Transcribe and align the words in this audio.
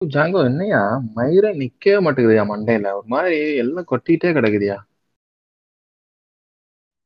Django 0.00 0.40
என்னய்யா? 0.46 0.80
மயிரே 1.16 1.50
நிக்கவே 1.58 1.98
மாட்டேங்குதுயா 2.04 2.44
மண்டையில. 2.48 2.94
ஒரு 2.98 3.08
மாதிரி 3.14 3.36
எல்லாம் 3.62 3.90
கொட்டிட்டே 3.92 4.30
கிடக்குதுயா 4.34 4.78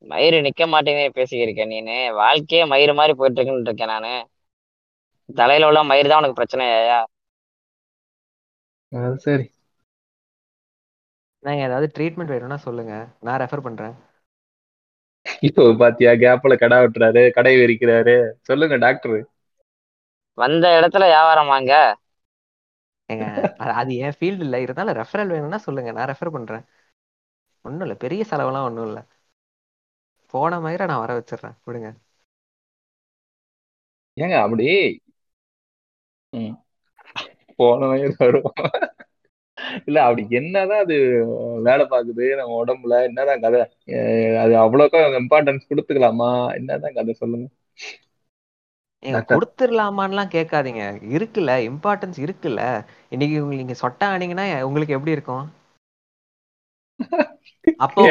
மயிறு 0.04 0.38
நிக்க 0.46 0.62
மாட்டேங்குது 0.72 1.14
பேசிக்கிருக்க 1.18 1.64
நீனு. 1.70 1.96
வாழ்க்கையே 2.18 2.62
மயிறு 2.72 2.98
மாதிரி 2.98 3.14
போயிட்டு 3.18 3.38
இருக்குன்னு 3.38 3.66
இருக்கேன் 3.66 3.94
நானு. 3.94 4.14
தலையில 5.28 5.68
உள்ள 5.70 5.82
மயிறு 5.90 6.10
தான் 6.10 6.20
உனக்கு 6.22 6.38
பிரச்சனையா 6.38 6.98
அது 8.92 9.16
சரி. 9.24 9.46
நாங்க 11.42 11.64
ஏதாவது 11.64 11.86
ட்ரீட்மெண்ட் 11.94 12.32
வேணும்னா 12.34 12.58
சொல்லுங்க. 12.64 12.94
நான் 13.22 13.40
ரெஃபர் 13.42 13.66
பண்றேன். 13.66 13.94
இப்போ 15.48 15.62
பாத்தியா 15.80 16.12
கேப்ல 16.22 16.56
கடை 16.58 16.78
வெட்டுறாரு 16.82 17.22
கடை 17.36 17.54
விரிக்கிறாரு 17.58 18.16
சொல்லுங்க 18.48 18.76
டாக்டர் 18.84 19.18
வந்த 20.38 20.64
இடத்துல 20.78 21.04
வியாபாரம் 21.08 21.52
வாங்க. 21.52 21.72
ஏங்க 23.18 23.54
அது- 23.58 23.96
என் 23.96 24.12
ஃபீல்டு 24.20 24.40
இல்லை. 24.40 24.62
இருந்தாலும் 24.62 25.04
ரெஃபரல் 25.04 25.26
வேணும்னா 25.26 25.56
சொல்லுங்க. 25.56 25.92
நான் 25.92 26.08
ரெஃபர் 26.08 26.30
பண்றேன். 26.30 26.64
ஒன்றும் 27.62 27.80
இல்லை. 27.80 27.96
பெரிய 27.96 28.24
செலவெல்லாம் 28.24 28.64
ஒன்றும் 28.64 28.86
இல்லை. 28.86 29.02
போன 30.26 30.60
மாதிரி 30.60 30.84
நான் 30.84 31.00
வர 31.00 31.18
வச்சிடுறேன். 31.18 31.54
விடுங்க. 31.66 31.94
ஏங்க 34.20 34.42
அப்படி? 34.42 35.00
போன 37.56 37.86
மாதிரி 37.86 38.14
வரும் 38.18 38.52
இல்ல 39.86 40.02
அப்படி 40.02 40.26
என்னதான் 40.28 40.78
அது 40.78 40.94
வேலை 41.62 41.86
பாக்குது 41.86 42.36
நம்ம 42.36 42.64
உடம்புல 42.64 43.02
என்னதான் 43.02 43.40
கதை? 43.40 43.60
அது 44.36 44.54
அவ்வளோக்கா 44.54 45.26
இம்பார்ட்டன்ஸ் 45.26 45.60
கொடுத்துக்கலாமா? 45.68 46.54
என்னதான் 46.54 46.92
கதை 46.92 47.12
சொல்லுங்க. 47.12 47.48
ஏங்க. 49.02 49.20
கொடுத்துடலாமான்லாம் 49.30 50.32
கேட்காதீங்க. 50.34 50.82
இருக்குல்ல 51.14 51.52
இம்பார்ட்டன்ஸ் 51.68 52.18
இருக்குல்ல. 52.18 52.62
இன்னைக்கு 53.10 53.36
உங்களுக்கு 53.42 53.62
நீங்க 53.62 53.76
சொட்டா 53.82 54.08
ஆனீங்கன்னா 54.14 54.46
உங்களுக்கு 54.62 54.96
எப்படி 54.96 55.16
இருக்கும்? 55.16 55.44
அப்போ 57.78 58.02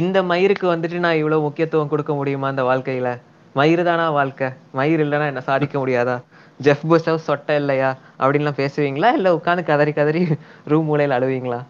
இந்த 0.00 0.18
மயிருக்கு 0.30 0.66
வந்துட்டு 0.66 0.98
நான் 0.98 1.16
இவ்வளவு 1.16 1.44
முக்கியத்துவம் 1.46 1.88
கொடுக்க 1.88 2.12
முடியுமா 2.14 2.48
இந்த 2.48 2.64
வாழ்க்கையில? 2.64 3.10
மயிறு 3.54 3.82
தானா 3.82 4.10
வாழ்க்கை? 4.10 4.48
மயிர் 4.72 5.00
இல்லைன்னா 5.00 5.26
என்ன 5.26 5.42
சாதிக்க 5.42 5.76
முடியாதா? 5.78 6.16
ஜெஃப் 6.60 6.84
புஷவ் 6.86 7.26
சொட்டை 7.26 7.54
இல்லையா? 7.54 7.90
அப்படின்லாம் 8.20 8.60
பேசுவீங்களா? 8.60 9.10
இல்ல 9.12 9.36
உட்காந்து 9.36 9.64
கதறி 9.64 9.92
கதறி 9.92 10.22
ரூம் 10.66 10.88
மூலையில 10.88 11.18
அழுவீங்களா? 11.18 11.60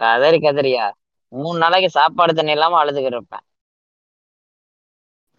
கதறி 0.00 0.38
கதறியா? 0.38 0.86
மூணு 1.32 1.58
நாளைக்கு 1.58 1.90
சாப்பாடு 1.90 2.32
தண்ணி 2.34 2.52
இல்லாம 2.52 2.78
அழுதுகிட்டு 2.82 3.16
இருப்பேன். 3.16 3.44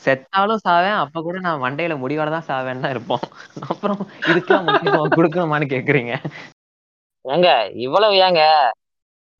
செத்தாலும் 0.05 0.58
சாவேன் 0.67 0.95
அப்ப 0.95 1.22
கூட 1.22 1.39
நான் 1.39 1.61
மண்டையில 1.61 1.97
முடியோட 1.97 2.39
தான் 2.39 2.42
சாவேன்னு 2.42 2.80
தான் 2.80 2.92
இருப்போம். 2.92 3.19
அப்புறம் 3.67 3.97
இதுக்கெல்லாம் 4.22 4.66
முக்கியத்துவம் 4.66 5.11
கொடுக்கணுமான்னு 5.11 5.66
கேக்குறீங்க. 5.66 6.25
ஏங்க 7.23 7.75
இவ்வளவு 7.75 8.14
ஏங்க? 8.14 8.72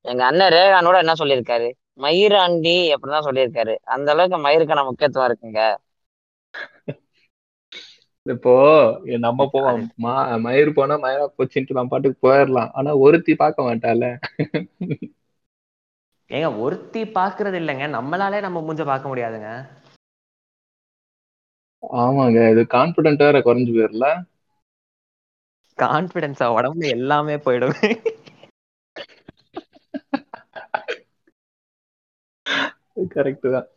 எங்க 0.02 0.26
அண்ணன் 0.26 0.52
ரேகானோட 0.52 0.98
என்ன 0.98 1.14
சொல்லியிருக்காரு? 1.14 1.72
மயிர் 1.94 2.36
ஆண்டி 2.36 2.94
அப்படிதான் 2.94 3.26
சொல்லியிருக்காரு. 3.26 3.76
அந்த 3.84 4.12
அளவுக்கு 4.12 4.48
மயிருக்கான 4.48 4.84
முக்கியத்துவம் 4.84 5.36
இருக்குங்க. 5.36 5.76
இப்போ 8.22 9.00
நம்ம 9.04 9.50
போவோம். 9.52 9.92
மா- 10.04 10.40
மயிர் 10.40 10.74
போனா 10.74 10.96
மயிரா 10.96 11.28
போச்சுன்ட்டு 11.38 11.74
நம்ம 11.74 11.90
பாட்டுக்கு 11.90 12.30
போயிடலாம் 12.30 12.70
ஆனா 12.74 12.96
ஒருத்தி 12.96 13.36
பார்க்க 13.36 13.64
மாட்டால 13.64 14.18
ஏங்க 16.30 16.60
ஒருத்தி 16.60 17.04
பாக்குறது 17.04 17.58
இல்லைங்க. 17.62 17.86
நம்மளாலே 17.86 18.40
நம்ம 18.40 18.74
மூஞ்ச 18.74 18.86
பார்க்க 18.86 19.16
முடியாதுங்க. 19.16 19.78
ஆமாங்க. 21.84 22.40
இது 22.54 22.64
கான்பிடென்ட் 22.74 23.26
வேற 23.26 23.40
குறைஞ்சு 23.44 23.72
போயிடல 23.76 24.06
கான்பிடன்ஸா 25.78 26.48
உடம்புல 26.56 26.92
எல்லாமே 26.98 27.36
போயிடும். 27.46 27.76
கரெக்ட் 33.14 33.48
தான். 33.50 33.68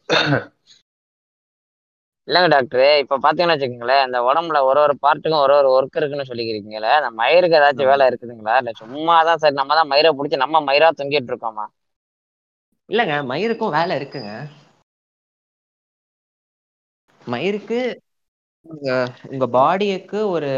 இல்லைங்க 2.29 2.49
டாக்டர் 2.53 2.83
இப்ப 3.01 3.17
பாத்தீங்கன்னா 3.23 3.55
வச்சுக்கோங்களேன் 3.55 4.05
இந்த 4.05 4.19
உடம்புல 4.29 4.59
ஒரு 4.69 4.81
ஒரு 4.83 4.95
பார்ட்டுக்கும் 5.03 5.43
ஒரு 5.43 5.55
ஒரு 5.59 5.69
ஒர்க் 5.75 5.99
இருக்குன்னு 5.99 6.29
சொல்லிக்கிறீங்களே 6.29 6.93
அந்த 6.99 7.11
மயிருக்கு 7.19 7.59
ஏதாச்சும் 7.61 7.91
வேலை 7.91 8.07
இருக்குதுங்களா? 8.11 8.55
இல்ல 8.63 8.73
சும்மா 8.83 9.17
தான் 9.29 9.43
சரி 9.43 9.59
நம்ம 9.61 9.77
தான் 9.81 9.91
மயிரை 9.93 10.13
பிடிச்சி 10.15 10.39
நம்ம 10.45 10.63
மயிரா 10.69 10.91
தொங்கிட்டு 10.95 11.33
இருக்கோமா? 11.33 11.67
இல்லைங்க 12.89 13.17
மயிருக்கும் 13.31 13.75
வேலை 13.77 13.95
இருக்குங்க. 14.01 14.33
மயிருக்கு 17.27 17.81
உங்க 18.67 18.89
உங்க 19.31 19.47
பாடிக்கு 19.57 20.21
ஒரு 20.35 20.51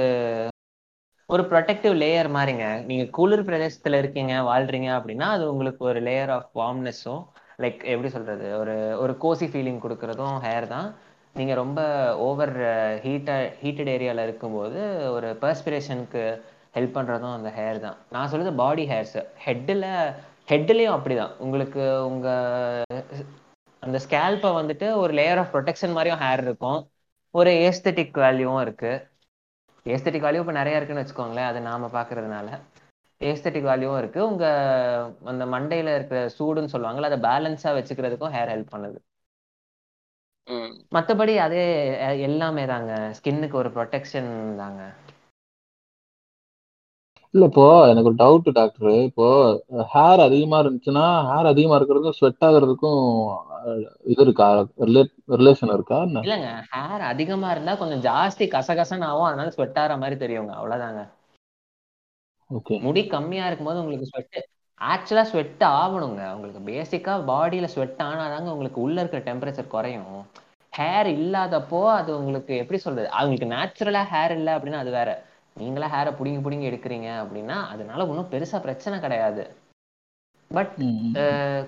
ஒரு 1.28 1.42
ப்ரொடெக்டிவ் 1.50 1.94
லேயர் 2.00 2.28
மாதிரிங்க 2.36 2.66
நீங்க 2.88 3.04
குளிர் 3.16 3.46
பிரதேசத்துல 3.46 4.00
இருக்கீங்க 4.02 4.34
வாழ்றீங்க 4.48 4.88
அப்படின்னா 4.96 5.28
அது 5.34 5.44
உங்களுக்கு 5.52 5.82
ஒரு 5.90 6.00
லேயர் 6.08 6.32
ஆஃப் 6.36 6.50
வார்ம்னஸும் 6.60 7.22
லைக் 7.62 7.80
எப்படி 7.92 8.10
சொல்றது 8.16 8.46
ஒரு 8.60 8.74
ஒரு 9.02 9.12
கோசி 9.24 9.46
ஃபீலிங் 9.52 9.82
கொடுக்கறதும் 9.84 10.36
ஹேர் 10.46 10.66
தான். 10.68 10.88
நீங்க 11.34 11.52
ரொம்ப 11.54 11.80
ஓவர் 12.26 12.54
ஹீட்டா 13.04 13.36
ஹீட்டட் 13.62 13.92
ஏரியால 13.94 14.24
இருக்கும்போது 14.26 14.80
ஒரு 15.14 15.28
பர்ஸ்பிரேஷனுக்கு 15.42 16.22
ஹெல்ப் 16.76 16.96
பண்றதும் 16.96 17.36
அந்த 17.38 17.50
ஹேர் 17.58 17.78
தான். 17.86 17.98
நான் 18.14 18.30
சொல்றது 18.32 18.52
பாடி 18.62 18.84
ஹேர்ஸ் 18.92 19.16
ஹெட்டில் 19.46 19.84
ஹெட்லேயும் 20.52 20.96
அப்படிதான். 20.96 21.34
உங்களுக்கு 21.44 21.82
உங்க 22.10 22.28
அந்த 23.84 23.98
ஸ்கேல்பை 24.04 24.50
வந்துட்டு 24.58 24.94
ஒரு 24.94 25.14
லேயர் 25.14 25.38
ஆஃப் 25.38 25.52
ப்ரொடெக்ஷன் 25.52 25.92
மாதிரியும் 25.92 26.20
ஹேர் 26.20 26.42
இருக்கும். 26.42 26.80
ஒரு 27.34 27.50
ஏஸ்தட்டிக் 27.66 28.16
வேல்யூவும் 28.18 28.60
இருக்கு. 28.60 28.92
ஏஸ்தட்டிக் 29.86 30.26
வேல்யூ 30.26 30.38
இப்போ 30.38 30.52
நிறைய 30.52 30.76
இருக்குன்னு 30.76 31.04
வச்சுக்கோங்களேன் 31.04 31.46
அது 31.46 31.60
நாம 31.60 31.86
பார்க்கறதுனால. 31.92 32.48
ஏஸ்தட்டிக் 33.20 33.68
வேல்யூவும் 33.70 33.98
இருக்கு. 33.98 34.28
உங்க 34.28 34.44
அந்த 35.24 35.44
மண்டையில 35.46 35.94
இருக்கிற 35.94 36.20
சூடுன்னு 36.38 36.74
சொல்லுவாங்கல்ல 36.74 37.10
அதை 37.10 37.20
பேலன்ஸா 37.20 37.72
வச்சுக்கிறதுக்கும் 37.78 38.34
ஹேர் 38.36 38.52
ஹெல்ப் 38.54 38.74
பண்ணுது. 38.74 38.98
ம். 40.48 40.72
மற்றபடி 40.94 41.36
அதே 41.36 41.62
எல்லாமே 42.20 42.66
தாங்க. 42.66 42.92
ஸ்கின்னுக்கு 43.18 43.52
ஒரு 43.52 43.68
ப்ரொடெக்ஷன் 43.68 44.30
தாங்க. 44.56 44.80
இல்ல 47.34 47.44
இப்போ 47.50 47.64
எனக்கு 47.90 48.10
ஒரு 48.10 48.18
டவுட் 48.22 48.48
டாக்டர் 48.58 48.90
இப்போ 49.06 49.26
ஹேர் 49.94 50.20
அதிகமா 50.26 50.58
இருந்துச்சுன்னா 50.62 51.06
ஹேர் 51.30 51.48
அதிகமா 51.52 51.76
இருக்கிறதுக்கும் 51.78 52.18
ஸ்வெட் 52.18 52.44
ஆகுறதுக்கும் 52.48 53.00
இது 54.12 54.22
இருக்கா? 54.22 54.48
ரிலேஷன் 55.42 55.74
இருக்கா? 55.74 55.98
இல்லைங்க. 56.26 56.50
ஹேர் 56.72 57.04
அதிகமா 57.12 57.50
இருந்தா 57.50 57.74
கொஞ்சம் 57.74 58.04
ஜாஸ்தி 58.08 58.46
கசகசன்னு 58.54 59.08
ஆகும். 59.10 59.28
அதனால 59.30 59.50
ஸ்வெட் 59.50 59.80
ஆகிற 59.82 59.96
மாதிரி 59.96 60.18
தெரியுங்க. 60.24 60.54
அவ்வளவுதாங்க. 60.60 61.02
ஓகே 62.50 62.74
முடி 62.86 63.02
கம்மியா 63.06 63.44
இருக்கும்போது 63.46 63.80
உங்களுக்கு 63.82 64.10
ஸ்வெட் 64.12 64.38
ஆக்சுவலா 64.80 65.26
ஸ்வெட் 65.32 65.62
ஆகணுங்க. 65.80 66.22
உங்களுக்கு 66.36 66.62
பேசிக்கா 66.72 67.12
பாடியில 67.32 67.66
ஸ்வெட் 67.74 68.02
ஆனாதாங்க 68.08 68.48
உங்களுக்கு 68.56 68.80
உள்ள 68.80 68.96
இருக்கிற 69.00 69.22
டெம்பரேச்சர் 69.28 69.74
குறையும். 69.76 70.08
ஹேர் 70.72 71.08
இல்லாதப்போ 71.18 71.80
அது 71.98 72.10
உங்களுக்கு 72.20 72.54
எப்படி 72.62 72.78
சொல்றது? 72.78 73.08
அவங்களுக்கு 73.10 73.54
நேச்சுரலா 73.54 74.02
ஹேர் 74.14 74.34
இல்லை 74.38 74.52
அப்படின்னா 74.54 74.82
அது 74.84 74.90
வேற. 74.90 75.10
நீங்களா 75.56 75.86
ஹேரை 75.90 76.12
புடுங்கி 76.14 76.40
புடுங்கி 76.40 76.68
எடுக்கிறீங்க 76.68 77.08
அப்படின்னா 77.20 77.56
அதனால 77.72 78.06
ஒன்றும் 78.06 78.30
பெருசா 78.30 78.58
பிரச்சனை 78.60 78.96
கிடையாது. 79.00 79.44
பட் 80.50 80.74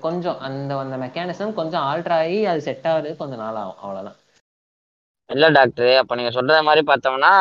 கொஞ்சம் 0.01 0.39
அந்த 0.41 0.79
அந்த 0.79 0.97
மெக்கானிசம் 1.03 1.59
கொஞ்சம் 1.59 1.87
ஆல்ட்ரு 1.87 2.17
ஆகி 2.19 2.39
அது 2.47 2.67
செட் 2.67 2.89
ஆகுறது 2.89 3.13
கொஞ்சம் 3.17 3.43
நாள் 3.45 3.61
ஆகும். 3.63 3.81
அவ்வளவுதான். 3.83 4.19
இல்ல 5.31 5.47
டாக்டர் 5.51 5.91
அப்ப 5.95 6.17
நீங்க 6.17 6.31
சொல்ற 6.33 6.59
மாதிரி 6.63 6.83
பார்த்தோம்னா 6.87 7.33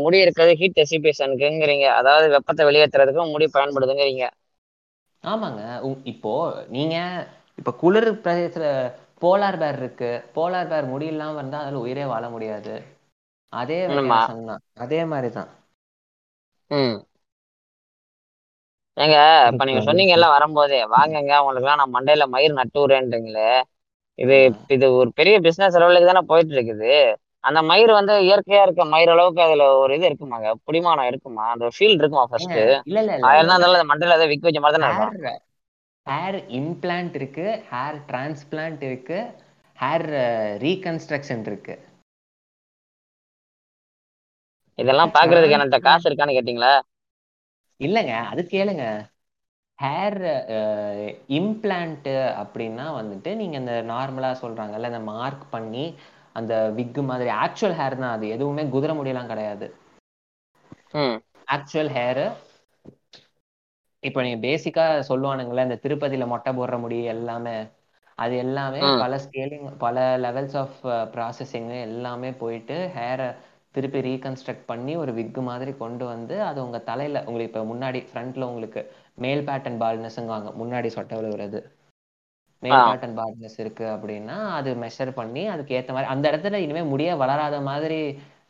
முடி 0.00 0.18
இருக்கிறது 0.24 0.58
ஹீட் 0.60 0.76
டெசிபேஷனுக்குங்கிறீங்க 0.76 1.88
அதாவது 1.94 2.28
வெப்பத்தை 2.34 2.66
வெளியேற்றுறதுக்கு 2.66 3.32
முடி 3.32 3.48
பயன்படுதுங்கிறீங்க. 3.54 4.24
ஆமாங்க. 5.24 5.62
இப்போ 6.12 6.32
நீங்க 6.68 6.96
இப்ப 7.58 7.72
குளிர் 7.74 8.08
பிரதேசத்துல 8.22 8.66
போலார் 9.22 9.58
பேர் 9.58 9.78
இருக்கு. 9.78 10.10
போலார் 10.34 10.68
பேர் 10.68 10.86
முடி 10.86 11.06
இல்லாம 11.06 11.38
இருந்தா 11.38 11.62
அதுல 11.62 11.84
உயிரே 11.84 12.04
வாழ 12.06 12.24
முடியாது. 12.30 12.74
அதே 13.52 13.80
ஆமா. 13.94 14.20
வித்தியாசம் 14.20 14.46
தான். 14.46 14.64
அதே 14.78 15.00
மாதிரிதான். 15.04 15.50
ம். 16.70 16.96
ஏங்க 18.96 19.16
இப்ப 19.48 19.64
நீங்க 19.68 19.80
சொன்னீங்கல்ல 19.86 20.26
வரும்போதே 20.32 20.78
வாங்கங்க 20.92 21.32
உங்களுக்குலாம் 21.40 21.80
நான் 21.80 21.94
மண்டையில 21.94 22.26
மயிர் 22.34 22.58
நட்டு 22.58 22.78
விடுறேன்றீங்களே. 22.82 23.48
இது 24.18 24.36
இது 24.74 24.86
ஒரு 24.98 25.10
பெரிய 25.18 25.36
பிசினஸ் 25.46 25.76
லெவலுக்கு 25.76 26.10
தானே 26.10 26.22
போயிட்டு 26.28 26.54
இருக்குது 26.56 26.92
அந்த 27.44 27.60
மயிர் 27.70 27.92
வந்து 27.96 28.14
இயற்கையா 28.26 28.60
இருக்க 28.64 28.82
மயிர் 28.92 29.12
அளவுக்கு 29.14 29.40
அதுல 29.46 29.64
ஒரு 29.80 29.92
இது 29.96 30.06
இருக்குமாங்க? 30.10 30.50
புடிமானம் 30.66 31.08
இருக்குமா? 31.10 31.46
அந்த 31.54 31.66
ஃபீல் 31.76 31.98
இருக்குமா 31.98 32.24
ஃபர்ஸ்ட் 32.30 32.58
இல்ல 32.88 33.00
இல்ல 33.00 33.12
இருந்தாலும் 33.38 33.52
அந்த 33.70 33.84
மண்டையில 33.90 34.16
அதை 34.18 34.28
விக்க 34.30 34.44
வச்ச 34.44 34.60
மாதிரி 34.60 34.78
தானே 34.78 34.90
இருக்கும். 34.90 35.14
ஹேர் 36.06 36.36
இம்ப்ளான்ட் 36.58 37.16
இருக்கு 37.18 37.46
ஹேர் 37.68 37.98
டிரான்ஸ்பிளான்ட் 38.06 38.84
இருக்கு 38.84 39.18
ஹேர் 39.78 40.06
ரீகன்ஸ்ட்ரக்ஷன் 40.62 41.44
இருக்கு. 41.46 41.76
இதெல்லாம் 44.78 45.14
பாக்குறதுக்கு 45.14 45.56
என்கிட்ட 45.56 45.80
காசு 45.84 46.06
இருக்கான்னு 46.08 46.36
கேட்டீங்களா? 46.36 46.72
இல்லைங்க 47.80 48.14
அது 48.30 48.42
கேளுங்க. 48.50 48.84
ஹேர் 49.78 50.16
இம்ப்ளான்ட் 51.38 52.08
அப்படின்னா 52.42 52.86
வந்துட்டு 52.96 53.30
நீங்க 53.36 53.56
இந்த 53.58 53.74
நார்மலா 53.90 54.30
சொல்றாங்கல்ல 54.40 54.90
இந்த 54.92 55.02
மார்க் 55.10 55.44
பண்ணி 55.50 55.84
அந்த 56.36 56.52
விக்கு 56.76 57.02
மாதிரி 57.04 57.30
ஆக்சுவல் 57.42 57.78
ஹேர் 57.78 57.98
தான் 57.98 58.14
அது. 58.14 58.28
எதுவுமே 58.34 58.64
குதிரை 58.74 58.94
முடியெல்லாம் 58.96 59.32
கிடையாது. 59.32 59.68
ஆக்சுவல் 61.48 61.92
ஹேரு 61.94 62.26
இப்போ 64.02 64.20
நீங்க 64.22 64.38
பேசிக்கா 64.42 64.82
சொல்லுவானுங்களே 65.08 65.64
இந்த 65.66 65.78
திருப்பதியில 65.82 66.24
மொட்டை 66.32 66.50
போடுற 66.54 66.76
முடி 66.80 66.98
எல்லாமே 67.14 67.56
அது 68.18 68.34
எல்லாமே. 68.38 68.82
பல 68.98 69.12
ஸ்கேலிங் 69.24 69.68
பல 69.80 69.96
லெவல்ஸ் 70.24 70.56
ஆஃப் 70.60 70.76
ப்ராசஸிங் 71.14 71.68
எல்லாமே 71.86 72.30
போயிட்டு 72.40 72.76
ஹேரை 72.94 73.28
திருப்பி 73.74 74.00
ரீகன்ஸ்ட்ரக்ட் 74.06 74.66
பண்ணி 74.66 74.92
ஒரு 74.96 75.12
விக்கு 75.16 75.40
மாதிரி 75.42 75.72
கொண்டு 75.78 76.04
வந்து 76.06 76.34
அது 76.48 76.58
உங்க 76.64 76.78
தலையில 76.88 77.22
உங்களுக்கு 77.22 77.50
இப்போ 77.50 77.62
முன்னாடி 77.70 78.00
ஃப்ரண்ட்ல 78.08 78.48
உங்களுக்கு 78.50 78.80
மேல் 79.18 79.42
பேட்டர்ன் 79.48 79.80
பால்னஸ்ங்குவாங்க 79.80 80.50
முன்னாடி 80.60 80.88
சொட்டை 80.94 81.16
விழுகிறது 81.18 81.58
மேல். 82.62 82.84
பேட்டர்ன் 82.88 83.16
பால்னஸ் 83.18 83.58
இருக்கு 83.62 83.84
அப்படின்னா 83.94 84.36
அது 84.58 84.70
மெஷர் 84.82 85.10
பண்ணி 85.14 85.42
அதுக்கு 85.48 85.76
ஏத்த 85.78 85.92
மாதிரி 85.92 86.12
அந்த 86.12 86.24
இடத்துல 86.30 86.60
இனிமே 86.64 86.82
முடிய 86.92 87.10
வளராத 87.22 87.56
மாதிரி 87.62 87.98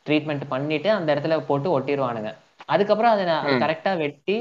ட்ரீட்மெண்ட் 0.07 0.45
பண்ணிட்டு 0.49 0.89
அந்த 0.95 1.09
இடத்துல 1.15 1.37
போட்டு 1.47 1.69
ஒட்டிடுவானுங்க 1.77 2.31
அதுக்கப்புறம் 2.69 3.13
அதை 3.15 3.25
ம். 3.49 3.61
கரெக்டா 3.63 3.93
வெட்டி 4.03 4.37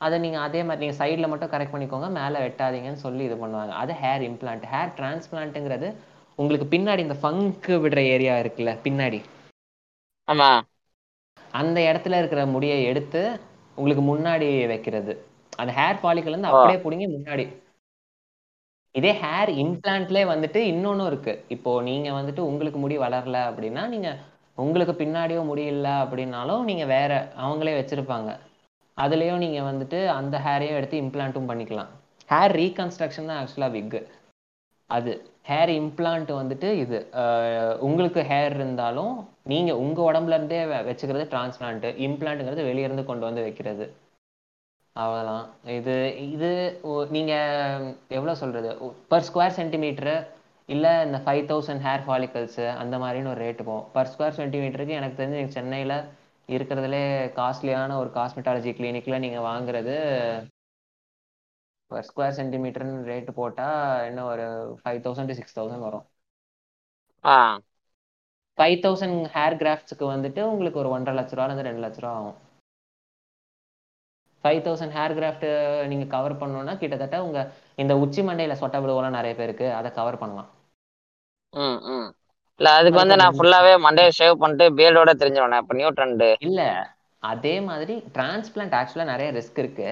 அதை 0.00 0.16
நீங்க 0.18 0.38
அதே 0.40 0.60
மாதிரி 0.62 0.82
நீங்க 0.82 0.96
சைடுல 0.98 1.28
மட்டும் 1.28 1.52
கரெக்ட் 1.52 1.74
பண்ணிக்கோங்க 1.74 2.08
மேல 2.16 2.40
வெட்டாதீங்கன்னு 2.42 3.02
சொல்லி 3.04 3.22
இது 3.24 3.36
பண்ணுவாங்க. 3.36 3.72
அது 3.82 3.92
ஹேர் 4.02 4.24
இம்ப்ளான்ட் 4.28 4.66
ஹேர் 4.72 4.92
டிரான்ஸ்பிளான்ட்ங்கிறது 4.98 5.88
உங்களுக்கு 6.38 6.66
பின்னாடி 6.72 6.98
இந்த 6.98 7.16
ஃபங்க் 7.22 7.68
விடுற 7.84 8.00
ஏரியா 8.14 8.34
இருக்குல்ல 8.42 8.72
பின்னாடி. 8.84 9.20
ஆமா. 10.28 10.48
அந்த 11.60 11.78
இடத்துல 11.88 12.18
இருக்கிற 12.20 12.42
முடியை 12.54 12.78
எடுத்து 12.90 13.20
உங்களுக்கு 13.78 14.02
முன்னாடி 14.02 14.48
வைக்கிறது. 14.72 15.12
அந்த 15.60 15.70
ஹேர் 15.78 16.00
ஃபாலிக்கல் 16.02 16.34
இருந்து. 16.34 16.50
அப்படியே 16.50 16.78
பிடிங்கி 16.84 17.06
முன்னாடி. 17.16 17.44
இதே 18.94 19.12
ஹேர் 19.22 19.50
இம்ப்ளான்ட்லேயே 19.62 20.26
வந்துட்டு 20.32 20.60
இன்னொன்னும் 20.72 21.06
இருக்கு. 21.06 21.32
இப்போ 21.54 21.70
நீங்க 21.88 22.08
வந்துட்டு 22.18 22.42
உங்களுக்கு 22.50 22.78
முடி 22.84 22.96
வளரல 23.04 23.38
அப்படின்னா 23.50 23.82
நீங்க 23.94 24.10
உங்களுக்கு 24.58 24.94
பின்னாடியோ 25.00 25.40
முடி 25.48 25.64
இல்லை 25.74 25.94
அப்படின்னாலும் 26.02 26.62
நீங்க 26.64 26.84
வேற 26.94 27.12
அவங்களே 27.44 27.74
வச்சிருப்பாங்க. 27.78 28.30
அதுலயும் 28.98 29.42
நீங்க 29.44 29.60
வந்துட்டு 29.70 29.98
அந்த 30.18 30.36
ஹேரையும் 30.46 30.78
எடுத்து 30.78 30.96
இம்ப்ளான்ட்டும் 31.04 31.50
பண்ணிக்கலாம். 31.50 31.90
ஹேர் 32.28 32.54
ரீகன்ஸ்ட்ரக்ஷன் 32.60 33.28
தான் 33.30 33.40
ஆக்சுவலா 33.40 33.70
விக் 33.76 33.98
அது. 34.90 35.12
ஹேர் 35.50 35.72
இம்ப்ளான்ட் 35.80 36.30
வந்துட்டு 36.40 36.68
இது. 36.84 36.98
உங்களுக்கு 37.86 38.20
ஹேர் 38.32 38.54
இருந்தாலும் 38.60 39.14
நீங்க 39.46 39.70
உங்க 39.84 40.00
உடம்புல 40.12 40.36
இருந்தே 40.36 40.60
வச்சுக்கிறது 40.64 41.24
டிரான்ஸ்பிளான்ட் 41.32 41.86
இம்ப்ளான்ட்ங்கிறது 42.06 42.64
வெளியே 42.68 42.86
இருந்து 42.88 43.04
கொண்டு 43.04 43.24
வந்து 43.24 43.42
வைக்கிறது. 43.42 43.86
அவ்வளோதான் 44.96 45.44
இது 45.78 45.94
இது 46.30 46.50
நீங்க 47.10 47.32
எவ்வளவு 48.08 48.40
சொல்றது? 48.42 48.70
பர் 49.08 49.26
ஸ்கொயர் 49.28 49.58
சென்டிமீட்டரு 49.58 50.14
இல்ல 50.68 50.86
இந்த 51.06 51.18
ஃபைவ் 51.24 51.44
தௌசண்ட் 51.50 51.82
ஹேர் 51.86 52.04
ஃபாலிக்கல்ஸு 52.06 52.64
அந்த 52.82 52.94
மாதிரின்னு 52.98 53.32
ஒரு 53.34 53.42
ரேட்டு 53.46 53.64
போகும். 53.68 53.90
பர் 53.96 54.10
ஸ்கொயர் 54.12 54.38
சென்டிமீட்டருக்கு 54.40 54.98
எனக்கு 55.00 55.22
தெரிஞ்சு 55.22 55.36
நீங்கள் 55.38 55.56
சென்னையில 55.58 55.94
இருக்கிறதுலே 56.48 57.04
காஸ்ட்லியான 57.40 57.96
ஒரு 58.02 58.10
காஸ்மெட்டாலஜி 58.14 58.72
கிளினிக்ல 58.80 59.18
நீங்க 59.18 59.40
வாங்குறது 59.48 59.94
பர் 61.90 62.06
ஸ்கொயர் 62.08 62.36
சென்டிமீட்டர்னு 62.40 63.08
ரேட்டு 63.12 63.32
போட்டா 63.40 63.68
என்ன 64.04 64.24
ஒரு 64.32 64.44
five 64.84 65.00
thousand 65.06 65.26
to 65.26 65.38
six 65.40 65.58
thousand 65.58 65.84
வரும். 65.88 66.06
ஆ. 67.24 67.36
ஃபைவ் 68.58 68.76
தௌசண்ட் 68.84 69.20
ஹேர் 69.34 69.56
கிராஃப்ட்ஸுக்கு 69.62 70.04
வந்துட்டு 70.14 70.40
உங்களுக்கு 70.52 70.80
ஒரு 70.82 70.92
ஒன்றரை 70.96 71.14
லட்ச 71.18 71.36
ரூபால 71.36 71.50
இருந்து 71.50 71.68
ரெண்டு 71.68 71.84
லட்ச 71.84 72.00
ரூபா 72.04 72.14
ஆகும். 72.18 72.36
ஃபைவ் 74.44 74.60
தௌசண்ட் 74.66 74.94
ஹேர் 74.96 75.14
கிராஃப்ட் 75.18 75.46
நீங்க 75.92 76.06
கவர் 76.06 76.40
பண்ணணும்னா 76.40 76.74
கிட்டத்தட்ட 76.78 77.16
உங்க 77.22 77.38
இந்த 77.82 77.92
உச்சி 78.04 78.22
மண்டையில 78.22 78.56
சொட்ட 78.60 78.80
விழுவலாம் 78.82 79.18
நிறைய 79.18 79.34
பேருக்கு 79.40 79.66
அதை 79.78 79.90
கவர் 79.92 80.20
பண்ணலாம். 80.22 80.50
ம் 81.52 81.80
ம். 81.94 82.08
இல்ல 82.60 82.68
அதுக்கு 82.78 83.00
வந்து 83.02 83.16
நான் 83.22 83.36
ஃபுல்லாவே 83.36 83.72
மண்டையை 83.86 84.10
ஷேவ் 84.18 84.40
பண்ணிட்டு 84.42 84.66
பியர்டோட 84.78 85.10
தெரிஞ்சிருவேன் 85.22 85.62
இப்போ 85.62 85.74
நியூ 85.74 85.90
ட்ரெண்டு 85.96 86.28
இல்ல 86.48 86.60
அதே 87.22 87.54
மாதிரி 87.68 87.94
டிரான்ஸ்பிளான்ட் 88.14 88.76
ஆக்சுவலா 88.80 89.12
நிறைய 89.12 89.28
ரிஸ்க் 89.38 89.58
இருக்கு. 89.58 89.88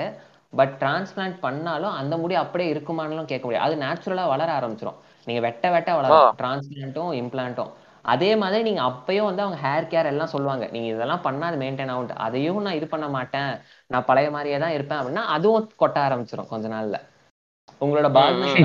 பட் 0.52 0.74
டிரான்ஸ்பிளான்ட் 0.80 1.38
பண்ணாலும் 1.40 1.94
அந்த 2.00 2.14
முடி 2.16 2.34
அப்படியே 2.42 2.68
இருக்குமானுலாம் 2.74 3.30
கேட்க 3.30 3.44
முடியாது. 3.44 3.66
அது 3.68 3.76
நேச்சுரலா 3.84 4.24
வளர 4.34 4.48
ஆரம்பிச்சிடும் 4.58 4.98
நீங்க 5.26 5.40
வெட்ட 5.40 5.66
வெட்ட 5.70 5.90
வளரும். 5.98 6.28
டிரான்ஸ்பிளான்ட்டும் 6.40 7.12
இம்ப்ளான்ட்டும் 7.22 7.72
அதே 8.04 8.30
மாதிரி 8.36 8.62
நீங்க 8.62 8.82
அப்பயும் 8.82 9.28
வந்து 9.28 9.42
அவங்க 9.42 9.58
ஹேர் 9.66 9.90
கேர் 9.92 10.10
எல்லாம் 10.10 10.32
சொல்லுவாங்க. 10.34 10.64
நீங்க 10.72 10.88
இதெல்லாம் 10.94 11.22
பண்ணா 11.22 11.46
அது 11.46 11.58
மெயின்டைன் 11.62 11.90
ஆகும் 11.90 12.22
அதையும் 12.26 12.60
நான் 12.62 12.78
இது 12.78 12.86
பண்ண 12.86 13.08
மாட்டேன். 13.08 13.52
நான் 13.90 14.04
பழைய 14.04 14.30
மாதிரியே 14.30 14.58
தான் 14.58 14.74
இருப்பேன் 14.76 14.98
அப்படின்னா 14.98 15.24
அதுவும் 15.36 15.70
கொட்ட 15.82 15.98
ஆரம்பிச்சிடும் 16.06 16.50
கொஞ்ச 16.52 16.68
நாள்ல. 16.68 16.98
உங்களோட 17.80 18.08
பால்னஸ் 18.16 18.58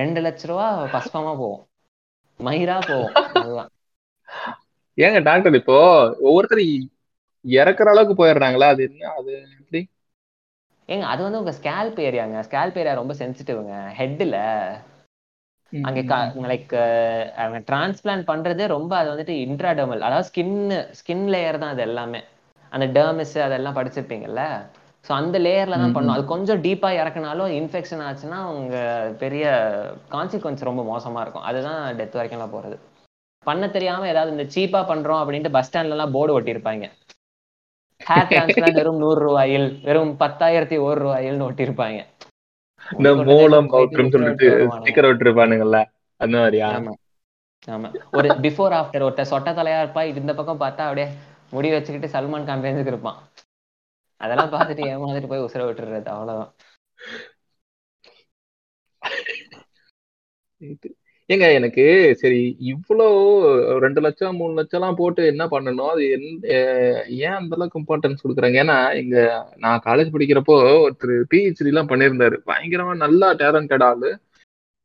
ரெண்டு 0.00 0.20
லட்ச 0.20 0.46
ரூபா 0.46 0.66
பஸ்பமா 0.94 1.32
போகும். 1.42 1.62
மயிரா 2.40 2.76
போகும். 2.88 3.14
அதுதான். 3.40 3.70
ஏங்க 4.98 5.18
டாக்டர் 5.22 5.54
இப்போ 5.54 5.76
ஒவ்வொருத்தர் 6.20 6.62
இறக்குற 7.44 7.88
அளவுக்கு 7.92 8.14
போயிடுறாங்களா? 8.20 8.68
அது 8.74 8.82
என்ன 8.82 9.10
அது 9.18 9.32
எப்படி? 9.58 9.80
ஏங்க 10.88 11.06
அது 11.12 11.20
வந்து 11.22 11.38
உங்க 11.38 11.52
ஸ்கேல்ப் 11.60 11.98
ஏரியாங்க 12.08 12.38
ஸ்கேல்ப் 12.48 12.78
ஏரியா 12.78 12.94
ரொம்ப 12.94 13.14
சென்சிட்டிவ்ங்க 13.14 13.76
ஹெட்ல 13.98 14.36
அங்க 15.72 16.00
லைக் 16.50 16.72
அவங்க 17.42 17.58
டிரான்ஸ்பிளான்ட் 17.70 18.24
பண்றது 18.30 18.62
ரொம்ப 18.76 18.92
அது 19.00 19.08
வந்துட்டு 19.12 19.34
இன்ட்ராடர்மல் 19.46 20.04
அதாவது 20.08 20.28
ஸ்கின் 20.30 20.56
ஸ்கின் 20.98 21.26
லேயர் 21.34 21.62
தான் 21.62 21.74
அது 21.74 21.82
எல்லாமே. 21.88 22.20
அந்த 22.72 22.86
டெர்மிஸ் 22.96 23.34
அதெல்லாம் 23.46 23.76
படிச்சிருப்பீங்கல்ல? 23.78 24.42
ஸோ 25.04 25.10
அந்த 25.20 25.36
லேயர்ல 25.46 25.76
தான் 25.82 25.94
பண்ணும். 25.96 26.14
அது 26.16 26.24
கொஞ்சம் 26.32 26.62
டீப்பா 26.64 26.88
இறக்குனாலும் 27.00 27.52
இன்ஃபெக்ஷன் 27.58 28.02
ஆச்சுன்னா 28.06 28.38
உங்க 28.56 28.76
பெரிய 29.22 29.44
கான்சிக்வன்ஸ் 30.14 30.68
ரொம்ப 30.70 30.82
மோசமா 30.92 31.22
இருக்கும். 31.24 31.46
அதுதான் 31.50 31.80
டெத் 32.00 32.18
வரைக்கும்லாம் 32.18 32.54
போறது. 32.56 32.76
பண்ண 33.46 33.66
தெரியாம 33.76 34.08
ஏதாவது 34.12 34.34
இந்த 34.36 34.46
சீப்பா 34.54 34.80
பண்றோம் 34.90 35.20
அப்படின்ட்டு 35.22 35.54
பஸ் 35.56 35.68
ஸ்டாண்ட்ல 35.68 35.96
எல்லாம் 35.96 36.14
போர்டு 36.16 36.36
ஒட்டியிருப்பாங்க. 36.38 36.86
ஹேர் 38.00 38.28
டிரான்ஸ்பிளான்ட் 38.30 38.80
வெறும் 38.80 39.00
நூறு 39.04 39.20
ரூபாயில் 39.26 39.68
வெறும் 39.88 40.12
பத்தாயிரத்தி 40.22 40.76
ஒரு 40.88 40.98
ரூபாயில்னு 41.04 41.46
ஒட்டியிருப்பாங்க. 41.48 42.00
இந்த 42.96 43.10
மூலம் 43.28 43.68
உத்தரவு 43.80 44.12
சொல்லிட்டு. 44.14 44.48
ஸ்டிக்கர் 44.76 45.08
விட்டுருப்பானுங்கல்ல 45.08 45.80
அந்த 46.20 46.34
மாதிரியா? 46.38 46.68
ஆமா 47.68 47.88
ஒரு 48.18 48.28
பிஃபோர் 48.44 48.74
ஆஃப்டர் 48.80 49.04
ஒருத்தர் 49.06 49.30
சொட்ட 49.32 49.50
தலையா 49.58 49.80
இருப்பா 49.82 50.02
இந்த 50.20 50.34
பக்கம் 50.38 50.60
பார்த்தா 50.60 50.86
அப்படியே 50.88 51.08
முடி 51.54 51.68
வச்சுக்கிட்டு 51.72 52.12
சல்மான் 52.14 52.46
கான் 52.48 52.64
ரேஞ்சுக்கு 52.66 52.92
இருப்பான். 52.94 53.18
அதெல்லாம் 54.20 54.52
பார்த்துட்டு 54.52 54.88
ஏமாந்துட்டு 54.92 55.30
போய் 55.32 55.44
உசுர 55.46 55.64
விட்டுறது 55.68 56.08
அவ்வளவுதான். 56.14 56.52
ஏங்க 61.28 61.46
எனக்கு 61.58 61.82
சரி 62.20 62.38
இவ்வளோ 62.70 63.06
ரெண்டு 63.84 64.00
லட்சம் 64.04 64.38
மூணு 64.40 64.52
லட்சம் 64.58 64.78
எல்லாம் 64.78 64.98
போட்டு 65.00 65.22
என்ன 65.32 65.44
பண்ணணும்? 65.54 65.90
அது 65.94 66.04
ஏன் 67.18 67.36
அந்த 67.40 67.52
அளவுக்கு 67.56 67.80
இம்பார்ட்டன்ஸ் 67.82 68.22
கொடுக்குறாங்க? 68.22 68.58
ஏன்னா 68.64 68.78
இங்க 69.02 69.16
நான் 69.56 69.84
காலேஜ் 69.88 70.14
படிக்கிறப்போ 70.14 70.56
ஒருத்தர் 70.84 71.14
பிஹெச்டி 71.32 71.72
எல்லாம் 71.72 71.90
பண்ணியிருந்தாரு. 71.92 72.38
பயங்கரமா 72.50 72.94
நல்லா 73.04 73.30
டேலண்டட் 73.42 73.86
ஆளு. 73.90 74.10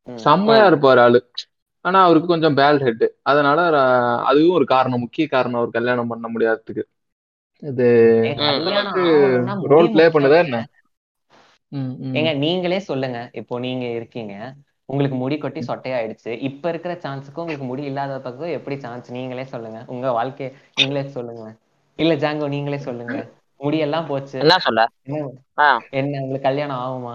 செம்மையா 0.07 0.63
இருப்பாரு 0.69 1.01
ஆளு. 1.05 1.19
ஆனா 1.85 1.99
அவருக்கு 2.07 2.31
கொஞ்சம் 2.31 2.57
பேல் 2.59 2.81
ஹெட் 2.83 3.05
அதனால 3.31 3.59
அதுவும் 4.29 4.57
ஒரு 4.57 4.65
காரணம் 4.73 5.03
முக்கிய 5.05 5.25
காரணம் 5.27 5.59
அவர் 5.61 5.77
கல்யாணம் 5.77 6.11
பண்ண 6.13 6.27
முடியாததுக்கு. 6.33 6.83
இது 7.63 7.87
ரோல் 9.71 9.91
ப்ளே 9.93 10.05
பண்ணுதா. 10.15 10.39
என்ன. 10.45 10.57
ஏங்க 12.17 12.31
நீங்களே 12.43 12.79
சொல்லுங்க. 12.89 13.19
இப்போ 13.41 13.53
நீங்க 13.59 13.85
இருக்கீங்க. 13.97 14.33
உங்களுக்கு 14.89 15.17
முடி 15.17 15.37
கொட்டி 15.37 15.59
சொட்டையாயிடுச்சு. 15.59 16.39
இப்ப 16.39 16.69
இருக்கிற 16.69 16.93
சான்ஸுக்கும் 16.93 17.43
உங்களுக்கு 17.43 17.65
முடி 17.65 17.83
இல்லாத 17.83 18.19
பக்கம் 18.19 18.47
எப்படி 18.49 18.79
சான்ஸ்? 18.79 19.11
நீங்களே 19.11 19.43
சொல்லுங்க. 19.43 19.83
உங்க 19.87 20.11
வாழ்க்கை 20.11 20.47
நீங்களே 20.75 21.03
சொல்லுங்க. 21.09 21.45
இல்ல 21.99 22.15
ஜாங்கோ 22.15 22.47
நீங்களே 22.47 22.77
சொல்லுங்க. 22.77 23.15
முடியெல்லாம் 23.59 24.05
போச்சு. 24.05 24.39
என்ன 24.39 24.57
சொல்ல? 24.59 24.81
என்ன? 25.91 26.19
உங்களுக்கு 26.19 26.41
கல்யாணம் 26.41 26.81
ஆகுமா? 26.85 27.13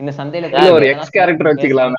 இந்த 0.00 0.12
சந்தையில 0.16 0.70
ஒரு 0.72 0.86
எக்ஸ் 0.86 1.10
கேரக்டர் 1.10 1.50
வச்சுக்கலாம். 1.50 1.94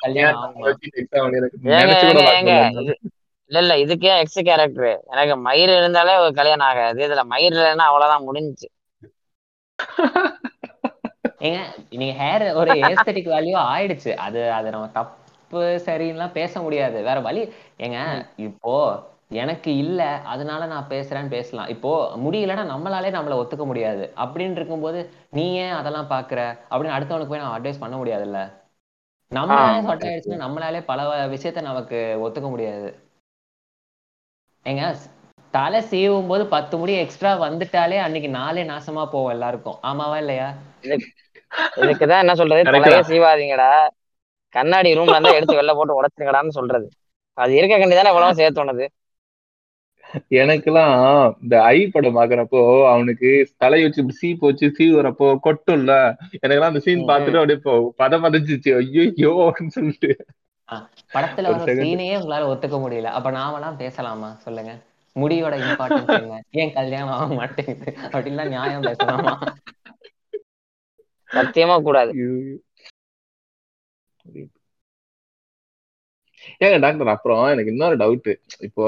இல்ல 3.50 3.60
இல்ல 3.60 3.74
இதுக்கே 3.76 4.18
எக்ஸ் 4.18 4.38
கேரக்டர் 4.42 5.02
எனக்கு 5.06 5.36
மயிர் 5.36 5.68
இருந்தாலே 5.68 6.16
ஒரு 6.16 6.32
கல்யாணம் 6.34 6.66
ஆகாது. 6.66 7.08
இதுல 7.08 7.24
மயிர் 7.24 7.52
இல்லைன்னா 7.52 7.86
அவ்வளவுதான் 7.90 8.26
முடிஞ்சுச்சு. 8.28 8.68
ஏங்க 11.42 11.60
நீங்க 11.92 12.14
ஹேர் 12.18 12.44
ஒரு 12.60 12.72
ஏஸ்தட்டிக் 12.88 13.32
வேல்யூ 13.34 13.54
ஆயிடுச்சு. 13.72 14.10
அது 14.26 14.40
அது 14.52 14.68
நம்ம 14.70 14.88
தப்பு 14.98 15.60
சரின்னுலாம் 15.86 16.36
பேச 16.38 16.60
முடியாது. 16.62 16.98
வேற 17.02 17.18
வழி 17.20 17.42
ஏங்க 17.78 17.98
இப்போ 18.46 18.74
எனக்கு 19.42 19.70
இல்ல 19.76 20.00
அதனால 20.32 20.62
நான் 20.66 20.90
பேசுறேன்னு 20.90 21.28
பேசலாம். 21.28 21.68
இப்போ 21.68 21.92
முடியலன்னா 22.24 22.64
நம்மளாலே 22.72 23.10
நம்மள 23.10 23.36
ஒத்துக்க 23.42 23.64
முடியாது. 23.66 24.04
அப்படின்னு 24.24 24.58
இருக்கும்போது 24.58 25.00
நீ 25.30 25.44
ஏன் 25.56 25.78
அதெல்லாம் 25.80 26.10
பாக்குற? 26.10 26.40
அப்படின்னு 26.70 26.96
அடுத்தவனுக்கு 26.96 27.32
போய் 27.32 27.44
நான் 27.44 27.56
அட்வைஸ் 27.56 27.82
பண்ண 27.84 27.96
முடியாதுல்ல? 27.96 28.40
நம்மளாலே 29.32 29.78
சொட்டை 29.86 30.06
ஆயிடுச்சுன்னா 30.08 30.44
நம்மளாலே 30.44 30.80
பல 30.84 31.02
விஷயத்த 31.34 31.60
நமக்கு 31.62 31.98
ஒத்துக்க 32.24 32.48
முடியாது. 32.50 32.88
ஏங்க 34.66 34.84
தலை 35.54 35.80
சீவும் 35.82 36.26
போது 36.26 36.44
பத்து 36.46 36.74
முடி 36.78 36.92
எக்ஸ்ட்ரா 36.94 37.30
வந்துட்டாலே 37.42 37.96
அன்னைக்கு 38.04 38.28
நாளே 38.30 38.62
நாசமா 38.64 39.04
போவோம் 39.14 39.30
எல்லாருக்கும். 39.30 39.78
ஆமாவா 39.82 40.16
இல்லையா? 40.16 40.48
இதுக்குதான் 41.76 42.20
என்ன 42.20 42.34
சொல்றது? 42.34 42.62
தலையே. 42.68 43.00
சீவாதீங்கடா. 43.10 43.70
கண்ணாடி 44.54 44.94
ரூம்ல 44.94 45.10
இருந்தா 45.10 45.32
எடுத்து 45.32 45.62
வெளில 45.62 45.74
போட்டு 45.74 45.98
உடைச்சிருங்கடான்னு 45.98 46.48
சொல்றது. 46.50 46.86
அது 47.38 47.52
இருக்க 47.54 47.78
கண்டி 47.78 47.94
தானே 47.94 48.08
இவ்வளவு 48.08 48.34
சேர்த்து 48.34 48.60
உனது? 48.60 48.86
எனக்கெல்லாம் 50.34 50.96
இந்த 51.42 51.62
ஐ 51.64 51.86
படம் 51.86 52.16
பாக்குறப்போ 52.16 52.60
அவனுக்கு 52.88 53.28
தலையை 53.56 53.86
வச்சு 53.86 54.00
இப்படி 54.00 54.18
சீப்பு 54.18 54.46
வச்சு 54.46 54.66
சீவுறப்போ 54.78 55.28
கொட்டும்ல. 55.44 55.94
எனக்கெல்லாம் 56.38 56.72
அந்த 56.72 56.78
சீன் 56.78 57.02
ம். 57.02 57.08
பார்த்துட்டு 57.08 57.40
அப்படியே 57.40 57.60
பத 57.98 58.20
பதச்சிச்சு 58.24 58.72
ஐயோ 58.76 59.32
அப்படின்னு 59.48 59.66
சொல்லிட்டு. 59.68 60.10
படத்துல 61.14 61.46
வர. 61.52 61.74
சீனையே 61.76 62.14
உங்களால 62.16 62.48
ஒத்துக்க 62.48 62.76
முடியல. 62.78 63.10
அப்ப 63.12 63.30
நாமெல்லாம் 63.30 63.76
பேசலாமா? 63.76 64.30
சொல்லுங்க. 64.38 64.72
முடியோட 65.16 65.54
இம்பார்ட்டன்ஸ் 65.62 66.20
என்ன? 66.20 66.40
ஏன் 66.50 66.72
கல்யாணம் 66.72 67.14
ஆக 67.14 67.34
மாட்டேங்குது? 67.34 67.90
அப்படின்லாம் 68.12 68.48
நியாயம் 68.48 68.80
பேசலாமா? 68.80 69.32
சத்தியமா 71.32 71.76
கூடாது. 71.82 72.12
ஏங்க 76.64 76.76
டாக்டர் 76.80 77.08
அப்புறம் 77.08 77.46
எனக்கு 77.46 77.70
இன்னொரு 77.70 77.96
டவுட் 77.96 78.28
இப்போ 78.60 78.84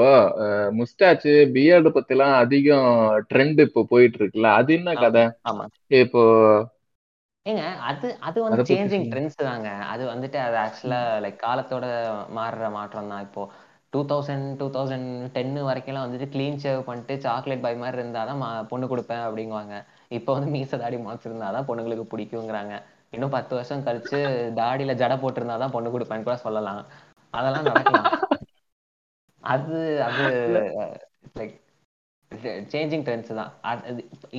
முஸ்டாச்சு 0.79 1.33
பத்தி 1.93 2.13
எல்லாம் 2.15 2.35
அதிகம் 2.35 2.89
ட்ரெண்ட் 3.29 3.59
இப்போ 3.59 3.81
போயிட்டு 3.89 4.17
இருக்குல்ல 4.19 4.51
அது 4.59 4.73
என்ன 4.73 4.93
கதை? 5.03 5.23
ஆமா. 5.49 5.65
இப்போ 6.03 6.23
ஏங்க 7.45 7.63
அது 7.89 8.07
அது 8.19 8.37
வந்து 8.43 8.61
சேஞ்சிங். 8.69 9.07
ட்ரெண்ட்ஸ் 9.11 9.41
தாங்க. 9.49 9.69
அது 9.93 10.03
வந்துட்டு 10.07 10.37
அது 10.45 10.55
ஆக்சுவலா 10.57 11.01
லைக் 11.25 11.43
காலத்தோட 11.43 11.85
மாறுற 12.37 12.71
மாற்றம் 12.71 13.09
தான். 13.09 13.21
இப்போ 13.21 13.43
டூ 13.93 14.05
தௌசண்ட் 14.11 14.55
டூ 14.57 14.67
தௌசண்ட் 14.69 15.09
டென்னு 15.35 15.61
வரைக்கும்லாம் 15.67 16.05
வந்துட்டு 16.07 16.31
க்ளீன் 16.33 16.61
ஷேவ் 16.63 16.81
பண்ணிட்டு 16.81 17.19
சாக்லேட் 17.25 17.61
பாய் 17.61 17.81
மாதிரி 17.83 18.01
இருந்தாதான் 18.01 18.41
மா- 18.43 18.65
பொண்ணு 18.67 18.87
கொடுப்பேன் 18.87 19.25
அப்படிங்குவாங்க. 19.27 19.75
இப்போ 20.17 20.31
வந்து 20.35 20.49
மீச 20.55 20.77
தாடி 20.77 20.97
முளைச்சிருந்தாதான் 20.97 21.67
பொண்ணுங்களுக்கு 21.69 22.05
பிடிக்குங்கிறாங்க. 22.11 22.73
இன்னும் 23.13 23.35
பத்து 23.37 23.53
வருஷம் 23.57 23.85
கழிச்சு 23.87 24.19
தாடியில 24.59 24.93
ஜடை 25.01 25.17
போட்டிருந்தாதான் 25.19 25.73
பொண்ணு 25.75 25.93
கொடுப்பேன்னு 25.93 26.27
கூட 26.27 26.37
சொல்லலாம். 26.45 26.81
அதெல்லாம் 27.33 27.69
நடக்கலாம். 27.71 28.11
அது 29.43 29.77
அது 30.07 30.25
லைக் 31.39 31.55
சேஞ்சிங் 32.71 33.05
ட்ரெண்ட்ஸ் 33.07 33.37
தான். 33.39 33.51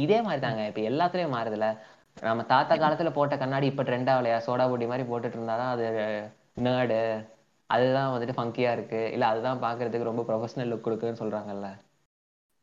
இதே 0.05 0.19
மாதிரி 0.27 0.41
தாங்க 0.47 0.63
இப்போ 0.71 0.83
எல்லாத்துலயும் 0.91 1.35
மாறுதுல 1.37 1.69
நம்ம 2.23 2.45
தாத்தா 2.53 2.75
காலத்துல 2.77 3.11
போட்ட 3.13 3.35
கண்ணாடி 3.43 3.67
இப்ப 3.73 3.85
ட்ரெண்ட் 3.89 4.11
ஆகலையா 4.13 4.39
சோடா 4.47 4.65
பொடி 4.71 4.87
மாதிரி 4.93 5.05
போட்டுட்டு 5.11 5.39
இருந்தாதான் 5.39 5.73
அது 5.75 5.87
நேர்டு 6.67 6.99
அதுதான் 7.71 8.13
வந்துட்டு 8.13 8.37
ஃபங்கியா 8.39 8.71
இருக்கு. 8.77 9.01
இல்ல 9.15 9.25
அதுதான் 9.27 9.63
பாக்குறதுக்கு 9.65 10.11
ரொம்ப 10.11 10.25
ப்ரொஃபஷனல் 10.29 10.71
லுக் 10.73 10.85
கொடுக்குன்னு 10.87 11.23
சொல்றாங்கல்ல. 11.23 11.69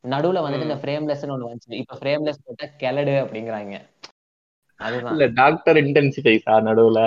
நடுவுல 0.04 0.44
வந்துட்டு 0.44 0.68
இந்த 0.68 0.80
ஃப்ரேம்லெஸ்னு 0.82 1.36
ஒண்ணு 1.36 1.50
வந்துச்சு. 1.50 1.82
இப்ப 1.82 1.98
ஃப்ரேம்லெஸ் 2.00 2.44
போட்டா 2.46 2.68
கிளடு 2.78 3.16
அப்படிங்கிறாங்க. 3.24 3.76
அதுதான். 4.80 5.14
இல்ல 5.14 5.26
டாக்டர் 5.36 5.78
இன்டென்சிஃபைஸா 5.84 6.56
நடுவுல? 6.68 7.00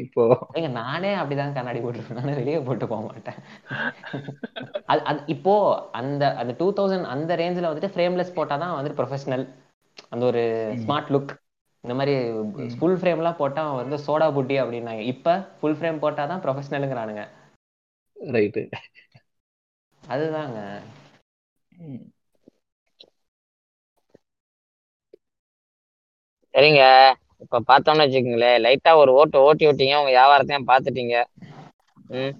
இப்போ. 0.00 0.24
ஏங்க 0.56 0.68
நானே 0.74 1.10
அப்படிதான் 1.14 1.56
கண்ணாடி 1.56 1.78
போட்டுருப்பேன் 1.80 2.20
நானே 2.20 2.34
வெளியே 2.36 2.58
போட்டு 2.60 2.86
போக 2.86 3.02
மாட்டேன். 3.06 3.38
அது 4.86 5.00
அது 5.04 5.20
இப்போ 5.34 5.54
அந்த 6.00 6.22
அந்த 6.40 6.52
டூ 6.58 6.66
தௌசண்ட் 6.76 7.10
அந்த 7.14 7.36
ரேஞ்சில் 7.36 7.70
வந்துட்டு 7.70 7.92
ஃப்ரேம்லெஸ் 7.94 8.36
போட்டாதான் 8.36 8.74
வந்துட்டு 8.76 8.98
ப்ரொஃபஷனல் 9.00 9.44
அந்த 10.12 10.24
ஒரு 10.26 10.42
ஸ்மார்ட் 10.82 11.10
லுக் 11.10 11.32
இந்த 11.84 11.94
மாதிரி 11.94 12.14
ஃபுல் 12.74 12.98
ஃப்ரேம்லாம் 13.00 13.36
போட்டா 13.36 13.62
அவன் 13.64 13.82
வந்து 13.82 13.98
சோடா 14.04 14.28
புட்டி 14.36 14.56
அப்படின்னாங்க. 14.62 15.02
இப்ப 15.12 15.28
ஃபுல் 15.58 15.78
ஃப்ரேம் 15.78 16.02
போட்டாதான் 16.04 16.42
ப்ரொஃபஷனலுங்கிறானுங்க 16.44 17.24
ரைட்டு 18.16 18.62
அதுதாங்க. 20.02 20.58
சரிங்க. 26.54 26.82
இப்ப 27.42 27.60
பார்த்தோம்னு 27.68 28.04
வச்சுக்கோங்களேன் 28.04 28.62
லைட்டா 28.64 28.92
ஒரு 28.96 29.12
ஓட்டு 29.14 29.38
ஓட்டி 29.42 29.64
விட்டீங்க 29.66 29.96
உங்க 30.00 30.12
வியாபாரத்தையும் 30.12 30.68
பார்த்துட்டீங்க. 30.68 31.16
ம். 32.14 32.34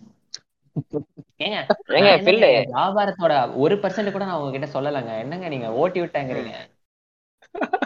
ஏங்க 1.92 2.10
பில்லு. 2.24 2.50
வியாபாரத்தோட 2.70 3.32
ஒரு 3.56 3.74
பர்சன்ட் 3.82 4.14
கூட 4.14 4.24
நான் 4.24 4.40
உங்ககிட்ட 4.40 4.68
சொல்லலைங்க. 4.74 5.14
என்னங்க 5.22 5.48
நீங்க 5.48 5.68
ஓட்டி 5.82 5.98
விட்டாங்கிறீங்க? 6.00 6.54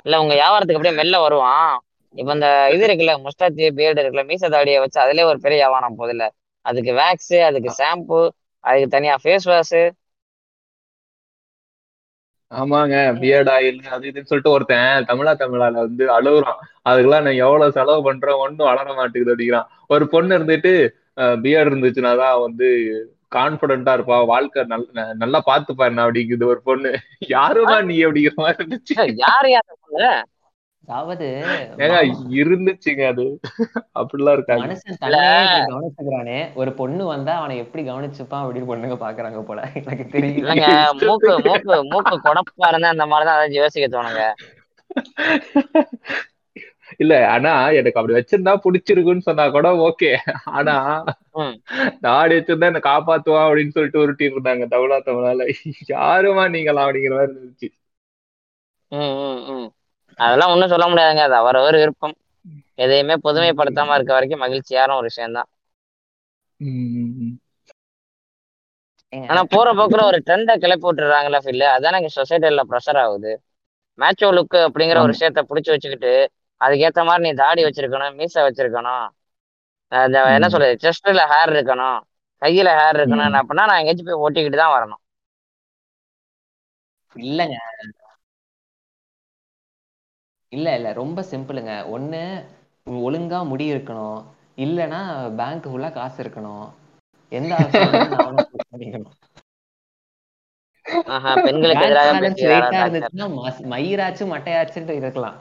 இல்ல 0.06 0.20
உங்க 0.20 0.34
வியாபாரத்துக்கு 0.34 0.78
அப்படியே 0.78 0.98
மெல்ல 0.98 1.16
வருவான். 1.20 1.72
இப்ப 2.14 2.30
இந்த 2.34 2.48
இது 2.74 2.82
இருக்குல்ல 2.86 3.14
முஸ்டாச்சி 3.24 3.64
பியர்டு 3.78 4.02
இருக்குல்ல 4.02 4.24
மீச 4.30 4.48
தாடியை 4.48 4.78
வச்சு 4.80 4.98
அதுலயே 5.04 5.28
ஒரு 5.30 5.38
பெரிய 5.38 5.58
வியாபாரம் 5.62 5.98
போகுதுல்ல. 5.98 6.26
அதுக்கு 6.66 6.92
வேக்ஸ் 6.94 7.36
அதுக்கு 7.48 7.70
ஷாம்பு 7.78 8.20
அதுக்கு 8.64 8.88
தனியா 8.88 9.14
ஃபேஸ் 9.22 9.48
வாஷ் 9.50 9.78
ஆமாங்க 12.52 12.96
பியர்ட் 13.22 13.50
ஆயில் 13.54 13.80
அது 13.94 14.04
இதுன்னு 14.10 14.30
சொல்லிட்டு 14.30 14.54
ஒருத்தன் 14.54 15.06
தமிழா 15.10 15.32
தமிழால 15.42 15.74
வந்து 15.86 16.04
அழுகுறான். 16.16 16.60
அதுக்கெல்லாம் 16.88 17.26
நான் 17.26 17.42
எவ்வளவு 17.46 17.74
செலவு 17.78 18.06
பண்றேன் 18.08 18.40
ஒன்னும் 18.44 18.68
வளர 18.70 18.86
மாட்டேங்குது 18.98 19.32
அப்படிங்கிறான். 19.34 19.68
ஒரு 19.94 20.04
பொண்ணு 20.14 20.36
இருந்துட்டு 20.38 20.72
பியர்ட் 21.44 21.70
இருந்துச்சுன்னா 21.70 22.12
தான் 22.22 22.42
வந்து 22.46 22.68
கான்பிடண்டா 23.36 23.92
இருப்பா 23.96 24.18
வாழ்க்கை 24.32 24.62
நல்ல 24.72 24.86
நல்லா 25.22 25.38
பாத்துப்பா 25.50 25.86
என்ன 25.90 26.04
அப்படிங்குது 26.06 26.44
ஒரு 26.52 26.60
பொண்ணு. 26.68 26.92
யாருமா 27.36 27.76
நீ 27.90 27.96
அப்படிங்கிற 28.06 28.36
மாதிரி 28.44 28.60
இருந்துச்சு. 28.62 28.96
யார் 29.24 29.48
யாரு 29.56 29.74
அதாவது 30.88 31.26
இருந்துச்சுங்க 32.30 33.06
அது. 33.06 33.24
அப்படிலாம் 33.94 34.32
இருக்காங்க 34.32 34.66
மனுஷன் 34.66 35.72
கவனிச்சுக்கிறானே. 35.72 36.54
ஒரு 36.54 36.72
பொண்ணு 36.72 37.06
வந்தா 37.06 37.38
அவனை 37.38 37.56
எப்படி 37.56 37.90
கவனிச்சுப்பான் 37.90 38.44
அப்படின்னு 38.44 38.70
பொண்ணுங்க 38.70 38.96
பாக்குறாங்க 38.96 39.42
போல. 39.42 39.70
எனக்கு 39.74 40.18
தெரியல 40.18 40.54
மூக்கு 41.00 41.40
மூக்கு 41.40 41.84
மூக்கு 41.84 42.20
குடப்பா 42.20 42.68
இருந்தா 42.68 42.88
அந்த 42.88 43.06
மாதிரிதான் 43.06 43.40
ஏதாச்சும் 43.40 43.62
யோசிக்க 43.62 44.02
தோணுங்க. 44.02 44.22
இல்ல 46.98 47.28
ஆனா 47.28 47.70
எனக்கு 47.70 48.00
அப்படி 48.00 48.18
வச்சிருந்தா 48.18 48.52
பிடிச்சிருக்குன்னு 48.64 49.18
சொன்னா 49.18 49.48
கூட 49.48 49.68
ஓகே. 49.88 50.16
ஆனா. 50.44 51.04
தாடி 52.00 52.34
வச்சிருந்தா 52.34 52.68
என்ன 52.70 52.80
காப்பாத்துவா 52.82 53.42
அப்படின்னு 53.48 53.68
சொல்லிட்டு 53.68 54.00
உருட்டி 54.00 54.26
இருந்தாங்க 54.26 54.64
தமிழா 54.70 54.98
தமிழால 55.06 55.52
யாருமா 55.88 56.50
நீங்களா 56.50 56.88
அப்படிங்கிற 56.88 57.10
மாதிரி 57.10 57.32
இருந்துச்சு. 57.32 57.68
அதெல்லாம் 60.18 60.52
ஒண்ணும் 60.52 60.72
சொல்ல 60.72 60.86
முடியாதுங்க. 60.88 61.24
அது 61.26 61.36
அவரவர் 61.40 61.80
விருப்பம். 61.80 62.16
எதையுமே 62.78 63.14
பொதுமைப்படுத்தாம 63.24 63.94
இருக்க 63.96 64.12
வரைக்கும் 64.14 64.44
மகிழ்ச்சியான 64.44 64.96
ஒரு 64.98 65.08
விஷயம்தான். 65.10 65.48
ஆனா 69.12 69.40
போற 69.52 69.68
போக்குல 69.78 70.02
ஒரு 70.08 70.18
ட்ரெண்டை 70.26 70.54
கிளப்பி 70.62 70.86
விட்டுறாங்கல்ல 70.88 71.38
ஃபில் 71.44 71.64
அதானே 71.74 72.08
சொசைட்டில 72.16 72.62
ப்ரெஷர் 72.70 73.00
ஆகுது. 73.04 73.32
மேட்சோ 73.98 74.28
லுக் 74.36 74.58
அப்படிங்கிற 74.66 74.98
ஒரு. 74.98 75.12
விஷயத்த 75.14 75.42
புடிச்சு 75.48 75.72
வச்சுக்கிட்டு 75.74 76.12
அதுக்கேத்த 76.60 77.00
மாதிரி 77.08 77.24
நீ 77.26 77.32
தாடி 77.40 77.62
வச்சிருக்கணும் 77.64 78.16
மீசை 78.20 78.42
வச்சிருக்கணும். 78.46 79.06
என்ன. 80.32 80.48
சொல்றது 80.48 80.74
செஸ்ட்ல 80.84 81.22
ஹேர் 81.32 81.52
இருக்கணும் 81.54 81.98
கையில 82.42 82.68
ஹேர் 82.80 82.98
இருக்கணும். 82.98 83.38
அப்படின்னா 83.40 83.66
நான் 83.70 83.80
எங்கேயாச்சும் 83.80 84.10
போய் 84.10 84.22
ஓட்டிக்கிட்டு 84.24 84.62
தான் 84.62 84.74
வரணும். 84.76 85.02
இல்லங்க. 87.16 87.56
இல்ல 90.52 90.74
இல்ல. 90.74 90.88
ரொம்ப 90.94 91.20
சிம்பிளுங்க. 91.30 91.72
ஒண்ணு 91.90 92.20
ஒழுங்கா 93.02 93.40
முடி 93.46 93.66
இருக்கணும். 93.72 94.18
இல்லனா 94.58 95.00
பேங்க் 95.36 95.66
ஃபுல்லா 95.66 95.90
காசு 95.92 96.18
இருக்கணும். 96.24 96.66
எந்த 97.32 97.52
பண்ணிக்கணும். 98.68 99.16
ஆஹா 101.08 101.32
பெண்களுக்கு 101.44 101.86
எதிராக 101.86 102.12
வெயிட்டா 102.46 102.80
இருந்துச்சுன்னா 102.82 103.26
இருக்கலாம். 105.00 105.38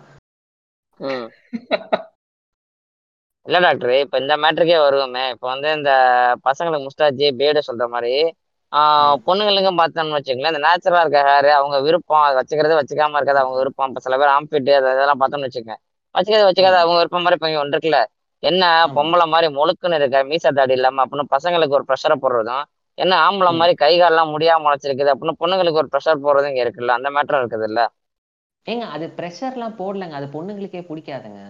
இல்ல 3.46 3.58
டாக்டர் 3.60 3.92
இப்ப 3.96 4.20
இந்த 4.20 4.34
மேட்ருக்கே 4.38 4.78
வருவோமே. 4.82 5.24
இப்ப 5.34 5.46
வந்து 5.48 5.70
இந்த 5.74 5.92
பசங்களுக்கு 6.46 6.88
முஸ்டாச்சி 6.88 7.28
பேடு 7.38 7.62
சொல்ற 7.68 7.86
மாதிரி. 7.90 8.14
பொண்ணுங்களுக்கும் 9.24 9.80
பார்த்தோம்னு 9.80 10.18
வச்சுக்கங்களேன் 10.18 10.54
இந்த 10.54 10.62
நேச்சுரலா 10.66 11.02
இருக்க 11.04 11.20
ஹேர் 11.28 11.50
அவங்க 11.56 11.78
விருப்பம் 11.86 12.24
அதை 12.24 12.36
வச்சுக்கிறது 12.40 12.80
வச்சுக்காம 12.80 13.18
இருக்கிறது 13.18 13.44
அவங்க 13.44 13.58
விருப்பம் 13.62 13.90
இப்ப 13.90 14.02
சில 14.06 14.18
பேர் 14.18 14.34
ஆம்பிட்டு 14.36 14.74
அது 14.76 14.90
இதெல்லாம் 14.96 15.22
பார்த்தோம்னு 15.22 15.48
வச்சுக்கோங்க 15.48 15.78
வச்சுக்கிறது 16.16 16.50
வச்சுக்காத. 16.50 16.78
அவங்க 16.80 16.98
விருப்பம் 17.00 17.26
மாதிரி 17.26 17.38
இப்ப 17.40 17.62
ஒன்று 17.62 17.76
இருக்குல்ல 17.76 18.00
என்ன. 18.44 18.64
பொம்பளை 18.96 19.26
மாதிரி 19.28 19.48
முழுக்குன்னு 19.56 20.00
இருக்க 20.00 20.18
மீச 20.30 20.52
தாடி 20.52 20.76
இல்லாம 20.78 21.04
அப்படின்னு 21.04 21.34
பசங்களுக்கு 21.36 21.78
ஒரு 21.78 21.86
ப்ரெஷரை 21.90 22.18
போடுறதும் 22.18 22.64
என்ன 22.98 23.14
ஆம்பளை. 23.24 23.52
மாதிரி 23.54 23.74
கை 23.78 23.92
கால்லாம் 23.96 24.34
முடியாம 24.34 24.64
முளைச்சிருக்குது 24.64 25.14
அப்படின்னு 25.14 25.40
பொண்ணுங்களுக்கு 25.42 25.82
ஒரு 25.84 25.92
ப்ரெஷர் 25.94 26.24
போடுறதும் 26.24 26.52
இங்க 26.52 26.64
இருக்குல்ல 26.66 26.98
அந்த 26.98 27.10
மேட்டர் 27.16 27.40
இருக்குது 27.40 27.68
இல்ல 27.70 27.82
ஏங்க 28.66 28.86
அது 28.94 29.06
ப்ரெஷர்லாம் 29.16 29.78
போடலங்க 29.78 30.18
அது 30.18 30.28
பொண்ணுங்களுக்கே 30.34 30.82
பிடிக்காதுங்க 30.88 31.42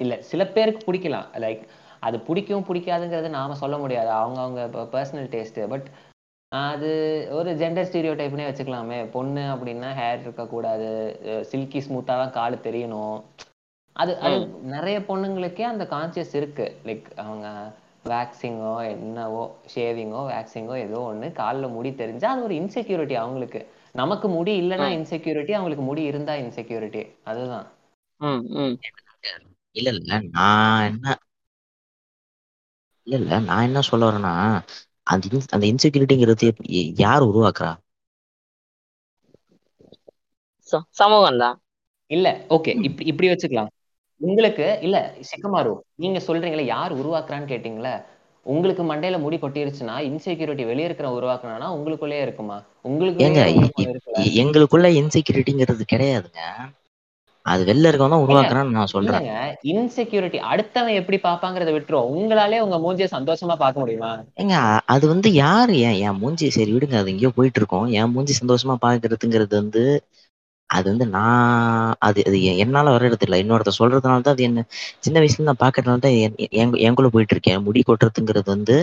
இல்ல 0.00 0.14
சில 0.28 0.42
பேருக்கு 0.50 0.82
பிடிக்கலாம் 0.84 1.28
லைக் 1.40 1.62
அது 2.02 2.16
பிடிக்கும் 2.26 2.66
பிடிக்காதுங்கிறது 2.66 3.28
நாம 3.32 3.56
சொல்ல 3.60 3.76
முடியாது 3.78 4.10
அவங்க 4.16 4.38
அவங்க 4.42 4.62
பர்சனல் 4.92 5.30
டேஸ்ட் 5.32 5.60
பட் 5.72 5.86
அது 6.60 6.88
ஒரு 7.32 7.50
ஜெண்டர் 7.60 7.86
ஸ்டீரியோ 7.88 8.12
டைப்னே 8.16 8.46
வச்சுக்கலாமே. 8.46 8.98
பொண்ணு 9.10 9.42
அப்படின்னா 9.52 9.90
ஹேர் 9.96 10.20
இருக்கக்கூடாது. 10.20 10.88
சில்கி 11.50 11.80
ஸ்மூத்தாக 11.80 12.20
தான் 12.22 12.36
காலு 12.36 12.58
தெரியணும். 12.64 13.16
அது 13.96 14.12
அது. 14.22 14.38
நிறைய 14.74 14.96
பொண்ணுங்களுக்கே 15.06 15.64
அந்த 15.68 15.84
கான்சியஸ் 15.90 16.34
இருக்கு. 16.34 16.66
லைக் 16.84 17.08
அவங்க 17.22 17.46
வேக்சிங்கோ 18.04 18.72
என்னவோ 18.88 19.42
ஷேவிங்கோ 19.72 20.22
வேக்சிங்கோ 20.28 20.74
ஏதோ 20.82 20.98
ஒண்ணு 21.06 21.28
காலில் 21.34 21.74
முடி 21.74 21.90
தெரிஞ்சா 21.94 22.28
அது 22.32 22.42
ஒரு 22.42 22.54
இன்செக்யூரிட்டி 22.60 23.16
அவங்களுக்கு. 23.16 23.60
நமக்கு 23.94 24.28
முடி 24.28 24.52
இல்லைன்னா. 24.62 24.88
இன்செக்யூரிட்டி 24.98 25.52
அவங்களுக்கு 25.52 25.84
முடி 25.84 26.02
இருந்தா 26.10 26.34
இன்செக்யூரிட்டி 26.44 27.02
அதுதான். 27.24 27.66
ம் 28.20 28.42
ம். 28.58 28.76
இல்ல 29.76 29.88
இல்ல 29.94 30.12
நான் 30.30 30.84
என்ன 30.88 31.06
இல்ல 33.06 33.16
இல்ல 33.18 33.38
நான் 33.44 33.66
என்ன 33.66 33.82
சொல்ல 33.84 34.08
வரேன்னா 34.08 34.34
அந்த 35.06 35.24
அந்த 35.50 35.66
இன்செக்யூரிட்டிங்கிறது 35.66 36.46
யார் 36.96 37.22
உருவாக்குறா? 37.22 37.72
ச- 40.72 40.86
சமூகம் 40.90 41.38
தான் 41.38 41.56
இல்ல 42.10 42.28
ஓகே 42.48 42.72
இப்படி 42.82 43.04
இப்படி 43.06 43.28
வச்சுக்கலாம். 43.28 43.70
உங்களுக்கு 44.20 44.78
இல்ல 44.82 44.96
சிக்கமாரு 45.30 45.72
நீங்க 45.94 46.18
சொல்றீங்களே 46.26 46.64
யார் 46.66 46.92
உருவாக்குறான்னு 46.92 47.50
கேட்டீங்களே 47.50 47.94
உங்களுக்கு 48.46 48.82
மண்டையில 48.82 49.20
முடி 49.20 49.36
கொட்டிருச்சுன்னா 49.36 49.94
இன்செக்யூரிட்டி 50.08 50.64
வெளிய 50.66 50.84
இருக்கிற 50.84 51.08
உருவாக்குனா 51.10 51.68
உங்களுக்குள்ளேயே 51.76 52.22
இருக்குமா 52.22 52.56
உங்களுக்கு 52.82 53.22
எங்களுக்குள்ள 54.42 54.88
இன்செக்யூரிட்டிங்கிறது 55.00 55.84
கிடையாதுங்க. 55.92 56.40
அது 57.46 57.62
வெளில 57.68 57.88
இருக்கவன் 57.88 58.14
தான் 58.14 58.24
உருவாக்குறான்னு 58.24 58.76
நான் 58.76 58.92
சொல்றேன். 58.92 59.24
இன்செக்யூரிட்டி 59.70 60.38
அடுத்தவன் 60.50 60.98
எப்படி 61.00 61.18
பாப்பாங்கறத 61.22 61.72
விட்டுரும். 61.74 62.10
உங்களாலே 62.14 62.58
உங்க 62.60 62.78
மூஞ்சிய 62.84 63.08
சந்தோஷமா 63.14 63.56
பார்க்க 63.58 63.82
முடியுமா? 63.82 64.12
ஏங்க 64.40 64.54
அது 64.94 65.04
வந்து 65.10 65.28
யாரு? 65.36 65.74
என் 65.86 65.98
என் 66.04 66.20
மூஞ்சி 66.20 66.46
சரி 66.50 66.72
விடுங்க 66.74 66.96
அது 67.00 67.12
எங்கேயோ 67.12 67.30
போயிட்டு 67.36 67.60
இருக்கோம் 67.60 67.86
என் 67.98 68.12
மூஞ்சி 68.14 68.34
சந்தோஷமா 68.36 68.76
பாக்குறதுங்கிறது 68.80 69.54
வந்து 69.60 69.84
அது 70.70 70.86
வந்து 70.90 71.06
நான் 71.10 71.42
அது 72.02 72.20
அது 72.28 72.36
என்னால 72.64 72.92
வர்றது 72.94 73.18
இல்ல 73.18 73.36
இன்னொருத்த 73.42 73.72
சொல்றதுனால 73.76 74.22
தான் 74.22 74.36
அது 74.36 74.46
என்ன 74.46 74.62
சின்ன 75.04 75.16
வயசுல 75.20 75.48
நான் 75.48 75.62
பாக்குறதுனால 75.62 76.00
தான் 76.00 76.16
எனக்குள்ள 76.82 77.10
போயிட்டு 77.14 77.34
இருக்கேன் 77.36 77.60
முடி 77.66 77.82
கொட்டுறதுங்கிறது 77.82 78.50
வந்து 78.54 78.76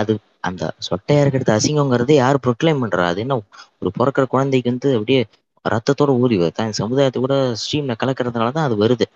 அது 0.00 0.14
அந்த 0.48 0.62
சொட்டையா 0.86 1.22
இருக்கிறது 1.22 1.52
அசிங்கங்கிறது 1.56 2.12
யாரு 2.16 2.38
ப்ரொக்ளைம் 2.44 2.82
பண்றா? 2.82 3.04
அது 3.10 3.20
என்ன 3.24 3.34
ஒரு 3.80 3.90
பிறக்கிற 3.96 4.24
குழந்தைக்கு 4.32 4.70
வந்து 4.72 4.90
அப்படியே 4.96 5.20
ரத்தத்தோட 5.64 6.10
ஊறி 6.22 6.36
வருது. 6.36 6.56
தான் 6.56 6.78
சமுதாயத்தை 6.80 7.20
கூட 7.24 7.34
ஸ்ட்ரீம்ல 7.62 7.94
கலக்கிறதுனால 8.02 8.52
தான் 8.56 8.68
அது 8.68 8.76
வருது. 8.84 9.06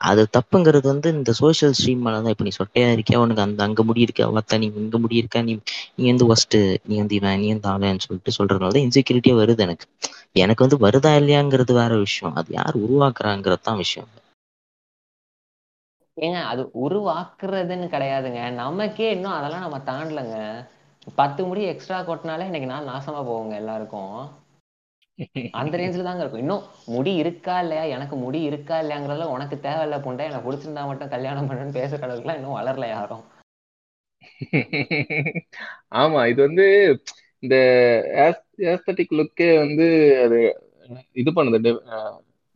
அது 0.00 0.22
தப்புங்கிறது 0.36 0.86
வந்து 0.92 1.08
இந்த 1.16 1.30
சோசியல் 1.40 1.74
ஸ்ட்ரீம் 1.78 2.02
மேலதான் 2.06 2.26
தான். 2.28 2.46
நீ 2.48 2.52
சொட்டையா 2.58 2.88
இருக்கியா? 2.96 3.18
உனக்கு 3.24 3.44
அந்த 3.46 3.62
அங்க 3.66 3.82
முடி 3.82 4.04
இருக்கா 4.06 4.28
வாத்தா 4.36 4.58
நீ 4.62 4.66
இங்க 4.82 4.98
முடி 4.98 5.16
இருக்கா? 5.22 5.40
நீ 5.48 5.54
நீ 5.98 6.04
வந்து 6.12 6.28
ஒஸ்ட் 6.34 6.56
நீ 6.88 6.94
வந்து 7.02 7.16
இவன் 7.18 7.40
நீ 7.42 7.48
வந்து 7.54 7.68
ஆளுன்னு 7.68 8.04
சொல்லிட்டு 8.06 8.36
சொல்றதுனால 8.38 8.74
தான் 8.76 8.86
இன்செக்யூரிட்டியே 8.86 9.34
வருது 9.40 9.64
எனக்கு. 9.66 9.86
எனக்கு 10.36 10.64
வந்து 10.66 10.78
வருதா 10.84 11.12
இல்லையாங்கிறது 11.20 11.74
வேற 11.80 11.92
விஷயம். 12.06 12.36
அது 12.40 12.50
யார் 12.58 12.76
உருவாக்குறாங்கிறது 12.84 13.66
தான் 13.68 13.82
விஷயம். 13.84 14.08
ஏங்க 16.16 16.38
அது 16.50 16.62
உருவாக்குறதுன்னு 16.84 17.86
கிடையாதுங்க. 17.92 18.40
நமக்கே 18.56 19.08
இன்னும் 19.16 19.36
அதெல்லாம் 19.36 19.64
நம்ம 19.66 19.78
தாண்டலங்க. 19.88 20.36
பத்து 21.18 21.40
முடி 21.46 21.62
எக்ஸ்ட்ரா 21.64 21.98
கொட்டினாலே 22.02 22.48
இன்னைக்கு 22.48 22.68
நாள் 22.68 22.90
நாசமா 22.90 23.20
போவோங்க 23.28 23.54
எல்லாருக்கும். 23.54 24.16
அந்த 25.60 25.74
ரேஞ்சில் 25.80 26.08
தாங்க 26.08 26.22
இருக்கும். 26.22 26.42
இன்னும் 26.44 26.64
முடி 26.94 27.12
இருக்கா 27.22 27.54
இல்லையா? 27.60 27.84
எனக்கு 27.96 28.16
முடி 28.16 28.40
இருக்கா 28.50 28.76
இல்லையாங்கிறதுல 28.82 29.30
உனக்கு 29.36 29.56
தேவையில்ல 29.66 29.98
புண்டை. 30.04 30.28
எனக்கு 30.30 30.46
பிடிச்சிருந்தா 30.48 30.84
மட்டும் 30.90 31.12
கல்யாணம் 31.14 31.48
பண்ணுன்னு 31.50 31.78
பேசுற 31.78 32.06
அளவுக்குலாம் 32.08 32.38
இன்னும் 32.40 32.58
வளரல 32.58 32.88
யாரும். 32.88 33.24
ஆமா 36.00 36.20
இது 36.32 36.40
வந்து 36.48 36.66
இந்த 37.42 37.56
ஏஸ்தட்டிக் 38.72 39.16
லுக்கே 39.18 39.48
வந்து 39.58 39.86
அது 40.24 40.38
இது 41.22 41.30
பண்ணுது 41.36 41.58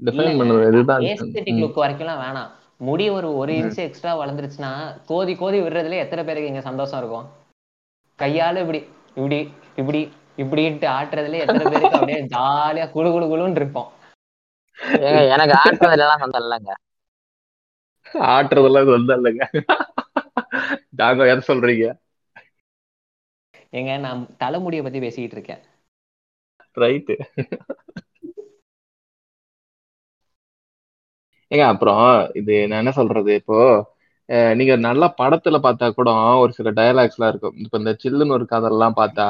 டிஃபைன் 0.01 0.39
பண்ணுது. 0.41 0.63
இதுதான் 0.71 1.05
ஏஸ்தெட்டிக். 1.11 1.61
லுக் 1.63 1.83
வரைக்கும்லாம் 1.83 2.23
வேணாம். 2.25 2.51
முடி 2.89 3.05
ஒரு 3.17 3.29
ஒரு. 3.41 3.53
இன்ச் 3.61 3.79
எக்ஸ்ட்ரா 3.87 4.13
வளர்ந்துருச்சுன்னா 4.21 4.71
கோதி 5.11 5.35
கோதி 5.43 5.59
விடுறதுல 5.65 6.03
எத்தனை 6.05 6.23
பேருக்கு 6.25 6.51
இங்க 6.53 6.63
சந்தோஷம் 6.69 7.01
இருக்கும்? 7.03 7.27
கையால 8.19 8.61
இப்படி 8.65 8.81
இப்படி 9.19 9.39
இப்படி 9.81 10.01
இப்படின்ட்டு 10.39 10.87
ஆட்டுறதுல 10.97 11.41
எத்தனை 11.45 11.65
பேருக்கு 11.71 11.99
அப்படியே 11.99 12.21
ஜாலியா 12.35 12.87
குளு 12.95 13.09
குளு 13.15 13.27
குளுன்னு 13.31 13.61
இருப்போம். 13.61 13.91
ஏங்க 15.07 15.21
எனக்கு 15.35 15.55
ஆட்டுறதுல 15.63 16.05
எல்லாம் 16.07 16.23
சொந்தம் 16.23 16.45
இல்லைங்க. 16.45 16.73
ஆட்டுறதெல்லாம் 18.31 18.91
சொந்தம் 18.91 19.19
இல்லைங்க. 19.19 19.45
நாங்க 21.01 21.27
எதை 21.33 21.43
சொல்றீங்க? 21.51 21.87
ஏங்க 23.79 23.93
நான் 24.05 24.21
தலைமுடியை 24.43 24.83
பத்தி 24.85 25.01
பேசிக்கிட்டு 25.05 25.37
இருக்கேன். 25.39 25.63
ரைட்டு 26.77 27.15
ஏங்க 31.51 31.65
அப்புறம் 31.73 32.05
இது 32.41 32.55
நான் 32.69 32.81
என்ன 32.83 32.93
சொல்றது? 32.99 33.33
இப்போ 33.41 33.57
நீங்க 34.59 34.75
நல்லா 34.87 35.07
படத்துல 35.21 35.57
பார்த்தா 35.65 35.87
கூட 35.99 36.11
ஒரு 36.43 36.53
சில 36.59 36.69
டயலாக்ஸ்லாம் 36.79 37.31
இருக்கும். 37.33 37.57
இப்ப 37.65 37.79
இந்த 37.83 37.93
சில்லுன்னு 38.03 38.37
ஒரு 38.39 38.47
கதெல்லாம் 38.53 38.99
பார்த்தா 39.01 39.27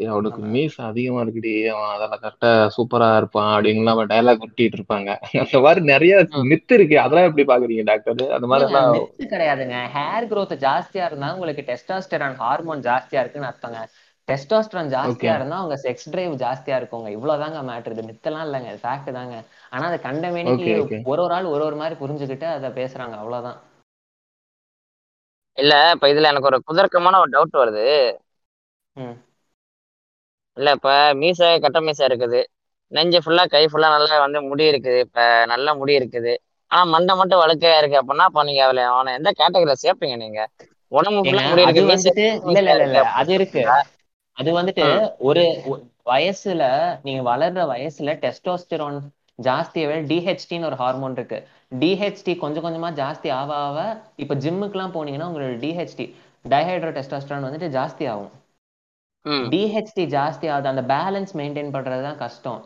"ஏய், 0.00 0.06
அவனுக்கு. 0.06 0.42
மீஸ் 0.46 0.76
அதிகமா 0.76 1.20
இருக்குடி. 1.20 1.52
அவன் 1.68 1.94
அதெல்லாம் 1.94 2.20
கரெக்டா 2.22 2.50
சூப்பரா 2.76 3.16
இருப்பான் 3.16 3.60
அப்படின்லாம் 3.60 3.94
அவன் 3.96 4.06
டயலாக் 4.06 4.44
ஒட்டிட்டு 4.46 4.76
இருப்பாங்க. 4.78 5.08
அந்த 5.38 5.60
மாதிரி 5.60 5.84
நிறைய. 5.84 6.16
மித்து 6.50 6.72
இருக்கு. 6.72 7.00
அதெல்லாம் 7.00 7.36
எப்படி 7.36 7.44
பாக்குறீங்க 7.44 7.84
டாக்டர் 7.84 8.32
அந்த 8.32 8.46
மாதிரி 8.46 8.72
எல்லாம் 8.72 8.94
கிடையாதுங்க. 9.18 9.76
ஹேர் 9.96 10.26
growth 10.32 10.54
ஜாஸ்தியா 10.66 11.04
இருந்தா 11.06 11.34
உங்களுக்கு 11.34 11.64
டெஸ்டாஸ்டரான் 11.70 12.34
ஹார்மோன் 12.34 12.80
ஜாஸ்தியா 12.80 13.20
இருக்குன்னு 13.20 13.48
அர்த்தங்க. 13.48 13.80
டெஸ்டாஸ்டரான் 14.28 14.90
ஜாஸ்தியா 14.94 15.34
இருந்தா 15.34 15.62
உங்க 15.62 15.80
செக்ஸ் 15.82 16.10
டிரைவ் 16.10 16.32
ஜாஸ்தியா 16.32 16.76
இருக்குங்க. 16.80 17.08
இவ்வளவுதாங்க 17.16 17.60
மேட்டர் 17.70 17.90
இது. 17.90 18.02
மித்தெல்லாம் 18.02 18.46
இல்லைங்க. 18.48 18.72
ஃபேக்ட் 18.82 19.12
தாங்க. 19.12 19.44
ஆனா 19.70 19.86
அதை 19.86 19.98
கண்டமேனிக்கு 20.02 21.04
ஒரு 21.04 21.22
ஒரு 21.22 21.34
ஆள் 21.34 21.44
ஒரு 21.44 21.64
ஒரு 21.64 21.76
மாதிரி 21.76 21.96
புரிஞ்சுக்கிட்டு 22.00 22.44
அதை 22.44 22.70
பேசுறாங்க. 22.70 23.16
அவ்வளவுதான். 23.22 23.60
இல்ல 25.58 25.90
இப்ப 25.94 26.06
இதுல 26.08 26.28
எனக்கு 26.32 26.50
ஒரு 26.50 26.62
குதர்க்கமான 26.66 27.16
ஒரு 27.18 27.30
டவுட் 27.32 27.56
வருது. 27.58 28.16
ம். 28.92 29.16
இல்ல 30.58 30.70
இப்ப 30.76 30.90
மீசை 31.20 31.48
கட்ட 31.60 31.78
மீசை 31.82 32.04
இருக்குது. 32.08 32.40
நெஞ்சு 32.92 33.18
ஃபுல்லா 33.20 33.44
கை 33.48 33.62
ஃபுல்லா 33.66 33.88
நல்லா 33.94 34.16
வந்து 34.22 34.40
முடி 34.48 34.64
இருக்குது. 34.72 35.00
இப்ப 35.06 35.18
நல்ல 35.52 35.74
முடி 35.76 35.94
இருக்குது. 35.98 36.32
ஆனா 36.70 36.82
மண்டை 36.92 37.12
மட்டும் 37.16 37.42
வழுக்கையா 37.42 37.76
இருக்கு 37.80 38.00
அப்படின்னா 38.00 38.26
அப்ப 38.28 38.44
நீங்க 38.48 38.62
அதுல 38.66 38.82
அவனை 38.90 39.12
எந்த 39.18 39.30
கேட்டகரியில 39.38 39.76
சேர்ப்பீங்க 39.82 40.16
நீங்க? 40.18 40.40
உடம்பு 40.92 41.22
ஃபுல்லா 41.24 41.44
முடி 41.50 41.64
இருக்கு 41.66 41.84
இல்ல 42.48 42.66
இல்ல 42.66 42.82
இல்ல 42.82 42.98
அது 43.18 43.30
இருக்கு. 43.38 43.62
அது 44.36 44.50
வந்துட்டு 44.56 44.84
ஒரு 45.28 45.42
வயசுல 46.06 46.62
நீங்க 47.04 47.22
வளர்ற 47.28 47.62
வயசுல 47.70 48.10
டெஸ்டோஸ்டிரோன் 48.22 48.98
ஜாஸ்தியை 49.38 49.86
விட 49.88 49.98
டிஹெச்டின்னு 50.08 50.66
ஒரு 50.66 50.76
ஹார்மோன் 50.76 51.14
இருக்கு. 51.14 51.38
டிஹெச்டி 51.80 52.32
கொஞ்சம் 52.38 52.64
கொஞ்சமா 52.64 52.90
ஜாஸ்தி 53.00 53.28
ஆக 53.34 53.50
ஆக 53.62 53.78
இப்ப 54.18 54.36
ஜிம்முக்குலாம் 54.42 54.94
போனீங்கன்னா 54.94 55.28
உங்களோட 55.30 55.56
டிஹெச்டி 55.60 56.06
டைஹைட்ரோ 56.44 56.90
டெஸ்டோஸ்டிரான் 56.96 57.46
வந்துட்டு 57.46 57.68
ஜாஸ்தி 57.74 58.04
ஆகும். 58.08 58.32
டிஹெச்டி 59.52 60.04
ஜாஸ்தி 60.16 60.46
ஆகுது. 60.54 60.68
அந்த 60.72 60.82
பேலன்ஸ் 60.94 61.32
மெயின்டைன் 61.40 61.74
பண்றது 61.76 62.02
தான் 62.08 62.20
கஷ்டம். 62.24 62.60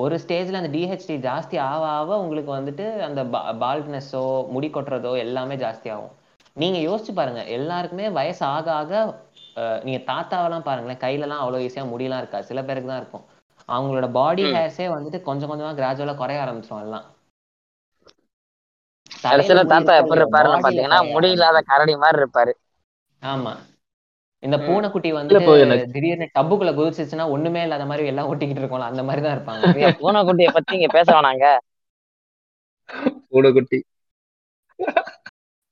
ஒரு 0.00 0.16
ஸ்டேஜ்ல 0.24 0.60
அந்த 0.60 0.70
டிஹெச்டி 0.76 1.14
ஜாஸ்தி 1.26 1.56
ஆக 1.70 1.82
ஆக 1.98 2.18
உங்களுக்கு 2.24 2.50
வந்துட்டு 2.56 2.86
அந்த 3.08 3.20
பால்ட்னஸோ 3.64 4.22
முடி 4.54 4.68
கொட்டுறதோ 4.76 5.12
எல்லாமே 5.24 5.56
ஜாஸ்தி 5.64 5.88
ஆகும். 5.94 6.12
நீங்க 6.56 6.78
யோசிச்சு 6.86 7.12
பாருங்க. 7.18 7.42
எல்லாருக்குமே 7.58 8.06
வயசு 8.18 8.42
ஆக 8.56 8.66
ஆக 8.80 8.92
நீங்க 9.86 9.98
தாத்தாவெல்லாம் 10.10 10.66
பாருங்களேன். 10.68 11.02
கையிலலாம் 11.04 11.42
அவ்வளோ 11.42 11.62
ஈஸியா 11.66 11.84
முடியெல்லாம் 11.92 12.22
இருக்காது. 12.22 12.48
சில 12.50 12.60
பேருக்கு 12.68 12.90
தான் 12.90 13.02
இருக்கும். 13.02 13.24
அவங்களோட 13.68 14.06
பாடி 14.18 14.44
ஹேர்ஸே 14.54 14.86
வந்துட்டு 14.94 15.20
கொஞ்சம் 15.28 15.50
கொஞ்சமா 15.50 15.72
கிராஜுவலா 15.80 16.14
குறைய 16.20 16.44
ஆரம்பிச்சிடும் 16.44 16.84
எல்லாம். 16.86 17.06
தாத்தா 19.24 19.52
இருக்கோ 19.56 19.76
எப்படி 20.00 20.20
இருப்பாருன்னு 20.20 20.64
பாத்தீங்கன்னா 20.64 20.98
முடி 21.12 21.30
இல்லாத 21.36 21.58
கரடி 21.70 21.94
மாதிரி 22.04 22.20
இருப்பாரு. 22.22 22.52
ஆமா. 23.22 23.52
இந்த 24.42 24.56
பூனைக்குட்டி 24.66 25.08
எனக்கு 25.64 25.86
திடீர்னு 25.94 26.26
டப்புக்குள்ள 26.36 26.72
குதிச்சிச்சுன்னா 26.78 27.26
ஒண்ணுமே 27.34 27.60
இல்லாத 27.66 27.84
மாதிரி 27.90 28.08
எல்லாம் 28.12 28.30
ஒட்டிக்கிட்டு 28.30 28.62
இருக்கோம்ல 28.62 28.90
அந்த 28.92 29.02
மாதிரி 29.08 29.22
தான் 29.26 29.36
இருப்பாங்க. 29.36 29.92
பூனைக்குட்டியை 30.02 30.50
பத்தி 30.56 30.72
இங்க 30.78 30.88
பேச 30.96 31.08
வேணாங்க. 31.16 31.46
பூனைக்குட்டி 33.32 33.78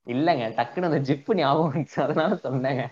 இல்லங்க 0.06 0.44
டக்குன்னு 0.58 0.88
அந்த 0.90 1.00
ஜிப்பு 1.08 1.32
ஞாபகம் 1.40 1.72
வந்துச்சு. 1.72 1.98
அதனால 2.06 2.34
சொன்னேங்க. 2.46 2.84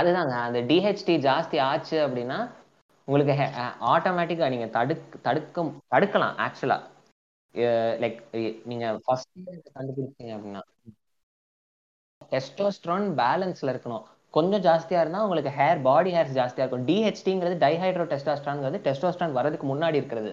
அதுதாங்க 0.00 0.34
அந்த 0.46 0.58
டிஹெச்டி 0.70 1.14
ஜாஸ்தி 1.26 1.56
ஆச்சு 1.68 1.96
அப்படின்னா 2.06 2.38
உங்களுக்கு 3.08 3.34
ஆட்டோமேட்டிக்கா 3.92 4.48
நீங்க 4.54 4.66
தடுக் 4.76 5.16
தடுக்க 5.26 5.64
தடுக்கலாம் 5.94 6.36
ஆக்சுவலா 6.44 6.78
லைக் 8.02 8.18
நீங்க 8.70 8.86
ஃபர்ஸ்ட் 9.04 9.30
கண்டுபிடிச்சீங்க 9.76 10.32
அப்படின்னா. 10.36 10.62
டெஸ்டோஸ்ட்ரான் 12.32 13.06
பேலன்ஸ்ல 13.20 13.72
இருக்கணும். 13.74 14.04
கொஞ்சம் 14.36 14.64
ஜாஸ்தியா 14.66 14.98
இருந்தா 15.02 15.22
உங்களுக்கு 15.26 15.52
ஹேர் 15.58 15.80
பாடி 15.86 16.10
ஹேர்ஸ் 16.16 16.36
ஜாஸ்தியா 16.38 16.64
இருக்கும். 16.64 16.84
டிஹெச்டிங்கிறது 16.90 17.56
டைஹைட்ரோ 17.64 18.04
டெஸ்டாஸ்ட்ரான்ங்கிறது 18.12 18.80
டெஸ்டோஸ்ட்ரான் 18.88 19.36
வரதுக்கு 19.38 19.66
முன்னாடி 19.72 19.98
இருக்கிறது. 20.00 20.32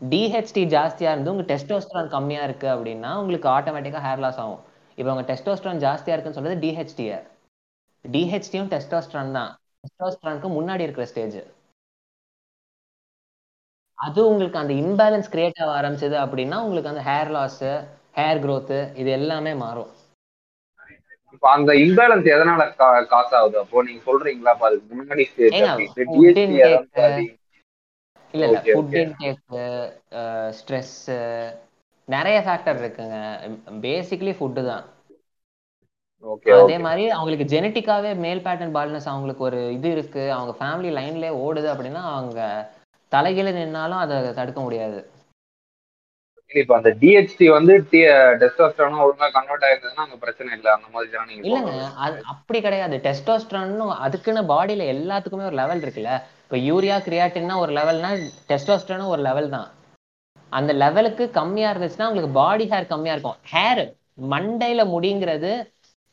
டிஹெச்டி 0.00 0.62
ஜாஸ்தியா 0.74 1.10
இருந்து 1.14 1.32
உங்க 1.32 1.44
டெஸ்டோஸ்ட்ரான் 1.52 2.12
கம்மியா 2.14 2.42
இருக்கு 2.48 2.68
அப்படின்னா 2.74 3.10
உங்களுக்கு 3.22 3.48
ஆட்டோமேட்டிக்கா 3.56 4.02
ஹேர் 4.06 4.22
லாஸ் 4.24 4.40
ஆகும். 4.44 4.62
இப்போ 4.98 5.10
உங்க 5.14 5.24
டெஸ்டோஸ்ட்ரான் 5.32 5.82
ஜாஸ்தியா 5.86 6.14
இருக்குன்னு 6.14 6.38
சொல்றது 6.38 6.56
டிஹெச்டிய 6.64 7.10
டிஹெச்டியும் 8.04 8.70
டெஸ்டோஸ்ட்ரான் 8.74 9.36
தான். 9.38 9.50
டெஸ்டோஸ்ட்ரானுக்கு 9.82 10.50
முன்னாடி 10.58 10.86
இருக்கிற 10.86 11.06
ஸ்டேஜ் 11.12 11.40
அது 13.98 14.20
உங்களுக்கு 14.30 14.60
அந்த 14.60 14.74
இம்பேலன்ஸ் 14.84 15.28
கிரியேட் 15.32 15.58
ஆக 15.64 15.72
ஆரம்பிச்சது 15.80 16.16
அப்படின்னா 16.22 16.56
உங்களுக்கு 16.66 16.92
அந்த 16.92 17.02
ஹேர் 17.08 17.30
லாஸ் 17.36 17.60
ஹேர் 18.20 18.40
க்ரோத்து 18.44 18.78
இது 19.00 19.10
எல்லாமே 19.18 19.52
மாறும். 19.64 19.90
இப்போ 21.34 21.46
அந்த 21.56 21.70
இம்பேலன்ஸ் 21.84 22.26
எதனால 22.34 22.62
காசு 23.12 23.32
ஆகுது? 23.40 23.56
அப்போ 23.62 23.82
நீங்க 23.88 24.02
சொல்றீங்களா? 24.08 24.52
அப்ப 24.54 24.66
அதுக்கு 24.70 24.94
முன்னாடி 24.94 25.24
இல்ல 28.34 28.44
இல்ல 28.48 28.58
ஃபுட் 28.66 28.94
இன்டேக் 29.00 29.40
ஸ்ட்ரெஸ் 30.58 30.96
நிறைய 32.08 32.36
ஃபேக்டர் 32.46 32.78
இருக்குங்க. 32.82 33.16
பேசிக்கலி 33.84 34.32
ஃபுட்டு 34.38 34.62
தான். 34.70 34.84
ஓகே 36.24 36.50
அதே 36.58 36.76
மாதிரி 36.84 37.04
அவங்களுக்கு 37.16 37.46
ஜெனட்டிக்காவே 37.52 38.10
மேல் 38.24 38.42
பேட்டர்ன் 38.46 38.74
பால்னஸ் 38.76 39.08
அவங்களுக்கு 39.12 39.42
ஒரு 39.48 39.60
இது 39.76 39.88
இருக்கு. 39.96 40.24
அவங்க 40.36 40.52
ஃபேமிலி 40.60 40.90
லைன்லயே 40.98 41.32
ஓடுது 41.44 41.68
அப்படின்னா 41.72 42.02
அவங்க 42.16 42.40
தலைகீழ 43.12 43.48
நின்னாலும் 43.58 44.02
அதை 44.04 44.16
தடுக்க 44.40 44.60
முடியாது. 44.66 45.00
இப்ப 46.60 46.74
அந்த 46.78 46.90
டிஹெச்டி 47.02 47.46
வந்து 47.56 47.74
டெஸ்டோஸ்டரோனா 48.42 49.02
ஒழுங்கா 49.04 49.28
கன்வெர்ட் 49.36 49.66
ஆயிருந்ததுன்னா 49.68 50.04
அங்க 50.06 50.16
பிரச்சனை 50.24 50.50
இல்லை. 50.58 50.70
அந்த 50.76 50.86
மாதிரி 50.94 51.10
தான் 51.16 51.32
இல்லைங்க 51.48 51.74
அது 52.04 52.16
அப்படி 52.32 52.58
கிடையாது. 52.66 52.96
டெஸ்டோஸ்ட்ரான் 53.06 53.74
அதுக்குன்னு 54.06 54.42
பாடியில 54.52 54.86
எல்லாத்துக்குமே 54.94 55.48
ஒரு 55.50 55.58
லெவல் 55.62 55.84
இருக்குல்ல. 55.84 56.12
இப்போ 56.44 56.58
யூரியா 56.68 56.96
கிரியாட்டின்னா 57.06 57.56
ஒரு 57.64 57.72
லெவல்னா 57.78 58.10
டெஸ்டோஸ்ட்ரானும் 58.50 59.12
ஒரு 59.14 59.22
லெவல் 59.28 59.54
தான். 59.56 59.68
அந்த 60.52 60.72
லெவலுக்கு 60.82 61.24
கம்மியா 61.38 61.68
இருந்துச்சுன்னா 61.72 62.08
உங்களுக்கு 62.08 62.32
பாடி 62.40 62.64
ஹேர் 62.72 62.90
கம்மியா 62.94 63.14
இருக்கும். 63.16 63.38
ஹேர் 63.52 63.84
மண்டையில 64.32 64.82
முடிங்கிறது 64.94 65.52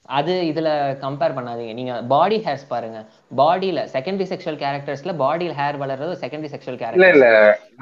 அது 0.09 0.33
இதுல 0.51 0.69
கம்பேர் 1.01 1.35
பண்ணாதீங்க. 1.37 1.73
நீங்க 1.79 1.95
பாடி 2.13 2.37
ஹேர்ஸ் 2.45 2.63
பாருங்க. 2.71 2.99
பாடியில 3.39 3.79
செகண்டரி 3.95 4.27
செக்ஷுவல் 4.31 4.61
கேரக்டர்ஸ்ல 4.61 5.13
பாடியில் 5.23 5.57
ஹேர் 5.59 5.77
வளர்றது 5.83 6.13
செகண்டரி 6.23 6.51
செக்ஷுவல் 6.53 6.77
இல்ல 6.77 6.83
கேரக்டர் 6.83 7.15
இல்ல 7.17 7.27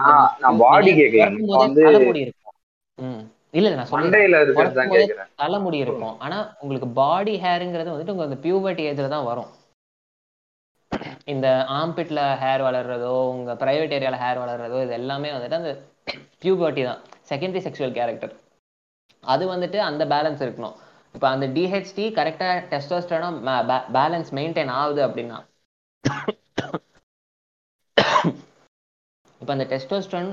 நான் 0.01 0.27
நான் 0.43 0.59
பாடி 0.63 0.91
போதே 0.95 1.21
வந்து 1.63 1.85
இல்ல 3.57 3.67
நான் 3.75 3.91
கேக்குறேன். 4.95 5.29
தலைமுடி 5.41 5.77
இருக்கும். 5.85 6.15
ஆனா 6.25 6.37
உங்களுக்கு 6.61 6.89
பாடி 7.01 7.33
ஹேருங்கிறது 7.43 7.93
வந்துட்டு 7.93 8.13
உங்க 8.15 8.27
அந்த 8.29 8.39
பியூபர்ட்டி 8.45 8.85
ஏஜ்ல 8.89 9.09
தான் 9.13 9.27
வரும். 9.29 9.51
இந்த 11.33 11.47
ஆம்பிட்ல 11.79 12.19
ஹேர் 12.41 12.63
வளர்றதோ 12.67 13.13
உங்க 13.35 13.53
பிரைவேட் 13.61 13.95
ஏரியால 13.97 14.19
ஹேர் 14.23 14.41
வளர்றதோ 14.43 14.77
இது 14.85 14.93
எல்லாமே 14.99 15.29
வந்துட்டு 15.35 15.59
அந்த 15.61 15.73
பியூபர்ட்டி 16.43 16.83
தான். 16.89 17.01
செகண்டரி 17.31 17.63
செக்ஷுவல் 17.67 17.95
கேரக்டர் 17.99 18.33
அது 19.23 19.43
வந்துட்டு 19.53 19.79
அந்த 19.89 20.03
பேலன்ஸ் 20.13 20.43
இருக்கணும். 20.45 20.75
இப்போ 21.15 21.27
அந்த 21.33 21.45
டிஹெச்டி 21.55 22.05
கரெக்டா 22.17 22.49
டெஸ்டோஸ்டரோனும் 22.73 23.37
பேலன்ஸ் 23.97 24.29
மெயின்டைன் 24.39 24.71
ஆகுது 24.79 25.01
அப்படின்னா 25.07 25.37
இப்போ 29.41 29.51
அந்த 29.55 29.65
டெஸ்டோஸ்டரோன் 29.73 30.29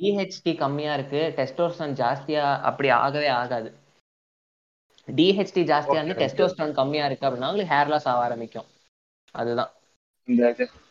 டிஹெச்டி 0.00 0.56
கம்மியா 0.56 0.94
இருக்கு 0.94 1.34
டெஸ்டோஸ்டரோன் 1.36 1.94
ஜாஸ்தியா 2.02 2.60
அப்படி 2.60 2.88
ஆகவே 2.88 3.26
ஆகாது. 3.26 3.74
டிஹெச்டி 5.08 5.62
ஜாஸ்தியா 5.70 5.98
இருந்து. 6.02 6.20
டெஸ்டோஸ்டரோன் 6.22 6.72
கம்மியா 6.72 7.06
இருக்கு 7.06 7.26
அப்படின்னா 7.26 7.50
உங்களுக்கு 7.50 7.74
ஹேர் 7.74 7.86
லாஸ் 7.86 8.08
ஆக 8.08 8.24
ஆரம்பிக்கும். 8.24 8.64
அதுதான். 9.30 9.70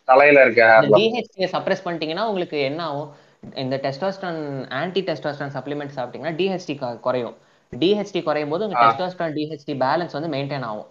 தலையில 0.04 0.42
இருக்க 0.42 0.64
டிஹெச்டியை 0.98 1.48
சப்ரஸ் 1.56 1.86
பண்ணிட்டீங்கன்னா 1.86 2.26
உங்களுக்கு 2.26 2.60
என்ன 2.60 2.84
ஆகும்? 2.84 3.12
இந்த 3.56 3.78
டெஸ்டோஸ்டரான் 3.78 4.70
ஆன்டி 4.70 5.02
டெஸ்டோஸ்டரான் 5.02 5.56
சப்ளிமெண்ட் 5.58 5.96
சாப்பிட்டீங்கன்னா 5.96 6.36
டிஹெச்டி 6.42 7.00
குறையும். 7.00 7.36
டிஹெச்டி 7.72 8.24
குறையும் 8.24 8.50
போது 8.50 8.68
உங்க 8.68 8.80
ஆ. 8.80 8.86
டெஸ்டோஸ்டரான் 8.86 9.36
டிஹெச்டி 9.38 9.74
பேலன்ஸ் 9.80 10.12
வந்து 10.12 10.38
மெயின்டைன் 10.38 10.62
ஆகும். 10.62 10.88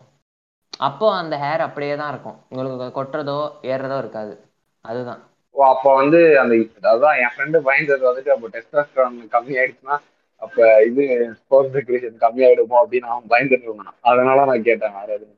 அப்போ 0.79 1.15
அந்த 1.17 1.37
ஹேர் 1.37 1.59
அப்படியே 1.59 1.97
தான் 1.97 2.09
இருக்கும். 2.09 2.39
உங்களுக்கு 2.49 3.03
கொட்டுறதோ 3.03 3.39
ஏறுறதோ 3.63 3.99
இருக்காது. 3.99 4.45
அதுதான். 4.81 5.23
அப்ப 5.55 5.87
வந்து 5.95 6.21
அந்த 6.41 6.55
அதான் 6.91 7.19
என் 7.21 7.33
ஃப்ரெண்டு 7.35 7.59
பயந்தது 7.67 8.05
வந்துட்டு 8.09 8.35
அப்போ 8.35 8.49
டெஸ்டாஸ்டரான் 8.55 9.19
கம்மி 9.35 9.55
ஆயிடுச்சுன்னா 9.59 9.97
அப்ப 10.43 10.59
இது 10.89 11.03
ஸ்போர்ட்ஸ் 11.39 11.75
செக்ரேஷன் 11.77 12.17
கம்மி 12.23 12.43
ஆயிடுமோ 12.47 12.77
அப்படின்னு 12.83 13.11
அவன் 13.11 13.31
பயந்துட்டு 13.33 13.69
இருந்தான் 13.69 13.95
அதனால 14.09 14.47
நான் 14.51 14.67
கேட்டேன் 14.67 14.97
வேற 14.99 15.09
எதுவும். 15.17 15.31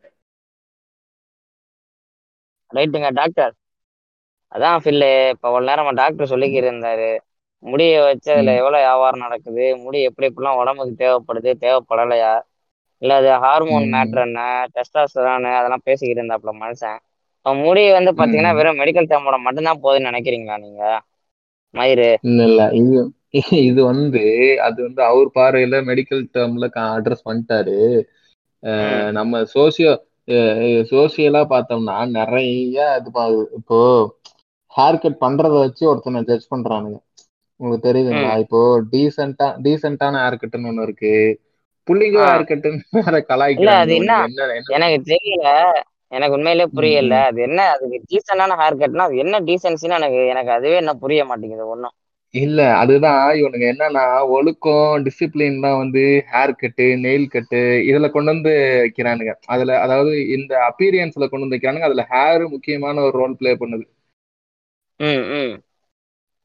ரைட்டுங்க 2.70 3.08
டாக்டர் 3.18 3.52
அதான் 4.52 4.80
ஃபில்லு 4.82 5.06
இப்போ 5.32 5.48
ஒரு 5.54 5.64
நேரம் 5.68 5.98
டாக்டர் 6.00 6.30
சொல்லிக்கிட்டு 6.32 6.68
இருந்தாரு 6.70 7.10
முடியை 7.62 7.98
வச்சு 8.02 8.30
அதுல 8.34 8.50
ம். 8.50 8.58
எவ்வளவு 8.60 8.82
வியாபாரம் 8.82 9.24
நடக்குது 9.24 9.64
முடி 9.82 9.98
எப்படி 10.08 10.28
எப்படிலாம் 10.28 10.60
உடம்புக்கு 10.60 10.94
தேவைப்படுது 11.02 11.50
தேவைப்படலையா 11.62 12.32
இல்ல 13.02 13.14
அது 13.20 13.30
ஹார்மோன். 13.42 13.86
மேட்ரு 13.92 14.20
என்ன 14.22 14.40
டெஸ்டாஸ்டரானு 14.76 15.50
அதெல்லாம் 15.58 15.86
பேசிக்கிட்டு 15.86 16.20
இருந்தாப்புல 16.20 16.54
மனுஷன் 16.60 16.98
முடி 17.60 17.82
வந்து 17.92 18.12
பாத்தீங்கன்னா. 18.18 18.52
வெறும் 18.58 18.80
மெடிக்கல் 18.80 19.10
டேமோட 19.10 19.36
மட்டும்தான் 19.44 19.82
போகுதுன்னு 19.82 20.10
நினைக்கிறீங்களா 20.10 20.56
நீங்க? 20.64 20.82
மயிறு. 21.74 22.08
இல்ல 22.28 22.42
இல்ல. 22.48 22.62
இது 22.80 23.00
இது 23.62 23.80
வந்து 23.84 24.22
அது 24.66 24.78
வந்து 24.82 25.02
அவர் 25.02 25.28
பார்வையில 25.34 25.78
மெடிக்கல் 25.88 26.22
டேர்ம்ல 26.34 26.66
அட்ரஸ் 26.88 27.26
பண்ணிட்டாரு. 27.26 27.78
நம்ம 29.18 29.42
சோசியோ 29.54 29.92
சோசியலா 30.90 31.42
பார்த்தோம்னா 31.52 31.96
நிறைய 32.18 32.54
இது 33.00 33.10
இப்போ 33.58 33.78
ஹேர் 34.72 35.02
கட் 35.02 35.20
பண்றத 35.20 35.54
வச்சு 35.58 35.82
ஒருத்தனை 35.90 36.20
ஜட்ஜ் 36.22 36.52
பண்றானுங்க. 36.52 36.98
உங்களுக்கு 37.60 37.86
தெரியுதுங்களா? 37.88 38.32
இப்போ 38.44 38.60
டீசென்டா 38.92 39.46
டீசென்டான 39.64 40.22
ஹேர் 40.22 40.40
கட்டுன்னு 40.40 40.70
ஒண்ணு 40.72 40.86
இருக்கு. 40.88 41.12
புள்ளிங்கோ 41.88 42.22
ஹேர் 42.24 42.48
கட்டுன்னு 42.48 42.82
வேற 42.98 43.18
கலாய்க்கிறாங்க 43.28 43.92
எனக்கு 44.76 44.98
தெரியல. 45.12 45.48
எனக்கு 46.12 46.36
உண்மையிலேயே 46.36 46.68
ம், 46.68 46.74
புரியல. 46.74 47.14
அது 47.28 47.38
என்ன 47.46 47.60
அதுக்கு 47.72 47.98
டீசென்டான 48.08 48.56
ஹேர் 48.58 48.80
கட்னா 48.80 49.06
அது 49.08 49.22
என்ன 49.24 49.40
டீசென்சின்னு 49.48 49.98
எனக்கு 49.98 50.20
எனக்கு 50.32 50.52
அதுவே 50.56 50.76
என்ன 50.76 50.94
புரிய 51.02 51.22
மாட்டேங்குது 51.26 51.72
ஒன்றும் 51.74 51.96
இல்ல 52.34 52.60
அதுதான் 52.80 53.20
இவனுங்க 53.38 53.66
என்னன்னா 53.70 54.02
ஒழுக்கம் 54.34 54.82
டிசிப்ளின் 55.06 55.58
தான் 55.60 55.78
வந்து 55.78 56.02
ஹேர் 56.28 56.52
கட்டு 56.56 56.86
நெயில் 57.02 57.26
கட்டு 57.28 57.60
இதுல 57.88 58.08
கொண்டு 58.10 58.32
வந்து 58.32 58.52
வைக்கிறானுங்க. 58.82 59.34
அதுல 59.54 59.78
அதாவது 59.84 60.12
இந்த 60.36 60.52
அப்பீரியன்ஸ்ல 60.68 61.26
கொண்டு 61.26 61.44
வந்து 61.44 61.56
வைக்கிறானுங்க. 61.56 61.90
அதுல 61.90 62.04
ஹேர் 62.12 62.44
முக்கியமான 62.54 63.04
ஒரு 63.06 63.16
ரோல் 63.16 63.38
ப்ளே 63.40 63.52
பண்ணுது. 63.62 63.86
ம் 65.00 65.24
ம். 65.34 65.54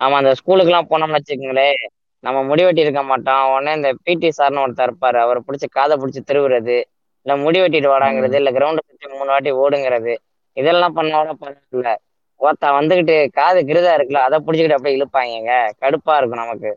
ஆமா 0.02 0.15
அந்த 0.19 0.32
ஸ்கூலுக்குலாம் 0.39 0.89
போனோம்னு 0.89 1.17
வச்சுக்கோங்களேன் 1.17 1.78
நம்ம 2.24 2.39
முடி 2.43 2.63
வெட்டி 2.63 2.82
இருக்க 2.82 3.02
மாட்டோம். 3.04 3.43
உடனே 3.52 3.71
இந்த 3.78 3.89
பிடி 4.06 4.30
சார்னு 4.38 4.63
ஒருத்தர் 4.63 4.88
இருப்பாரு. 4.88 5.17
அவரை 5.17 5.41
பிடிச்சி 5.47 5.67
காதை 5.71 5.95
பிடிச்சி 5.97 6.21
திருவுறது. 6.24 6.78
இல்ல 7.25 7.36
முடி 7.41 7.60
வெட்டிட்டு 7.62 7.91
வாடாங்கிறது 7.91 8.36
இல்ல 8.39 8.51
கிரவுண்டை 8.55 8.81
சுற்றி 8.84 9.07
மூணு 9.13 9.31
வாட்டி 9.31 9.51
ஓடுங்கிறது 9.62 10.13
இதெல்லாம் 10.57 10.95
பண்ணோட 10.97 11.34
பண்ணல 11.41 11.91
ஒருத்தா 12.41 12.67
வந்துகிட்டு 12.77 13.05
காது 13.38 13.60
கிருதா 13.69 13.91
இருக்குல்ல 13.95 14.25
அதை 14.27 14.38
பிடிச்சிக்கிட்டு 14.41 14.77
அப்படியே 14.77 14.97
இழுப்பாங்க 14.97 15.51
கடுப்பா 15.81 16.13
இருக்கும் 16.19 16.43
நமக்கு. 16.43 16.71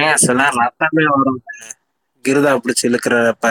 ஏன் 0.00 0.20
சில 0.22 0.38
ரத்தமே 0.56 1.04
வரும். 1.10 1.40
கிருதா 2.24 2.52
பிடிச்சி 2.58 2.84
இழுக்கிறப்ப. 2.88 3.44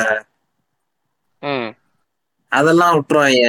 அதெல்லாம் 2.52 2.96
விட்டுருவாங்க 2.96 3.44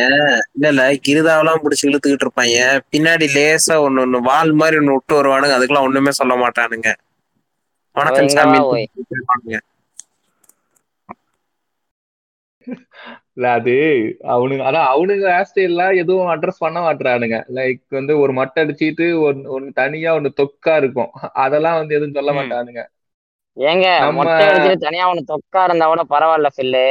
இல்ல 0.54 0.68
இல்ல 0.72 0.82
கிருதாவெல்லாம் 1.06 1.62
பிடிச்சி 1.62 1.84
இழுத்துக்கிட்டு 1.88 2.26
இருப்பாங்க 2.26 2.58
பின்னாடி 2.92 3.26
லேசா 3.34 3.76
ஒண்ணு 3.84 4.04
ஒண்ணு 4.04 4.20
வால் 4.28 4.52
மாதிரி 4.60 4.80
ஒண்ணு 4.80 4.96
விட்டு 4.96 5.18
வருவானுங்க. 5.18 5.56
அதுக்கெல்லாம் 5.56 5.88
ஒண்ணுமே 5.88 6.12
சொல்ல 6.20 6.34
மாட்டானுங்க. 6.42 6.90
வணக்கம் 7.96 8.30
சாமி 8.34 8.60
வா 8.60 8.68
ஓய் 8.68 8.88
இல்ல 13.32 13.46
அது 13.56 13.74
அவனுங்க 14.34 14.62
அதான் 14.64 14.88
அவனுங்க 14.90 15.26
ஹேர் 15.30 15.48
ஸ்டைல்லாம் 15.48 15.98
எதுவும் 16.02 16.30
அட்ரஸ் 16.32 16.62
பண்ண 16.64 16.78
மாட்டானுங்க 16.86 17.38
லைக் 17.56 17.82
வந்து 17.98 18.14
ஒரு 18.22 18.32
மட்டை 18.38 18.62
அடிச்சிட்டு 18.64 19.06
ஒன்னு 19.24 19.50
ஒன்னு 19.50 19.70
தனியா 19.80 20.12
ஒன்னு 20.16 20.30
தொக்கா 20.40 20.74
இருக்கும். 20.82 21.12
அதெல்லாம் 21.44 21.78
வந்து 21.80 21.96
எதுவும் 21.98 22.18
சொல்ல 22.18 22.32
மாட்டானுங்க. 22.38 22.82
ஏங்க 23.56 23.86
மொட்டை 24.16 24.44
அடிச்சுட்டு 24.46 24.84
தனியா 24.84 25.04
ஒன்று 25.08 25.22
தொக்கா 25.30 25.62
இருந்தா 25.64 25.86
கூட 25.88 26.02
பரவாயில்ல 26.10 26.48
ஃபில்லு 26.54 26.84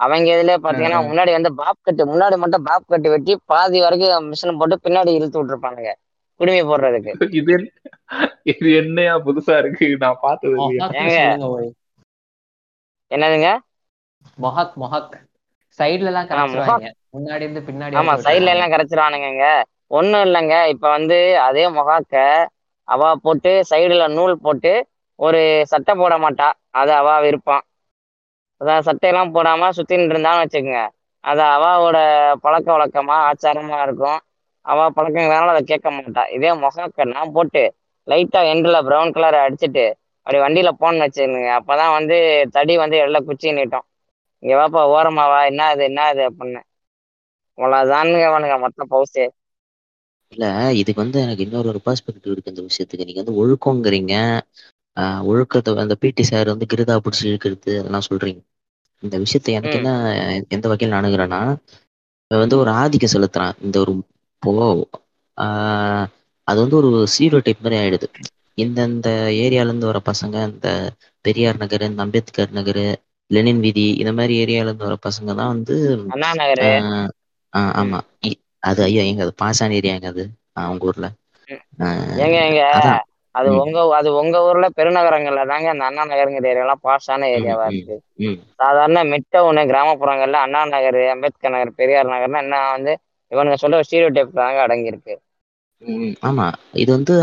அவங்க 0.00 0.26
இதுல 0.32 0.54
பாத்தீங்கன்னா 0.60 1.00
முன்னாடி 1.06 1.32
வந்து 1.36 1.50
பாப் 1.60 1.80
கட்டு 1.80 2.04
முன்னாடி 2.08 2.36
மட்டும் 2.38 2.66
பாப் 2.66 2.86
கட்டு 2.86 3.12
வெட்டி 3.12 3.34
பாதி 3.46 3.80
வரைக்கும் 3.80 4.28
மிஷின் 4.30 4.58
போட்டு 4.60 4.78
பின்னாடி 4.80 5.12
இழுத்து 5.16 5.38
விட்டுருப்பானுங்க 5.38 5.92
குடுமி 6.40 6.62
போடுறதுக்கு. 6.64 7.12
இது 7.38 7.54
இது 8.52 8.68
என்னையா 8.80 9.14
புதுசா 9.26 9.54
இருக்கு? 9.62 9.86
நான் 10.02 10.22
பார்த்தது 10.22 10.56
என்னதுங்க? 13.10 13.48
மொஹாக் 14.38 14.74
மொஹாக். 14.76 15.14
சைடுல 15.78 16.10
எல்லாம் 16.10 16.28
கரைச்சிருவாங்க 16.30 16.82
முன்னாடி 17.14 17.44
இருந்து 17.44 17.62
பின்னாடி 17.64 17.96
ஆமா 17.98 18.12
சைடுல 18.24 18.52
எல்லாம் 18.54 18.72
கரைச்சிருவானுங்க 18.72 19.46
ஒண்ணும் 19.90 20.24
இல்லைங்க. 20.26 20.54
இப்ப 20.72 20.86
வந்து 20.90 21.16
அதே 21.46 21.64
மொகாக்க 21.74 22.14
அவ 22.88 23.02
போட்டு 23.20 23.52
சைடுல 23.70 24.06
நூல் 24.12 24.34
போட்டு 24.40 24.72
ஒரு 25.18 25.40
சட்டை 25.72 25.94
போட 25.96 26.14
மாட்டா. 26.20 26.48
அது 26.74 26.92
அவ 27.00 27.08
விருப்பம். 27.24 27.64
அதான் 28.60 28.84
சட்டையெல்லாம் 28.86 29.32
போடாம 29.34 29.68
சுத்தின்னு 29.76 30.08
இருந்தான்னு 30.08 30.42
வச்சுக்கோங்க. 30.42 30.80
அது 31.24 31.42
அவாவோட 31.50 31.98
பழக்க 32.44 32.68
வழக்கமா 32.74 33.16
ஆச்சாரமா 33.28 33.78
இருக்கும். 33.84 34.18
அவ 34.66 34.78
பழக்கங்களால 34.96 35.52
அதை 35.52 35.62
கேட்க 35.64 35.88
மாட்டா. 35.96 36.22
இதே 36.36 36.50
மொகாக்க 36.60 37.06
நான் 37.10 37.34
போட்டு 37.34 37.62
லைட்டா 38.08 38.40
எண்டில் 38.52 38.84
ப்ரௌன் 38.86 39.14
கலர் 39.14 39.36
அடிச்சிட்டு 39.42 39.84
அப்படி 40.26 40.38
வண்டியில 40.42 40.70
போன்னு 40.76 41.04
வச்சுருங்க 41.04 41.50
அப்பதான் 41.58 41.94
வந்து 41.96 42.16
தடி 42.54 42.74
வந்து 42.82 42.96
எல்லாம் 43.00 43.26
குச்சி 43.28 43.48
நீட்டும். 43.56 43.86
இங்க 44.44 44.54
வாப்பா 44.58 44.82
ஓரமா 44.92 45.24
வா. 45.28 45.40
என்ன 45.46 45.70
இது 45.72 45.84
என்ன 45.84 46.08
இது 46.10 46.22
அப்படின்னு. 46.28 46.60
அவ்வளவுதானுங்க 47.58 48.26
அவனுங்க 48.28 48.56
மொத்த 48.60 48.86
பவுசே. 48.90 49.24
இல்ல 50.32 50.44
இதுக்கு 50.80 51.02
வந்து 51.02 51.18
எனக்கு 51.20 51.44
இன்னொரு 51.44 51.68
ஒரு 51.68 51.80
பெர்ஸ்பெக்டிவ் 51.84 52.32
இருக்கு 52.32 52.52
இந்த 52.52 52.62
விஷயத்துக்கு. 52.64 53.06
நீங்க 53.06 53.22
வந்து 53.22 53.38
ஒழுக்கங்கிறீங்க. 53.40 54.14
ஒழுக்கத்தை 55.28 55.76
அந்த 55.82 55.96
பிடி 56.02 56.24
சார் 56.24 56.52
வந்து 56.52 56.66
கிருதா 56.66 56.96
பிடிச்சி 57.04 57.24
இழுக்கிறது 57.24 57.70
அதெல்லாம் 57.80 58.08
சொல்றீங்க. 58.08 58.40
இந்த 59.02 59.16
விஷயத்த 59.22 59.48
எனக்கு 59.52 59.78
என்ன 59.78 59.90
எந்த 60.50 60.66
வகையில் 60.68 60.92
நான் 60.92 61.02
அணுகுறேன்னா 61.02 61.40
இவன் 62.30 62.42
வந்து 62.42 62.58
ஒரு 62.58 62.70
ஆதிக்கம் 62.80 63.14
செலுத்துறான். 63.14 63.56
இந்த 63.60 63.76
ஒரு 63.82 63.92
ஆஹ் 65.36 66.06
அது 66.48 66.58
வந்து 66.60 66.76
ஒரு 66.76 66.90
சீரோ 67.14 67.38
டைப் 67.42 67.62
மாதிரி 67.62 67.76
ஆயிடுது. 67.80 68.06
இந்தந்த 68.58 69.08
ஏரியால 69.38 69.68
இருந்து 69.68 69.86
வர 69.86 70.00
பசங்க 70.04 70.36
இந்த 70.50 70.68
பெரியார் 71.24 71.60
நகர் 71.62 71.80
இந்த 71.82 72.02
அம்பேத்கர் 72.02 72.52
நகர் 72.52 72.82
லெனின் 73.30 73.62
வீதி 73.64 73.86
இந்த 74.00 74.12
மாதிரி 74.14 74.34
ஏரியால 74.42 74.68
இருந்து 74.68 74.86
வர 74.86 74.96
பசங்க 75.02 75.30
தான் 75.36 75.52
வந்து 75.54 75.76
ஆமா. 77.74 77.98
அது 78.68 78.80
ஐயா 78.86 79.02
எங்க 79.04 79.22
அது 79.24 79.32
பாசான 79.40 79.74
ஏரியா 79.78 79.94
எங்க 79.96 80.10
அது? 80.12 80.24
உங்க 80.70 80.84
ஊர்ல. 80.88 81.06
எங்க 82.24 82.36
எங்க? 82.44 82.62
அது. 83.34 83.50
உங்க 83.62 83.78
அது 83.98 84.08
உங்க 84.20 84.36
ஊர்ல 84.46 84.66
பெருநகரங்கள்ல 84.76 85.42
தாங்க 85.46 85.68
அந்த 85.72 85.84
அண்ணா 85.88 86.02
நகருங்கிற 86.04 86.50
ஏரியாலாம் 86.52 86.82
பாஷான 86.84 87.28
ம், 87.34 87.34
ஏரியாவா 87.34 87.66
இருக்கு. 87.70 87.96
சாதாரண 88.60 88.98
மிட்டவுனு 89.12 89.62
கிராமப்புறங்கள்ல 89.70 90.38
அண்ணா 90.44 90.60
நகர் 90.70 91.00
அம்பேத்கர் 91.12 91.54
நகர் 91.54 91.72
பெரியார் 91.74 92.12
நகர்னா 92.12 92.42
என்ன 92.44 92.60
வந்து 92.70 92.94
இவனுங்க 93.32 93.58
சொல்ற 93.58 93.84
ஸ்டீரியோ 93.86 94.10
டைப் 94.12 94.38
தாங்க 94.38 94.60
அடங்கி 94.64 94.92
இருக்கு 94.92 95.14
ஆமா. 96.22 96.46
இது 96.80 96.90
வந்து 96.96 97.14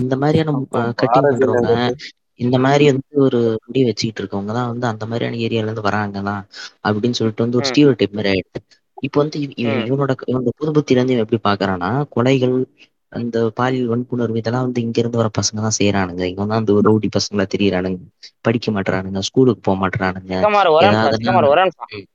இந்த 0.00 0.14
மாதிரியான 0.18 0.54
கட்டிங் 1.00 1.30
பண்றவங்க 1.30 1.74
இந்த 2.40 2.56
மாதிரி 2.64 2.84
வந்து 2.90 3.20
ஒரு 3.26 3.38
முடி 3.64 3.80
வச்சுக்கிட்டு 3.86 4.20
இருக்கவங்க 4.22 4.52
தான் 4.52 4.70
வந்து 4.72 4.86
அந்த 4.90 5.04
மாதிரியான 5.06 5.38
ஏரியால 5.44 5.68
இருந்து 5.68 5.86
வராங்கலாம் 5.86 6.42
அப்படின்னு 6.86 7.18
சொல்லிட்டு 7.18 7.44
வந்து 7.44 7.58
ஒரு 7.60 7.68
ஸ்டீரியோ 7.70 7.94
டைப் 7.94 8.16
மாதிரி 8.18 8.32
ஆயிடுது 8.32 8.60
இப்போ 8.98 9.18
வந்து 9.22 9.38
இவனோட 9.84 10.12
இவனோட 10.26 10.52
புதுபுத்தில 10.60 10.98
இருந்து 10.98 11.14
இவன் 11.14 11.24
எப்படி 11.24 11.40
பாக்குறான்னா 11.46 11.90
கொலைகள் 12.14 12.56
அந்த 13.12 13.38
பாலியல் 13.58 13.90
வன்புணர்வு 13.90 14.40
இதெல்லாம் 14.40 14.66
வந்து 14.66 14.80
இங்க 14.84 14.98
இருந்து 15.02 15.20
வர 15.20 15.28
பசங்க 15.36 15.60
தான் 15.60 15.76
செய்யறானுங்க 15.76 16.24
இவன் 16.32 16.50
தான் 16.50 16.60
அந்த 16.60 16.74
ரவுடி 16.86 17.08
பசங்களா 17.10 17.44
தெரியறானுங்க. 17.52 18.00
படிக்க 18.44 18.70
மாட்டறானுங்க 18.72 19.20
ஸ்கூலுக்கு 19.28 19.62
போக 19.62 19.76
மாட்டறானுங்க. 19.82 20.32
சிக்கமார் 20.34 20.70
ஒரு 20.70 20.86
நிமிஷம் 20.86 20.94
ஏதாவதுன்னா 20.98 21.18
சிக்கமார் 21.18 21.50
ஒரு 21.52 21.62
நிமிஷம். 21.64 21.90
ம், 21.92 22.06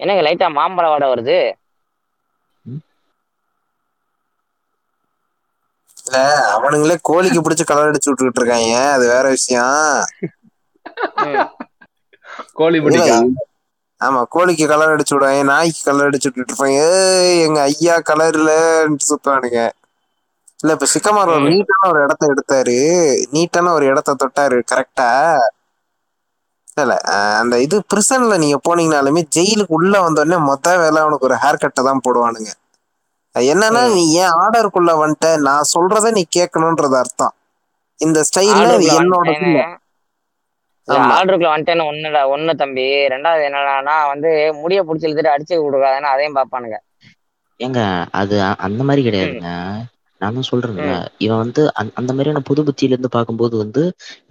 என்னங்க 0.00 0.22
லைட்டா 0.26 0.48
மாம்பழ 0.56 0.86
வாடை 0.88 1.08
வருது? 1.12 1.38
இல்ல 6.08 6.18
அவனுங்களே 6.54 6.96
கோழிக்கு 7.08 7.40
பிடிச்சு 7.40 7.64
கலர் 7.66 7.90
அடிச்சு 7.90 8.10
விட்டுக்கிட்டு 8.10 8.40
இருக்காங்க. 8.42 8.74
அது 8.94 9.04
வேற 9.14 9.24
விஷயம். 9.30 9.78
கோழி 12.58 12.78
ஆமா 14.00 14.20
கோழிக்கு 14.34 14.64
கலர் 14.66 14.92
அடிச்சு 14.94 15.14
விடுவாங்க 15.14 15.42
நாய்க்கு 15.50 15.80
கலர் 15.82 16.08
அடிச்சு 16.08 16.28
விட்டுட்டு 16.28 16.52
இருப்பாங்க. 16.52 16.80
எங்க 17.46 17.58
ஐயா 17.70 17.94
கலர்லன்ட்டு 18.10 19.08
சுத்துவானுங்க. 19.10 19.60
இல்ல 20.60 20.74
இப்ப 20.76 20.86
சிக்கமார் 20.92 21.32
ஒரு 21.34 21.44
நீட்டான 21.48 21.88
ஒரு 21.90 22.00
இடத்த 22.04 22.24
எடுத்தாரு. 22.32 22.76
நீட்டான 23.34 23.72
ஒரு 23.72 23.86
இடத்த 23.92 24.16
தொட்டாரு 24.22 24.58
கரெக்டா 24.72 25.08
இல்ல 26.76 26.94
அந்த 27.40 27.54
இது 27.64 27.76
பிரிசன்ல 27.90 28.36
நீங்க 28.38 28.58
போனீங்கனாலுமே 28.66 29.22
ஜெயிலுக்கு 29.36 29.76
உள்ள 29.78 29.94
வந்தோடனே 30.04 30.38
மொத்த 30.48 30.76
வேலை 30.78 30.98
அவனுக்கு 31.04 31.28
ஒரு 31.28 31.36
ஹேர் 31.42 31.62
கட்டை 31.62 31.82
தான் 31.84 32.04
போடுவானுங்க. 32.06 32.50
என்னன்னா 33.34 33.82
நீ 33.94 34.02
ஏன் 34.20 34.34
ஆர்டருக்குள்ள 34.42 34.92
வந்துட்ட 35.00 35.28
நான் 35.46 35.70
சொல்றத 35.72 36.12
நீ 36.16 36.22
கேட்கணும்ன்றது 36.36 36.96
அர்த்தம். 37.02 37.34
இந்த 38.00 38.18
ஸ்டைல்ல 38.28 38.66
என்னோட 38.94 39.30
ஆர்டருக்குள்ள 41.16 41.50
வந்துட்டேன்னு 41.52 41.88
ஒண்ணுடா 41.90 42.20
ஒண்ணு 42.34 42.52
தம்பி 42.60 42.84
ரெண்டாவது 43.14 43.42
என்னன்னா 43.48 43.96
வந்து 44.12 44.30
முடிய 44.62 44.80
பிடிச்சி 44.86 45.06
இழுத்துட்டு 45.08 45.34
அடிச்சு 45.34 45.54
விடுறாதுன்னு 45.58 46.12
அதையும் 46.12 46.38
பாப்பானுங்க 46.38 46.78
ஏங்க 47.60 47.80
அது 48.20 48.34
அந்த 48.66 48.80
மாதிரி 48.88 49.02
கிடையாதுங்க. 49.06 49.50
நான் 50.20 50.36
தான் 50.36 50.48
சொல்றேன்ல 50.48 50.92
இவன் 51.24 51.40
வந்து 51.42 51.62
அந்த 51.78 51.90
அந்த 52.00 52.10
மாதிரியான 52.14 52.42
புது 52.48 52.60
புத்தியில 52.66 52.94
இருந்து 52.94 53.10
பார்க்கும்போது 53.16 53.54
வந்து 53.62 53.82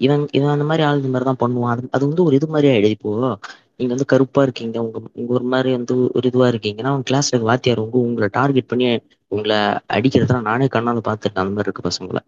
இவன் 0.06 0.24
இவன் 0.38 0.54
அந்த 0.56 0.66
மாதிரி 0.70 0.84
ஆள் 0.88 1.00
இந்த 1.02 1.12
மாதிரி 1.14 1.28
தான் 1.30 1.42
பண்ணுவான். 1.44 1.74
அது 1.74 1.90
அது 1.96 2.04
வந்து 2.10 2.26
ஒரு 2.28 2.36
இது 2.40 2.48
மாதிரி 2.54 2.70
ஆயிடுது 2.72 2.96
இப்போ. 2.98 3.12
நீங்க 3.80 3.92
வந்து 3.94 4.06
கருப்பா 4.06 4.42
இருக்கீங்க. 4.44 4.78
உங்க 4.86 4.98
உங்க 5.20 5.32
ஒரு 5.34 5.46
மாதிரி 5.46 5.70
வந்து 5.78 5.96
ஒரு 6.18 6.26
இதுவா 6.28 6.48
இருக்கீங்கன்னா 6.52 6.92
உங்க 6.96 7.06
கிளாஸ்ல 7.10 7.40
வாத்தியார் 7.50 7.84
உங்க 7.84 7.98
உங்களை 8.06 8.28
டார்கெட் 8.38 8.72
பண்ணி 8.72 8.88
உங்களை 9.32 9.58
அடிக்கிறதா 9.96 10.38
நானே 10.50 10.68
கண்ணால 10.76 11.02
பார்த்துருக்கேன் 11.08 11.44
அந்த 11.44 11.56
மாதிரி 11.56 11.70
இருக்க 11.70 11.84
பசங்களை. 11.90 12.22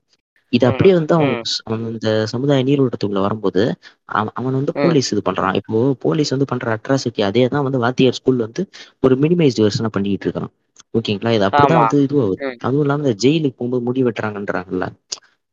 இது 0.54 0.66
அப்படியே 0.70 0.94
வந்து 0.98 1.14
அவன் 1.16 1.34
அவன் 1.66 1.84
இந்த 1.90 2.12
சமுதாய 2.32 2.64
நீரோட்டத்துக்குள்ள 2.64 3.22
வரும்போது 3.26 3.64
அவன் 4.12 4.34
அவன் 4.40 4.58
வந்து 4.60 4.74
போலீஸ் 4.80 5.12
இது 5.14 5.22
பண்றான். 5.28 5.58
இப்போ 5.60 5.74
போலீஸ் 6.06 6.34
வந்து 6.36 6.48
பண்ற 6.52 6.78
அட்ராசிட்டி 6.78 7.22
அதே 7.28 7.44
தான் 7.48 7.66
வந்து 7.68 7.82
வாத்தியார் 7.86 8.18
ஸ்கூல்ல 8.20 8.48
வந்து 8.48 8.64
ஒரு 9.04 9.16
மினிமைஸ்டு 9.24 9.66
வெர்ஷனா 9.66 9.92
பண்ணிட்டு 9.98 10.28
இருக்கான். 10.28 10.52
ஓகேங்களா? 10.94 11.32
இது 11.38 11.46
அப்படிதான் 11.48 11.84
வந்து 11.84 12.00
இதுவாகுது. 12.06 12.38
அதுவும் 12.60 12.84
இல்லாம 12.86 13.04
இந்த 13.04 13.16
ஜெயிலுக்கு 13.24 13.58
போகும்போது 13.60 13.86
முடி 13.88 14.04
வெட்டுறாங்கன்றாங்கல்ல. 14.08 14.86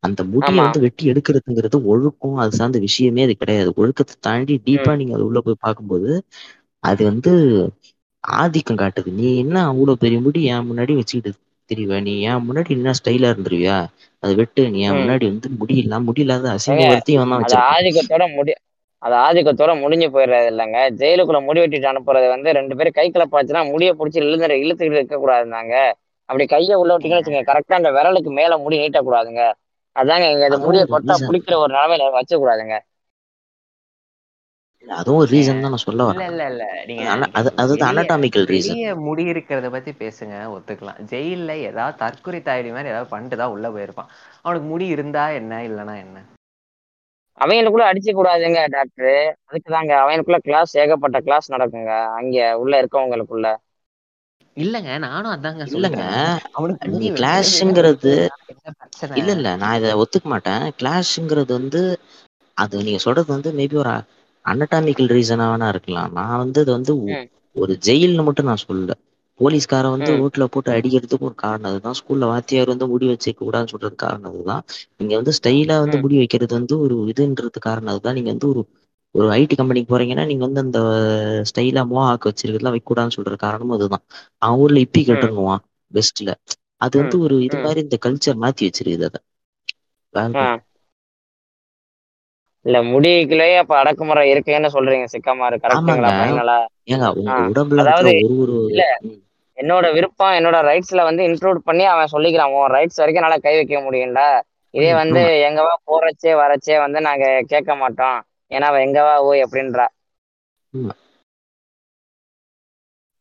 அந்த 0.03 0.21
முடியை 0.31 0.59
வந்து 0.63 0.79
வெட்டி 0.85 1.03
எடுக்கிறதுங்கிறது 1.11 1.77
ஒழுக்கம் 1.91 2.37
அது 2.41 2.51
சார்ந்த 2.53 2.79
விஷயமே 2.85 3.25
அது 3.25 3.33
கிடையாது. 3.35 3.69
ஒழுக்கத்தை 3.77 4.15
தாண்டி 4.21 4.55
டீப்பா 4.67 4.93
நீங்க 4.99 5.15
அது 5.17 5.27
உள்ள 5.29 5.39
போய் 5.41 5.63
பார்க்கும்போது 5.65 6.11
அது 6.83 7.01
வந்து 7.09 7.31
ஆதிக்கம் 8.23 8.79
காட்டுது. 8.79 9.09
நீ 9.15 9.27
என்ன 9.43 9.57
அவ்வளவு 9.69 10.01
பெரிய 10.03 10.19
முடி 10.21 10.39
என் 10.49 10.67
முன்னாடி 10.69 10.93
வச்சுக்கிட்டு 10.97 11.31
திரிவ 11.69 11.99
நீ 12.01 12.13
என் 12.25 12.45
முன்னாடி 12.45 12.69
என்ன 12.75 12.93
ஸ்டைலா 12.99 13.29
இருந்துருவியா? 13.31 13.77
அது 14.23 14.33
வெட்டு. 14.39 14.61
நீ 14.73 14.79
என் 14.85 14.99
முன்னாடி 14.99 15.25
வந்து 15.31 15.49
முடி 15.59 15.75
இல்லாம 15.81 16.05
முடி 16.09 16.23
இல்லாத 16.25 16.47
ஏங்க 16.47 16.55
அசிங்கப்படுத்தி 16.57 17.15
அவன் 17.17 17.45
தான் 17.45 17.65
ஆதிக்கத்தோட 17.71 18.25
முடி 18.37 18.53
அது 19.01 19.15
ஆதிக்கத்தோட 19.25 19.71
முடிஞ்சு 19.81 20.07
போயிடுறது 20.09 20.47
இல்லைங்க. 20.51 20.77
ஜெயிலுக்குள்ள 20.99 21.39
முடி 21.43 21.59
வெட்டிட்டு 21.63 21.89
அனுப்புறது 21.91 22.27
வந்து 22.33 22.55
ரெண்டு 22.57 22.75
பேரும் 22.77 22.95
கை 22.95 23.07
கிளப்பாச்சுன்னா 23.09 23.61
முடிய 23.71 23.89
பிடிச்சி 23.99 24.19
இழுந்து 24.23 24.35
இழுத்துக்கிட்டு 24.57 24.99
இருக்க 24.99 25.17
கூடாதுனாங்க 25.17 25.73
அப்படி 26.29 26.45
கையை 26.47 26.75
உள்ள 26.79 26.91
விட்டீங்கன்னு 26.93 27.19
வச்சுக்கோங்க 27.19 27.49
கரெக்டா 27.49 27.77
அந்த 27.79 27.91
விரலுக்கு 27.97 28.31
மேல 28.39 28.57
முடி 28.63 28.77
நீட்டக்கூடாதுங்க. 28.81 29.43
அதாங்க 29.97 30.27
இது 30.37 30.47
அதுவும் 30.49 30.65
முடிய 30.65 30.83
கொட்டா 30.91 31.15
ரீசன் 31.15 31.25
புடிக்கிற 31.25 31.55
ஒரு 31.63 31.71
நிலைமையில 31.75 32.09
வச்ச 32.17 32.33
கூடாதுங்க 32.37 32.77
அதுவும் 34.87 35.21
ஒரு 35.21 35.29
ரீசன் 35.31 35.63
தான் 35.63 35.73
நான் 35.73 35.85
சொல்ல 35.85 36.01
வரேன். 36.07 36.27
இல்ல 36.27 36.43
இல்ல 36.51 36.63
நீங்க 36.89 37.05
அது 37.39 37.49
அதுதான் 37.61 37.89
வெளிய 37.89 37.91
அனடாமிக்கல் 37.91 38.47
ரீசன் 38.51 38.81
முடி 39.07 39.23
இருக்கிறத 39.33 39.67
பத்தி 39.73 39.91
பேசுங்க 39.99 40.35
ஒத்துக்கலாம். 40.55 41.01
ஜெயில்ல 41.11 41.51
ஏதாவது 41.69 42.01
தற்கொலை 42.03 42.41
தாயடி 42.43 42.71
மாதிரி 42.71 42.91
ஏதாவது 42.93 43.13
பண்ணிட்டு 43.13 43.39
தான் 43.41 43.53
உள்ள 43.55 43.69
போயிருப்பான். 43.75 44.11
அவனுக்கு 44.43 44.67
முடி 44.67 44.87
இருந்தா 44.95 45.25
என்ன 45.39 45.61
இல்லைன்னா 45.67 45.95
என்ன? 46.05 46.17
அவங்களுக்குள்ள 47.37 47.85
அடிச்சு 47.89 48.11
கூடாதுங்க 48.13 48.61
டாக்டர் 48.73 49.17
அதுக்கு 49.47 49.69
தாங்க 49.69 49.93
அவங்களுக்குள்ள 49.99 50.39
கிளாஸ் 50.43 50.73
ஏகப்பட்ட 50.83 51.17
கிளாஸ் 51.27 51.53
நடக்குங்க 51.53 51.91
அங்க 52.17 52.35
உள்ள 52.61 52.73
இருக்கவங்களுக்குள்ள. 52.81 53.47
இல்லங்க 54.57 54.89
நானும் 55.05 55.33
அதாங்க 55.33 55.63
இல்லங்க 55.71 56.01
அவனுக்கு 56.55 56.89
கிளாஷ்ங்கிறது 57.17 58.13
இல்ல 59.15 59.29
இல்ல 59.37 59.49
நான் 59.57 59.77
இதை 59.79 59.91
ஒத்துக்க 60.01 60.27
மாட்டேன். 60.31 60.63
கிளாஷ்ங்கிறது 60.79 61.51
வந்து 61.57 61.81
அது 62.57 62.81
நீங்க 62.81 63.01
சொல்றது 63.03 63.29
வந்து 63.33 63.49
மேபி 63.57 63.77
ஒரு 63.77 63.93
அனட்டாமிக்கல் 64.45 65.11
ரீசனா 65.13 65.45
வேணா 65.49 65.67
இருக்கலாம். 65.73 66.11
நான் 66.17 66.39
வந்து 66.43 66.59
இது 66.63 66.71
வந்து 66.77 66.93
ஒரு 67.55 67.73
ஜெயில்னு 67.85 68.25
மட்டும் 68.27 68.49
நான் 68.49 68.63
சொல்லல. 68.63 68.93
போலீஸ்காரன் 69.39 69.95
வந்து 69.95 70.11
ரோட்ல 70.15 70.45
போட்டு 70.47 70.69
அடிக்கிறதுக்கு 70.73 71.27
ஒரு 71.27 71.37
காரணம் 71.41 71.69
அதுதான். 71.71 71.97
ஸ்கூல்ல 71.99 72.29
வாத்தியார் 72.31 72.71
வந்து 72.73 72.87
முடி 72.91 73.07
வச்சுக்க 73.09 73.39
கூடாதுன்னு 73.39 73.73
சொல்றது 73.73 73.95
காரணம் 73.97 74.31
அதுதான். 74.31 74.63
நீங்க 74.99 75.13
வந்து 75.19 75.35
ஸ்டைலா 75.37 75.77
வந்து 75.83 75.99
முடி 76.03 76.17
வைக்கிறது 76.21 76.53
வந்து 76.59 76.75
ஒரு 76.85 76.97
இதுன்றது 77.13 77.59
காரணம் 77.61 77.93
அதுதான். 77.93 78.17
நீங்க 78.19 78.31
வந்து 78.33 78.49
ஒரு 78.49 78.63
ஒரு 79.17 79.27
ஐடி 79.35 79.55
கம்பெனிக்கு 79.55 79.89
போறீங்கன்னா 79.89 80.25
நீங்க 80.29 80.43
வந்து 80.45 80.63
அந்த 80.63 80.79
ஸ்டைலா 81.49 81.81
மோ 81.87 81.99
ஆக்க 82.05 82.29
வச்சிருக்கிறதுலாம் 82.29 82.75
வைக்க 82.75 82.87
கூடாதுன்னு 82.87 83.17
சொல்ற 83.17 83.35
காரணமும் 83.43 83.77
அதுதான். 83.77 84.03
அவன் 84.41 84.59
ஊர்ல 84.61 84.83
இப்பி 84.85 85.01
கட்டணுவான் 85.03 85.63
பெஸ்ட்ல 85.91 86.35
அது 86.81 86.95
வந்து 87.01 87.17
ஒரு 87.25 87.35
இது 87.47 87.59
மாதிரி 87.61 87.79
இந்த 87.85 87.97
கல்ச்சர் 88.05 88.41
மாத்தி 88.41 88.67
வச்சிருக்குது 88.67 89.07
அதை. 89.09 89.19
இல்ல 92.65 92.77
முடிக்குள்ளேயே 92.87 93.57
அப்ப 93.61 93.73
அடக்குமுறை 93.81 94.23
இருக்குன்னு 94.31 94.69
சொல்றீங்க 94.75 95.05
உடம்புல 97.47 97.81
இருக்கிற 97.81 97.81
அதாவது 97.81 98.11
இல்ல 98.71 98.83
என்னோட 99.57 99.85
விருப்பம் 99.95 100.35
என்னோட 100.37 100.57
ரைட்ஸ்ல 100.67 101.03
வந்து 101.07 101.21
இன்க்ளூட் 101.27 101.59
பண்ணி 101.63 101.83
அவன் 101.87 102.11
சொல்லிக்கிறான் 102.11 102.53
உன் 102.55 102.73
ரைட்ஸ் 102.75 102.99
வரைக்கும் 103.01 103.21
என்னால 103.21 103.37
கை 103.39 103.53
வைக்க 103.55 103.79
முடியும்டா 103.85 104.27
இதே 104.73 104.91
வந்து 104.99 105.19
எங்கவா 105.47 105.73
போறச்சே 105.85 106.33
வரச்சே 106.41 106.75
வந்து 106.83 106.99
நாங்க 107.07 107.23
கேட்க 107.51 107.71
மாட்டோம். 107.81 108.17
ஏன்னா 108.51 108.67
அவன் 108.71 108.87
எங்கவா 108.87 109.15
ஓய் 109.17 109.43
அப்படின்றா 109.43 109.85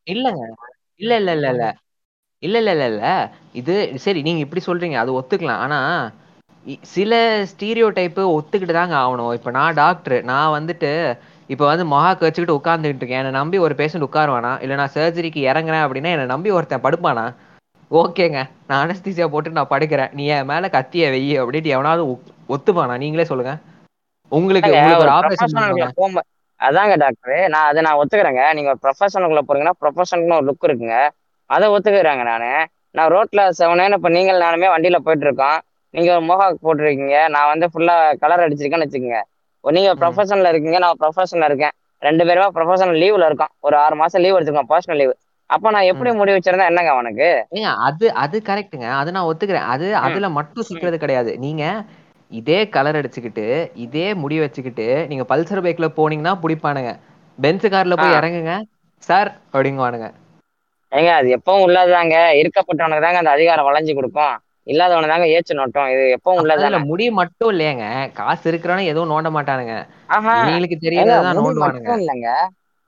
இல்லங்க. 0.07 0.43
இல்ல 0.97 1.17
இல்ல 1.17 1.33
இல்ல 1.33 1.49
இல்ல. 1.49 1.65
இல்ல 2.43 2.59
இல்ல 2.59 2.71
இல்ல 2.71 2.87
இல்ல. 2.87 3.33
இது 3.53 3.99
சரி 3.99 4.23
நீங்க 4.23 4.39
இப்படி 4.39 4.63
சொல்றீங்க 4.67 4.95
அது 4.95 5.21
ஒத்துக்கலாம். 5.21 5.63
ஆனா 5.65 5.79
இ- 6.67 6.79
சில 6.83 7.13
ஸ்டீரியோ 7.43 7.89
டைப்பு 7.99 8.23
ஒத்துக்கிட்டு 8.39 8.73
தாங்க 8.73 8.97
ஆகணும். 8.97 9.35
இப்ப 9.35 9.51
நான் 9.51 9.75
டாக்டர் 9.75 10.25
நான் 10.25 10.63
வந்துட்டு 10.63 11.19
இப்ப 11.49 11.67
வந்து 11.67 11.85
மொஹாக்கு 11.85 12.21
வச்சுக்கிட்டு 12.21 12.57
உட்கார்ந்துட்டு 12.57 12.97
இருக்கேன். 12.97 13.19
என்னை 13.19 13.31
நம்பி 13.31 13.59
ஒரு 13.59 13.75
பேஷண்ட் 13.75 14.07
உட்காருவானா? 14.09 14.63
இல்ல 14.63 14.75
நான் 14.75 14.91
சர்ஜரிக்கு 14.95 15.43
இறங்குறேன் 15.51 15.85
அப்படின்னா 15.87 16.11
என்னை 16.11 16.25
நம்பி 16.27 16.51
ஒருத்தன் 16.51 16.81
படுப்பானா? 16.81 17.35
ஓகேங்க. 17.91 18.49
நான் 18.67 18.89
அனஸ்தீசியா 18.89 19.29
போட்டு 19.29 19.51
நான் 19.51 19.69
படுக்கிறேன். 19.71 20.13
நீ 20.13 20.27
என் 20.27 20.45
மேல 20.45 20.69
கத்திய 20.73 21.11
வெயி 21.11 21.33
அப்படின்ட்டு 21.43 21.75
எவனாவது 21.77 22.09
ஒ- 22.11 22.21
ஒத்துப்பானா? 22.49 22.99
நீங்களே 22.99 23.25
சொல்லுங்க. 23.25 23.59
உங்களுக்கு 24.33 24.71
ஒரு 25.01 25.11
ஆபரேஷன் 25.19 25.55
அதாங்க 26.61 26.95
டாக்டர் 26.97 27.23
நான் 27.53 27.67
அதை 27.67 27.81
நான் 27.83 27.99
ஒத்துக்கிறேங்க. 28.01 28.43
நீங்க 28.57 28.69
ஒரு 28.71 28.81
ப்ரொஃபஷனுக்குள்ள 28.85 29.43
போறீங்கன்னா 29.49 29.77
ப்ரொஃபஷனுக்குன்னு 29.83 30.39
ஒரு 30.39 30.49
லுக் 30.49 30.67
இருக்குங்க. 30.69 30.97
அதை 31.51 31.67
ஒத்துக்கிறேங்க 31.75 32.25
நானு. 32.25 32.51
நான் 32.95 33.11
ரோட்ல 33.13 33.41
செவனேன்னு 33.59 33.99
இப்ப 33.99 34.11
நீங்கள் 34.17 34.43
நானுமே 34.45 34.69
வண்டியில 34.75 34.99
போயிட்டு 35.01 35.27
இருக்கோம் 35.27 35.59
நீங்க 35.95 36.11
ஒரு 36.15 36.25
மோஹாக் 36.29 36.63
போட்டிருக்கீங்க. 36.63 37.05
நான் 37.35 37.51
வந்து 37.53 37.67
ஃபுல்லா 37.73 37.95
கலர் 38.23 38.45
அடிச்சிருக்கேன்னு 38.47 38.87
வச்சுக்கோங்க. 38.87 39.21
நீங்க. 39.65 39.91
ப்ரொஃபஷன்ல 40.01 40.51
இருக்கீங்க 40.53 40.79
நான் 40.79 40.99
ப்ரொஃபஷன்ல 41.01 41.47
இருக்கேன். 41.47 41.75
ரெண்டு 42.03 42.23
பேருமே 42.25 42.49
ப்ரொஃபஷனல் 42.57 43.01
லீவ்ல 43.03 43.27
இருக்கோம். 43.27 43.53
ஒரு 43.61 43.77
ஆறு 43.79 43.95
மாசம் 43.97 44.23
லீவ் 44.23 44.37
எடுத்துக்கோம் 44.37 44.71
பர்சனல் 44.73 45.01
லீவ் 45.01 45.15
அப்ப 45.51 45.71
நான் 45.71 45.89
எப்படி 45.91 46.11
ம். 46.11 46.19
முடி 46.21 46.33
வச்சிருந்தா 46.35 46.71
என்னங்க 46.71 46.93
அவனுக்கு? 46.93 47.29
அது 47.89 48.07
அது 48.23 48.37
கரெக்ட்டுங்க 48.47 48.89
அது 49.01 49.11
நான் 49.13 49.29
ஒத்துக்கிறேன். 49.31 49.69
அது 49.75 49.87
அதுல 50.05 50.27
மட்டும் 50.39 50.69
சிக்கிறது 50.69 50.97
கிடையாது. 50.99 51.31
நீங்க 51.45 51.63
இதே 52.31 52.69
கலர் 52.69 52.97
அடிச்சுக்கிட்டு 52.97 53.45
இதே 53.85 54.07
முடி 54.15 54.37
வச்சுக்கிட்டு 54.41 54.87
நீங்க 55.09 55.25
பல்சர் 55.29 55.65
பைக்ல 55.65 55.89
போனீங்கன்னா 55.97 56.33
பிடிப்பானுங்க. 56.43 56.93
பென்ஸ் 57.39 57.67
கார்ல 57.67 57.97
போய். 57.97 58.17
இறங்குங்க. 58.17 58.55
சார் 59.03 59.31
அப்படிங்குவானுங்க. 59.53 60.09
ஏங்க 60.93 61.11
அது 61.17 61.29
எப்பவும் 61.37 61.65
உள்ளதுதாங்க. 61.65 62.17
இருக்கப்பட்டவனுக்கு 62.41 63.05
தாங்க 63.05 63.23
அந்த 63.23 63.31
அதிகாரம் 63.31 63.69
வளைஞ்சு 63.69 63.95
கொடுக்கும். 63.95 64.35
இல்லாதவன 64.67 65.09
தாங்க 65.09 65.27
ஏச்சு 65.35 65.59
நோட்டம். 65.59 65.91
இது 65.95 66.05
எப்பவும் 66.17 66.41
உள்ளதானே 66.41 66.79
முடி 66.89 67.07
மட்டும் 67.21 67.53
இல்லையேங்க. 67.53 67.87
காசு 68.15 68.45
இருக்கிறவன 68.53 68.87
எதுவும் 68.87 69.13
நோண்ட 69.13 69.31
மாட்டானுங்க. 69.37 69.75
தெரியறதுதான் 70.81 71.29
முடி 71.35 71.55
நோண்டுவானுங்க. 71.57 71.91
இல்லைங்க. 71.99 72.29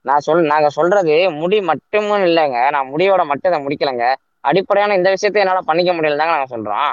நான் 0.04 0.24
சொல் 0.24 0.42
நாங்க 0.44 0.68
சொல்றது 0.70 1.14
முடி 1.38 1.58
மட்டுமும் 1.70 2.24
இல்லைங்க. 2.24 2.58
நான் 2.70 2.90
முடியோட 2.92 3.22
மட்டும் 3.30 3.50
இதை 3.50 3.60
முடிக்கலைங்க. 3.64 4.06
அடிப்படையான 4.44 4.94
இந்த 4.94 5.08
விஷயத்தை 5.10 5.42
என்னால 5.42 5.60
பண்ணிக்க 5.62 5.92
முடியல 5.92 6.20
தாங்க 6.20 6.34
நாங்க 6.34 6.50
சொல்றோம். 6.50 6.90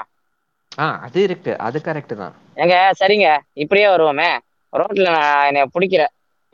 அது 0.78 1.18
இருக்கு. 1.22 1.52
அது 1.58 1.78
கரெக்ட் 1.80 2.14
தான். 2.14 2.34
ஏங்க 2.56 2.76
சரிங்க. 3.00 3.28
இப்படியே 3.56 3.86
வருவோமே. 3.88 4.28
ரோட்ல 4.72 5.08
நான் 5.16 5.46
என்னை 5.46 5.62
பிடிக்கிற 5.74 6.02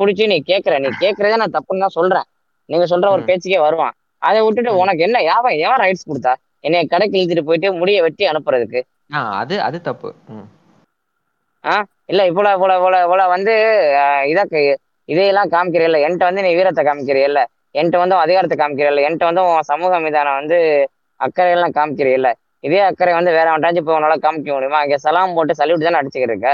பிடிச்சி 0.01 0.25
நீ 0.27 0.37
கேட்குற 0.47 0.75
நீ 0.79 0.89
கேட்கறதே 1.01 1.37
நான் 1.37 1.55
தப்புன்னு 1.55 1.85
தான் 1.85 1.97
சொல்றேன். 1.97 2.27
நீங்க 2.69 2.87
சொல்ற 2.87 3.07
ஒரு. 3.09 3.23
பேச்சுக்கே 3.29 3.59
வருவான். 3.59 3.95
அதை 4.23 4.41
விட்டுட்டு. 4.43 4.73
உனக்கு 4.79 5.03
என்ன 5.03 5.19
யாவன் 5.25 5.57
எவன் 5.63 5.83
ரைட்ஸ் 5.83 6.09
கொடுத்தா? 6.09 6.33
என்னைய 6.65 6.85
கடைக்கு 6.87 7.19
இழுத்துட்டு 7.19 7.45
போயிட்டு 7.45 7.69
முடியை 7.75 8.01
வெட்டி 8.03 8.25
அனுப்புறதுக்கு. 8.29 8.81
அது 9.37 9.55
அது 9.63 9.79
தப்பு. 9.83 10.11
ம். 10.33 10.49
இல்ல 12.09 12.21
இவ்வளவு 12.27 12.55
இவ்வளவு 12.55 12.79
இவ்வளவு 12.79 13.05
இவ்வளவு 13.05 13.31
வந்து 13.31 13.53
அஹ், 14.01 14.25
இத 14.27 14.41
க- 14.45 14.79
இதையெல்லாம் 15.09 15.51
காமிக்கிறீல்ல 15.51 15.99
என்கிட்ட 16.05 16.25
வந்து 16.25 16.43
நீ 16.43 16.51
வீரத்தை 16.55 16.83
காமிக்கிறீல்ல 16.85 17.41
என்கிட்ட 17.75 17.99
வந்து 17.99 18.17
அதிகாரத்தை 18.17 18.57
காமிக்கிறீல்ல 18.59 19.05
என்கிட்ட 19.05 19.29
வந்து 19.29 19.45
உன் 19.49 19.69
சமூக 19.71 20.01
மீதான 20.01 20.33
வந்து 20.35 20.59
அக்கறையெல்லாம் 21.21 21.75
காமிக்கிறீல்ல 21.77 22.31
இதே 22.65 22.79
அக்கறை 22.87 23.13
வந்து 23.15 23.35
வேற 23.35 23.47
அவன்டாச்சும் 23.53 23.87
போய் 23.87 23.99
உன்னால 23.99 24.17
காமிக்க 24.21 24.53
முடியுமா? 24.53 24.81
இங்க 24.85 24.99
சலாம் 25.01 25.37
போட்டு 25.37 25.59
சல்யூட் 25.59 25.87
தானே 25.87 26.01
அடிச்சுக்கிட்டு 26.01 26.35
இருக்க 26.35 26.53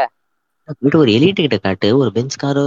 விட்டு 0.76 0.98
ஒரு 0.98 1.10
எலிட்டு 1.12 1.44
கிட்ட 1.44 1.58
காட்டு 1.58 1.88
ஒரு 1.98 2.10
பென்ஸ் 2.16 2.36
காரு 2.36 2.64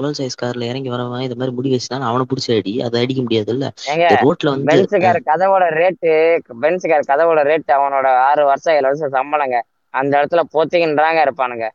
ரோல் 0.00 0.16
சைஸ் 0.18 0.40
கார்ல 0.40 0.68
இறங்கி 0.70 0.90
வரவன் 0.90 1.24
இந்த 1.26 1.36
மாதிரி 1.36 1.54
முடி 1.56 1.72
வச்சுதான் 1.72 2.06
அவனை 2.08 2.24
பிடிச்சி 2.30 2.50
அடி 2.56 2.74
அதை 2.86 3.00
அடிக்க 3.02 3.22
ஏங்க 3.86 4.06
இந்த 4.06 4.16
ரோட்ல 4.22 4.52
வந்து 4.54 4.68
பென்ஸுக்கார 4.70 5.18
கதவோட 5.28 5.64
ரேட்டு 5.76 6.12
பென்ஸுக்கார 6.62 7.02
கதவோட 7.10 7.42
ரேட்டு 7.48 7.72
அவனோட 7.76 8.06
ஆறு 8.26 8.44
வருஷம் 8.50 8.74
ஏழு 8.74 8.88
வருஷம் 8.88 9.16
சம்பளங்க. 9.16 9.58
அந்த 9.94 10.12
இடத்துல 10.18 10.42
போத்திக்கின்றாங்க 10.54 11.20
இருப்பானுங்க. 11.26 11.66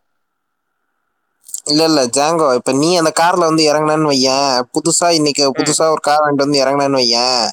இல்ல 1.66 1.82
இல்ல 1.84 2.02
ஜாங்கோ 2.16 2.48
இப்ப 2.58 2.72
நீ 2.74 2.90
அந்த 2.98 3.12
கார்ல 3.20 3.50
வந்து 3.50 3.64
இறங்குனன்னு 3.70 4.10
வையேன். 4.10 4.46
புதுசா 4.74 5.08
இன்னைக்கு 5.12 5.44
புதுசா 5.60 5.86
ஒரு 5.94 6.02
கார் 6.02 6.24
வாங்கிட்டு 6.24 6.46
வந்து 6.46 6.62
இறங்குனன்னு 6.64 7.02
வையேன். 7.02 7.44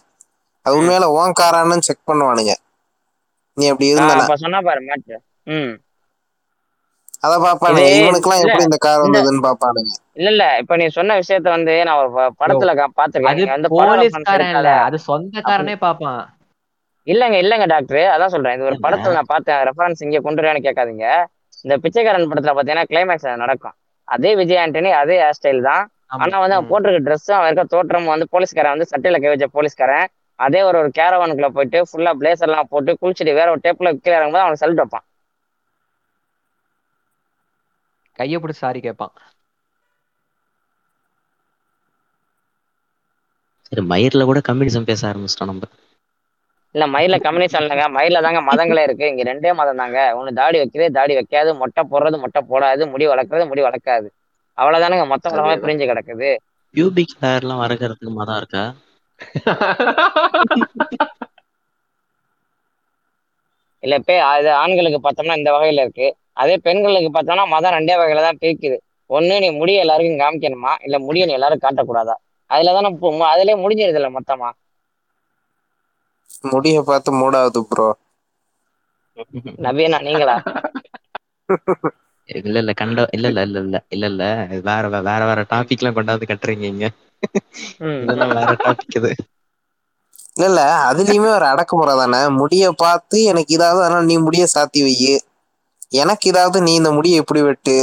அது. 0.67 0.75
உண்மையில 0.77 1.09
உன் 1.17 1.39
காரான்னு 1.39 1.87
செக் 1.89 2.09
பண்ணுவானுங்க. 2.09 2.55
நீ 3.61 3.69
அப்படி 3.73 3.91
இருந்தன? 3.93 4.21
அப்ப 4.21 4.37
சொன்னா 4.43 4.61
பாரு 4.69 4.83
மேட்ச் 4.87 5.13
ம். 5.53 5.73
அத 7.25 7.33
பாப்பானுங்க. 7.41 7.89
இது 7.89 8.03
இவனுக்குலாம் 8.03 8.39
இல்ல 8.39 8.49
எப்படி 8.49 8.67
இந்த 8.69 8.79
கார் 8.81 9.03
வந்ததுன்னு 9.05 9.47
பாப்பானுங்க? 9.47 9.91
இல்ல 10.19 10.29
இல்ல. 10.33 10.45
இப்ப 10.63 10.77
நீ 10.77 10.85
சொன்ன 10.91 11.17
விஷயத்த 11.21 11.49
வந்து 11.55 11.75
நான் 11.89 12.01
ஒரு 12.03 12.11
படத்துல 12.41 12.71
பாத்திருக்கேன். 12.99 13.41
படம் 13.71 13.93
reference 13.93 14.13
போலீஸ்காரன் 14.13 14.53
இல்ல. 14.55 14.71
அது 14.87 14.99
சொந்தக்காரனே 15.09 15.75
பாப்பான். 15.85 16.21
இல்லங்க 17.07 17.37
இல்லங்க 17.43 17.67
டாக்டர். 17.67 18.03
அதான் 18.15 18.33
சொல்றேன். 18.35 18.57
இது 18.57 18.69
ஒரு. 18.71 18.79
படத்துல 18.85 19.15
நான் 19.19 19.31
பார்த்தேன். 19.31 19.61
ரெஃபரன்ஸ் 19.69 20.03
இங்க 20.07 20.21
கொண்டு 20.21 20.43
வரேன்னு 20.43 20.67
கேட்காதீங்க. 20.67 21.07
இந்த 21.65 21.75
பிச்சைக்காரன் 21.85 22.31
படத்துல 22.31 22.55
பாத்தீங்கன்னா 22.57 22.89
கிளைமேக்ஸ் 22.91 23.29
நடக்கும். 23.45 23.77
அதே 24.09 24.31
விஜய் 24.41 24.63
ஆண்டனி 24.63 24.91
அதே 25.01 25.17
ஹேர் 25.23 25.37
ஸ்டைல் 25.39 25.61
தான். 25.69 25.85
ஆனா 26.17 26.37
வந்து 26.43 26.57
அவன். 26.57 26.69
போட்டிருக்க 26.71 27.01
ட்ரெஸ்ஸும் 27.07 27.37
அவன் 27.37 27.49
இருக்க 27.51 27.65
தோற்றமும் 27.75 28.13
வந்து 28.15 28.27
போலீஸ்காரன் 28.31 28.75
வந்து 28.75 28.91
சட்டையில 28.93 29.21
கை 29.23 29.31
வச்ச 29.33 29.47
போலீஸ்காரன். 29.53 30.07
அதே 30.41 30.61
ஒரு 30.63 30.79
ஒரு 30.81 30.91
கேரவானுக்குள்ள 30.95 31.51
போயிட்டு 31.51 31.81
ஃபுல்லா 31.89 32.13
பிளேசர் 32.17 32.49
எல்லாம் 32.49 32.71
போட்டு 32.71 32.99
குளிச்சுட்டு 32.99 33.39
வேற 33.39 33.49
ஒரு 33.51 33.65
டேப்ல 33.65 33.95
கீழே 33.97 34.17
இறங்கும்போது 34.17 34.45
அவனுக்கு 34.45 34.65
சல்ட் 34.65 34.83
வைப்பான். 34.83 35.07
கைய 38.19 38.39
பிடிச்சி 38.39 38.61
சாரி 38.61 38.81
கேட்பான். 38.83 39.15
சரி 43.67 43.83
மயிர்ல 43.87 44.27
கூட 44.27 44.41
கம்யூனிசம் 44.49 44.89
பேச 44.89 45.03
ஆரம்பிச்சிட்டோம் 45.09 45.53
நம்ம. 45.53 45.73
இல்ல 46.75 46.85
மயில 46.91 47.15
கம்யூனிஸ்ட் 47.19 47.59
இல்லைங்க. 47.59 47.87
மயில 47.97 48.21
தாங்க 48.21 48.41
மதங்களே 48.47 48.83
இருக்கு. 48.87 49.05
இங்க 49.09 49.23
ரெண்டே 49.29 49.53
மதம் 49.55 49.81
தாங்க. 49.81 49.99
ஒண்ணு 50.19 50.33
தாடி 50.35 50.59
வைக்கிறது 50.59 50.97
தாடி 50.99 51.15
வைக்காது 51.19 51.53
மொட்டை 51.61 51.85
போடுறது 51.91 52.19
மொட்டை 52.23 52.43
போடாது 52.51 52.85
முடி 52.93 53.07
வளர்க்கறது 53.07 53.51
முடி 53.51 53.63
வளர்க்காது. 53.63 54.09
அவ்வளவுதானுங்க. 54.59 55.07
மொத்த 55.13 55.33
உலகமே. 55.33 55.57
பிரிஞ்சு 55.65 55.87
கிடக்குது. 55.91 56.31
பியூபிக் 56.75 57.15
ஹேர் 57.19 57.41
எல்லாம் 57.41 57.63
வளர்க்கறதுக்கு 57.63 58.15
மதம் 58.15 58.37
இருக்கா? 58.37 58.65
இல்ல 63.83 63.95
இப்ப 64.01 64.15
அது 64.29 64.49
ஆண்களுக்கு 64.59 64.99
பார்த்தோம்னா 65.01 65.37
இந்த 65.39 65.51
வகையில 65.55 65.85
இருக்கு. 65.85 66.07
அதே 66.37 66.57
பெண்களுக்கு 66.65 67.11
பார்த்தோம்னா 67.11 67.45
மதம் 67.49 67.75
ரெண்டே 67.77 67.95
வகையில 68.01 68.25
தான் 68.27 68.41
பிரிக்குது. 68.41 68.77
ஒண்ணு 69.11 69.37
நீ 69.41 69.49
முடிய 69.59 69.85
எல்லாருக்கும் 69.85 70.23
காமிக்கணுமா? 70.23 70.73
இல்ல 70.81 70.99
முடிய 71.07 71.25
நீ 71.27 71.37
எல்லாரும் 71.39 71.65
காட்டக்கூடாதா? 71.65 72.17
அதுலதானே 72.51 72.91
பு- 73.01 73.31
அதுலயே 73.31 73.57
முடிஞ்சிருது 73.63 74.01
இல்ல 74.01 74.11
மொத்தமா? 74.17 74.51
முடிய 76.51 76.77
பார்த்து 76.85 77.11
மூடாவது 77.17 77.61
ப்ரோ 77.69 77.89
நவீனா 79.65 79.99
நீங்களா? 80.03 80.37
இல்ல 82.29 82.57
இல்ல 82.61 82.73
கண்ட 82.75 83.05
இல்ல 83.11 83.27
இல்ல 83.31 83.43
இல்ல 83.43 83.59
இல்ல 83.61 83.79
இல்ல. 83.97 84.09
இல்ல 84.09 84.25
வேற 84.69 84.83
வேற 85.07 85.23
வேற 85.31 85.41
டாபிக் 85.53 85.81
எல்லாம் 85.81 85.97
கொண்டாந்து 85.97 86.31
கட்டுறீங்க 86.31 86.89
இதெல்லாம் 88.03 88.35
வேற 88.35 88.53
டாபிக் 88.65 88.97
இது. 89.01 89.11
இல்ல 90.37 90.47
இல்ல 90.51 90.61
அதுலயுமே 90.89 91.29
ஒரு 91.37 91.47
அடக்குமுறை 91.53 91.95
தானே. 92.01 92.21
முடிய 92.41 92.65
பார்த்து 92.83 93.19
எனக்கு 93.31 93.53
இதாவது 93.59 93.81
அதனால 93.85 94.05
நீ 94.11 94.17
முடிய 94.27 94.45
சாத்தி 94.55 94.81
வை. 94.85 94.95
எனக்கு 96.01 96.27
இதாவது 96.33 96.59
நீ 96.67 96.73
இந்த 96.81 96.91
முடிய 96.99 97.23
எப்படி 97.23 97.41
வெட்டு. 97.47 97.77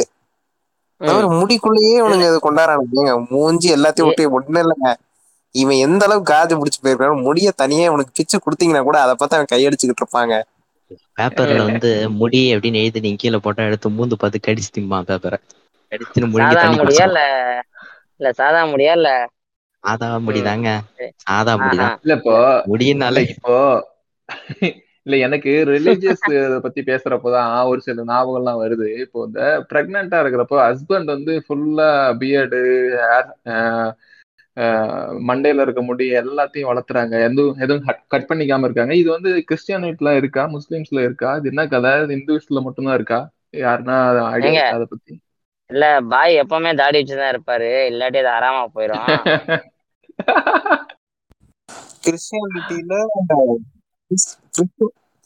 முடிக்குள்ளேயே 1.39 1.95
இவனுங்க 2.02 2.28
இதை 2.30 2.39
கொண்டாடுறானுங்க. 2.43 3.02
மூஞ்சி 3.32 3.67
எல்லாத்தையும் 3.76 4.10
விட்டு 4.10 4.23
ஒண்ணு 4.38 4.62
இல்லைங்க. 4.63 4.89
இவன் 5.56 5.82
எந்த 5.86 6.04
அளவுக்கு 6.08 6.32
காஜு 6.32 6.58
பிடிச்சி 6.60 6.80
போயிருக்கான் 6.80 7.26
முடிய 7.28 7.52
தனியா 7.62 7.86
இவனுக்கு 7.89 8.15
பிச்சு 8.19 8.38
கொடுத்தீங்கன்னா 8.45 8.84
கூட 8.88 8.97
அதை 9.04 9.13
பார்த்து 9.15 9.38
அவன் 9.38 9.52
கையடிச்சுக்கிட்டு 9.54 10.04
இருப்பாங்க. 10.04 10.34
பேப்பர்ல 11.17 11.62
வந்து 11.69 11.89
முடி 12.19 12.41
அப்படின்னு 12.54 12.82
எழுதி 12.84 13.04
நீங்க 13.06 13.21
கீழே 13.23 13.39
போட்டா 13.45 13.67
எடுத்து 13.69 13.95
மூந்து 13.97 14.21
பார்த்து 14.21 14.45
கடிச்சு 14.47 14.69
திம்பான் 14.71 15.08
பேப்பரை 15.10 15.39
கடிச்சுன்னு 15.91 16.32
முடிஞ்சு 16.34 16.58
இல்ல 18.19 18.30
சாதா 18.39 18.62
முடியா 18.71 18.93
இல்ல? 18.99 19.10
சாதா 19.84 20.08
முடிதாங்க. 20.25 20.69
சாதா 21.23 21.53
முடிதான். 21.62 21.95
இல்ல 22.03 22.13
இப்போ 22.19 22.36
முடியினாலே. 22.71 23.23
இப்போ 23.36 23.56
இல்ல 25.06 25.17
எனக்கு 25.25 25.51
ரிலீஜியஸ் 25.69 26.23
பத்தி 26.65 26.82
பேசுறப்போதான் 26.82 27.51
ஒரு 27.71 27.80
சில 27.82 28.03
ஞாபகம்லாம் 28.10 28.62
வருது. 28.63 28.88
இப்போ 29.03 29.19
இந்த 29.27 29.41
பிரெக்னெண்டா 29.69 30.17
இருக்கிறப்போ 30.23 30.58
ஹஸ்பண்ட் 30.65 31.13
வந்து 31.15 31.34
ஃபுல்லா 31.45 31.89
பியர்டு 32.21 32.62
ஹேர் 33.03 33.30
மண்டையில 35.30 35.63
இருக்க 35.65 35.82
முடி 35.84 36.06
எல்லாத்தையும் 36.21 36.69
வளர்த்துறாங்க. 36.69 37.15
எதுவும் 37.27 37.60
எதுவும் 37.65 37.84
கட் 38.13 38.30
பண்ணிக்காம 38.30 38.67
இருக்காங்க. 38.67 38.93
இது 39.01 39.10
வந்து 39.15 39.32
கிறிஸ்டியானிட்டில 39.49 40.15
இருக்கா? 40.21 40.43
முஸ்லிம்ஸ்ல 40.56 41.03
இருக்கா? 41.08 41.32
இது 41.39 41.51
என்ன 41.53 41.65
கதை? 41.75 41.93
இது 42.06 42.17
இந்துஸ்ல 42.19 42.63
மட்டும்தான் 42.67 42.97
இருக்கா? 42.99 43.19
யாருன்னா 43.63 43.97
ஐடியா 44.38 44.51
அதை 44.75 44.86
பத்தி. 44.93 45.13
இல்ல 45.69 45.84
பாய் 46.12 46.39
எப்பவுமே 46.41 46.71
தாடி 46.80 46.99
வச்சுதான் 46.99 47.32
இருப்பாரு. 47.34 47.69
இல்லாட்டி 47.89 48.19
அது 48.23 48.32
ஆறாம 48.36 48.65
போயிடும் 48.71 49.06
கிறிஸ்டியானிட்டியில 52.03 52.93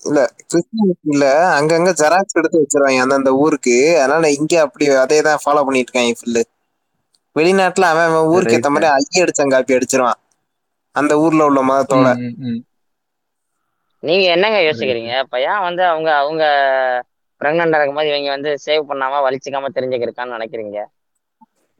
இல்ல 0.01 0.19
கிறிஸ்டியானிட்டியில 0.43 1.25
அங்கங்க 1.57 1.91
ஜெராக்ஸ் 1.99 2.37
எடுத்து 2.39 2.61
வச்சிருவாங்க. 2.61 3.03
அந்தந்த 3.03 3.33
ஊருக்கு. 3.41 3.75
அதனால 3.99 4.31
இங்க 4.39 4.53
அப்படி 4.65 4.85
அதே 5.03 5.19
தான் 5.23 5.43
ஃபாலோ 5.43 5.63
பண்ணிட்டு 5.65 5.89
இருக்காங்க 5.89 6.19
ஃபுல்லு 6.19 6.43
வெளிநாட்டுல 7.35 7.89
அவன் 7.91 8.09
அவன் 8.09 8.29
ஊருக்கு 8.31 8.57
ஏத்த 8.57 8.71
மாதிரி 8.73 8.87
ஐய 8.95 9.23
அடிச்சான் 9.23 9.53
காப்பி 9.53 9.77
அடிச்சிருவான். 9.77 10.19
அந்த 10.95 11.13
ஊர்ல 11.23 11.47
உள்ள 11.49 11.61
மதத்தோட. 11.63 12.07
நீங்க 14.03 14.25
என்னங்க 14.33 14.59
யோசிக்கிறீங்க? 14.63 15.11
இப்ப 15.23 15.39
ஏன் 15.43 15.63
வந்து 15.67 15.83
அவங்க 15.87 16.09
அவங்க 16.21 16.43
பிரெக்னண்டா 17.41 17.77
இருக்கும்போது 17.77 18.11
இவங்க 18.11 18.29
வந்து 18.31 18.53
சேவ் 18.65 18.89
பண்ணாம 18.89 19.21
வலிச்சுக்காம 19.25 19.71
தெரிஞ்சுக்கிருக்கான்னு 19.75 20.37
நினைக்கிறீங்க? 20.37 20.79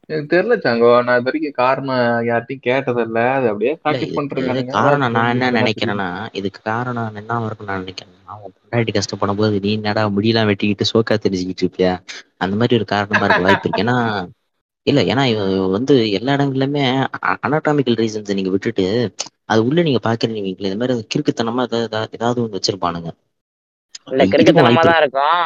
எனக்கு 0.08 0.30
தெரியல 0.32 0.54
சாங்கோ. 0.60 0.90
நான் 1.00 1.18
இது 1.18 1.28
வரைக்கும் 1.28 1.58
காரணம் 1.60 2.00
யார்ட்டையும் 2.28 2.64
கேட்டதில்ல. 2.66 3.18
அது 3.36 3.46
அப்படியே 3.52 3.72
ப்ராக்டிஸ் 3.82 4.14
காரணம் 4.72 5.14
நான் 5.16 5.32
என்ன 5.34 5.50
நினைக்கிறேன்னா 5.56 6.08
இதுக்கு 6.38 6.60
காரணம் 6.64 7.16
என்ன 7.20 7.38
இருக்கும் 7.42 7.70
நான் 7.70 7.86
பொண்டாட்டி 8.54 8.92
கஷ்டப்படும் 8.92 9.40
போது 9.40 9.62
நீ 9.64 9.72
என்னடா 9.78 10.02
முடியெல்லாம் 10.14 10.50
வெட்டிக்கிட்டு 10.50 10.90
சோக்கா 10.90 11.16
தெரிஞ்சுக்கிட்டு 11.18 11.64
இருப்பியா? 11.64 11.92
அந்த 12.40 12.54
மாதிரி 12.56 12.78
ஒரு 12.78 12.86
காரணமா 12.92 13.26
இருக்க 13.26 13.42
வாய்ப்பு 13.42 13.68
இருக்கு. 13.68 13.84
ஏன்னா 13.84 13.96
இல்ல 14.86 15.00
ஏன்னா 15.08 15.22
வந்து 15.74 15.94
எல்லா 16.18 16.32
இடங்கள்லயுமே 16.36 16.82
அனாட்டாமிக்கல் 17.40 17.98
ரீசன்ஸ் 17.98 18.36
நீங்க 18.38 18.52
விட்டுட்டு 18.54 18.86
அது 19.48 19.60
உள்ள 19.64 19.80
நீங்க 19.82 20.00
பாக்குறீங்க. 20.04 20.40
இந்த 20.62 20.80
மாதிரி 20.80 21.06
கிறுக்குத்தனமா 21.12 21.64
ஏதாவது 22.10 22.42
ஒண்ணு 22.42 22.58
வச்சிருப்பானுங்க. 22.58 23.10
இல்ல 24.08 24.22
கிறுக்குத்தனமா 24.32 24.82
தான் 24.84 25.00
இருக்கும். 25.02 25.40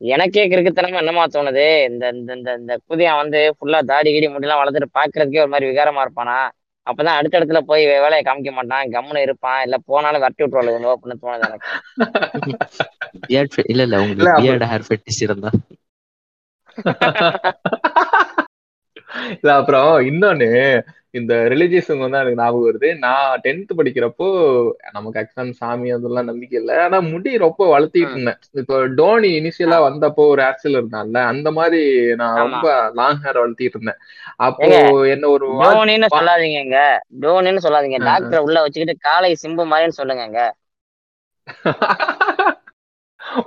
எனக்கே 0.00 0.42
கிறுக்குத்தனமா 0.46 1.00
என்னமா 1.00 1.24
தோணுது? 1.26 1.62
இந்த 1.88 2.04
இந்த 2.14 2.30
இந்த 2.34 2.50
இந்த 2.54 2.72
புதிய 2.86 3.14
வந்து 3.14 3.38
ஃபுல்லா 3.56 3.78
தாடி 3.84 4.10
கீடி 4.10 4.28
முடியெல்லாம் 4.28 4.60
வளர்த்துட்டு 4.60 4.96
பாக்குறதுக்கே 4.98 5.42
ஒரு 5.42 5.48
மாதிரி 5.48 5.70
விகாரமா 5.70 6.04
இருப்பானா? 6.06 6.38
அப்பதான் 6.86 7.18
அடுத்த 7.18 7.38
இடத்துல 7.38 7.60
போய் 7.66 7.82
வேலையை 7.96 8.22
காமிக்க 8.24 8.52
மாட்டான் 8.52 8.92
கம்முன்னு 8.92 9.22
இருப்பான் 9.22 9.62
இல்ல 9.62 9.76
போனாலும் 9.86 10.22
விரட்டி 10.22 10.42
விட்டுருவாளுங்க 10.42 10.92
அப்படின்னு 10.92 11.22
தோணுது 11.22 11.48
எனக்கு. 11.48 11.70
இல்ல 13.66 13.82
இல்ல 13.82 13.96
உங்களுக்கு 14.02 14.30
அப்ப- 14.30 14.42
பியர்ட் 14.42 14.66
ஹேர் 14.70 14.86
ஃபெட்டிஸ் 14.88 15.22
இருந்தா. 15.26 15.50
இல்ல 19.34 19.50
அப்புறம் 19.54 19.90
இன்னொன்னு 20.08 20.48
இந்த 21.18 21.34
ரிலிஜியஸுங்க 21.52 22.02
வந்து 22.04 22.18
எனக்கு 22.20 22.40
ஞாபகம் 22.40 22.66
வருது. 22.68 22.88
நான் 23.04 23.40
டென்த் 23.44 23.72
படிக்கிறப்போ 23.78 24.26
நமக்கு 24.96 25.18
ஆக்சுவலா 25.20 25.54
சாமி 25.60 25.88
அதெல்லாம் 25.96 26.28
நம்பிக்கை 26.30 26.56
இல்லை. 26.60 26.74
ஆனா 26.84 26.98
முடி 27.10 27.30
ரொம்ப 27.44 27.62
வளர்த்திட்டு 27.72 28.14
இருந்தேன். 28.16 28.40
இப்போ 28.60 28.76
டோனி 29.00 29.30
இனிஷியலா 29.40 29.78
வந்தப்போ 29.88 30.24
ஒரு 30.34 30.44
ஆக்சில் 30.48 30.78
இருந்தான்ல 30.80 31.22
அந்த 31.32 31.50
மாதிரி 31.58 31.82
நான். 32.22 32.40
ரொம்ப 32.44 32.68
லாங் 33.00 33.22
ஹேர் 33.24 33.40
வளர்த்திட்டு 33.42 33.78
இருந்தேன். 33.78 34.00
அப்போ 34.48 34.70
என்ன 35.14 35.30
ஒரு 35.36 35.48
டோனின்னு 35.64 36.10
சொல்லாதீங்க. 36.16 36.78
டோனின்னு 37.24 37.64
சொல்லாதீங்க. 37.66 38.00
டாக்டரை 38.10 38.42
உள்ள 38.48 38.58
வச்சுக்கிட்டு 38.66 39.06
காலை 39.08 39.32
சிம்பு 39.44 39.66
மாதிரின்னு 39.72 40.00
சொல்லுங்க 40.00 40.52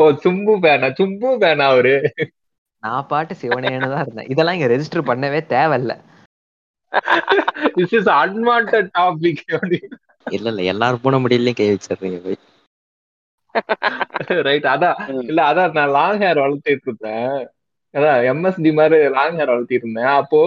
ஓ 0.01 0.05
சும்பு 0.23 0.53
பேனா 0.63 0.87
சும்பு 0.97 1.29
பேனா 1.41 1.65
அவரு? 1.73 1.93
நான் 2.83 3.07
பாட்டு 3.11 3.33
சிவனேன்னு 3.41 3.89
தான் 3.93 4.03
இருந்தேன். 4.03 4.29
இதெல்லாம் 4.33 4.55
இங்க 4.57 4.67
ரெஜிஸ்டர் 4.73 5.09
பண்ணவே 5.09 5.39
தேவையில்ல. 5.53 5.93
திஸ் 7.77 7.95
இஸ் 7.99 8.09
அன்வான்ட் 8.21 8.75
டாபிக் 8.97 9.43
இல்ல 10.35 10.49
இல்ல 10.49 10.61
எல்லாரும் 10.71 11.03
போன 11.03 11.19
முடியலையும் 11.19 11.59
கை 11.59 11.67
வச்சிடுறீங்க 11.73 12.17
போய். 12.23 12.39
ரைட் 14.47 14.67
அதான். 14.73 14.97
இல்ல 15.29 15.39
அதான் 15.51 15.71
நான் 15.77 15.95
லாங் 15.99 16.19
ஹேர் 16.19 16.41
வளர்த்திட்டு 16.43 16.87
இருந்தேன். 16.89 17.37
அதான் 17.93 18.19
எம்எஸ்டி 18.31 18.71
மாதிரி 18.79 18.97
லாங் 19.15 19.37
ஹேர் 19.37 19.51
வளர்த்திட்டு 19.51 19.83
இருந்தேன். 19.83 20.11
அப்போ 20.19 20.39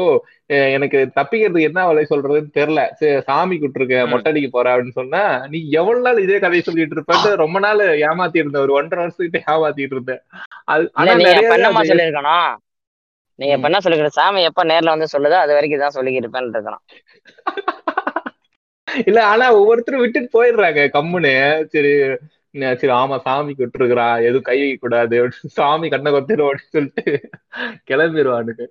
எனக்கு 0.77 0.99
தப்பிக்கிறதுக்கு 1.17 1.69
என்ன 1.71 1.87
வழி 1.87 2.05
சொல்றதுன்னு 2.11 2.51
தெரியல. 2.59 2.83
சரி 3.01 3.15
சாமி 3.29 3.57
கூட்டிருக்க. 3.57 3.97
மொட்டடிக்கு 4.13 4.51
போற 4.53 4.67
அப்படின்னு 4.75 4.99
சொன்னா 5.01 5.23
நீ 5.55 5.61
எவ்வளவு 5.81 6.05
நாள் 6.07 6.23
இதே 6.23 6.39
கதையை 6.39 6.65
சொல்லிட்டு 6.69 6.97
இருப்பேன்னு 6.97 7.33
ரொம்ப 7.45 7.59
நாள் 7.67 7.83
ஏமாத்தி 8.09 8.43
இருந்தேன். 8.43 8.63
ஒரு 8.63 8.73
ஒன்றரை 8.73 9.07
வருஷத்துக்கிட்ட 9.07 9.43
ஏமாத்திட்டு 9.55 9.97
இருந்தேன். 9.97 10.23
அது 10.65 10.91
நீங்க 13.43 13.55
இப்ப 13.57 13.69
என்ன 13.69 13.81
சொல்லிருக்க 13.85 14.19
சாமி 14.19 14.43
எப்ப 14.49 14.65
நேர்ல 14.71 14.95
வந்து 14.95 15.15
சொல்லுதோ 15.15 15.39
அது 15.43 15.57
வரைக்கும் 15.57 15.85
தான் 15.85 15.97
சொல்லிக்கிட்டு 15.97 16.27
இருப்பேன்னு 16.27 16.57
இருக்கணும் 16.57 16.85
இல்ல 19.07 19.19
ஆனா 19.29 19.45
ஒவ்வொருத்தரும் 19.59 20.03
விட்டுட்டு 20.03 20.29
போயிடுறாங்க 20.35 20.81
கம்முன்னு. 20.95 21.33
சரி 21.73 21.93
சரி 22.75 22.93
ஆமா 22.97 23.17
சாமி 23.25 23.53
விட்டுருக்குறா 23.61 24.07
எதுவும் 24.27 24.47
கை 24.49 24.57
வைக்க 24.61 24.81
கூடாது 24.81 25.19
சாமி 25.57 25.87
கண்ணை 25.95 26.11
கொத்திரும் 26.13 26.51
அப்படின்னு 26.51 26.75
சொல்லிட்டு 26.77 27.05
கிளம்பிடுவானுங்க 27.89 28.65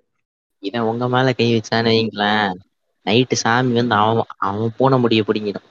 இவன் 0.63 0.87
உங்க 0.89 1.05
மேல 1.09 1.29
கை 1.33 1.47
வச்சான்னு 1.51 1.91
வைங்களேன். 1.91 2.51
நைட்டு 3.05 3.35
சாமி 3.41 3.71
வந்து 3.77 3.95
அவன் 4.01 4.19
அவன் 4.47 4.75
போன 4.79 4.97
முடிய 5.03 5.21
பிடிங்கிடும். 5.23 5.67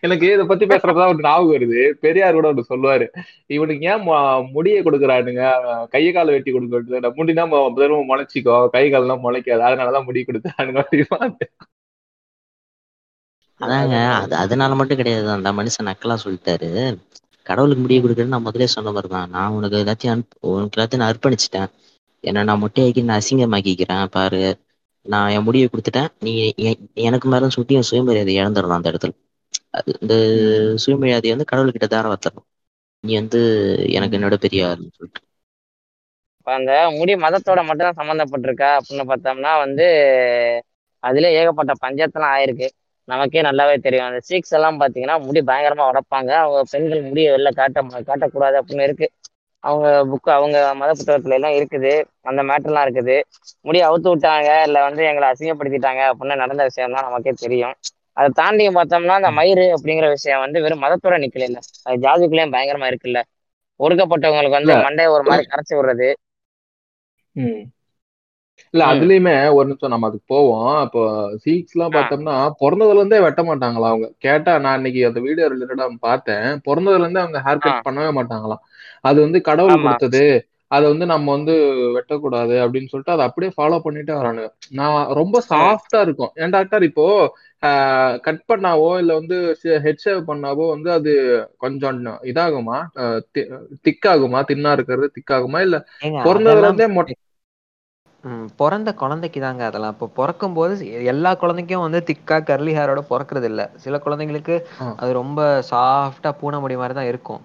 எனக்கு 0.00 0.32
இதை 0.32 0.46
பத்தி 0.46 0.66
பேசுறப்பதான் 0.66 1.08
ஒரு 1.08 1.18
ஞாபகம் 1.20 1.52
வருது. 1.52 1.90
பெரியார் 1.90 2.32
கூட 2.32 2.48
ஒன்று 2.48 2.64
சொல்லுவாரு. 2.68 3.06
இவனுக்கு 3.46 3.86
ஏன் 3.86 4.00
முடியை 4.00 4.82
முடிய 4.82 4.82
கொடுக்குறானுங்க? 4.82 5.42
கையை 5.88 6.12
கால 6.12 6.30
வெட்டி 6.30 6.52
கொடுக்க 6.52 7.08
முடினா 7.16 7.44
முதல்ல 7.54 8.02
முளைச்சிக்கோ. 8.10 8.68
கை 8.68 8.90
கால்லாம் 8.92 9.22
முளைக்காது. 9.24 9.62
அதனாலதான் 9.68 10.04
முடி 10.04 10.24
கொடுக்குறானுங்க. 10.26 10.82
அப்படிம்பாங்க. 10.84 11.36
அதாங்க. 13.60 13.94
அது 14.12 14.34
அதனால 14.36 14.74
மட்டும் 14.74 14.96
கிடையாது. 14.96 15.28
அந்த 15.28 15.52
மனுஷன் 15.52 15.84
நக்கலா 15.84 16.16
சொல்லிட்டாரு. 16.24 16.96
கடவுளுக்கு 17.42 17.80
முடிய 17.82 18.00
கொடுக்குறேன்னு 18.00 18.34
நான் 18.34 18.42
முதலே 18.42 18.66
சொன்ன 18.66 18.90
மாதிரி 18.90 19.12
தான். 19.12 19.30
நான் 19.30 19.50
உனக்கு 19.50 19.76
எல்லாத்தையும் 19.84 20.10
அனுப்ப 20.10 20.48
உனக்கு 20.48 20.80
எல்லாத்தையும் 20.80 20.96
நான் 20.96 21.12
அர்ப்பணிச்சிட்டேன். 21.12 21.70
என்ன 22.20 22.42
நான் 22.42 22.62
முட்டையாக்கி 22.62 23.02
நான் 23.04 23.20
அசிங்கமாக்கிக்கிறேன். 23.20 24.06
பாரு. 24.06 24.42
நான் 25.02 25.30
என் 25.30 25.42
முடியை 25.42 25.68
கொடுத்துட்டேன். 25.70 26.08
நீ 26.20 26.52
எனக்கு 26.94 27.28
மேலே 27.28 27.48
சுட்டி 27.48 27.74
என் 27.74 27.82
சுயமரியாதை 27.82 28.36
இழந்துடலாம் 28.38 28.78
அந்த 28.78 28.90
இடத்துல. 28.90 29.12
இந்த 29.94 30.14
ம். 30.34 30.76
சுயமரியாதையை 30.82 31.34
வந்து 31.34 31.50
கடவுள்கிட்ட 31.50 31.88
தார 31.90 32.06
வத்தரணும் 32.12 32.48
நீ 33.04 33.12
வந்து 33.18 33.40
எனக்கு 33.96 34.16
என்னோட 34.18 34.36
பெரிய 34.40 34.68
ஆளுன்னு 34.68 34.96
சொல்லிட்டு. 34.96 35.20
இப்ப 36.38 36.50
அந்த 36.54 36.70
முடி 36.96 37.12
மதத்தோட 37.22 37.60
மட்டும் 37.64 37.88
தான் 37.88 37.98
சம்மந்தப்பட்டிருக்கா 37.98 38.70
அப்படின்னு 38.76 39.04
பார்த்தோம்னா 39.10 39.52
வந்து 39.64 39.86
அதுல 41.02 41.26
ஏகப்பட்ட 41.36 41.72
பஞ்சாயத்துலாம் 41.82 42.34
ஆயிருக்கு. 42.34 42.68
நமக்கே 43.08 43.42
நல்லாவே 43.46 43.76
தெரியும். 43.80 44.06
அந்த 44.06 44.20
சீக்ஸ் 44.28 44.54
எல்லாம் 44.56 44.80
பாத்தீங்கன்னா 44.80 45.16
முடி 45.24 45.40
பயங்கரமா 45.48 45.84
உடப்பாங்க. 45.90 46.30
அவங்க 46.42 46.62
பெண்கள் 46.72 47.06
முடியை 47.08 47.28
வெளில 47.34 47.50
காட்ட 47.54 47.78
காட்டக்கூடாது 48.08 48.58
அப்படின்னு 48.60 48.86
இருக்கு. 48.88 49.08
அவங்க 49.64 49.86
புக்கு 50.10 50.30
அவங்க 50.34 50.56
மத 50.80 50.90
புத்தகத்துல 50.98 51.36
எல்லாம் 51.38 51.56
இருக்குது. 51.58 51.92
அந்த 52.30 52.40
மேட்டர்லாம் 52.48 52.86
இருக்குது. 52.86 53.16
முடி 53.64 53.78
அவுத்து 53.86 54.08
விட்டாங்க 54.12 54.48
இல்ல 54.66 54.78
வந்து 54.86 55.02
எங்களை 55.10 55.28
அசிங்கப்படுத்திட்டாங்க 55.30 56.02
அப்படின்னு 56.10 56.42
நடந்த 56.42 56.64
விஷயம் 56.68 56.96
தான் 56.96 57.08
நமக்கே 57.08 57.34
தெரியும். 57.38 57.76
அதை 58.16 58.28
தாண்டி 58.38 58.64
பார்த்தோம்னா 58.76 59.16
அந்த 59.20 59.30
மயிறு 59.36 59.64
அப்படிங்கிற 59.76 60.06
விஷயம் 60.14 60.42
வந்து 60.44 60.62
வெறும் 60.64 60.84
மதத்தோட 60.84 61.16
நிக்கல 61.22 61.48
இல்ல 61.48 61.58
அது 61.86 61.96
ஜாதிக்குள்ளேயும் 62.04 62.54
பயங்கரமா 62.54 62.88
இருக்குல்ல 62.90 63.20
ஒடுக்கப்பட்டவங்களுக்கு 63.80 64.58
வந்து. 64.58 64.74
மண்டையை 64.84 65.10
ஒரு 65.14 65.24
மாதிரி 65.26 65.44
கரைச்சி 65.48 65.74
விடுறது. 65.76 66.08
இல்ல. 68.74 68.84
அதுலயுமே 68.88 69.34
ஒரு 69.56 69.66
நிமிஷம் 69.68 69.92
நம்ம 69.92 70.08
அதுக்கு 70.08 70.26
போவோம் 70.28 70.54
இப்போ 70.86 71.02
சீக்ஸ் 71.42 71.74
எல்லாம். 71.76 71.94
பார்த்தோம்னா 71.94 72.34
பிறந்ததுல 72.60 73.00
இருந்தே 73.00 73.18
வெட்ட 73.26 73.42
மாட்டாங்களா 73.48 73.90
அவங்க 73.92 74.08
கேட்டா 74.24 74.52
நான் 74.64 74.78
இன்னைக்கு 74.80 75.00
அந்த 75.08 75.20
வீடியோ 75.26 75.46
ரிலேட்டடா 75.52 75.86
பார்த்தேன் 76.02 76.48
பிறந்ததுல 76.66 77.04
இருந்தே 77.04 77.22
அவங்க 77.24 77.40
ஹேர். 77.46 77.64
கட் 77.66 77.80
பண்ணவே 77.82 78.10
மாட்டாங்களாம் 78.18 78.62
அது 79.04 79.18
வந்து 79.24 79.40
கடவுள் 79.48 79.82
கொடுத்தது 79.82 80.22
அதை 80.70 80.84
வந்து 80.92 81.06
நம்ம 81.06 81.26
வந்து 81.36 81.54
வெட்டக்கூடாது 81.96 82.54
அப்படின்னு 82.62 82.90
சொல்லிட்டு 82.92 83.14
அதை 83.14 83.24
அப்படியே 83.28 83.50
ஃபாலோ 83.56 83.78
பண்ணிட்டே 83.84 84.14
வரானுங்க. 84.18 84.48
நான் 84.72 84.96
ரொம்ப. 85.20 85.36
சாஃப்டா 85.50 85.98
இருக்கும். 86.06 86.32
ஏன் 86.42 86.54
டாக்டர் 86.56 86.86
இப்போ 86.88 87.06
கட் 88.26 88.42
பண்ணாவோ 88.50 88.88
இல்ல 88.98 89.12
வந்து 89.20 89.36
ஹெட் 89.84 90.02
ஷேவ் 90.04 90.20
பண்ணாவோ 90.28 90.64
வந்து 90.74 90.90
அது 90.96 91.12
கொஞ்சம் 91.64 92.00
இதாகுமா? 92.30 92.78
திக்காகுமா? 93.86 94.40
தின்னா 94.50 94.72
இருக்கிறது 94.78 95.08
திக்காகுமா? 95.16 95.60
இல்ல 95.66 95.78
ஏங்க 96.06 96.20
பிறந்ததுல 96.26 96.68
இருந்தே 96.68 96.88
மொட்டை 96.96 97.16
பிறந்த 98.58 98.90
குழந்தைக்கு 99.00 99.40
தாங்க 99.40 99.62
அதெல்லாம். 99.68 99.94
இப்போ 99.94 100.06
பிறக்கும் 100.16 100.56
போது 100.56 100.72
எல்லா 101.12 101.30
குழந்தைக்கும் 101.42 101.84
வந்து 101.84 102.00
திக்கா 102.08 102.36
கர்லி 102.48 102.72
ஹேரோட 102.78 103.02
பிறக்கிறது 103.10 103.48
இல்ல. 103.50 103.62
சில 103.84 104.00
குழந்தைங்களுக்கு. 104.04 104.56
அது 105.00 105.10
ரொம்ப 105.20 105.40
சாஃப்டா 105.70 106.32
பூனை 106.40 106.60
முடி 106.64 106.76
மாதிரி 106.80 106.96
தான் 106.98 107.10
இருக்கும். 107.12 107.42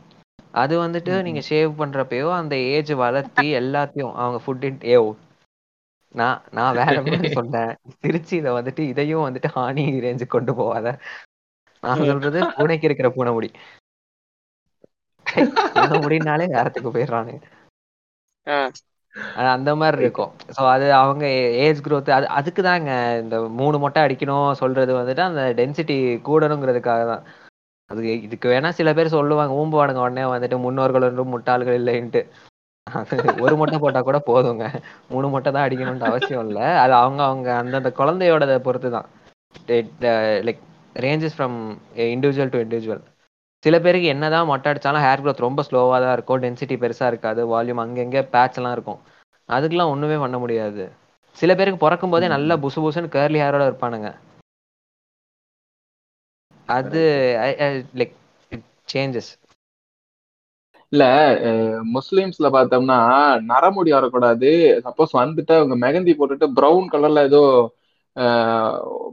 அது 0.54 0.74
வந்துட்டு 0.82 1.14
நீங்க. 1.26 1.42
ஷேவ் 1.48 1.72
பண்றப்பயோ 1.78 2.28
அந்த 2.38 2.56
ஏஜ் 2.72 2.92
வளர்த்தி 3.02 3.48
எல்லாத்தையும் 3.60 4.14
அவங்க 4.18 4.40
ஃபுட் 4.44 4.66
ஏ 4.90 4.98
நான் 6.16 6.40
நான் 6.52 6.78
வேற 6.78 6.96
மாதிரி 7.04 7.30
சொன்னேன் 7.38 7.72
திருச்சி 8.04 8.34
இதை 8.38 8.52
வந்துட்டு 8.58 8.82
இதையும் 8.92 9.26
வந்துட்டு 9.28 9.50
ஹானி 9.54 9.84
ரேஞ்சுக்கு 10.06 10.36
கொண்டு 10.36 10.54
போவாத. 10.58 10.88
நான் 11.84 12.04
சொல்றது 12.04 12.40
பூனைக்கு 12.56 12.88
இருக்கிற 12.90 13.10
பூனை 13.16 13.32
முடி. 13.34 13.50
பூனை 15.76 15.98
முடினாலே 16.02 16.46
வேறத்துக்கு. 16.54 16.90
அது 19.36 19.48
அந்த 19.56 19.72
மாதிரி 19.80 19.98
இருக்கும். 20.00 20.32
ஸோ 20.56 20.62
அது 20.74 20.86
அவங்க 21.00 21.24
ஏஜ் 21.64 21.82
growth 21.82 22.10
அது 22.18 22.28
அதுக்கு 22.38 22.62
தாங்க 22.68 22.92
இந்த 23.24 23.36
மூணு 23.60 23.78
மொட்டை 23.84 24.02
அடிக்கணும் 24.06 24.60
சொல்றது 24.62 24.92
வந்துட்டு 25.00 25.24
அந்த 25.26 25.44
டென்சிட்டி 25.60 25.98
கூடணுங்கிறதுக்காக 26.28 27.04
தான் 27.12 27.24
அது 27.92 28.02
இதுக்கு 28.26 28.48
வேணா 28.54 28.70
சில 28.80 28.90
பேர் 28.98 29.16
சொல்லுவாங்க 29.18 29.54
ஊம்புவானுங்க 29.62 30.02
உடனே 30.06 30.24
வந்துட்டு 30.34 30.58
முன்னோர்கள் 30.66 31.08
ஒன்றும் 31.10 31.32
முட்டாள்கள் 31.34 31.80
இல்லைன்ட்டு. 31.82 32.22
ஒரு 33.44 33.56
மொட்டை 33.60 33.78
போட்டா 33.84 34.00
கூட 34.10 34.20
போதுங்க. 34.30 34.66
மூணு 35.14 35.28
மொட்டை 35.34 35.50
தான் 35.56 35.66
அடிக்கணும்னு 35.68 36.10
அவசியம் 36.12 36.46
இல்லை. 36.48 36.68
அது 36.84 36.94
அவங்க 37.02 37.22
அவங்க 37.30 37.50
அந்தந்த 37.62 37.92
குழந்தையோட 38.00 38.58
பொறுத்து 38.68 38.92
தான் 38.98 39.08
like 40.48 40.62
ranges 41.06 41.36
from 41.38 41.58
individual 42.16 42.54
to 42.54 42.62
individual 42.66 43.04
சில 43.64 43.76
பேருக்கு 43.86 44.08
என்னதான் 44.14 44.48
மொட்டை 44.50 44.68
அடிச்சாலும் 44.72 45.04
ஹேர் 45.06 45.22
growth 45.24 45.42
ரொம்ப 45.46 45.64
ஸ்லோவாக 45.68 45.98
தான் 46.04 46.14
இருக்கும். 46.18 46.40
டென்சிட்டி 46.44 46.76
பெருசா 46.84 47.08
இருக்காது. 47.12 47.42
வால்யூம் 47.52 47.82
அங்கங்கே 47.84 48.22
பேட்ச் 48.34 48.58
எல்லாம் 48.60 48.76
இருக்கும். 48.78 49.00
அதுக்கெல்லாம் 49.50 49.92
ஒண்ணுமே 49.94 50.18
பண்ண 50.24 50.38
முடியாது. 50.44 50.84
சில 51.38 51.52
பேருக்கு 51.60 51.84
பிறக்கும் 51.84 52.14
போதே 52.14 52.28
நல்லா 52.36 52.56
புசு 52.64 52.80
புசுன்னு 52.86 53.14
கேர்லி 53.18 53.40
ஹேரோட 53.44 53.66
இருப்பானுங்க. 53.70 54.10
அது 56.74 57.02
லைக் 58.00 58.16
சேஞ்சஸ் 58.88 59.32
இல்ல 60.92 61.04
முஸ்லிம்ஸ்ல 61.96 62.48
பார்த்தோம்னா 62.56 62.98
நரமுடி 63.50 63.92
வரக்கூடாது. 63.94 64.50
சப்போஸ் 64.86 65.14
வந்துட்டு 65.20 65.54
அவங்க 65.58 65.76
மெகந்தி 65.84 66.14
போட்டுட்டு 66.16 66.48
பிரவுன் 66.58 66.90
கலர்ல 66.94 67.22
ஏதோ 67.30 67.44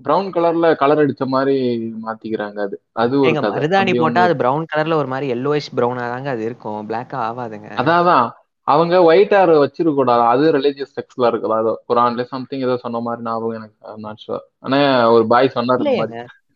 பிரவுன் 0.04 0.30
கலர்ல 0.34 0.68
கலர் 0.80 1.02
அடிச்ச 1.02 1.24
மாதிரி 1.28 1.56
மாத்திக்கிறாங்க 2.04 2.59
அது. 2.66 2.76
அது 2.96 3.16
மருதாணி 3.46 3.92
போட்டா 3.96 4.22
அது 4.26 4.34
பிரவுன் 4.42 4.68
கலர்ல 4.70 4.98
ஒரு 5.00 5.09
மாதிரி 5.09 5.26
எல்லோயிஷ் 5.34 5.70
பிரவுனா 5.72 6.04
தாங்க 6.12 6.30
அது 6.30 6.42
இருக்கும். 6.48 6.59
பிளாக்கா 6.88 7.18
ஆகாதுங்க. 7.26 7.70
அதான். 7.82 8.26
அவங்க 8.68 8.94
ஒயிட் 9.04 9.32
ஹேர் 9.32 9.52
வச்சிருக்க 9.62 9.94
கூடாது 9.94 10.22
அது 10.28 10.44
ரிலீஜியஸ் 10.56 10.96
செக்ஸ்ல 10.96 11.28
இருக்கலாம். 11.30 11.61
அதோ 11.62 11.72
குரான்ல 11.88 12.22
சம்திங் 12.32 12.64
ஏதோ 12.66 12.74
சொன்ன 12.82 13.00
மாதிரி 13.06 13.22
ஞாபகம் 13.24 13.59
எனக்கு 13.59 13.76
நாட் 14.04 14.22
ஷுவர் 14.24 14.44
ஆனா 14.64 14.78
ஒரு 15.14 15.24
பாய் 15.26 15.54
சொன்னார் 15.56 15.84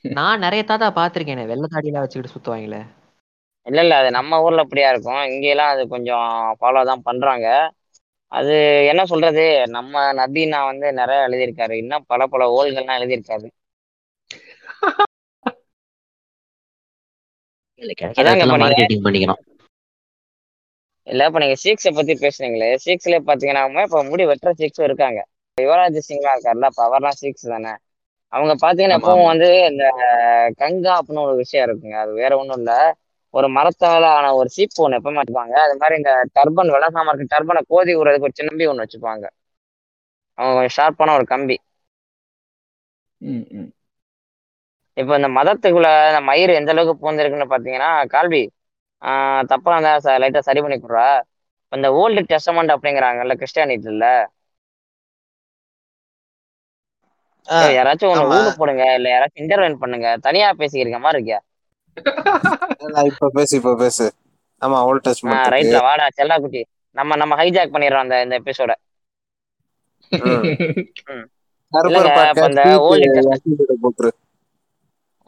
நான் 0.05 0.43
நிறைய 0.45 0.63
தாத்தா 0.65 0.89
பாத்திருக்கேன் 0.97 1.51
வெள்ள 1.51 1.65
தாடியெல்லாம் 1.69 2.05
வச்சுக்கிட்டு 2.05 2.35
சுத்துவாங்களே 2.35 2.83
இல்ல 3.67 3.83
இல்ல 3.83 3.95
அது 3.99 4.09
நம்ம 4.17 4.41
ஊர்ல 4.45 4.65
அப்படியா 4.65 4.89
இருக்கும். 4.93 5.23
இங்க 5.31 5.47
எல்லாம் 5.53 5.73
அது 5.73 5.83
கொஞ்சம் 5.93 6.27
ஃபாலோ 6.59 6.83
தான் 6.89 7.07
பண்றாங்க. 7.07 7.47
அது 8.33 8.55
என்ன 8.89 9.03
சொல்றது? 9.07 9.45
நம்ம 9.77 9.93
நபின்னா 10.19 10.61
வந்து 10.69 10.87
நிறைய 11.01 11.27
எழுதியிருக்காரு. 11.29 11.75
இன்னும் 11.83 12.09
பல 12.09 12.27
பல 12.29 12.51
ஓல்கள்லாம் 12.57 12.99
எழுதியிருக்காரு. 13.01 13.49
இல்ல 21.07 21.27
இப்ப 21.29 21.41
நீங்க 21.41 21.57
சீக்ஸ 21.63 21.91
பத்தி 21.95 22.15
பேசுனீங்களே. 22.19 22.69
சீக்ஸ்ல 22.85 23.19
பாத்தீங்கன்னா 23.27 23.65
இப்ப 23.83 24.03
முடி 24.11 24.25
வெட்டுற 24.31 24.53
சீக்ஸும் 24.61 24.89
இருக்காங்க. 24.89 25.21
யுவராஜ் 25.59 25.99
சிங்லாம் 26.07 26.35
இருக்காருல்ல 26.37 26.71
அப்ப 26.71 26.83
அவர்லாம் 26.89 27.19
சீக்ஸ் 27.21 27.53
தானே. 27.53 27.73
அவங்க 28.33 28.53
பாத்தீங்கன்னா 28.63 28.99
எப்பவும் 28.99 29.31
வந்து 29.31 29.49
இந்த 29.71 29.85
கங்கா 30.61 30.93
அப்படின்னு 30.99 31.27
ஒரு 31.27 31.37
விஷயம் 31.37 31.67
இருக்குங்க. 31.67 31.97
அது 32.03 32.13
வேற 32.15 32.33
ஒண்ணும் 32.39 32.59
இல்ல. 32.59 32.73
ஒரு 33.35 33.49
மரத்தால 33.51 34.05
ஆன 34.13 34.33
ஒரு 34.35 34.49
சீப்பு 34.49 34.85
ஒண்ணு 34.85 34.99
எப்பவுமே 34.99 35.21
வச்சுப்பாங்க. 35.21 35.55
அது 35.65 35.75
மாதிரி 35.77 35.99
இந்த 36.01 36.13
டர்பன் 36.37 36.75
விளக்காம 36.75 37.11
இருக்க 37.11 37.35
டர்பனை 37.35 37.63
கோதி 37.69 37.93
விடுறதுக்கு 37.97 38.29
ஒரு 38.29 38.39
சின்னம்பி 38.41 38.71
ஒண்ணு 38.73 38.85
வச்சுப்பாங்க. 38.85 39.25
அவங்க 40.39 40.57
கொஞ்சம் 40.57 40.77
ஷார்ப்பான 40.77 41.15
ஒரு 41.19 41.27
கம்பி. 41.27 41.57
இப்போ 44.97 45.13
இந்த 45.17 45.29
மதத்துக்குள்ள 45.37 45.89
இந்த 46.09 46.21
மயிர் 46.29 46.53
எந்த 46.53 46.73
அளவுக்கு 46.75 47.03
பூந்திருக்குன்னு 47.03 47.53
பாத்தீங்கன்னா 47.53 47.91
கால்வி 48.09 48.43
ஆஹ் 49.03 49.45
தப்பா 49.47 49.73
இருந்தா 49.75 49.93
லைட்டா 50.23 50.41
சரி 50.41 50.61
பண்ணி 50.61 50.79
கொடுறா. 50.79 51.07
இந்த 51.73 51.89
ஓல்டு 51.95 52.23
டெஸ்டமெண்ட் 52.31 52.75
அப்படிங்கிறாங்கல்ல 52.75 53.35
கிறிஸ்டியானிட்டில 53.41 54.07
யாராச்சும் 57.77 58.11
ஒண்ணு 58.13 58.37
ஊடு 58.37 58.51
போடுங்க 58.59 58.85
இல்ல 58.99 59.09
யாராச்சும் 59.13 59.43
இன்டர்வென்ட் 59.43 59.81
பண்ணுங்க. 59.83 60.09
தனியா 60.27 60.49
பேசிக்கிறீங்க 60.61 61.01
மாதிரி 61.01 61.19
இருக்கியா? 61.19 61.41
இப்ப 63.11 63.31
பேசு 63.37 63.53
இப்ப 63.61 63.75
பேசு. 63.77 64.07
ஆமா 64.63 64.79
ஓல்ட் 64.89 65.09
இருக்கு 65.09 65.53
ரைட்ல 65.55 65.79
வாடா 65.87 66.07
செல்லா 66.19 66.37
குட்டி 66.39 66.63
நம்ம 66.97 67.17
நம்ம 67.17 67.35
ஹைஜாக் 67.41 67.75
பண்ணிடுறோம் 67.75 68.05
அந்த 68.05 68.17
இந்த 68.25 68.37
எபிசோட 68.43 68.73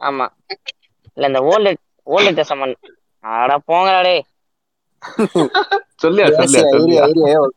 ஆமா. 0.01 0.25
இல்ல 1.17 1.25
இந்த 1.29 1.41
ஓல்டு 1.51 1.71
ஓல்டு 2.07 2.31
டெஸ்டமெண்ட் 2.39 2.77
ஆட 3.23 3.51
போங்கடா 3.69 3.99
டேய். 4.07 4.23
சொல்லியா 6.03 6.25
சொல்லியா 6.73 7.03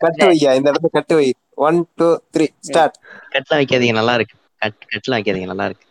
கட்டு 0.04 0.24
வையா 0.30 0.50
இந்த 0.58 0.68
இடத்துல 0.70 0.90
கட்டு 0.96 1.14
வை. 1.18 1.28
ஒன் 1.66 1.78
டூ 1.98 2.08
த்ரீ 2.34 2.46
ஸ்டார்ட் 2.68 2.96
கட்லாம் 3.32 3.60
வைக்காதீங்க 3.60 3.96
நல்லா 4.00 4.14
இருக்கு. 4.18 4.36
கட் 4.62 4.86
நல்லா 5.52 5.66
இருக்கு. 5.68 5.86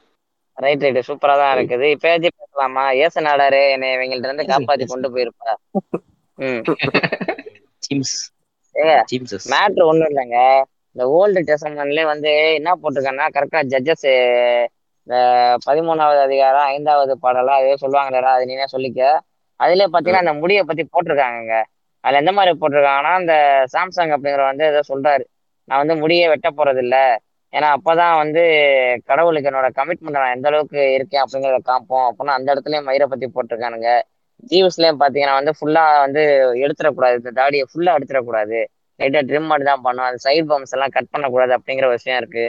ரைட் 0.57 0.83
ரைட் 0.85 0.99
சூப்பரா 1.09 1.33
தான் 1.41 1.53
இருக்குது. 1.57 1.87
இப்பயாச்சும் 1.95 2.37
பேசலாமா? 2.41 2.83
ஏசு 3.03 3.19
நாடாரு 3.27 3.61
என்னை 3.73 3.89
இவங்கள்ட்ட 3.95 4.29
இருந்து 4.29 4.45
காப்பாத்தி 4.51 4.85
கொண்டு 4.93 5.09
போயிருப்பா. 5.15 5.51
மேட்ரு 9.51 9.83
ஒண்ணும் 9.91 10.09
இல்லைங்க. 10.11 10.39
இந்த 10.95 11.05
ஓல்டு 11.17 11.39
டெஸ்டமெண்ட்லயே 11.49 12.05
வந்து 12.13 12.31
என்ன 12.59 12.69
போட்டிருக்காங்கன்னா 12.81 13.27
கரெக்டா 13.35 13.59
ஜட்ஜஸ் 13.73 14.07
இந்த 15.07 15.17
பதிமூணாவது 15.65 16.19
அதிகாரம் 16.27 16.67
ஐந்தாவது 16.73 17.13
பாடலாம் 17.25 17.61
ஏதோ 17.65 17.75
சொல்லுவாங்களேடா 17.83 18.31
அது 18.37 18.49
நீனே 18.51 18.65
சொல்லிக்க. 18.75 19.01
அதுலயே 19.59 19.87
பாத்தீங்கன்னா 19.93 20.23
அந்த 20.25 20.33
முடியை 20.41 20.63
பத்தி 20.69 20.83
போட்டிருக்காங்கங்க. 20.93 21.55
அதுல 22.03 22.19
எந்த 22.23 22.31
மாதிரி 22.37 22.51
போட்டிருக்காங்கன்னா 22.61 23.13
இந்த 23.21 23.35
சாம்சங் 23.75 24.13
அப்படிங்கிற 24.15 24.43
வந்து 24.51 24.65
ஏதோ 24.71 24.81
சொல்றாரு. 24.91 25.23
நான் 25.69 25.81
வந்து 25.83 25.95
முடியை 26.03 26.25
வெட்ட 26.33 26.49
போறது 26.59 26.81
இல்ல 26.85 26.97
ஏன்னா 27.57 27.67
அப்பதான் 27.77 28.15
வந்து 28.21 28.41
கடவுளுக்கு 29.09 29.49
என்னோட 29.51 29.67
கமிட்மெண்ட் 29.77 30.17
நான் 30.17 30.35
எந்த 30.35 30.47
அளவுக்கு 30.51 30.79
இருக்கேன் 30.97 31.23
அப்படிங்கிறத 31.23 31.59
காப்போம் 31.69 32.07
அப்படின்னா 32.09 32.35
அந்த 32.37 32.49
இடத்துலயும் 32.53 32.87
மயிரை 32.89 33.07
பத்தி 33.07 33.27
போட்டிருக்கானுங்க. 33.29 33.89
ஜீவ்ஸ்லயும் 34.43 34.99
பாத்தீங்கன்னா 35.01 35.35
வந்து 35.39 35.53
ஃபுல்லா 35.57 35.83
வந்து 36.05 36.21
எடுத்துடக்கூடாது. 36.63 37.15
இந்த 37.21 37.31
தாடியை 37.39 37.65
ஃபுல்லா 37.71 37.95
எடுத்துடக்கூடாது. 37.97 38.59
லைட்டா 38.99 39.21
ட்ரிம் 39.27 39.49
மட்டும் 39.49 39.71
தான் 39.71 39.83
பண்ணும். 39.83 40.07
அந்த 40.07 40.19
சைட் 40.25 40.49
பம்ப்ஸ் 40.49 40.75
எல்லாம் 40.75 40.93
கட் 40.95 41.11
பண்ணக்கூடாது 41.13 41.53
அப்படிங்கிற 41.57 41.87
விஷயம் 41.95 42.19
இருக்கு. 42.21 42.45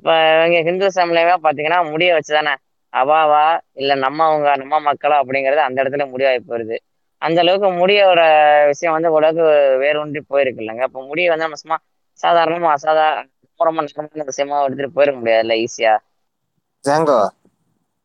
இப்ப 0.00 0.12
இங்க 0.46 0.60
ஹிந்து 0.62 0.86
சமயமே 0.96 1.34
பாத்தீங்கன்னா 1.44 1.80
முடிய 1.90 2.10
வச்சுதானே. 2.16 2.54
அவாவா 2.92 3.44
இல்ல 3.74 3.92
நம்மவங்க 4.04 4.48
நம்ம 4.62 4.80
மக்களா 4.88 5.18
அப்படிங்கிறது 5.22 5.62
அந்த 5.66 5.78
இடத்துல 5.82 6.06
முடிவாகி 6.10 6.40
போயிருது. 6.44 6.76
அந்த 7.22 7.38
அளவுக்கு 7.42 7.68
முடியோட 7.78 8.20
விஷயம் 8.70 8.94
வந்து 8.94 9.12
ஓரளவுக்கு 9.14 9.44
வேறு 9.82 9.98
ஒன்றி 10.00 10.20
போயிருக்கு 10.30 10.62
இல்லைங்க. 10.62 10.84
அப்ப 10.88 11.00
முடியை 11.08 11.28
வந்து 11.32 11.46
நம்ம 11.46 11.60
சும்மா 11.62 11.78
சாதாரணமா 12.20 12.70
அசாதாரண 12.76 13.24
ரொம்ப 13.60 13.82
நிஜமான 13.84 14.24
விஷயமா 14.30 14.56
எடுத்துட்டு 14.64 14.96
போயிட 14.96 15.12
முடியாதுல்ல 15.18 15.56
ஈஸியா 15.64 15.92
ஜாங்கோ 16.84 17.20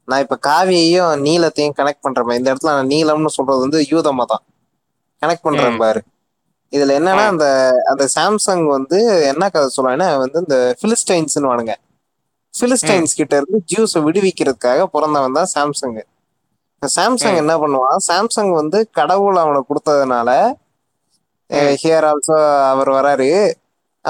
நான் 0.07 0.23
இப்ப 0.23 0.35
காவியையும் 0.49 1.23
நீலத்தையும் 1.25 1.77
கனெக்ட் 1.79 2.03
பண்றேன் 2.05 2.37
இந்த 2.39 2.51
இடத்துல 2.51 2.73
நான் 2.77 2.91
நீலம்னு 2.93 3.31
சொல்றது 3.37 3.65
வந்து 3.65 3.79
யூத 3.93 4.11
மதம் 4.19 4.43
கனெக்ட் 5.21 5.45
பண்றேன் 5.47 5.81
பாரு. 5.81 6.01
இதுல 6.73 6.95
என்னன்னா 6.99 7.25
அந்த 7.33 7.45
அந்த 7.91 8.03
சாம்சங் 8.15 8.63
வந்து 8.75 8.97
என்ன 9.31 9.43
கதை 9.53 9.67
சொல்லுவாங்கன்னா 9.75 10.07
வந்து 10.23 10.37
இந்த 10.45 10.57
பிலிஸ்டைன்ஸ்னு 10.81 11.49
வானுங்க. 11.51 11.73
பிலிஸ்டைன்ஸ் 12.53 13.17
கிட்ட 13.19 13.33
இருந்து 13.39 13.59
ஜூஸை 13.71 13.99
விடுவிக்கிறதுக்காக 14.07 14.85
பிறந்தவன் 14.95 15.37
தான் 15.39 15.51
சாம்சங் 15.55 15.97
சாம்சங் 16.81 17.37
என்ன 17.41 17.53
பண்ணுவான்? 17.61 17.99
சாம்சங் 18.09 18.51
வந்து 18.61 18.79
கடவுள் 18.99 19.41
அவனுக்கு 19.43 19.69
கொடுத்ததுனால 19.71 20.29
ஹியர் 21.81 22.05
ஆல்சோ 22.09 22.37
அவர் 22.71 22.89
வராரு. 22.97 23.29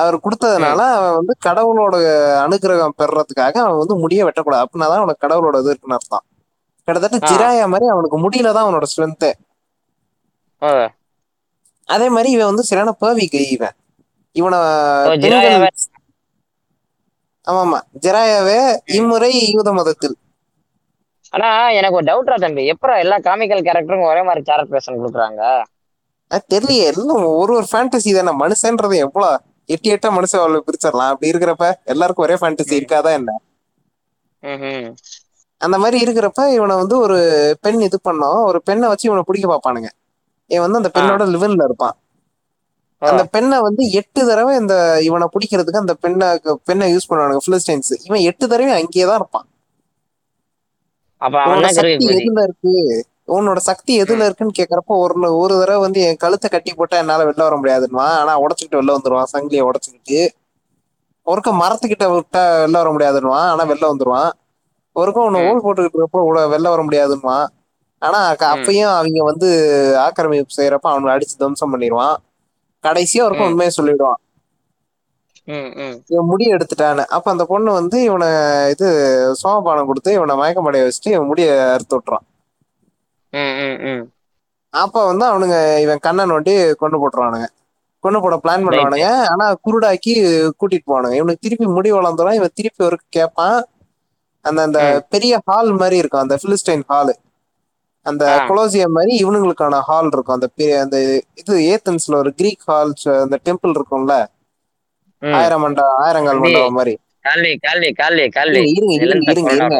அவர் 0.01 0.15
கொடுத்ததுனால 0.25 0.79
அவன் 0.97 1.17
வந்து 1.19 1.33
கடவுளோட 1.47 1.95
அனுகிரகம் 2.45 2.97
பெறறதுக்காக 3.01 3.55
அவன் 3.65 3.81
வந்து 3.81 3.95
முடிய 4.03 4.25
வெட்டக்கூடாது. 4.27 4.63
அப்படின்னா 4.65 4.89
தான் 4.91 5.01
அவனுக்கு 5.03 5.25
கடவுளோட 5.25 5.55
இது 5.63 5.71
இருக்குன்னு 5.73 5.97
அர்த்தம். 5.99 6.25
கிட்டத்தட்ட 6.87 7.19
ஜிராயா 7.31 7.65
மாதிரி 7.73 7.87
அவனுக்கு 7.93 8.17
முடியல 8.25 8.53
தான் 8.57 8.65
அவனோட 8.67 8.87
ஸ்ட்ரென்த்து 8.91 9.31
அதே 11.95 12.07
மாதிரி 12.13 12.29
இவன் 12.35 12.49
வந்து 12.51 12.67
சரியான 12.69 12.93
பேவி 13.01 13.25
கை 13.33 13.43
இவன். 13.55 13.75
இவனை 14.39 14.57
ஓ 15.09 15.11
பெண்கள் 15.23 15.75
ஜிராயாவே? 18.05 18.57
இம்முறை 18.97 19.29
யூத 19.55 19.69
மதத்தில். 19.77 20.15
ஆனா 21.33 21.49
எனக்கு 21.79 21.97
ஒரு 21.99 22.07
டவுட்ரா 22.09 22.37
தம்பி. 22.43 22.63
எப்படா 22.73 22.95
எல்லா 23.03 23.17
காமிக்கல் 23.27 23.65
கேரக்டருக்கும் 23.67 24.11
ஒரே 24.13 24.23
மாதிரி 24.29 24.41
கேரக்டரேஷன் 24.49 24.99
கொடுக்குறாங்க? 25.01 25.41
அது 26.31 26.43
தெரியலையே. 26.53 26.87
எல்லாம் 26.91 27.23
ஒரு 27.41 27.51
ஒரு 27.59 27.67
ஃபேண்டசி 27.71 28.11
தானே. 28.17 28.33
மனுஷன்றது 28.43 28.97
எவ்வளவு 29.05 29.39
எட்டு 29.69 29.87
எட்டா 29.93 30.09
மனுஷன் 30.17 30.41
அவ்வளவு 30.41 30.65
பிரிச்சிடலாம். 30.67 31.11
அப்படி 31.13 31.31
இருக்கிறப்ப 31.31 31.65
எல்லாருக்கும் 31.93 32.25
ஒரே 32.27 32.35
ஃபேண்டசி 32.41 32.75
இருக்காதா 32.79 33.11
என்ன. 33.19 33.31
அந்த 35.61 35.75
மாதிரி 35.83 35.97
இருக்கிறப்ப 36.05 36.41
இவனை 36.57 36.75
வந்து 36.81 36.95
ஒரு 37.05 37.17
பெண் 37.65 37.85
இது 37.87 37.97
பண்ணோம். 38.09 38.41
ஒரு 38.49 38.59
பெண்ணை 38.69 38.87
வச்சு 38.91 39.07
இவனை 39.09 39.23
பிடிக்க 39.29 39.47
பார்ப்பானுங்க. 39.53 39.89
இவன் 40.51 40.65
வந்து 40.67 40.81
அந்த 40.81 40.91
பெண்ணோட 40.97 41.23
லிவன்ல 41.35 41.65
இருப்பான். 41.69 41.95
அந்த 43.01 43.23
பெண்ணை 43.33 43.57
வந்து 43.67 43.83
எட்டு 43.99 44.21
தடவை 44.29 44.53
இந்த 44.61 44.75
இவனை 45.07 45.25
பிடிக்கிறதுக்கு 45.33 45.83
அந்த 45.83 45.95
பெண்ணை 46.03 46.27
பெண்ணை 46.69 46.85
யூஸ் 46.93 47.09
பண்ணுவானுங்க 47.09 47.41
பிலிஸ்டைன்ஸ் 47.47 47.91
இவன் 48.07 48.25
எட்டு 48.29 48.45
தடவை 48.53 48.73
அங்கேயே 48.79 49.05
தான் 49.09 49.19
இருப்பான் 49.21 49.47
இருக்கு? 52.45 52.73
உன்னோட 53.27 53.59
சக்தி 53.69 53.93
எதுல 54.03 54.25
இருக்குன்னு 54.27 54.57
கேக்குறப்ப 54.57 54.97
ஒரு 55.03 55.13
ஒரு 55.41 55.53
தடவை 55.59 55.79
வந்து 55.85 55.99
என் 56.07 56.21
கழுத்தை 56.23 56.47
கட்டி 56.49 56.71
போட்டா 56.73 56.97
என்னால 56.97 57.25
வெளில 57.29 57.45
வர 57.47 57.55
முடியாதுன்னுவான் 57.61 58.15
ஆனா 58.19 58.33
உடச்சுக்கிட்டு 58.43 58.79
வெளில 58.79 58.95
வந்துருவான் 58.97 59.31
சங்கிலியை 59.33 59.63
உடச்சுக்கிட்டு. 59.69 60.19
ஒருக்க 61.27 61.49
மரத்துக்கிட்ட 61.61 62.05
விட்டா 62.11 62.41
வெளில 62.63 62.81
வர 62.81 62.91
முடியாதுன்னுவான் 62.93 63.47
ஆனா 63.51 63.63
வெளில 63.71 63.91
வந்துருவான் 63.91 64.29
ஒருக்கும் 64.95 65.25
உன்னை 65.27 65.41
ஓல் 65.49 65.63
போட்டுக்கிட்டு 65.63 65.99
இருப்ப 66.01 66.21
வெளில 66.53 66.71
வர 66.73 66.81
முடியாதுன்னுவான் 66.85 67.47
ஆனா 68.01 68.19
அப்பயும் 68.53 68.93
அவங்க 68.95 69.21
வந்து 69.29 69.47
ஆக்கிரமிப்பு 70.05 70.57
செய்யறப்ப 70.57 70.87
அவனை 70.91 71.13
அடிச்சு 71.15 71.35
தம்சம் 71.37 71.73
பண்ணிடுவான் 71.73 72.15
கடைசியா 72.83 73.23
ஒருக்கும் 73.25 73.49
உண்மையை 73.49 73.71
சொல்லிடுவான். 73.77 74.19
இவன் 76.11 76.29
முடி 76.31 76.45
எடுத்துட்டான்னு. 76.55 77.03
அப்ப 77.15 77.27
அந்த 77.33 77.43
பொண்ணு 77.51 77.69
வந்து 77.79 77.97
இவனை 78.07 78.29
இது 78.73 78.87
சோமபானம் 79.41 79.89
கொடுத்து 79.89 80.11
இவனை 80.17 80.35
மயக்கமடைய 80.41 80.81
வச்சுட்டு 80.87 81.13
இவன் 81.15 81.29
முடிய 81.31 81.47
அறுத்து 81.75 81.95
விட்டுறான். 81.97 82.25
அப்ப 84.73 85.05
வந்து 85.05 85.25
அவனுங்க 85.25 85.57
இவன் 85.81 86.03
கண்ணை 86.05 86.23
நோண்டி 86.25 86.53
கொண்டு 86.73 86.97
போட்டுருவானுங்க. 87.01 87.47
கொண்டு 88.03 88.19
போட 88.21 88.35
பிளான் 88.43 88.65
பண்ணுவானுங்க. 88.65 89.07
ஆனா 89.31 89.45
குருடாக்கி 89.65 90.11
கூட்டிட்டு 90.59 90.87
போவானுங்க. 90.89 91.15
இவனுக்கு 91.19 91.43
திருப்பி 91.45 91.67
முடி 91.67 91.91
வளர்ந்துடும் 91.91 92.37
இவன் 92.39 92.55
திருப்பி 92.55 92.81
ஒரு 92.85 92.97
கேட்பான் 93.09 93.57
அந்த 94.45 94.59
அந்த 94.61 94.79
பெரிய 95.09 95.33
ஹால் 95.45 95.71
மாதிரி 95.71 95.97
இருக்கும். 95.97 96.23
அந்த 96.25 96.35
பிலிஸ்டைன் 96.43 96.85
ஹால் 96.87 97.13
அந்த 98.05 98.25
கொலோசியம் 98.47 98.95
மாதிரி 98.97 99.13
இவனுங்களுக்கான 99.23 99.79
ஹால் 99.87 100.09
இருக்கும். 100.13 100.35
அந்த 100.35 100.47
பெரிய 100.55 100.75
அந்த 100.81 100.97
இது 101.41 101.55
ஏத்தன்ஸ்ல 101.71 102.15
ஒரு 102.15 102.31
கிரீக் 102.33 102.65
ஹால் 102.65 102.93
அந்த 103.23 103.37
டெம்பிள் 103.45 103.75
இருக்கும்ல. 103.77 104.13
ஆயிரம் 105.37 105.63
மண்ட 105.63 105.81
ஆயிரங்கால் 106.03 106.41
மண்டபம் 106.43 106.77
மாதிரி. 106.79 106.93
இருங்க 108.75 108.93
இருங்க 109.29 109.51
இருங்க. 109.55 109.77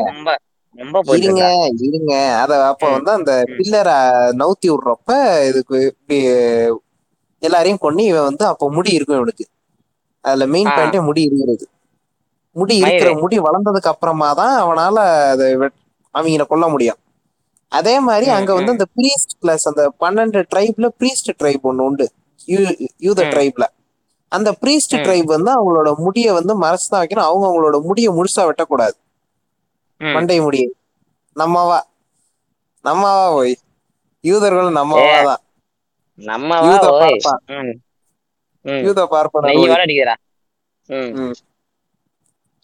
இருங்க 1.16 1.68
இருங்க. 1.78 2.36
அத 2.36 2.66
அப்ப 2.68 2.88
வந்து 2.90 3.12
அந்த 3.12 3.44
பில்லரை 3.48 3.96
நவுத்தி 4.38 4.68
விடுறப்ப 4.68 5.46
இதுக்கு 5.48 5.96
இப்படி 6.02 6.24
எல்லாரையும் 7.40 7.78
கொண்டு 7.78 8.04
இவன் 8.04 8.24
வந்து 8.24 8.46
அப்ப 8.46 8.72
முடி 8.72 8.92
இருக்கும் 8.94 9.16
இவனுக்கு. 9.16 9.46
அதுல 10.22 10.46
மெயின் 10.46 10.68
பாயிண்டே 10.68 11.04
முடி 11.04 11.22
இருக்கிறது. 11.22 11.68
முடி 12.52 12.76
இருக்கிற 12.76 13.10
முடி 13.20 13.40
வளர்ந்ததுக்கு 13.40 13.88
அப்புறமா 13.88 14.34
தான் 14.34 14.64
அவனால 14.64 15.28
அதை 15.28 15.56
அவங்கள 16.14 16.48
கொல்ல 16.48 16.68
முடியும். 16.68 16.96
அதே 17.68 18.00
மாதிரி 18.00 18.32
அங்க 18.32 18.54
வந்து 18.54 18.72
அந்த 18.72 18.86
பிரீஸ்ட் 18.96 19.40
கிளாஸ் 19.40 19.68
அந்த 19.68 19.94
பன்னெண்டு 20.00 20.44
ட்ரைப்ல 20.56 20.90
பிரீஸ்ட் 21.00 21.44
ட்ரைப் 21.44 21.60
ஒண்ணு 21.64 21.82
உண்டு. 21.82 22.12
யூ- 22.48 22.88
யூத 22.98 23.24
ட்ரைப்ல 23.24 23.64
அந்த 24.28 24.52
பிரீஸ்ட் 24.62 24.96
ட்ரைப் 24.96 25.24
வந்து 25.24 25.52
அவங்களோட 25.52 25.96
முடியை 25.96 26.34
வந்து 26.34 26.62
மறைச்சுதான் 26.62 26.96
வைக்கணும். 26.96 27.20
அவங்க 27.20 27.48
அவங்களோட 27.48 27.82
முடியை 27.82 28.14
முழுசா 28.14 28.40
வெட்டக்கூடாது. 28.40 28.94
மண்டை 30.02 30.40
முடியை 30.40 30.68
நம்மவா. 31.36 31.80
நம்மவா 32.86 33.26
போய் 33.34 33.54
யூதர்களும் 34.24 34.78
நம்மவா 34.78 35.02
தான். 35.30 35.42
நம்மவா 36.20 36.58
யூத 36.68 36.86
பார்ப்பான் 36.94 37.42
ம். 38.66 38.82
யூத 38.84 39.00
ம். 41.20 41.36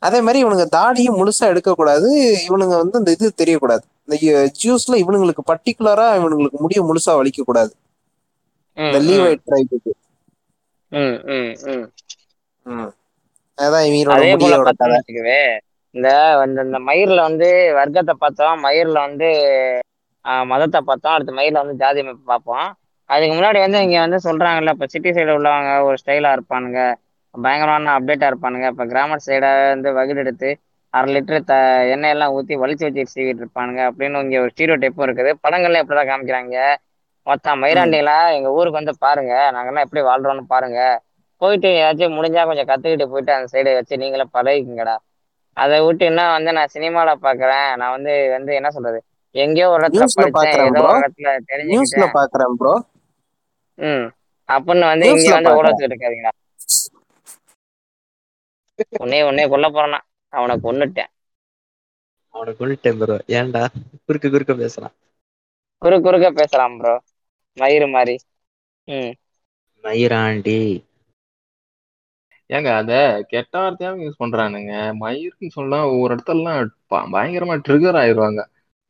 அதே 0.02 0.20
மாதிரி 0.22 0.40
இவனுங்க 0.44 0.66
தாடியும் 0.70 1.18
முழுசா 1.20 1.46
எடுக்கக்கூடாது. 1.48 2.08
இவனுங்க 2.48 2.76
வந்து 2.78 3.00
இந்த 3.00 3.12
இது 3.12 3.28
தெரியக்கூடாது. 3.38 3.84
இந்த 4.06 4.16
ஜூஸ்ல 4.62 4.96
இவனுங்களுக்கு 5.04 5.44
பர்டிகுலரா 5.52 6.08
இவனுங்களுக்கு 6.18 6.60
முடிய 6.60 6.82
முழுசா 6.84 7.12
வலிக்க 7.20 7.44
கூடாது 7.44 7.72
இந்த 8.78 8.98
ம். 8.98 9.04
ம் 9.04 9.08
லீவை 9.08 9.32
ட்ரைபுக்கு 9.48 9.92
அதான் 13.58 13.86
போல 14.40 14.56
முடியோட 14.56 14.72
கதை. 14.74 15.00
இந்த 15.96 16.10
இந்த 16.46 16.60
இந்த 16.68 16.80
மயிர்ல 16.88 17.20
வந்து 17.28 17.48
வர்க்கத்தை 17.80 18.14
பார்த்தோம். 18.24 18.56
மயிர்ல 18.66 18.98
வந்து 19.08 19.28
மதத்தை 20.52 20.80
பார்த்தோம். 20.89 21.14
அடுத்து 21.16 21.38
மயிர்ல 21.39 21.62
வந்து 21.64 21.80
ஜாதி 21.84 22.02
அமைப்பு 22.04 22.24
பார்ப்போம். 22.32 22.68
அதுக்கு 23.10 23.34
முன்னாடி 23.38 23.60
வந்து 23.66 23.80
இங்க 23.86 23.98
வந்து 24.06 24.20
சொல்றாங்கல்ல 24.28 24.74
இப்போ 24.76 24.88
சிட்டி 24.94 25.10
சைடு 25.16 25.32
உள்ளவங்க 25.38 25.72
ஒரு 25.88 25.98
ஸ்டைலா 26.02 26.30
இருப்பானுங்க. 26.38 26.80
பயங்கரமான 27.36 27.94
அப்டேட்டா 27.98 28.28
இருப்பானுங்க. 28.32 28.68
இப்போ 28.74 28.86
கிராமர் 28.91 29.26
சைடாக 29.28 29.70
வந்து 29.74 29.89
வகுடு 29.98 30.22
எடுத்து 30.24 30.50
அரை 30.94 31.10
லிட்டர் 31.16 31.46
த 31.50 31.54
எண்ணெய் 31.94 32.14
எல்லாம் 32.16 32.34
ஊற்றி 32.38 32.56
வலிச்சு 32.64 32.86
வச்சு 32.88 33.04
சீவிட்டு 33.14 33.41
இருப்பானுங்க. 33.44 33.82
அப்படின்னு 33.89 34.22
இங்கே 34.26 34.39
ஒரு 34.44 34.52
ஸ்டீரியோ 34.54 34.76
டைப்பும் 34.84 35.06
இருக்குது. 35.08 35.32
படங்கள்ல 35.46 35.82
இப்படிதான் 35.84 36.10
காமிக்கிறாங்க? 36.12 36.58
மொத்தம் 37.28 37.62
மயிராண்டிகளா 37.64 38.18
எங்க 38.38 38.50
ஊருக்கு 38.58 38.80
வந்து 38.82 38.94
பாருங்க. 39.06 39.34
நாங்கெல்லாம் 39.56 39.86
எப்படி 39.88 40.02
வாழ்றோம்னு 40.10 40.46
பாருங்க. 40.54 40.80
போயிட்டு 41.41 41.70
ஏதாச்சும் 41.80 42.16
முடிஞ்சா 42.18 42.41
கொஞ்சம் 42.50 42.70
கத்துக்கிட்டு 42.72 43.06
போயிட்டு 43.14 43.34
அந்த 43.38 43.48
சைடு 43.54 43.72
வச்சு 43.80 44.02
நீங்களே 44.04 44.26
பழகிக்குங்கடா. 44.36 44.96
அதை 45.58 45.78
விட்டு 45.86 46.04
என்ன 46.06 46.22
வந்து 46.32 46.51
நான் 46.51 46.74
சினிமால 46.74 47.10
பாக்குறேன். 47.24 47.68
நான் 47.80 47.93
வந்து 47.95 48.14
வந்து 48.34 48.51
என்ன 48.56 48.70
சொல்றது? 48.72 48.99
எங்கேயோ 49.36 49.68
ஒரு 49.70 49.82
இடத்துல 49.84 50.06
படிச்சேன். 50.18 50.64
ஏதோ 50.64 50.80
ப்ரோ 50.80 50.89
ஒரு 50.89 51.01
இடத்துல 51.01 51.30
நியூஸ்ல 51.30 51.49
தெரிஞ்சுக்கிட்டேன் 51.51 52.16
பாக்குறேன் 52.18 52.56
ப்ரோ 52.60 52.74
ம். 53.78 54.06
அப்படின்னு 54.49 54.86
வந்து 54.91 55.08
இங்க 55.14 55.30
வந்து 55.38 55.54
ஓட 55.54 55.68
வச்சுட்டு 55.70 55.91
இருக்காதீங்களா 55.91 56.34
உன்னே 59.01 59.20
உன்னே 59.24 59.43
கொல்ல 59.49 59.68
போறேன்னா 59.70 59.99
அவனை 60.34 60.56
கொன்னுட்டேன். 60.64 61.10
அவனை 62.34 62.51
கொண்டுட்டேன் 62.54 62.97
ப்ரோ 62.99 63.16
ஏன்டா? 63.38 63.64
குறுக்க 64.08 64.28
குறுக்க 64.30 64.54
பேசுறான். 64.56 64.93
குறு 65.82 65.97
குறுக்க 66.01 66.28
பேசலாம் 66.34 66.78
ப்ரோ 66.80 66.93
மயிறு 67.58 67.88
மாதிரி. 67.89 68.16
ம். 68.88 69.12
மயிராண்டி 69.84 70.58
ஏங்க 72.50 72.76
அத 72.76 73.24
கெட்ட 73.28 73.60
வார்த்தையாவும் 73.60 74.04
யூஸ் 74.04 74.22
பண்றானுங்க. 74.24 74.94
மயிருன்னு 75.00 75.48
சொன்னா 75.48 75.88
ஒவ்வொரு 75.88 76.16
இடத்துலலாம் 76.16 76.66
ப- 76.88 77.08
பயங்கரமா 77.12 77.62
ட்ரிகர் 77.70 78.00
ஆயிருவாங்க. 78.04 78.44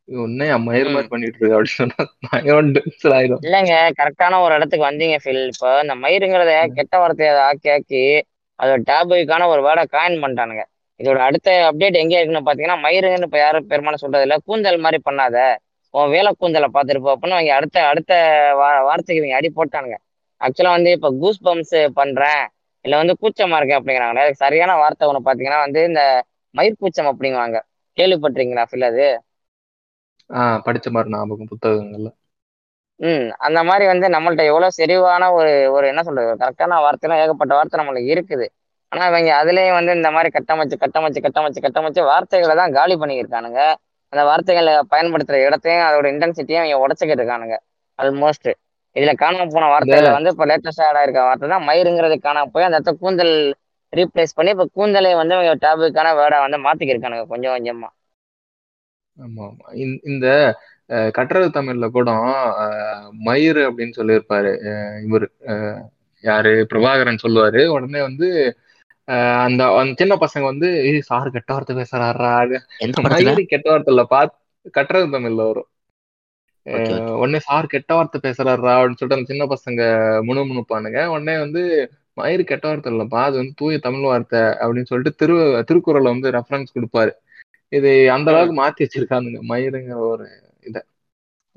உன்னே 0.04 0.56
மயிர் 0.56 0.88
மாதிரி 0.88 1.08
பண்ணிட்டு 1.08 1.36
இருக்க 1.38 1.60
அப்படின்னு 1.60 1.64
சொன்னா 1.64 1.94
பயங்கரம் 2.30 2.72
டென்ஷன் 2.72 3.12
ஆயிரும். 3.12 3.42
இல்லைங்க 3.42 3.90
கரெக்டான 3.98 4.40
ஒரு 4.40 4.54
இடத்துக்கு 4.54 4.90
வந்தீங்க 4.90 5.16
ஃபில் 5.24 5.46
இப்போ 5.46 5.80
இந்த 5.82 5.94
மயிருங்கிறத 5.94 6.66
கெட்ட 6.74 6.98
வார்த்தையை 6.98 7.34
ஆக்கி 7.36 7.70
ஆக்கி 7.70 8.22
அதோட 8.62 8.80
டேபுக்கான 8.90 9.46
ஒரு 9.46 9.62
வேர்டை 9.62 9.84
காயின் 9.92 10.22
பண்ணிட்டானுங்க. 10.22 10.64
இதோட 10.98 11.16
அடுத்த 11.16 11.70
அப்டேட் 11.72 11.92
எங்க 11.92 12.20
இருக்குன்னு 12.20 12.52
பாத்தீங்கன்னா 12.52 12.76
மயிருங்கன்னு 12.76 13.22
இப்ப 13.22 13.38
யாரும் 13.38 13.70
பெருமானம் 13.70 13.94
சொல்றது 13.94 14.22
இல்ல. 14.22 14.36
கூந்தல் 14.44 14.78
மாதிரி 14.78 15.02
பண்ணாத. 15.10 15.56
உன் 15.90 16.10
வேலை 16.10 16.34
கூந்தலை 16.38 16.68
பார்த்துட்டு 16.74 17.00
போ 17.00 17.16
அப்படின்னு 17.16 17.30
அவங்க 17.30 17.54
அடுத்த 17.54 17.86
அடுத்த 17.86 18.14
வா 18.56 18.82
வார்த்தைக்கு 18.82 19.26
இவங்க 19.26 19.36
அடி 19.36 19.52
போட்டானுங்க. 19.56 19.96
ஆக்சுவலா 20.40 20.70
வந்து 20.70 20.90
இப்ப 20.90 21.14
கூஸ் 21.20 21.44
பம்ப்ஸ் 21.44 21.88
பண்றேன். 21.88 22.46
இல்ல 22.84 22.94
வந்து 23.00 23.14
கூச்சமா 23.20 23.58
இருக்கேன் 23.58 23.78
அப்படிங்கிறாங்க. 23.78 24.12
சரியான 24.42 24.72
வார்த்தை 24.80 25.08
ஒன்று 25.10 25.26
பாத்தீங்கன்னா 25.26 25.60
வந்து 25.64 25.82
இந்த 25.86 26.02
மயிர் 26.54 26.80
கூச்சம் 26.80 27.10
அப்படிங்குவாங்க. 27.12 27.58
கேள்விப்பட்டிருக்கீங்களா 27.98 28.66
ஃபில் 28.70 28.88
அது? 28.90 29.06
ஆஹ் 30.30 30.62
படிச்ச 30.64 30.86
மாதிரி 30.92 31.12
ஞாபகம் 31.14 31.50
புத்தகங்கள்ல. 31.52 32.10
ம் 33.00 33.28
அந்த 33.46 33.60
மாதிரி 33.66 33.84
வந்து 33.88 34.06
நம்மள்ட்ட 34.14 34.42
எவ்வளவு 34.50 34.76
செறிவான 34.76 35.28
ஒரு 35.34 35.52
ஒரு 35.74 35.86
என்ன 35.90 36.02
சொல்றது 36.04 36.34
கரெக்டான 36.42 36.80
வார்த்தைலாம் 36.84 37.22
ஏகப்பட்ட 37.22 37.52
வார்த்தை 37.54 37.80
நம்மளுக்கு 37.80 38.12
இருக்குது. 38.14 38.46
ஆனா 38.92 39.04
இவங்க 39.10 39.30
அதுலயும் 39.40 39.78
வந்து 39.78 39.92
இந்த 39.96 40.10
மாதிரி 40.12 40.28
கட்டமைச்சு 40.36 40.76
கட்டமைச்சு 40.82 41.20
கட்டமைச்சு 41.26 41.64
கட்டமைச்சு 41.64 42.02
வார்த்தைகளை 42.08 42.54
தான் 42.56 42.76
காலி 42.76 42.96
பண்ணியிருக்கானுங்க. 42.96 43.60
அந்த 44.12 44.22
வார்த்தைகளை 44.28 44.74
பயன்படுத்துற 44.92 45.36
இடத்தையும் 45.46 45.86
அதோட 45.86 46.06
இன்டென்சிட்டியும் 46.12 46.62
அவங்க 46.62 46.82
உடச்சிக்கிட்டு 46.84 47.22
இருக்கானுங்க 47.22 47.56
ஆல்மோஸ்ட் 47.98 48.50
இதுல 48.96 49.12
காணாம 49.16 49.46
போன 49.48 49.68
வார்த்தையில 49.70 50.10
வந்து 50.14 50.32
இப்ப 50.32 50.46
லேட்டஸ்டா 50.50 50.86
ஆடா 50.88 51.02
இருக்க 51.04 51.20
வார்த்தை 51.24 51.48
தான் 51.48 51.66
மயிருங்கிறது 51.68 52.16
காணாம 52.20 52.50
போய் 52.52 52.66
அந்த 52.66 52.78
இடத்த 52.78 52.94
கூந்தல் 52.98 53.34
ரீப்ளேஸ் 53.92 54.36
பண்ணி 54.36 54.52
இப்ப 54.52 54.66
கூந்தலை 54.72 55.12
வந்து 55.20 55.34
டேபுக்கான 55.62 56.14
வேர்டா 56.18 56.38
வந்து 56.44 56.64
மாத்திக்கிருக்கானுங்க 56.64 57.26
கொஞ்சம் 57.28 57.54
கொஞ்சமா. 57.56 57.90
ஆமா 59.16 59.42
ஆமா. 59.48 59.66
இந்த 60.10 60.26
கட்டுறது 61.14 61.48
தமிழ்ல 61.52 61.86
கூட 61.90 62.10
மயிறு 63.26 63.62
அப்படின்னு 63.68 63.98
சொல்லியிருப்பாரு. 63.98 64.52
இவரு 65.06 65.26
யாரு? 66.24 66.52
பிரபாகரன் 66.70 67.22
சொல்லுவாரு. 67.24 67.62
உடனே 67.74 68.00
வந்து 68.08 68.28
அந்த 69.44 69.62
சின்ன 69.98 70.14
பசங்க 70.22 70.44
வந்து 70.50 70.68
"ஏய், 70.84 71.00
சார் 71.08 71.34
கெட்ட 71.34 71.50
வார்த்தை 71.52 71.74
பேசுறாரா 71.78 72.32
கெட்ட 73.52 73.66
வார்த்தை 73.66 73.92
இல்ல 73.94 74.04
பாத் 74.10 74.34
கட்டுறது 74.74 75.08
தமிழ்ல 75.14 75.42
வரும். 75.44 75.68
உடனே 77.16 77.38
சார் 77.44 77.66
கெட்ட 77.66 77.90
வார்த்தை 77.94 78.18
பேசுறாரா 78.20 78.72
அப்படின்னு 78.74 78.98
சொல்லிட்டு 78.98 79.18
அந்த 79.18 79.30
சின்ன 79.30 79.46
பசங்க 79.50 79.80
முணுமுணுப்பானுங்க 80.28 81.00
உடனே 81.12 81.34
வந்து 81.38 81.62
மயிறு 82.16 82.42
கெட்ட 82.44 82.64
வார்த்தை 82.66 82.90
இல்லப்பா 82.92 83.20
அது 83.24 83.36
வந்து 83.36 83.54
தூய 83.56 83.78
தமிழ் 83.80 84.06
வார்த்தை 84.06 84.42
அப்படின்னு 84.60 84.90
சொல்லிட்டு 84.90 85.18
திரு 85.20 85.36
திருக்குறளை 85.68 86.08
வந்து 86.12 86.34
ரெஃபரன்ஸ் 86.36 86.74
கொடுப்பாரு. 86.76 87.12
இது 87.72 87.90
அந்த 88.14 88.28
அளவுக்கு 88.32 88.54
மாத்தி 88.60 88.84
வச்சிருக்கானுங்க 88.84 89.40
மயிருங்கிற 89.50 89.98
ஒரு 90.08 90.26
இத. 90.66 90.76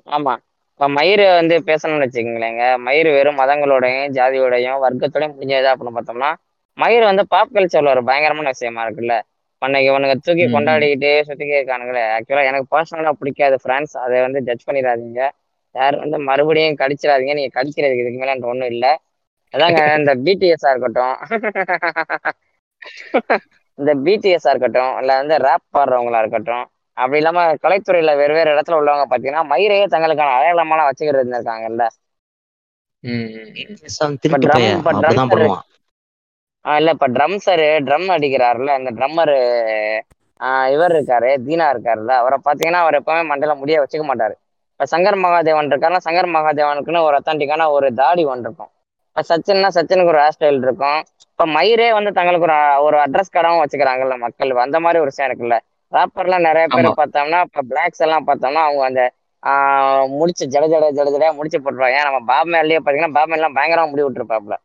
ஆமா. 0.08 0.34
இப்ப 0.72 0.88
மயிறு 0.90 1.24
வந்து 1.32 1.56
பேசணும்னு 1.68 2.06
வச்சுக்கோங்களேங்க. 2.06 2.64
மயிறு 2.86 3.10
வெறும் 3.16 3.40
மதங்களோடையும் 3.40 4.14
ஜாதியோடையும் 4.18 4.82
வர்க்கத்தோடையும் 4.84 5.36
முடிஞ்சதா 5.36 5.72
அப்படின்னு 5.74 5.98
பார்த்தோம்னா 5.98 6.32
மயிறு 6.78 7.06
வந்து 7.06 7.24
பாப் 7.28 7.54
கல்ச்சர்ல 7.56 7.94
ஒரு 7.96 8.04
பயங்கரமான 8.06 8.54
விஷயமா 8.54 8.84
இருக்குல்ல. 8.86 9.14
அன்னைக்கு 9.62 9.90
இவனுங்க 9.90 10.16
தூக்கி. 10.20 10.46
கொண்டாடிக்கிட்டு 10.50 11.10
சுத்திக்கே 11.28 11.58
இருக்கானுங்களே. 11.60 12.04
ஆக்சுவலா 12.16 12.48
எனக்கு 12.50 12.68
பர்சனலா 12.74 13.12
பிடிக்காது 13.20 13.58
ஃப்ரெண்ட்ஸ் 13.62 13.96
அதை 14.04 14.18
வந்து 14.26 14.42
ஜட்ஜ் 14.48 14.68
பண்ணிடாதீங்க. 14.68 15.22
யாரும் 15.76 16.04
வந்து 16.04 16.18
மறுபடியும் 16.28 16.80
கடிச்சிடாதீங்க. 16.80 17.36
நீங்க 17.36 17.52
கடிக்கிறதுக்கு 17.58 18.04
இதுக்கு 18.04 18.22
மேல 18.24 18.52
ஒண்ணும் 18.52 18.72
இல்ல. 18.74 18.86
அதாங்க 19.54 19.82
இந்த 20.00 20.12
பிடிஎஸ்ஆ 20.26 20.72
இருக்கட்டும். 20.74 21.16
இந்த 23.80 23.92
பிடிஎஸ்ஆ 24.06 24.52
இருக்கட்டும் 24.52 24.94
இல்ல 25.00 25.12
வந்து 25.20 25.36
ரேப் 25.46 25.66
பாடுறவங்களா 25.70 26.22
இருக்கட்டும். 26.24 26.66
அப்படி 26.98 27.20
இல்லாம 27.22 27.40
கலைத்துறையில 27.64 28.12
வேறு 28.20 28.34
வேறு 28.34 28.54
இடத்துல 28.54 28.80
உள்ளவங்க 28.80 29.06
பாத்தீங்கன்னா 29.10 29.44
மயிரையே 29.52 29.86
தங்களுக்கான 29.90 30.36
அடையாளமெல்லாம் 30.38 30.90
வச்சுக்கிட்டு 30.90 31.20
இருந்திருக்காங்கல்ல 31.20 31.86
இல்ல 36.68 36.94
இப்ப 36.96 37.08
ட்ரம்ஸரு 37.16 37.68
ட்ரம் 37.88 38.08
அடிக்கிறாருல 38.16 38.72
இந்த 38.80 38.92
ட்ரம்மரு 38.98 39.38
இவர் 40.74 40.94
இருக்காரு 40.96 41.30
தீனா 41.46 41.68
இருக்காருல்ல 41.74 42.14
அவரை 42.22 42.38
பாத்தீங்கன்னா 42.42 42.82
அவர் 42.84 43.00
எப்பவுமே 43.00 43.24
மண்டையில 43.30 43.54
முடிய 43.62 43.78
வச்சுக்க 43.82 44.06
மாட்டாரு. 44.08 44.36
இப்ப 44.74 44.86
சங்கர் 44.92 45.18
மகாதேவன் 45.22 45.72
இருக்காருன்னா 45.72 46.06
சங்கர் 46.06 46.34
மகாதேவனுக்குன்னு 46.34 47.06
ஒரு 47.08 47.16
அத்தான்டிக்கான 47.20 47.68
ஒரு 47.76 47.88
தாடி 48.00 48.24
ஒன்று 48.26 48.48
இருக்கும். 48.48 48.72
இப்ப 49.10 49.24
சச்சின்னா 49.30 49.70
சச்சினுக்கு 49.78 50.14
ஒரு 50.14 50.22
ஹேர் 50.24 50.36
ஸ்டைல் 50.36 50.60
இருக்கும். 50.62 51.00
இப்ப 51.30 51.46
மயிரே 51.56 51.88
வந்து 51.98 52.12
தங்களுக்கு 52.12 52.48
ஒரு 52.48 52.58
ஒரு 52.88 52.98
அட்ரஸ் 53.06 53.32
கார்டாவும் 53.32 53.62
வச்சுக்கிறாங்கல்ல 53.64 54.16
மக்கள் 54.26 54.36
அந்த 54.66 54.80
மாதிரி 54.86 55.02
ஒரு 55.02 55.12
விஷயம் 55.12 55.30
இருக்குல்ல. 55.30 55.58
ராப்பர்லாம் 55.92 56.48
நிறைய 56.48 56.68
பேர் 56.70 56.90
பார்த்தோம்னா 57.00 57.40
இப்ப 57.48 57.64
பிளாக்ஸ் 57.70 58.04
எல்லாம் 58.06 58.28
பார்த்தோம்னா 58.28 58.64
அவங்க 58.68 58.84
அந்த 58.90 59.04
முடிச்சு 60.18 60.44
ஜட 60.54 60.66
ஜட 60.68 60.86
ஜட 60.92 61.08
ஜடையா 61.08 61.32
முடிச்சு 61.38 61.58
போட்டுருவாங்க. 61.58 61.98
ஏன் 62.00 62.08
நம்ம 62.08 62.22
பாப் 62.32 62.50
மேன்லயே 62.54 62.80
பாத்தீங்கன்னா 62.80 63.16
பாப் 63.18 63.30
மேன்லாம் 63.32 63.58
பயங்கரமா 63.58 63.90
முடி 63.92 64.06
விட்டுருப்பாப்ல 64.06 64.56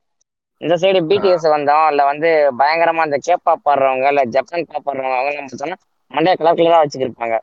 இந்த 0.63 0.75
சைடு 0.83 1.01
பிடிஎஸ் 1.09 1.47
வந்தோம். 1.55 1.87
இல்ல 1.91 2.03
வந்து 2.11 2.29
பயங்கரமா 2.61 3.07
இந்த 3.09 3.19
கேப்பா 3.27 3.55
பாடுறவங்க 3.65 4.07
இல்ல 4.13 4.25
ஜப்பான் 4.35 4.67
பாப் 4.67 4.87
பாடுறவங்க 4.87 5.17
அவங்க 5.17 5.33
எல்லாம் 5.33 5.49
பார்த்தோம்னா 5.49 5.79
மண்டைய 6.11 6.35
கலர் 6.37 6.59
கலரா 6.59 6.83
வச்சுக்கிருப்பாங்க. 6.83 7.37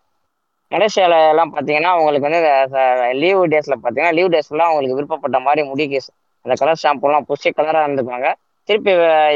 மலேசியால 0.72 1.16
எல்லாம் 1.30 1.52
பாத்தீங்கன்னா 1.54 1.92
அவங்களுக்கு 1.94 2.28
வந்து 2.28 2.42
லீவ் 3.22 3.42
டேஸ்ல 3.54 3.76
பாத்தீங்கன்னா 3.78 4.16
லீவ் 4.18 4.34
டேஸ் 4.34 4.50
ஃபுல்லா 4.50 4.68
அவங்களுக்கு 4.68 4.98
விருப்பப்பட்ட 5.00 5.40
மாதிரி 5.46 5.64
முடிக்கு 5.70 6.00
அந்த 6.46 6.56
கலர் 6.56 6.82
ஷாம்பு 6.82 7.08
எல்லாம் 7.08 7.28
புஷி 7.30 7.50
கலரா 7.52 7.82
இருந்துக்குவாங்க. 7.86 8.30
திருப்பி 8.70 8.92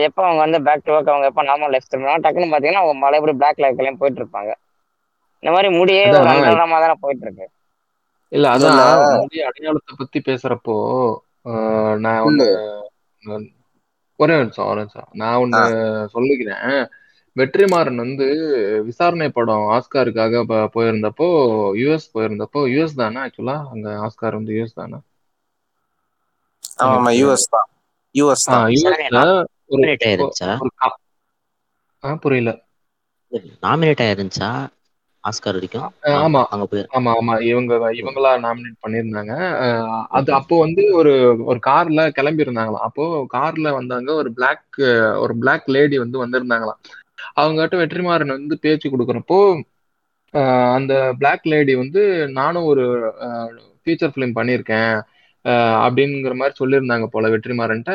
எப்போ 0.07 0.21
அவங்க 0.25 0.41
வந்து 0.45 0.59
பேக் 0.67 0.83
டு 0.83 0.93
ஒர்க் 0.95 1.11
அவங்க 1.11 1.27
எப்போ 1.29 1.43
நார்மல் 1.43 1.73
லைஃப் 1.73 1.89
திரும்பினா 1.89 2.17
டக்குன்னு 2.25 2.53
பாத்தீங்கன்னா 2.53 2.83
அவங்க 2.83 2.95
மறுபடியும் 3.03 3.41
பிளாக் 3.41 3.63
லைஃப்லயும் 3.63 3.99
போயிட்டு 4.01 4.21
இருப்பாங்க. 4.23 4.51
இந்த 5.43 5.51
மாதிரி 5.53 5.69
முடியே 5.77 6.03
ஒரு 6.13 6.29
அன்றாடமா 6.33 6.77
தானே 6.83 6.95
போயிட்டு 7.01 7.25
இருக்கு 7.25 7.45
இல்ல 8.31 8.45
அதான் 8.53 8.79
முடி 9.15 9.37
அடையாளத்தை 9.47 9.93
பத்தி 9.95 10.19
பேசுறப்போ 10.27 10.75
நான் 12.03 12.25
ஒண்ணு 12.25 12.47
நான் 13.23 13.45
ஒரே 14.23 14.35
நிமிஷம் 14.37 14.65
ஒரே 14.65 14.75
நிமிஷம். 14.75 15.09
நான் 15.13 15.39
ஒண்ணு 15.43 15.61
சொல்லிக்கிறேன். 16.13 16.77
வெற்றிமாறன் 17.35 17.95
வந்து 17.95 18.25
விசாரணை 18.85 19.27
படம் 19.29 19.67
ஆஸ்காருக்காக 19.69 20.41
போயிருந்தப்போ 20.75 21.27
யுஎஸ் 21.81 22.11
போயிருந்தப்போ 22.13 22.61
யுஎஸ் 22.73 22.99
தானே 23.01 23.19
ஆக்சுவலா 23.19 23.57
அங்க 23.69 23.89
ஆஸ்கார் 24.05 24.37
வந்து 24.39 24.53
யுஎஸ் 24.53 24.79
தானே? 24.81 24.99
ஆமா 26.83 26.91
எனக்கு 26.93 27.19
யூஎஸ் 27.21 27.49
தான். 27.49 27.67
யூஎஸ் 28.15 28.45
தான். 28.49 28.63
ஆ, 32.03 32.15
புரியல. 32.15 32.51
நாமினேட் 33.61 34.03
ஆயிருந்துச்சா? 34.05 34.49
ஆஸ்கார் 35.23 35.57
வரைக்கும். 35.57 35.85
ஆமா. 36.23 36.41
அங்க 36.49 36.65
போய் 36.65 36.83
ஆமா 36.97 37.11
ஆமா. 37.13 37.33
இவங்க 37.41 37.73
இவங்களா 37.99 38.31
நாமினேட் 38.45 38.81
பண்ணியிருந்தாங்க. 38.83 39.33
அது 40.11 40.29
அப்போ 40.33 40.55
வந்து 40.59 40.83
ஒரு 40.93 41.13
ஒரு 41.45 41.59
கார்ல 41.67 42.01
கிளம்பி 42.11 42.45
இருந்தாங்களாம் 42.45 42.87
அப்போ 42.87 43.05
கார்ல 43.35 43.71
வந்தாங்க 43.73 44.09
ஒரு 44.13 44.31
பிளாக் 44.33 44.79
ஒரு 45.23 45.35
பிளாக் 45.39 45.67
லேடி 45.67 45.97
வந்து 45.97 46.17
வந்திருந்தாங்களாம். 46.23 46.81
அவங்ககிட்ட 47.35 47.75
வெற்றிமாறன் 47.81 48.35
வந்து 48.37 48.57
பேச்சு 48.59 48.87
கொடுக்குறப்போ 48.89 49.39
அந்த 50.75 50.93
பிளாக் 51.19 51.45
லேடி 51.45 51.73
வந்து 51.75 52.01
நானும் 52.31 52.65
ஒரு 52.65 52.83
ஃபீச்சர் 53.81 54.13
ஃபிலிம் 54.13 54.37
பண்ணியிருக்கேன். 54.37 54.93
அப்படிங்கிற 55.85 56.33
மாதிரி 56.35 56.55
சொல்லியிருந்தாங்க 56.59 57.05
போல 57.05 57.29
வெற்றிமாறன்ட்ட. 57.33 57.93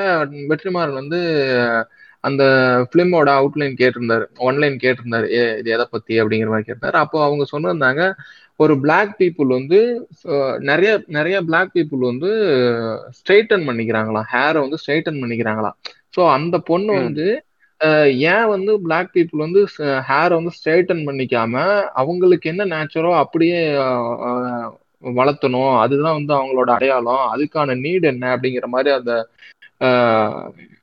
வெற்றிமாறன் 0.50 1.00
வந்து 1.00 1.20
அந்த 2.24 2.42
ஃபிலிமோட 2.88 3.28
அவுட்லைன் 3.40 3.74
கேட்டிருந்தாரு 3.80 4.24
ஒன்லைன் 4.48 4.76
கேட்டிருந்தாரு 4.84 5.26
ஏ 5.38 5.42
இது 5.60 5.68
எதை 5.76 5.86
பத்தி? 5.90 6.14
அப்படிங்கிற 6.22 6.50
மாதிரி 6.52 6.68
கேட்டாரு. 6.70 6.96
அப்போ 7.04 7.18
அவங்க 7.26 7.44
சொன்னிருந்தாங்க 7.52 8.02
ஒரு 8.60 8.74
பிளாக் 8.84 9.12
பீப்புள் 9.18 9.50
வந்து 9.58 9.78
நிறைய 10.70 10.92
நிறைய 11.16 11.36
பிளாக் 11.48 11.74
பீப்புள் 11.74 12.02
வந்து 12.10 12.30
ஸ்ட்ரைட்டன் 13.18 13.66
பண்ணிக்கிறாங்களாம். 13.68 14.28
ஹேரை 14.32 14.58
வந்து 14.64 14.80
ஸ்ட்ரைட்டன் 14.82 15.20
பண்ணிக்கிறாங்களாம். 15.22 15.76
ஸோ 16.16 16.22
அந்த 16.36 16.56
பொண்ணு. 16.70 16.92
வந்து 17.02 17.26
ஏன் 18.32 18.46
வந்து 18.52 18.72
பிளாக் 18.84 19.12
பீப்புள் 19.16 19.44
வந்து 19.44 19.60
ஹேரை 20.08 20.34
வந்து 20.38 20.52
ஸ்ட்ரைட்டன் 20.56 21.02
பண்ணிக்காம 21.08 21.54
அவங்களுக்கு 22.02 22.50
என்ன 22.52 22.62
நேச்சரோ 22.74 23.10
அப்படியே 23.22 23.58
வளர்த்தணும் 25.18 25.74
அதுதான் 25.82 26.16
வந்து 26.18 26.32
அவங்களோட 26.38 26.70
அடையாளம் 26.76 27.24
அதுக்கான 27.34 27.76
நீட் 27.84 28.06
என்ன 28.12 28.24
அப்படிங்கிற 28.36 28.68
மாதிரி 28.74 28.90
அந்த 28.98 29.12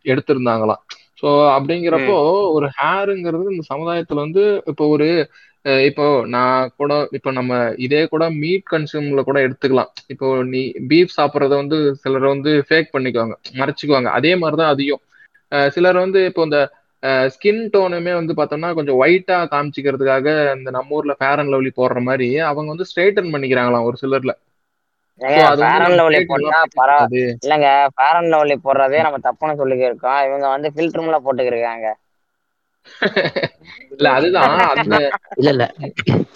எடுத்திருந்தாங்களாம். 0.06 0.84
ஸோ 1.26 1.32
அப்படிங்கிறப்போ 1.54 2.16
ஒரு 2.56 2.68
ஹேருங்கிறது 2.78 3.52
இந்த 3.52 3.66
சமுதாயத்துல 3.70 4.24
வந்து 4.24 4.44
இப்போ 4.72 4.86
ஒரு 4.96 5.08
இப்போ 5.86 6.06
நான் 6.34 6.72
கூட 6.80 6.94
இப்போ 7.18 7.30
நம்ம 7.32 7.54
இதே 7.86 8.02
கூட 8.06 8.24
மீட் 8.42 8.66
கன்சியூம்ல 8.66 9.22
கூட 9.24 9.38
எடுத்துக்கலாம். 9.46 9.90
இப்போ 10.14 10.28
நீ 10.52 10.62
பீஃப் 10.90 11.16
சாப்பிட்றத 11.16 11.54
வந்து 11.56 11.78
சிலர் 12.02 12.28
வந்து 12.30 12.52
ஃபேக் 12.68 12.94
பண்ணிக்குவாங்க 12.94 13.36
மறைச்சிக்குவாங்க. 13.60 14.10
அதே 14.18 14.34
மாதிரி 14.42 14.58
தான் 14.58 14.74
அதையும். 14.74 15.02
அஹ், 15.52 15.70
சிலர் 15.74 15.98
வந்து 16.02 16.20
இப்போ 16.30 16.44
இந்த 16.44 16.60
ஸ்கின் 17.34 17.64
டோனுமே 17.74 18.14
வந்து 18.16 18.34
பார்த்தோம்னா 18.38 18.70
கொஞ்சம் 18.74 19.00
ஒயிட்டா 19.02 19.38
காமிச்சிக்கிறதுக்காக 19.52 20.28
இந்த 20.56 20.70
நம்ம 20.72 20.96
ஊர்ல 20.98 21.16
ஃபேர் 21.20 21.42
அண்ட் 21.42 21.54
லவ்லி 21.54 21.72
போடுற 21.76 22.00
மாதிரி 22.04 22.30
அவங்க 22.50 22.70
வந்து 22.74 22.88
ஸ்ட்ரைட்டன் 22.90 23.34
பண்ணிக்கிறாங்களாம் 23.34 23.88
ஒரு 23.90 23.98
சிலர்ல. 24.02 24.34
இல்லைங்க 27.44 27.68
ஃபேர் 27.92 28.18
அண்ட் 28.18 28.32
லவ்லி 28.34 28.56
போடுறதே 28.64 29.00
நம்ம 29.06 29.20
தப்புன்னு 29.26 29.60
சொல்லிக்கிருக்கோம் 29.62 30.20
இவங்க 30.28 30.46
வந்து 30.50 30.70
ஃபில்டர்ல 30.74 31.20
போட்டுக்கிருக்காங்க. 31.26 31.88
இல்ல 33.94 34.08
அதுதான். 34.16 34.54
அந்த 34.74 34.96
இல்ல 35.38 35.50
இல்ல. 35.52 35.66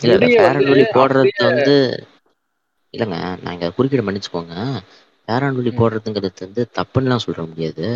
இல்ல 0.03 0.13
இல்ல. 0.15 0.25
முடிய 0.25 0.35
ஃபேர் 0.35 0.57
வந்து 0.57 0.57
அண்ட் 0.57 0.69
லவ்லி 0.69 0.85
போடுறது 0.93 1.31
வந்து 1.49 1.75
இல்லைங்க 2.93 3.15
நான் 3.37 3.53
இங்க 3.53 3.69
குறுக்கிட 3.75 4.03
மன்னிச்சுக்கோங்க. 4.05 4.55
ஃபேர் 5.27 5.43
அண்ட் 5.43 5.57
லவ்லி 5.57 5.71
போடுறதுங்கிறது 5.75 6.45
வந்து 6.45 6.63
தப்புன்னுலாம் 6.77 7.25
சொல்ற 7.25 7.41
முடியாது. 7.47 7.87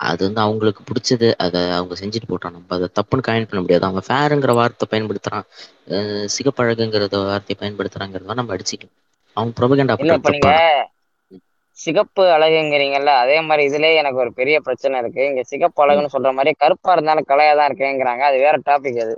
அது 0.00 0.20
வந்து 0.24 0.40
அவங்களுக்கு 0.40 0.82
பிடிச்சது 0.84 1.28
அதை 1.38 1.60
அவங்க 1.72 1.94
செஞ்சுட்டு 2.00 2.28
போட்டோம் 2.28 2.54
நம்ம 2.54 2.74
அதை 2.76 2.88
தப்புன்னு 2.98 3.26
காயின் 3.28 3.48
பண்ண 3.48 3.60
முடியாது. 3.60 3.86
அவங்க 3.86 4.02
ஃபேருங்கிற 4.06 4.54
வார்த்தை 4.54 4.86
பயன்படுத்துறான். 4.92 5.46
சிகப்பழகுங்கிறத 6.34 7.22
வார்த்தையை 7.24 7.58
பயன்படுத்துறாங்கிறத 7.60 8.38
நம்ம 8.40 8.54
அடிச்சுக்கலாம் 8.56 8.96
அவங்க 9.36 9.52
ப்ரொபகண்டா 9.58 9.96
தப்பான 10.26 10.54
சிகப்பு 11.78 12.22
அழகுங்கிறீங்கல்ல 12.34 13.12
அதே 13.22 13.38
மாதிரி 13.46 13.62
இதுலயே 13.68 13.98
எனக்கு 14.02 14.22
ஒரு 14.22 14.30
பெரிய 14.38 14.56
பிரச்சனை 14.66 15.00
இருக்கு. 15.02 15.22
இங்க 15.30 15.42
சிகப்பு 15.50 15.82
அழகுன்னு 15.84 16.14
சொல்ற 16.14 16.30
மாதிரி 16.36 16.52
கருப்பா 16.62 16.92
இருந்தாலும் 16.96 17.28
கலையா 17.30 17.54
தான் 17.58 17.68
இருக்கேங்கிறாங்க. 17.70 18.22
அது 18.30 18.38
வேற 18.44 18.56
டாபிக் 18.68 19.00
அது. 19.04 19.14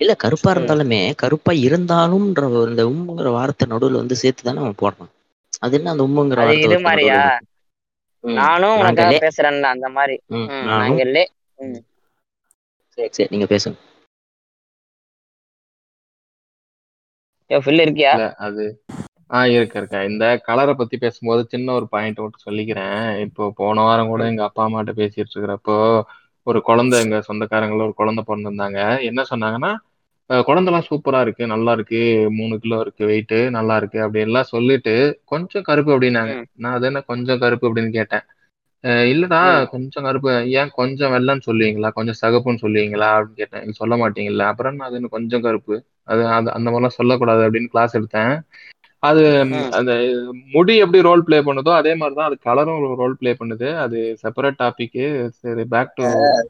இல்ல 0.00 0.12
கருப்பா. 0.24 0.50
இருந்தாலுமே 0.54 1.00
கருப்பா 1.22 1.52
இருந்தாலும்ன்ற 1.66 2.42
இந்த 2.70 2.82
உம்முங்கிற 2.90 3.30
வார்த்தை 3.38 3.66
நடுவுல 3.72 4.02
வந்து 4.02 4.20
சேர்த்து 4.22 4.46
தானே 4.48 4.62
அவன் 4.64 4.80
போடுறான். 4.82 5.12
அது 5.64 5.76
என்ன 5.78 5.92
அந்த 5.94 6.06
உம்முங்கிற 6.08 6.42
அது 6.42 6.50
வார்த்தை 6.50 6.68
இது 6.68 6.78
மாதிரியா? 6.86 7.18
நானும் 8.24 8.78
உனக்காக 8.82 9.18
பேசுறேன்ல 9.26 9.68
அந்த 9.74 9.88
மாதிரி. 9.96 10.16
நாங்களே 10.72 11.24
சரி 12.98 13.10
சரி 13.16 13.28
நீங்க 13.34 13.46
பேசுங்க. 13.52 13.76
ஏ 17.50 17.56
ஃபில் 17.56 17.82
இருக்கியா? 17.84 18.12
அது. 18.38 18.64
ஆஹ் 19.30 19.50
இருக்க 19.50 19.74
இருக்க. 19.78 20.04
இந்த 20.04 20.24
கலரை 20.38 20.74
பத்தி 20.74 20.96
பேசும்போது 20.96 21.46
சின்ன 21.48 21.72
ஒரு 21.72 21.86
பாயிண்ட் 21.88 22.18
மட்டும் 22.18 22.46
சொல்லிக்கிறேன். 22.46 23.18
இப்போ 23.18 23.52
போன 23.56 23.80
வாரம் 23.80 24.06
கூட 24.06 24.24
எங்க 24.26 24.42
அப்பா 24.44 24.62
அம்மாட்ட 24.66 24.92
பேசிட்டு 25.00 25.34
இருக்கிறப்போ 25.34 25.76
ஒரு 26.46 26.60
குழந்தை 26.62 27.00
எங்க 27.04 27.16
சொந்தக்காரங்கள 27.28 27.82
ஒரு 27.82 27.94
குழந்தை 27.94 28.22
பிறந்திருந்தாங்க. 28.26 28.78
என்ன 29.02 29.22
சொன்னாங்கன்னா 29.30 29.72
குழந்தைலாம் 30.30 30.88
சூப்பரா 30.88 31.20
இருக்கு 31.20 31.46
நல்லா 31.46 31.72
இருக்கு 31.72 32.00
மூணு 32.30 32.58
கிலோ 32.58 32.78
இருக்கு 32.80 33.04
வெயிட் 33.06 33.36
நல்லா 33.50 33.76
இருக்கு 33.76 33.98
அப்படி 34.00 34.24
எல்லாம் 34.24 34.42
சொல்லிட்டு 34.44 34.94
கொஞ்சம் 35.24 35.62
கருப்பு 35.62 35.92
அப்படின்னாங்க. 35.94 36.34
நான் 36.56 36.74
அது 36.74 36.86
என்ன 36.86 37.00
கொஞ்சம் 37.02 37.38
கருப்பு 37.38 37.66
அப்படின்னு 37.68 37.92
கேட்டேன். 37.92 38.24
இல்லடா 38.84 39.40
கொஞ்சம் 39.68 40.04
கருப்பு. 40.04 40.32
ஏன் 40.50 40.70
கொஞ்சம் 40.72 41.12
வெள்ளைன்னு 41.12 41.46
சொல்லுவீங்களா? 41.46 41.90
கொஞ்சம் 41.90 42.18
சகப்புன்னு 42.22 42.62
சொல்லுவீங்களா? 42.64 43.08
அப்படின்னு 43.14 43.38
கேட்டேன். 43.40 43.60
"நீங்க 43.60 43.76
சொல்ல 43.76 43.96
மாட்டீங்கல்ல. 43.96 44.42
அப்புறம் 44.44 44.72
என்ன? 44.72 44.84
அது 44.84 44.94
என்ன 44.94 45.08
கொஞ்சம் 45.10 45.42
கருப்பு. 45.42 45.76
அது 46.06 46.22
அது 46.28 46.52
அந்த 46.52 46.70
மாதிரிலாம் 46.70 46.98
சொல்லக்கூடாது 47.00 47.42
அப்படின்னு 47.42 47.66
கிளாஸ் 47.66 47.96
எடுத்தேன். 47.96 48.34
அது 49.02 49.22
அந்த 49.70 49.92
முடி 50.52 50.76
எப்படி 50.76 51.02
ரோல் 51.02 51.24
ப்ளே 51.24 51.38
பண்ணுதோ 51.38 51.72
அதே 51.72 51.94
மாதிரி 51.94 52.16
தான் 52.18 52.28
அது 52.28 52.36
கலரும் 52.46 52.96
ரோல் 52.96 53.16
ப்ளே 53.18 53.32
பண்ணுது. 53.32 53.68
அது 53.78 53.98
செப்பரேட் 54.22 54.58
டாபிக் 54.62 54.98
சரி 55.40 55.64
back 55.64 55.94
to 55.94 56.04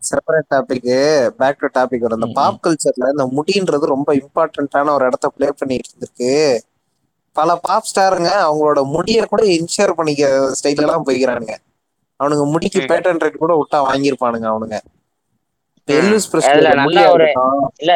separate 0.09 0.49
topic 0.55 0.89
back 1.37 1.61
to 1.61 1.69
topic 1.77 2.05
வரும். 2.05 2.21
இந்த 2.21 2.31
பாப் 2.33 2.61
கல்ச்சர்ல 2.65 3.13
இந்த 3.15 3.27
முடின்றது 3.39 3.87
ரொம்ப 3.95 4.09
இம்பார்ட்டன்டான 4.15 4.91
ஒரு 4.91 5.07
இடத்த 5.07 5.29
ப்ளே 5.29 5.49
பண்ணிட்டு 5.59 5.91
இருந்திருக்கு. 5.91 6.33
பல 7.37 7.57
பாப் 7.63 7.89
ஸ்டாருங்க 7.89 8.31
அவங்களோட 8.47 8.85
முடிய 8.87 9.25
கூட 9.25 9.43
இன்ஷேர் 9.57 9.93
பண்ணிக்க 9.93 10.25
ஸ்டைல 10.59 10.83
எல்லாம் 10.85 11.07
போய்க்கிறானுங்க. 11.07 11.55
அவனுங்க 12.21 12.45
முடிக்கு 12.53 12.81
பேட்டன் 12.91 13.21
ரேட் 13.23 13.43
கூட 13.43 13.53
விட்டா 13.59 13.79
வாங்கியிருப்பானுங்க 13.87 14.47
அவனுங்க. 14.53 14.79
இல்ல 17.81 17.93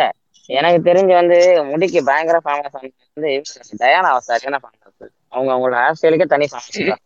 எனக்கு 0.51 0.79
தெரிஞ்சு 0.87 1.15
வந்து 1.19 1.37
முடிக்கு 1.71 1.99
பயங்கர 2.09 2.39
ஃபேமஸ் 2.45 2.77
வந்து 2.77 3.31
டயானா 3.81 4.11
சரியான 4.29 4.59
ஃபேமஸ் 4.63 4.81
அவங்க 5.33 5.51
அவங்களோட 5.53 5.77
ஹேர் 5.83 5.99
ஸ்டைலுக்கே 5.99 6.29
தனி 6.33 6.49
ஃபேமஸ் 6.53 7.01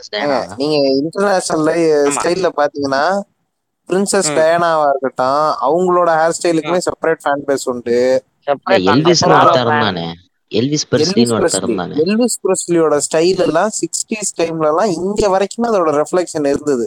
நீங்க 0.60 0.76
இன்டர்நேஷனல் 0.98 1.68
ஆமா. 2.00 2.12
ஸ்டைல்ல 2.16 2.48
பாத்தீங்கன்னா 2.58 3.02
பிரின்சஸ் 3.88 4.30
டயானாவா 4.36 4.84
இருக்கட்டும் 4.92 5.36
அவங்களோட 5.66 6.10
ஹேர் 6.18 6.36
ஸ்டைலுக்குமே 6.36 6.80
செப்பரேட் 6.86 7.22
ஃபேன் 7.24 7.44
பேஸ் 7.48 7.66
உண்டு. 7.66 7.98
எல்விஸ் 10.58 10.86
பெர்ஸ்லின்னு 10.92 11.34
ஒருத்தர் 11.36 11.50
பிரஸ்லி 11.52 11.66
இருந்தானே 11.66 11.98
எல்விஸ் 12.04 12.38
பிரஸ்லியோட 12.44 12.94
ஸ்டைல் 13.06 13.42
எல்லாம் 13.46 13.70
சிக்ஸ்டீஸ் 13.80 14.32
டைம்ல 14.38 14.70
எல்லாம் 14.72 14.92
இங்க 14.98 15.28
வரைக்குமே 15.34 15.68
அதோட 15.70 15.92
ரெஃப்ளெக்ஷன் 16.00 16.48
இருந்தது. 16.52 16.86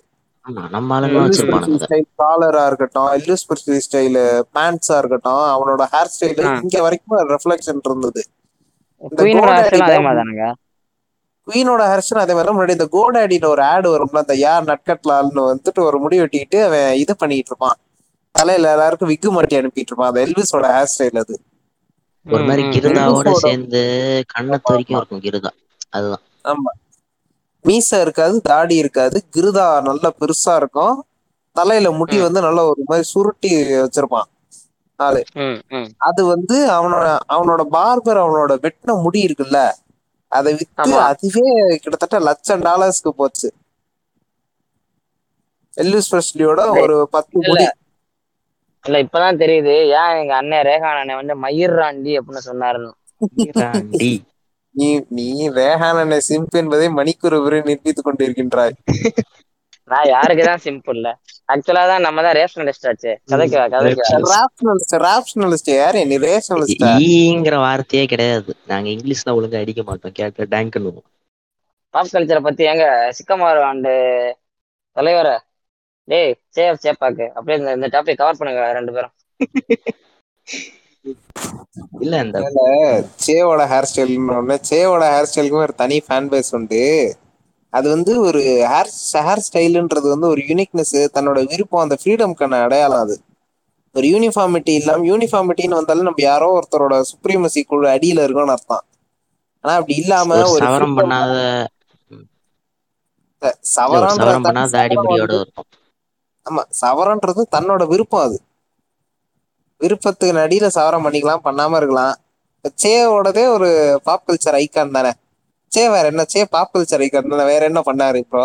நம்ம 0.76 0.96
ஆளுங்க 0.96 1.20
வச்சிருப்பானுங்க 1.26 2.00
காலரா 2.22 2.64
இருக்கட்டும் 2.70 3.10
எல்விஸ் 3.18 3.46
பிரஸ்லி 3.50 3.78
ஸ்டைல் 3.86 4.18
பேண்ட்ஸா 4.56 4.96
இருக்கட்டும் 5.02 5.44
அவனோட 5.54 5.86
ஹேர் 5.94 6.12
ஸ்டைல் 6.16 6.42
இங்க 6.64 6.82
வரைக்கும் 6.88 7.18
ரெஃப்ளெக்ஷன் 7.34 7.80
இருந்தது. 7.90 8.24
இந்த 9.02 9.22
குயினோட 11.48 11.86
ஹேர் 11.92 12.04
கோடாடில 12.04 12.04
ஸ்டைலும் 12.04 12.26
அதே 12.26 12.36
மாதிரி 12.36 12.54
முன்னாடி 12.56 12.76
இந்த 12.78 12.88
கோடாடில 12.98 13.48
ஒரு 13.54 13.64
ஆடு 13.72 13.88
வரும்ல 13.94 14.22
அந்த 14.26 14.36
யார் 14.44 14.68
நட்கட்லால்னு 14.72 15.42
வந்துட்டு 15.52 15.80
ஒரு 15.88 15.98
முடி 16.04 16.20
வெட்டிட்டு 16.22 16.60
அவன் 16.68 16.92
இது 17.04 17.14
பண்ணிட்டு 17.22 17.52
இருப்பான். 17.54 17.78
தலையில 18.36 18.72
எல்லாருக்கும் 18.76 19.12
விக்கு 19.14 19.32
மாட்டி 19.38 19.56
அனுப்பிட்டு 19.62 19.92
இருப்பான். 19.92 20.12
அது 20.12 20.22
எல்விஸோட 20.26 20.68
ஹேர் 20.76 20.94
ஸ்டைல் 20.94 21.20
அது. 21.24 21.36
ஒரு 22.26 22.44
மாதிரி 22.44 22.64
கிருதாவோட 22.64 23.32
சேர்ந்து 23.32 23.82
கண்ணத்து 24.34 24.62
வரைக்கும் 24.64 24.98
இருக்கும் 24.98 25.22
கிருதா. 25.22 25.52
அதுதான். 25.90 26.22
ஆமா. 26.44 26.72
மீச 27.66 28.02
இருக்காது 28.02 28.42
தாடி 28.42 28.76
இருக்காது. 28.76 29.24
கிருதா 29.36 29.82
நல்லா 29.82 30.14
பெருசா 30.20 30.56
இருக்கும். 30.56 31.06
தலையில 31.56 31.92
முடி 31.92 32.18
ம். 32.18 32.22
வந்து 32.22 32.42
நல்லா 32.42 32.64
ஒரு 32.64 32.84
மாதிரி 32.86 33.08
சுருட்டி 33.08 33.50
வச்சிருப்பான் 33.64 34.30
ஆளு. 35.00 35.22
அது 35.98 36.26
வந்து 36.26 36.70
அவனோட 36.72 37.18
அவனோட 37.34 37.62
பார்பர் 37.72 38.22
அவனோட 38.24 38.54
வெட்டின 38.62 39.02
முடி 39.02 39.26
இருக்குல்ல 39.26 39.60
அதை 40.32 40.54
வித்து 40.54 41.00
அதுவே 41.00 41.78
கிட்டத்தட்ட 41.78 42.20
லட்சம் 42.20 42.62
டாலர்ஸ்க்கு 42.62 43.10
போச்சு. 43.16 43.54
எல்விஸ் 45.78 46.16
பிரஸ்லியோட 46.16 46.82
ஒரு 46.82 47.08
பத்து 47.12 47.40
முடி. 47.42 47.66
இல்ல 48.86 48.98
இப்பதான் 49.04 49.40
தெரியுது. 49.42 49.74
ஏன் 50.00 50.18
எங்க 50.22 50.34
அண்ணன் 50.36 50.66
ரேகான் 50.70 51.00
அண்ணன் 51.02 51.20
வந்து 51.22 51.36
மயிர் 51.36 51.76
ராண்டி 51.80 52.14
அப்படின்னு 52.20 52.48
சொன்னாருன்னு. 52.50 52.92
நீ 54.76 54.88
நீ 55.18 55.28
ரேஹான 55.58 56.18
சிம்ப் 56.28 56.56
என்பதை 56.62 56.88
மணிக்கூர் 57.00 57.36
வரை 57.44 57.60
நிரூபித்துக் 57.62 58.08
கொண்டிருக்கின்றாய். 58.08 58.76
நான் 59.92 60.08
யாருக்குதான் 60.08 60.64
சிம்பிள் 60.66 60.98
இல்ல. 60.98 61.10
ஆக்சுவலா 61.54 61.84
தான் 61.92 62.06
நம்ம 62.06 62.22
தான் 62.26 62.36
ரேஷனலிஸ்ட் 62.40 62.88
ஆச்சு. 62.90 63.12
கதைக்கு 63.32 63.58
கதைக்கு 63.74 64.04
ராப்ஷனலிஸ்ட் 65.06 65.72
யாரு 65.74 66.02
நீ 66.12 66.18
ரேஷனலிஸ்டா 66.28 66.92
ஈங்கிற 67.16 67.56
வார்த்தையே 67.66 68.06
கிடையாது. 68.14 68.54
நாங்க 68.72 68.90
இங்கிலீஷ்ல 68.96 69.36
ஒழுங்கா 69.40 69.62
அடிக்க 69.64 69.84
மாட்டோம். 69.90 70.16
கேட்க 70.20 70.48
டேங்க்னு 70.56 70.94
பாப் 71.94 72.14
கல்ச்சரை 72.14 72.42
பத்தி 72.46 72.64
எங்க? 72.74 72.86
சிக்கமார் 73.18 73.60
ஆண்டு 73.70 73.92
தலைவர? 74.98 75.28
டேய் 76.04 76.40
சேஃப் 76.56 76.76
சேப்பாக்கு 76.84 77.28
அப்படியே 77.28 77.58
இந்த- 77.58 77.74
இந்த 77.74 77.88
டாபிக் 77.88 78.16
கவர் 78.16 78.38
பண்ணுங்க 78.38 78.72
ரெண்டு 78.72 78.94
பேரும். 78.94 79.12
இல்ல 82.00 82.20
இந்த 82.20 82.40
சேவோட 83.28 83.62
ஹேர் 83.72 83.86
ஸ்டைல்னு 83.96 84.58
சேவோட 84.70 85.04
ஹேர் 85.14 85.26
ஸ்டைலுக்கு 85.36 85.52
ஒரு 85.52 85.74
தனி 85.74 86.02
ஃபேன் 86.10 86.30
பேஸ் 86.30 86.50
உண்டு. 86.52 87.16
அது 87.70 87.90
வந்து 87.90 88.20
ஒரு 88.20 88.40
ஹேர் 88.40 88.90
ஹேர் 89.14 89.42
ஸ்டைலுன்றது 89.54 90.10
வந்து 90.10 90.28
ஒரு 90.28 90.42
யூனிக்னஸ் 90.42 91.08
தன்னோட 91.14 91.48
விருப்பம் 91.48 91.82
அந்த 91.82 91.98
ஃப்ரீடம்க்கான 92.04 92.62
அடையாளம் 92.62 93.00
அது. 93.00 93.22
ஒரு 93.94 94.08
யூனிஃபார்மிட்டி 94.08 94.70
இல்லாம 94.70 95.06
யூனிஃபார்மிட்டின்னு 95.06 95.70
வந்தாலும் 95.70 96.04
நம்ம 96.04 96.22
யாரோ 96.22 96.60
ஒருத்தரோட 96.60 97.02
சுப்ரீமசி 97.12 97.64
குழு 97.64 97.90
அடியில 97.90 98.24
இருக்கோம்னு 98.26 98.52
அர்த்தம். 98.52 98.84
ஆனா 99.62 99.76
அப்படி 99.76 99.96
இல்லாம 99.96 100.36
ஒரு 100.50 100.66
சவரம் 100.66 100.98
பண்ணாத 100.98 101.66
சவரம் 103.62 104.18
பண்ணாத 104.44 104.70
வந்து- 104.96 105.40
இருக்கும். 105.40 105.64
ஆமா 106.46 106.62
சவரன்றது 106.80 107.42
தன்னோட 107.56 107.84
விருப்பம் 107.92 108.26
அது. 108.28 108.38
விருப்பத்துக்கு 109.82 110.40
நடியில 110.40 110.68
சவரம் 110.76 111.06
பண்ணிக்கலாம் 111.06 111.46
பண்ணாம 111.48 111.78
இருக்கலாம். 111.80 112.16
சேவோடதே 112.84 113.44
ஒரு 113.56 113.70
பாப் 114.04 114.26
கல்ச்சர் 114.28 114.60
ஐக்கான் 114.60 114.96
தானே. 114.98 115.12
சே 115.72 115.84
வேற 115.90 116.06
என்ன? 116.12 116.24
சே 116.34 116.42
பாப் 116.54 116.72
கல்ச்சர் 116.74 117.04
ஐக்கான் 117.06 117.32
தானே. 117.34 117.46
வேற 117.52 117.64
என்ன 117.72 117.82
பண்ணாரு 117.88 118.20
இப்போ 118.24 118.42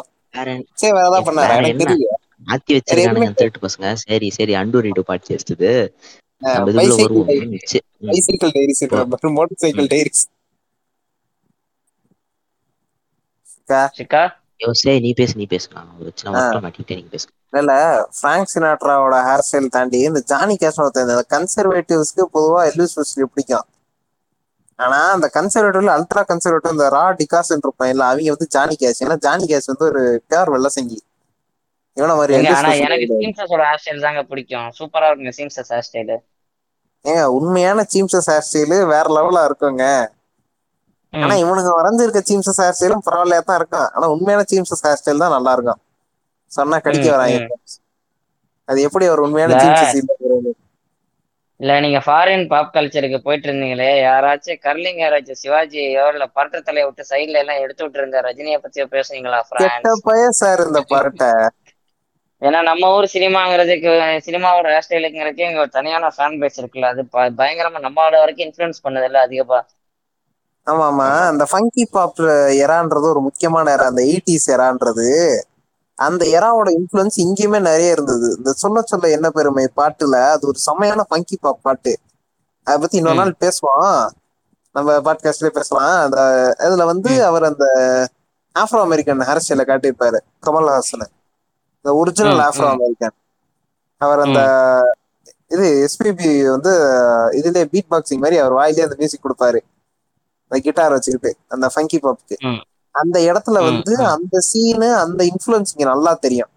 சே 0.81 0.89
வேற 0.97 1.05
ஏதாவது 1.09 1.27
பண்ணாரு? 1.29 1.53
எனக்கு? 1.59 1.85
தெரியல. 1.85 2.09
மாத்தி 2.49 2.73
வச்சிருக்கானுங்க 2.77 3.29
திருட்டு 3.39 3.61
பசங்க. 3.65 3.87
சரி 4.05 4.29
சரி 4.37 4.53
அண்டூரிடு 4.61 5.03
பாட்டு 5.09 5.37
வச்சது. 5.37 5.71
Bicycle 8.03 8.53
tyres 8.57 8.83
motor 9.39 9.63
cycle 9.65 9.91
tyres 9.95 10.25
சிக்கா 14.61 14.67
யோ, 14.67 14.73
சரி 14.81 15.01
நீ 15.01 15.11
பேசு 15.13 15.35
நீ 15.37 15.47
பேசு. 15.47 15.67
நான் 15.75 15.91
ஒரு 15.99 16.11
சின்ன 16.15 16.37
ஆ. 16.37 16.41
ஒர்க்ல 16.41 16.61
மாட்டிக்கிட்டே 16.65 16.97
நீங்க 16.97 17.11
பேசு. 17.11 17.27
இல்ல 17.53 17.73
பிராங்க் 18.21 18.51
சினாட்ராவோட 18.53 19.17
ஹேர் 19.27 19.45
ஸ்டைல் 19.47 19.69
தாண்டி 19.69 19.99
இந்த 20.09 20.21
ஜானி 20.31 20.55
கேஷ் 20.63 20.81
ஒருத்தன் 20.81 21.07
இந்த 21.07 21.25
கன்சர்வேட்டிவ்ஸ்க்கு 21.35 22.25
பொதுவா 22.35 22.61
எல்விஸ் 22.71 22.97
பிரெஸ்லி 22.97 23.27
பிடிக்கும். 23.29 23.67
ஆனா 24.79 24.99
அந்த 25.13 25.27
கன்சர்வேட்டிவ்ல 25.35 25.93
அல்ட்ரா 25.97 26.23
கன்சர்வேட்டிவ் 26.29 26.75
இந்த 26.77 26.89
ரா 26.91 27.05
டிகாஸ் 27.21 27.53
இருப்பான். 27.57 27.91
இல்ல 27.93 28.03
அவங்க 28.09 28.35
வந்து 28.35 28.49
ஜானி 28.57 28.75
கேஷ் 28.83 29.03
ஏன்னா 29.05 29.17
ஜானி 29.19 29.47
கேஷ் 29.53 29.71
வந்து 29.73 29.87
ஒரு 29.91 30.03
பியார் 30.29 30.51
வெள்ள 30.51 30.69
செங்கி 30.69 30.99
இவன 31.97 32.17
மாதிரி 32.17 32.35
ஆனா 32.53 32.73
எனக்கு. 32.81 33.15
சீம்சஸோட 33.23 33.63
ஹேர் 33.69 33.81
ஸ்டைல் 33.83 34.05
தாங்க 34.07 34.23
பிடிக்கும். 34.25 34.69
சூப்பரா 34.79 35.09
இருக்குங்க 35.11 35.33
சீம்சஸ் 35.39 35.73
ஹேர் 35.73 35.87
ஸ்டைல் 35.89 36.15
ஏங்க 37.05 37.25
உண்மையான 37.37 37.85
சீம்சஸ் 37.93 38.31
ஹேர் 38.31 38.47
ஸ்டைலு 38.49 38.79
வேற 38.93 39.07
லெவலா 39.17 39.43
இருக்குங்க. 39.49 39.85
ஆனா 41.13 41.35
இவனுங்க 41.43 41.71
வரைஞ்சிருக்க 41.77 42.21
சீம்சஸ் 42.25 42.61
ஹேர் 42.63 42.77
ஸ்டைலும் 42.77 43.05
பரவாயில்லையா 43.07 43.43
தான் 43.45 43.59
இருக்கும் 43.61 43.89
ஆனா 43.91 44.07
உண்மையான 44.15 44.45
சீம்சஸ் 44.51 44.85
ஹேர் 44.87 45.01
ஸ்டைல் 45.01 45.25
தான் 45.25 45.35
நல்லா 45.37 45.53
இருக்கும் 45.57 45.81
சொன்னா 46.53 46.77
கடிக்க 46.85 47.07
வராங்க. 47.15 47.39
அது 48.69 48.79
எப்படி 48.87 49.05
ஒரு 49.09 49.23
உண்மையான. 49.27 49.59
சீம்சஸ் 49.63 49.95
இல்ல 51.61 51.73
நீங்க 51.85 52.01
ஃபாரின் 52.05 52.45
பாப் 52.51 52.75
கல்ச்சருக்கு 52.75 53.19
போயிட்டு 53.23 53.47
இருந்தீங்களே 53.49 53.89
யாராச்சும் 54.01 54.61
கர்லிங் 54.65 55.01
யாராச்சும் 55.01 55.41
சிவாஜியோ 55.41 55.85
இல்ல 56.13 56.27
பரட்ட 56.37 56.59
தலையை 56.63 56.85
விட்டு 56.87 57.05
சைடுல 57.11 57.41
எல்லாம் 57.43 57.63
எடுத்து 57.65 57.85
விட்டு 57.85 58.01
இருந்த 58.01 58.21
ரஜினியை 58.27 58.59
பத்தியோ 58.65 58.87
பேசுனீங்களா 58.93 59.41
கெட்ட 59.43 59.63
பிரான்ஸ் 59.81 60.05
பய 60.07 60.27
சார் 60.41 60.63
இந்த 60.67 60.83
பரட்டை. 60.93 61.31
ஏன்னா 62.43 62.59
நம்ம 62.69 62.89
ஊர் 62.95 63.07
சினிமாங்கிறதுக்கு 63.13 63.91
சினிமாவோட 64.27 64.69
ஹேர் 64.73 64.87
ஸ்டைலுங்கிறதுக்கு 64.87 65.47
இங்க 65.47 65.61
ஒரு 65.61 65.73
தனியான 65.73 66.11
ஃபேன் 66.17 66.39
பேஸ் 66.43 66.59
இருக்குல்ல 66.61 66.91
அது 66.93 67.03
பயங்கரமா 67.41 67.81
நம்மளோட 67.87 68.17
வரைக்கும் 68.23 68.47
இன்ஃபுளுன்ஸ் 68.47 68.85
பண்ணது 68.85 69.09
இல்ல 69.11 69.21
அதிகமா. 69.27 69.59
ஆமா 70.69 70.85
ஆமா. 70.91 71.07
அந்த 71.27 71.45
ஃபங்கி 71.51 71.85
பாப் 71.91 72.19
எரான்றது 72.63 73.07
ஒரு 73.13 73.21
முக்கியமான 73.21 73.77
எரா 73.77 73.87
அந்த 73.91 74.03
எயிட்டிஸ் 74.03 74.47
எரான்றது 74.47 75.09
அந்த 75.99 76.23
எராவோட 76.39 76.69
இன்ஃபுளுன்ஸ் 76.71 77.17
இங்கேயுமே 77.17 77.61
நிறைய 77.61 77.91
இருந்தது. 77.91 78.35
இந்த 78.37 78.53
சொல்ல 78.53 78.83
சொல்ல 78.85 79.11
என்ன 79.11 79.31
பெருமை? 79.31 79.65
பாட்டுல 79.77 80.17
அது 80.35 80.47
ஒரு 80.47 80.59
செமையான 80.67 81.01
ஃபங்கி 81.11 81.37
பாப் 81.41 81.63
பாட்டு. 81.63 81.93
அதை 82.67 82.79
பத்தி 82.81 82.97
இன்னொரு. 82.97 83.17
நாள் 83.17 83.35
பேசுவோம். 83.41 84.09
நம்ம 84.75 84.97
பாட்காஸ்ட்லயே 85.01 85.53
பேசலாம். 85.53 86.03
அந்த 86.05 86.19
அதுல 86.59 86.85
வந்து. 86.85 87.25
அவர் 87.25 87.45
அந்த 87.45 87.65
ஆப்ரோ 88.57 88.81
அமெரிக்கன் 88.81 89.21
ஸ்டைல 89.21 89.65
காட்டியிருப்பாரு. 89.71 90.19
கமல்ஹாசன். 90.47 91.09
இந்த 91.77 91.95
ஒரிஜினல் 91.95 92.39
ஆப்ரோ. 92.39 92.69
அமெரிக்கன் 92.71 93.17
அவர் 94.01 94.21
அந்த 94.21 94.41
இது 95.49 95.67
எஸ்பிபி 95.85 96.31
வந்து 96.51 96.73
இதுலயே 97.33 97.65
பீட் 97.65 97.91
பாக்ஸிங் 97.91 98.23
மாதிரி 98.23 98.39
அவர் 98.39 98.53
வாயிலே 98.53 98.83
அந்த 98.83 98.95
மியூசிக் 98.97 99.25
கொடுப்பாரு. 99.25 99.61
அந்த 100.51 100.61
கிட்டார் 100.67 100.95
வச்சுக்கிட்டு 100.95 101.31
அந்த 101.55 101.67
ஃபங்கி 101.73 101.99
பாப்புக்கு. 102.05 102.37
அந்த 102.95 103.17
இடத்துல 103.29 103.59
வந்து. 103.69 103.93
அந்த 104.15 104.37
சீனு 104.51 104.89
அந்த 105.03 105.21
இன்ஃபுளுன்ஸ் 105.33 105.73
இங்க 105.75 105.87
நல்லா 105.91 106.13
தெரியும். 106.25 106.51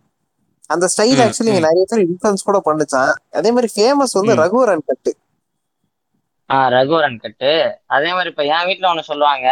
அந்த 0.70 0.86
ஸ்டைல் 0.94 1.22
ஆக்சுவலி 1.24 1.52
இங்க. 1.52 1.64
நிறைய 1.68 1.84
பேர் 1.89 2.06
இன்ஃபுளுன்ஸ் 2.08 2.48
கூட 2.50 2.60
பண்ணுச்சான். 2.68 3.12
அதே 3.39 3.50
மாதிரி 3.52 3.70
ஃபேமஸ் 3.76 4.18
வந்து. 4.20 4.36
ரகுவரன் 4.42 4.88
கட்டு 4.89 5.12
ஆஹ் 6.50 6.70
ரகுவரன் 6.74 7.20
கட்டு 7.20 7.52
அதே 7.96 8.10
மாதிரி 8.12 8.32
இப்ப 8.32 8.44
என் 8.54 8.68
வீட்ல 8.70 8.89
ஒண்ணு 8.92 9.10
சொல்லுவாங்க 9.10 9.48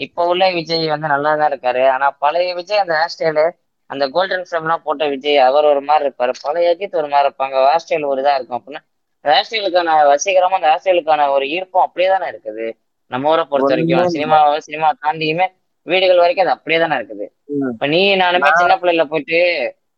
இப்ப 0.00 0.26
உள்ள 0.26 0.44
விஜய் 0.56 0.92
வந்து 0.92 1.12
நல்லா 1.12 1.30
தான் 1.34 1.50
இருக்காரு. 1.52 1.82
ஆனா 1.94 2.06
பழைய 2.22 2.50
விஜய் 2.58 2.82
அந்த 2.82 2.94
ஹேர் 2.98 3.12
ஸ்டைலு 3.14 3.44
அந்த 3.90 4.04
கோல்டன் 4.08 4.46
ஃப்ரேம்லாம் 4.46 4.84
போட்ட 4.84 5.04
விஜய் 5.12 5.38
அவர் 5.46 5.64
ஒரு 5.64 5.82
மாதிரி 5.82 6.04
இருப்பாரு. 6.06 6.32
பழைய 6.42 6.72
அஜித் 6.72 6.98
ஒரு 7.00 7.08
மாதிரி 7.08 7.26
இருப்பாங்க. 7.26 7.56
ஹேர் 7.66 7.82
ஸ்டைல் 7.84 8.10
ஒரு 8.10 8.22
இதா 8.22 8.34
இருக்கும். 8.38 8.58
அப்படின்னா 8.58 8.82
ஹேர் 9.24 9.46
ஸ்டைலுக்கான 9.46 9.94
வசீகரமா 10.10 10.58
அந்த 10.58 10.68
ஹேர் 10.68 10.82
ஸ்டைலுக்கான 10.82 11.28
ஒரு 11.34 11.46
ஈர்ப்பும் 11.54 11.84
அப்படியே 11.86 12.08
தானே 12.10 12.26
இருக்குது. 12.32 12.66
நம்ம 13.10 13.30
ஊரை 13.32 13.44
பொறுத்த 13.50 13.72
வரைக்கும் 13.74 14.12
சினிமா 14.14 14.36
சினிமா 14.66 14.88
தாண்டியுமே 15.04 15.46
வீடுகள் 15.86 16.22
வரைக்கும் 16.22 16.44
அது 16.44 16.54
அப்படியே 16.56 16.78
தானே 16.82 16.96
இருக்குது. 16.98 17.26
இப்ப 17.72 17.86
நீ 17.92 18.00
நானுமே 18.22 18.48
சின்ன 18.60 18.76
பிள்ளைல 18.80 19.04
போயிட்டு 19.12 19.40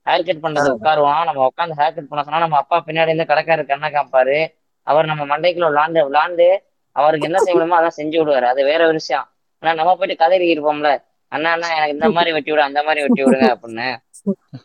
ஹேர் 0.06 0.26
கட் 0.26 0.44
பண்றது 0.44 0.68
உட்காருவோம். 0.76 1.22
நம்ம 1.28 1.46
உட்காந்து 1.50 1.78
ஹேர் 1.80 1.94
கட் 1.96 2.10
பண்ண 2.10 2.24
சொன்னா 2.26 2.44
நம்ம 2.44 2.58
அப்பா 2.62 2.76
பின்னாடி 2.88 3.12
இருந்து 3.12 3.30
கடைக்காரு 3.30 3.62
கண்ணை 3.70 3.88
காப்பாரு 3.96 4.38
அவர் 4.86 5.10
நம்ம 5.10 5.22
மண்டைக்குள்ள 5.32 5.68
விளாண்டு 5.72 6.02
விளாண்டு 6.08 6.48
அவருக்கு 6.96 7.28
என்ன 7.28 7.40
செய்ய 7.40 7.54
முடியுமோ 7.56 7.78
அதான் 7.78 7.98
செஞ்சு 7.98 8.16
விடுவாரு. 8.20 8.46
அது 8.52 8.60
வேற 8.70 8.80
ஒரு 8.88 8.96
விஷயம். 9.00 9.26
ஆனா 9.62 9.72
நம்ம 9.80 9.94
போயிட்டு 9.98 10.22
கதறி 10.22 10.46
இருப்போம்ல 10.54 10.90
அண்ணா 11.32 11.48
அண்ணா 11.54 11.68
எனக்கு 11.76 11.96
இந்த 11.96 12.08
மாதிரி 12.16 12.30
வெட்டி 12.34 12.50
விடு 12.52 12.68
அந்த 12.68 12.80
மாதிரி 12.86 13.00
வெட்டி 13.04 13.22
விடுங்க 13.24 13.48
அப்படின்னு. 13.54 13.88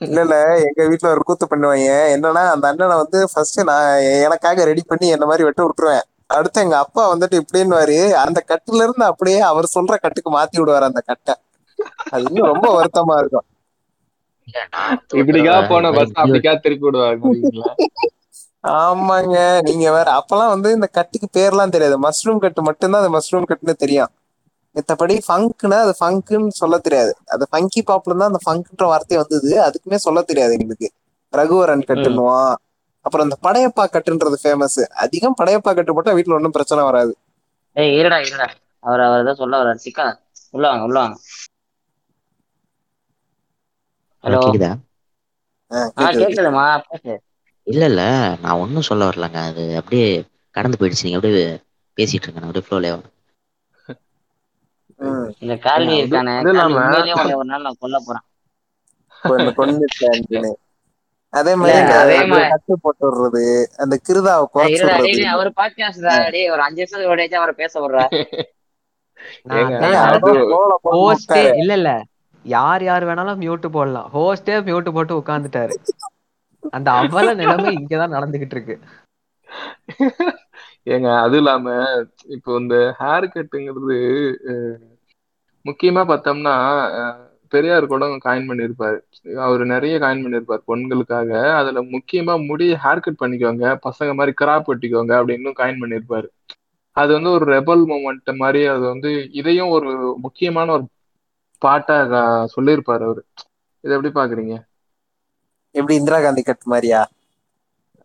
இல்ல 0.07 0.19
இல்ல. 0.25 0.35
எங்க 0.67 0.83
வீட்ல 0.91 1.07
ஒரு 1.15 1.21
கூத்து 1.27 1.45
பண்ணுவாங்க. 1.51 1.89
என்னன்னா 2.15 2.43
அந்த 2.53 2.65
அண்ணனை 2.71 2.95
வந்து 3.01 3.19
ஃபர்ஸ்ட் 3.31 3.59
நான் 3.69 3.87
எனக்காக 4.25 4.65
ரெடி 4.69 4.83
பண்ணி 4.91 5.07
என்ன 5.15 5.25
மாதிரி 5.31 5.45
வெட்ட 5.47 5.61
விட்டுருவேன். 5.65 6.05
அடுத்து 6.29 6.61
எங்க 6.61 6.77
அப்பா 6.83 7.03
வந்துட்டு 7.13 7.39
இப்படின்னு 7.41 7.77
அந்த 8.23 8.39
கட்டுல 8.51 8.83
இருந்து 8.85 9.05
அப்படியே 9.05 9.39
அவர் 9.51 9.73
சொல்ற 9.75 9.95
கட்டுக்கு 9.97 10.31
மாத்தி 10.31 10.57
விடுவாரு 10.61 10.89
அந்த 10.91 11.01
கட்டை. 11.09 11.35
அது 12.11 12.23
இன்னும் 12.29 12.51
ரொம்ப 12.53 12.67
வருத்தமா 12.77 13.15
இருக்கும். 13.21 13.47
இப்படிக்கா 15.19 15.55
போன 15.71 15.91
பஸ் 15.97 16.13
அப்படிக்கா 16.21 16.53
திருப்பி 16.63 16.85
விடுவாங்க 16.87 17.31
ஆமாங்க. 18.79 19.37
நீங்க 19.67 19.85
வேற 19.95 20.07
அப்பெல்லாம் 20.19 20.53
வந்து 20.53 20.69
இந்த 20.77 20.87
கட்டுக்கு 20.97 21.27
பேர்லாம் 21.37 21.73
தெரியாது. 21.75 21.95
மஷ்ரூம் 22.05 22.43
கட்டு 22.43 22.61
மட்டும்தான் 22.69 23.01
அது 23.03 23.11
மஷ்ரூம் 23.15 23.47
கட்டுன்னு 23.49 23.81
தெரியும். 23.83 24.11
மத்தபடி 24.75 25.15
ஃபங்க்னா 25.25 25.77
அது 25.85 25.93
ஃபங்க்னு 25.99 26.59
சொல்ல 26.61 26.75
தெரியாது. 26.85 27.11
அது 27.33 27.43
ஃபங்கி 27.51 27.81
பாப்ல 27.89 28.17
தான் 28.19 28.31
அந்த 28.31 28.41
ஃபங்க்ன்ற 28.45 28.85
வார்த்தை 28.91 29.17
வந்தது. 29.21 29.51
அதுக்குமே 29.65 29.99
சொல்ல 30.05 30.21
தெரியாது 30.29 30.53
எங்களுக்கு. 30.57 30.89
ரகுவரன் 31.33 31.87
கட்டுன்னுவோம் 31.89 32.53
அப்புறம் 33.05 33.25
இந்த 33.25 33.37
படையப்பா 33.41 33.83
கட்டுன்றது 33.91 34.37
ஃபேமஸ் 34.43 34.77
அதிகம் 34.95 35.37
படையப்பா 35.41 35.71
கட்டு 35.73 35.93
போட்டா 35.93 36.13
வீட்டுல 36.13 36.33
ஒன்றும் 36.33 36.51
பிரச்சனை 36.51 36.83
வராது. 36.83 37.13
ஏய் 37.75 37.93
இருடா 37.95 38.17
இருடா. 38.23 38.47
அவர் 38.83 38.99
அவர் 38.99 39.21
ஏதோ 39.21 39.33
சொல்ல 39.33 39.61
வர்றாரு. 39.61 39.83
சிக்கா 39.85 40.05
உள்ள 40.53 40.65
வாங்க 40.67 40.83
உள்ள 40.83 40.99
வாங்க. 40.99 41.17
ஹலோ? 44.23 44.39
கேக்குதா? 44.43 44.71
ஆ, 45.71 45.77
ஆ 45.77 46.03
கேக்குது. 46.03 46.21
கேக்குதுமா 46.21 46.65
பேசு. 46.87 47.13
இல்ல 47.67 47.83
இல்ல. 47.85 48.01
நான் 48.41 48.59
ஒன்னும் 48.59 48.87
சொல்ல 48.89 49.09
வரலங்க. 49.09 49.39
அது 49.49 49.77
அப்படியே 49.77 50.07
கடந்து 50.55 50.79
போயிடுச்சு. 50.79 51.03
நீங்க 51.03 51.19
அப்படியே 51.19 51.45
பேசிட்டு 51.97 52.25
இருங்க. 52.25 52.39
நான் 52.39 52.49
அப்படியே 52.49 52.67
ஃப்ளோல 52.67 52.91
ம். 54.99 55.29
இந்த 55.39 55.53
கால்வி 55.63 55.95
இருக்கானே. 56.01 56.33
உண்மையிலேயே 56.71 57.15
உன்னை 57.15 57.35
ஒரு 57.35 57.49
நாள் 57.51 57.61
நான் 57.61 57.79
கொல்ல 57.79 57.97
போறேன். 58.03 58.25
அதே 61.33 61.55
மாதிரி 61.55 62.49
கட்டு 62.49 62.79
போட்டு 62.81 63.05
விடுறது 63.07 63.65
அந்த 63.77 63.99
கிருதாவை 64.07 64.57
விடுறது. 64.57 65.01
டேய் 65.01 65.23
அவர் 65.23 65.53
பாட்காஸ்ட் 65.55 66.51
ஒரு 66.51 66.61
அஞ்சு 66.61 66.87
நிமிஷம் 66.91 66.99
ஓடியாச்சும் 66.99 67.33
அவரை 67.33 67.53
பேச 67.57 67.79
விடுறா. 67.79 68.05
ஏங்க, 69.49 69.51
ஏங்க, 69.51 69.55
அது- 69.55 70.09
அதான் 70.09 70.35
flow 70.35 70.65
ல 70.65 70.73
போட்டு 70.81 71.11
ஹோஸ்டே 71.11 71.37
விட்டாரு. 71.37 71.57
இல்ல 71.57 71.73
இல்ல. 71.73 72.03
யார் 72.43 72.83
யார் 72.83 73.05
வேணாலும் 73.05 73.39
மியூட் 73.39 73.67
போடலாம். 73.67 74.09
ஹோஸ்டே 74.13 74.63
மியூட் 74.63 74.93
போட்டு 74.93 75.17
உட்கார்ந்துட்டாரு. 75.17 75.73
அந்த 76.71 76.91
அவல 76.91 77.33
நிலைமை 77.33 77.75
இங்கதான் 77.75 78.13
நடந்துகிட்டு 78.13 78.51
இருக்கு. 78.51 78.79
ஏங்க 80.85 81.21
அது 81.21 81.37
இல்லாம 81.37 81.85
இப்போ 82.27 82.55
இந்த 82.59 82.95
ஹேர் 82.99 83.27
கட்டுங்கிறது 83.33 84.15
முக்கியமா 85.65 86.03
பார்த்தோம்னா 86.05 86.55
பெரியார் 87.53 87.85
கூட 87.85 88.05
காயின் 88.23 88.47
பண்ணியிருப்பாரு 88.49 88.97
அவர் 89.41 89.63
நிறைய 89.71 89.95
காயின் 89.99 90.23
பண்ணியிருப்பார் 90.23 90.63
பெண்களுக்காக. 90.69 91.29
அதுல 91.59 91.81
முக்கியமா 91.95 92.35
முடி 92.49 92.67
ஹேர் 92.83 93.03
கட் 93.03 93.21
பண்ணிக்கோங்க 93.21 93.65
பசங்க 93.85 94.11
மாதிரி 94.15 94.33
கிராப் 94.37 94.69
வெட்டிக்கோங்க 94.71 95.13
அப்படின்னு 95.19 95.53
காயின் 95.55 95.81
பண்ணியிருப்பாரு 95.81 96.29
அது 96.97 97.11
வந்து 97.13 97.29
ஒரு 97.31 97.45
ரெபல் 97.53 97.83
மூமெண்ட் 97.85 98.23
மாதிரி 98.41 98.61
அது 98.73 98.83
வந்து 98.87 99.09
இதையும் 99.39 99.71
ஒரு 99.75 99.91
முக்கியமான 100.25 100.67
ஒரு 100.73 100.85
பாட்டா 101.61 101.97
சொல்லியிருப்பாரு 102.53 103.03
அவரு. 103.07 103.21
இதை 103.83 103.93
எப்படி 103.95 104.11
பாக்குறீங்க? 104.13 104.55
எப்படி 105.75 105.95
இந்திரா 105.99 106.17
காந்தி 106.21 106.41
கட்டு 106.43 106.65
மாதிரியா? 106.69 107.01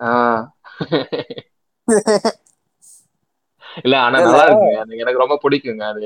ஆஹ் 0.01 0.45
இல்ல 3.79 3.95
ஆனா 4.05 4.19
நல்லா 4.19 4.45
இருக்குங்க. 4.47 4.77
அது 4.83 5.01
எனக்கு 5.03 5.23
ரொம்ப 5.25 5.37
பிடிக்குங்க 5.43 5.85
அது 5.91 6.01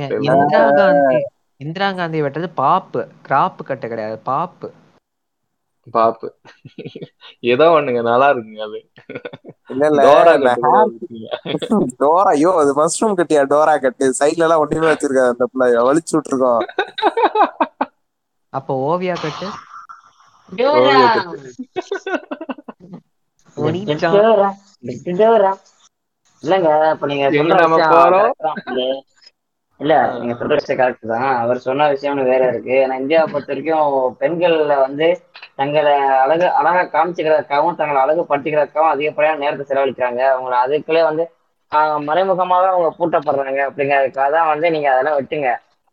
ஸ்டைல் 0.00 1.26
இந்திரா 1.60 1.88
காந்தி 1.92 2.18
வெட்டது 2.24 2.48
பாப்பு. 2.56 3.00
கிராப் 3.24 3.60
கட்ட 3.64 3.84
கிடையாது 3.88 4.16
பாப்பு. 4.26 4.68
பாப்பு. 5.86 6.28
ஏதோ 7.52 7.66
ஒண்ணுங்க 7.74 8.00
நல்லா 8.08 8.28
இருக்குங்க 8.32 8.62
அது. 8.66 8.78
இல்ல 9.70 9.84
இல்ல. 9.90 10.02
டோரா 10.04 10.32
ஐயோ 12.32 12.50
அது 12.60 12.72
மஷ்ரூம் 12.78 13.18
கட்டியா 13.18 13.42
டோரா 13.50 13.74
கட்டு? 13.78 14.06
சைட்ல 14.18 14.46
எல்லாம் 14.46 14.62
ஒண்ணுமே 14.64 14.88
வச்சிருக்காது 14.88 15.32
அந்த 15.34 15.46
பிள்ளை 15.52 15.68
வலிச்சு 15.88 16.14
விட்டுருக்கோம். 16.16 16.62
அப்போ 18.52 18.72
ஓவியா 18.86 19.16
கட்டு. 19.16 19.48
இல்லங்க 26.42 26.68
இப்ப 26.94 27.06
நீங்க 27.08 27.26
இல்ல 29.80 29.92
நீங்க 30.14 30.34
சொல்ற 30.34 30.54
விஷயம் 30.56 30.78
கரெக்ட் 30.80 31.10
தான். 31.10 31.30
அவர் 31.40 31.58
சொன்ன 31.64 31.86
விஷயம்னு 31.90 32.22
வேற 32.28 32.42
இருக்கு. 32.50 32.74
ஏன்னா 32.82 32.94
இந்தியாவை 33.00 33.26
பொறுத்த 33.32 33.52
வரைக்கும் 33.52 33.88
பெண்கள்ல 34.20 34.74
வந்து 34.82 35.06
தங்களை 35.56 35.92
அழகு 36.22 36.46
அழகா 36.60 36.82
காமிச்சுக்கிறதுக்காகவும் 36.94 37.78
தங்களை 37.80 38.00
அழகு 38.04 38.22
படுத்திக்கிறதுக்காகவும் 38.30 38.94
அதிகப்படியான 38.94 39.40
நேரத்தை 39.44 39.66
செலவழிக்கிறாங்க. 39.66 40.22
அவங்கள 40.32 40.56
அதுக்குள்ளே 40.64 41.02
வந்து 41.10 41.24
ஆஹ், 41.72 42.00
மறைமுகமாக 42.08 42.66
அவங்க 42.72 42.90
பூட்டப்படுறாங்க 42.98 43.60
அப்படிங்கிறதுக்காக 43.68 44.28
தான் 44.34 44.50
வந்து 44.50 44.66
நீங்க 44.74 44.88
அதெல்லாம் 44.92 45.16
விட்டுங்க. 45.18 45.48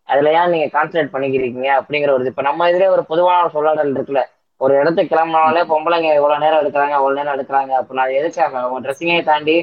அதுல 0.10 0.32
ஏன் 0.38 0.52
நீங்க 0.54 0.68
கான்சன்ட்ரேட் 0.74 1.14
பண்ணிக்கிறீங்க 1.14 1.68
அப்படிங்கிற 1.80 2.12
ஒரு 2.14 2.24
இது. 2.24 2.32
இப்ப 2.34 2.44
நம்ம 2.48 2.68
இதுல 2.72 2.88
ஒரு 2.96 3.04
பொதுவான 3.10 3.50
சொல்லாடல் 3.56 3.94
இருக்குல்ல. 3.96 4.22
ஒரு 4.62 4.74
இடத்துக்கு 4.80 5.14
கிளம்பினாலே 5.14 5.62
பொம்பளைங்க 5.72 6.10
இவ்வளவு 6.18 6.44
நேரம் 6.44 6.62
எடுக்கிறாங்க 6.64 6.96
அவ்வளவு 6.98 7.20
நேரம் 7.20 7.36
எடுக்கிறாங்க 7.36 7.72
அப்படின்னா 7.80 8.06
அது 8.06 8.20
எதுக்காக? 8.22 8.54
அவங்க 8.62 8.82
ட்ரெஸ்ஸிங்கை 8.86 9.18
தாண்டி 9.30 9.56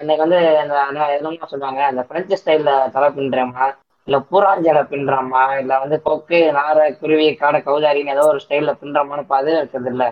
இன்னைக்கு 0.00 0.22
வந்து 0.22 0.38
இந்த 0.60 0.74
அந்த 0.82 1.00
என்னமோ 1.14 1.48
சொல்லுவாங்க 1.50 1.80
அந்த 1.86 2.02
பிரெஞ்சு 2.08 2.36
ஸ்டைல்ல 2.40 2.72
தலை 2.94 3.08
பின்னுறோமா 3.16 3.64
இல்ல 4.08 4.18
பூராஞ்சடை 4.28 4.82
பின்னுறோமா 4.88 5.42
இல்ல 5.60 5.72
வந்து 5.82 5.96
கொக்கு 6.06 6.38
நாரை 6.56 6.86
குருவி 7.00 7.26
காடை 7.36 7.58
கௌதாரின்னு 7.62 8.14
ஏதோ 8.14 8.24
ஒரு 8.30 8.40
ஸ்டைல்ல 8.44 8.72
பின்னுறோமான்னு 8.80 9.26
அது 9.38 9.50
இருக்கிறது 9.56 9.90
இல்ல 9.94 10.04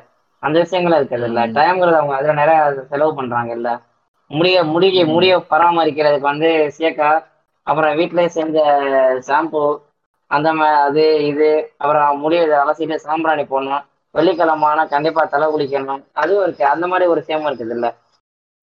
அந்த 0.42 0.56
விஷயங்களும் 0.62 0.98
இருக்கிறது 1.00 1.28
இல்ல. 1.30 1.40
டைம்ங்கிறது 1.56 1.98
அவங்க 1.98 2.14
அதுல 2.18 2.34
நிறைய 2.40 2.58
செலவு 2.90 3.12
பண்றாங்க 3.18 3.52
இல்ல 3.54 3.68
முடிய 4.30 4.56
முடிய. 4.72 4.84
முடிய 5.14 5.32
பராமரிக்கிறதுக்கு 5.50 6.30
வந்து 6.30 6.48
சேக்கா 6.76 7.10
அப்புறம் 7.66 7.96
வீட்லயே 7.98 8.28
செஞ்ச 8.34 8.58
ஷாம்பு 9.26 9.62
அந்த 10.30 10.48
மா 10.52 10.66
அது 10.86 11.02
இது 11.28 11.48
அப்புறம் 11.76 12.18
முடிய 12.22 12.40
அலசிட்டு 12.60 12.96
சாம்பிராணி 13.04 13.44
போடணும். 13.46 13.84
வெள்ளிக்கிழமை 14.14 14.66
ஆனா 14.68 14.82
கண்டிப்பா 14.92 15.22
தலை 15.26 15.46
குளிக்கணும். 15.48 16.02
அதுவும் 16.14 16.44
இருக்கு. 16.44 16.64
அந்த 16.72 16.86
மாதிரி 16.86 17.06
ஒரு 17.08 17.22
விஷயமும் 17.22 17.48
இருக்குது 17.50 17.74
இல்ல 17.76 17.88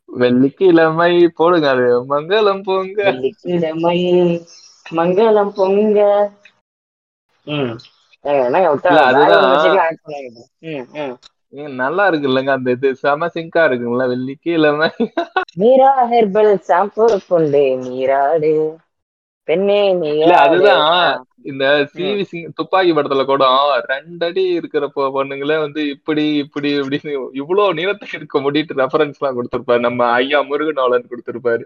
வெள்ளிக்கிழமை 0.09 1.09
போடுங்க 1.37 1.67
அது 1.73 1.85
மங்களம் 2.11 2.63
போங்க. 2.65 2.99
வெள்ளிக்கிழமை 3.01 3.97
மங்களம் 4.85 5.53
பொங்க. 5.55 5.97
நல்லா 11.79 12.03
இருக்கு 12.07 12.29
இல்லைங்க 12.29 12.53
அந்த 12.55 12.69
இது 12.71 12.89
செம 13.01 13.29
சிங்கா 13.33 13.63
இருக்குங்களா 13.67 14.07
வெள்ளிக்கிழமை 14.13 14.89
மீரா 15.57 15.91
ஹெர்பல் 16.09 16.51
ஷாம்பு 16.65 17.05
கொண்டு 17.25 17.63
நீராடு. 17.83 18.53
பெண்ணே 19.47 19.79
நீராடு 20.01 20.69
அதுதான். 20.69 20.85
இந்த 21.45 21.63
சிவி 21.93 22.23
சிங் 22.29 22.47
துப்பாக்கி 22.59 22.91
படத்துல 22.95 23.23
கூட 23.25 23.45
ரெண்டடி 23.91 24.43
இருக்கிற 24.59 24.85
பொண்ணுங்களே 25.17 25.57
வந்து 25.63 25.81
இப்படி 25.95 26.23
இப்படி 26.43 26.69
இப்படின்னு 26.81 27.11
இவ்வளவு 27.41 27.77
நீளத்துக்கு 27.79 28.17
இருக்க 28.19 28.39
முடிட்டு 28.45 28.79
ரெஃபரன்ஸ் 28.81 29.19
எல்லாம் 29.19 29.37
கொடுத்திருப்பாரு. 29.37 29.81
நம்ம 29.87 30.07
ஐயா 30.19 30.39
முருகனோலன் 30.51 31.11
கொடுத்திருப்பாரு. 31.11 31.65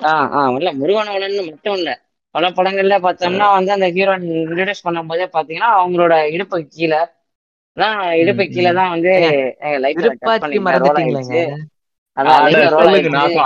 ஆ 0.00 0.10
ஆ 0.36 0.42
இல்ல 0.58 0.70
முருகனோலன்னு 0.80 1.44
மட்டும் 1.50 1.76
இல்ல. 1.78 1.90
பல 2.34 2.46
படங்கள்ல 2.56 2.96
பார்த்தோம்னா 3.04 3.46
வந்து 3.56 3.70
அந்த 3.76 3.86
ஹீரோயின் 3.94 4.26
இன்ட்ரடியூஸ் 4.40 4.86
பண்ணும்போதே 4.86 5.26
பாத்தீங்கன்னா 5.36 5.70
அவங்களோட 5.78 6.14
இடுப்பு 6.34 6.58
கீழே 6.74 7.00
தான் 7.76 7.96
இடுப்பு 8.22 8.44
கீழே. 8.54 8.72
தான் 8.78 8.92
வந்து 8.94 9.12
லைட் 9.84 10.02
அதான் 12.16 12.36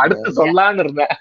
அடுத்து 0.03 0.31
சொல்லலான்னு 0.39 0.83
இருந்தேன். 0.85 1.15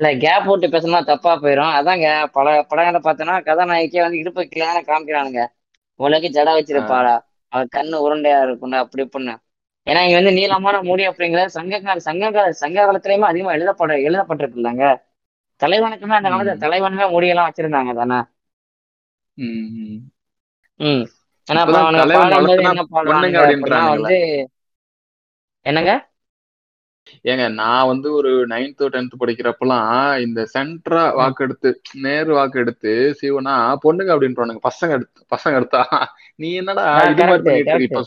இல்ல 0.00 0.08
கேப் 0.18 0.44
போட்டு 0.44 0.66
பேசினா 0.68 0.98
தப்பா 1.06 1.32
போயிடும் 1.38 1.76
அதாங்க 1.78 2.06
பல 2.32 2.48
படங்களை 2.68 3.00
பார்த்தோன்னா 3.02 3.36
கதாநாயகியே 3.44 4.04
வந்து 4.04 4.20
இடுப்பு 4.20 4.42
கீழே 4.48 4.68
காமிக்கிறானுங்க. 4.84 5.42
உங்களுக்கு 6.00 6.28
ஜடை 6.34 6.52
வச்சிருப்பாளா 6.56 7.14
அவ 7.52 7.62
கண்ணு 7.72 7.96
உருண்டையா 8.04 8.40
இருக்கும்ல 8.44 8.82
அப்படி 8.82 9.02
இப்படின்னு. 9.06 9.34
ஏன்னா 9.86 10.00
இங்க 10.02 10.16
வந்து 10.16 10.32
நீளமான 10.36 10.76
முடி 10.88 11.04
அப்படிங்கிறது 11.08 11.54
சங்ககால 11.54 12.02
சங்ககால 12.06 12.50
சங்க 12.58 12.78
காலத்திலயுமே 12.82 13.28
அதிகமா 13.28 13.54
எழுதப்பட 13.54 13.92
எழுதப்பட்டிருக்கு 14.04 14.60
இல்லைங்க 14.60 14.86
தலைவனுக்குமே 15.60 16.18
அந்த 16.18 16.28
காலத்துல. 16.30 16.56
தலைவனுமே 16.64 17.06
முடியெல்லாம் 17.14 17.48
வச்சிருந்தாங்க 17.48 17.92
தானே. 18.00 18.18
ம், 19.38 19.54
ம். 19.80 19.98
ம் 20.80 21.04
ஆனா 21.48 21.60
வந்து 23.94 24.16
என்னங்க? 25.66 25.92
ஏங்க 27.24 27.52
நான் 27.54 27.86
வந்து 27.86 28.08
ஒரு 28.12 28.30
நைன்த் 28.48 28.84
டென்த் 28.94 29.20
படிக்கிறப்பலாம் 29.20 29.92
இந்த 30.20 30.40
சென்ட்ரா. 30.54 31.04
வாக்கு 31.14 31.44
எடுத்து 31.44 31.70
நேர் 32.02 32.30
வாக்கு 32.30 32.58
எடுத்து 32.58 32.92
சிவனா 33.20 33.54
பொண்ணுங்க 33.84 34.12
அப்படின்றானுங்க 34.16 34.62
பசங்க 34.68 34.90
எடுத்து 34.90 35.26
பசங்க 35.34 35.54
எடுத்தா 35.54 35.82
நீ 36.36 36.50
என்னடா 36.54 36.86
இது 37.10 37.24
மாதிரி 37.24 37.44
பண்ணிட்டு. 37.44 37.84
இப்ப 37.86 38.02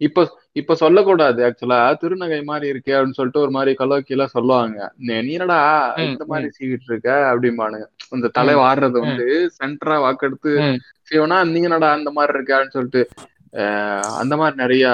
இப்ப 0.00 0.20
இப்ப 0.52 0.74
சொல்லக்கூடாது. 0.74 1.40
ஆக்சுவலா 1.46 1.78
திருநகை 2.02 2.38
மாதிரி 2.44 2.66
இருக்கே 2.72 2.94
அப்படின்னு 2.94 3.16
சொல்லிட்டு 3.18 3.40
ஒரு 3.40 3.50
மாதிரி 3.50 3.72
கலோக்கியலா 3.78 4.24
சொல்லுவாங்க. 4.26 4.78
நீ 4.98 5.12
என்னடா 5.32 5.58
இந்த 6.06 6.24
மாதிரி 6.26 6.48
சீவிட்டு 6.56 6.88
இருக்க? 6.88 7.08
அப்படிம்பானுங்க. 7.32 7.84
இந்த 8.10 8.28
தலை 8.28 8.54
வாடுறது 8.54 8.98
வந்து 9.06 9.26
சென்ட்ரா 9.58 9.98
வாக்கு 10.04 10.26
எடுத்து 10.26 10.52
ம். 10.60 10.78
சிவனா 11.08 11.38
நீங்க 11.44 11.68
என்னடா 11.68 11.90
அந்த 11.92 12.10
மாதிரி 12.10 12.36
இருக்க? 12.36 12.54
அப்படின்னு 12.56 12.76
சொல்லிட்டு 12.78 13.02
அந்த 14.20 14.34
மாதிரி 14.36 14.56
நிறைய 14.62 14.86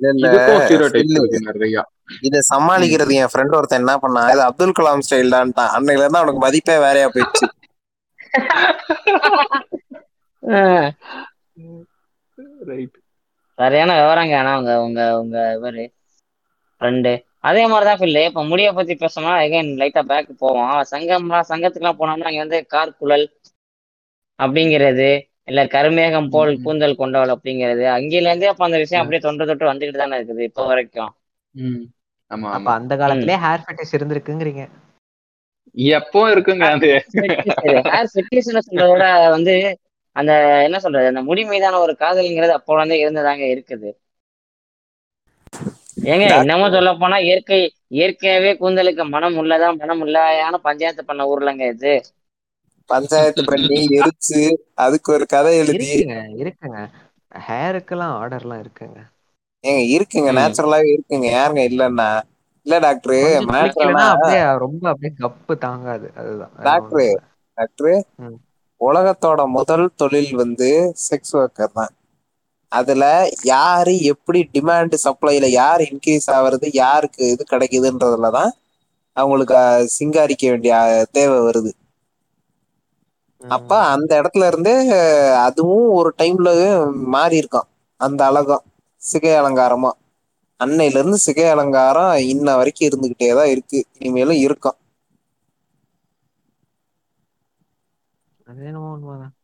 நிறைய. 0.00 1.76
இத 2.26 2.42
சமாளிக்கிறது 2.50 3.12
என் 3.20 3.30
ஃப்ரெண்ட் 3.32 3.56
ஒருத்தன் 3.58 3.82
என்ன 3.82 3.94
பண்ணா 3.98 4.22
இது 4.32 4.42
அப்துல் 4.48 4.76
கலாம் 4.78 5.04
ஸ்டைல் 5.06 5.34
தான்ட்டான். 5.36 5.72
அன்னையில 5.76 6.04
இருந்து 6.04 6.20
அவனுக்கு 6.20 6.44
மதிப்பே 6.46 6.76
வேறையா 6.84 7.08
போயிடுச்சு. 7.10 7.46
சரியான 13.58 13.90
விவரங்க. 14.00 14.34
ஆனா 14.40 14.52
உங்க 14.60 14.72
உங்க 14.86 15.00
உங்க 15.20 15.36
இவரு 15.56 15.84
ஃப்ரெண்டு 16.80 17.12
அதே 17.48 17.62
மாதிரிதான் 17.66 18.00
பிள்ளை 18.00 18.22
இப்ப 18.28 18.42
முடிய 18.44 18.68
பத்தி 18.78 18.94
பேசணும்னா 19.02 19.34
எகைன் 19.46 19.70
லைட்டா 19.80 20.02
பேக் 20.10 20.30
போவோம். 20.42 20.72
சங்கம்லாம் 20.92 21.48
சங்கத்துக்குலாம் 21.52 22.00
போனோம்னா 22.00 22.32
இங்க 22.32 22.44
வந்து 22.44 22.60
கார் 22.74 22.98
குழல் 23.00 23.26
அப்படிங்கிறது 24.38 25.08
இல்ல 25.50 25.60
கருமேகம் 25.74 26.30
போல் 26.34 26.52
கூந்தல் 26.64 27.00
கொண்டவள் 27.00 27.34
அப்படிங்கிறது 27.34 27.84
அங்கில 27.96 28.28
இருந்தே 28.30 28.50
அப்ப 28.52 28.68
அந்த 28.68 28.78
விஷயம். 28.84 29.02
அப்படியே 29.02 29.22
தொன்று 29.26 29.48
தொட்டு 29.50 29.72
வந்துகிட்டு 29.72 30.02
தானே 30.02 30.18
இருக்குது 30.18 30.44
இப்போ 30.48 30.64
வரைக்கும். 30.70 31.12
அப்ப 32.30 32.46
ஆமா. 32.56 32.72
அந்த 32.78 32.92
காலத்திலே 33.00 33.36
ஹேர் 33.42 33.64
ஃபெட்டிஷ் 33.64 33.96
இருந்திருக்குங்கிறீங்க. 33.96 34.64
எப்போ 35.90 36.20
இருக்குங்க 36.32 36.64
அது. 36.70 36.90
ஹேர் 37.86 38.10
ஃபெட்டிஷ்னு 38.12 38.62
சொல்றத 38.66 38.88
விட 38.92 39.04
வந்து 39.34 39.54
அந்த 40.16 40.32
என்ன 40.66 40.78
சொல்றது 40.82 41.10
அந்த 41.10 41.22
முடி 41.28 41.42
மீதான 41.46 41.80
ஒரு 41.80 41.94
காதல்ங்கிறது 42.00 42.54
அப்போ 42.58 42.72
வந்து 42.80 42.96
இருந்ததாங்க 43.02 43.44
இருக்குது. 43.54 43.90
ஏங்க 46.06 46.26
இன்னமும் 46.36 46.74
சொல்ல 46.74 46.90
போனா 46.96 47.16
இயற்கை 47.26 47.58
இயற்கையாவே 47.94 48.52
கூந்தலுக்கு 48.58 49.04
மனம் 49.10 49.38
உள்ளதா 49.40 49.68
மனம் 49.76 50.02
இல்லையான 50.06 50.62
பஞ்சாயத்து 50.66 51.04
பண்ண 51.04 51.28
ஊர்லங்க 51.32 51.64
இது. 51.74 51.94
பஞ்சாயத்து 52.90 53.42
பண்ணி 53.46 53.78
எரிச்சு 53.98 54.40
அதுக்கு 54.78 55.10
ஒரு 55.16 55.26
கதை 55.28 55.52
எழுதி. 55.62 55.90
இருக்குங்க 55.90 56.14
இருக்குங்க. 56.42 56.80
ஹேருக்கெல்லாம் 57.42 58.16
ஆர்டர்லாம் 58.18 58.62
இருக்குங்க. 58.62 58.98
ஏங்க 59.64 59.82
இருக்குங்க. 59.94 60.30
ம். 60.30 60.38
நேச்சுரலாவே 60.38 60.88
இருக்குங்க. 60.94 61.28
யாருங்க? 61.32 61.62
இல்லன்னா. 61.70 62.08
இல்ல 62.66 62.76
டாக்டர். 62.80 63.02
கொஞ்சம் 63.16 63.48
மேட்ரனா 63.48 64.04
குளிக்கலன்னா 64.04 64.08
அப்படியே 64.10 64.40
ரொம்ப 64.64 64.82
அப்படியே 64.92 65.12
கப்பு 65.20 65.54
தாங்காது. 65.64 66.08
அதுதான். 66.14 66.54
வேற 66.58 66.68
டாக்டர் 66.68 66.80
ஒண்ணும் 66.80 67.06
இல்ல. 67.06 67.18
டாக்டர் 67.58 67.92
ம். 68.20 68.38
உலகத்தோட 68.80 69.40
முதல் 69.52 69.86
தொழில் 69.96 70.32
வந்து 70.36 70.70
செக்ஸ் 71.04 71.34
ஒர்க்கர் 71.36 71.74
தான். 71.74 71.94
அதுல 72.72 73.04
யாரு 73.48 73.94
எப்படி 74.12 74.40
டிமாண்ட் 74.54 74.94
சப்ளைல 75.04 75.46
யார் 75.54 75.82
இன்க்ரீஸ் 75.88 76.28
ஆகுறது 76.36 76.66
யாருக்கு 76.76 77.22
இது 77.32 77.44
கிடைக்குதுன்றதுல 77.50 78.30
தான் 78.32 78.52
அவங்களுக்கு 79.16 79.58
சிங்காரிக்க 79.94 80.44
வேண்டிய 80.48 80.74
தேவை 81.12 81.38
வருது. 81.42 81.72
அப்ப 83.50 83.70
ம். 83.70 83.86
அந்த 83.94 84.10
இடத்துல 84.20 84.46
இருந்தே 84.46 84.74
அதுவும் 85.44 85.86
ஒரு 85.94 86.10
டைம்ல 86.18 86.50
மாறி 87.10 87.36
இருக்கும் 87.36 87.68
அந்த 88.00 88.20
அழகும். 88.26 88.64
சிகை 89.02 89.32
அலங்காரமா. 89.36 89.90
அன்னையில 90.60 90.98
இருந்து 90.98 91.18
சிகை 91.22 91.46
அலங்காரம் 91.50 92.12
இன்ன 92.28 92.56
வரைக்கும் 92.56 92.88
இருந்துகிட்டே 92.88 93.30
தான் 93.34 93.50
இருக்கு. 93.50 93.80
இனிமேலும் 93.98 94.42
இருக்கும். 94.42 94.78
அது 98.46 98.64
என்னமோ 98.64 98.90
உண்மைதான். 98.94 99.34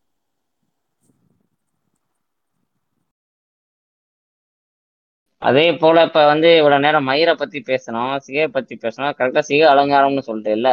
அதே 5.43 5.65
போல 5.77 6.03
இப்ப 6.07 6.21
வந்து 6.27 6.49
இவ்வளவு 6.57 6.85
நேரம் 6.85 7.07
மயிரை 7.09 7.35
பத்தி 7.37 7.59
பேசணும் 7.65 8.13
சிகையை 8.25 8.49
பத்தி 8.51 8.75
பேசணும் 8.83 9.17
கரெக்டா 9.19 9.43
சிகை 9.47 9.67
அலங்காரம்னு 9.73 10.27
சொல்லிட்டு 10.27 10.57
இல்ல. 10.59 10.69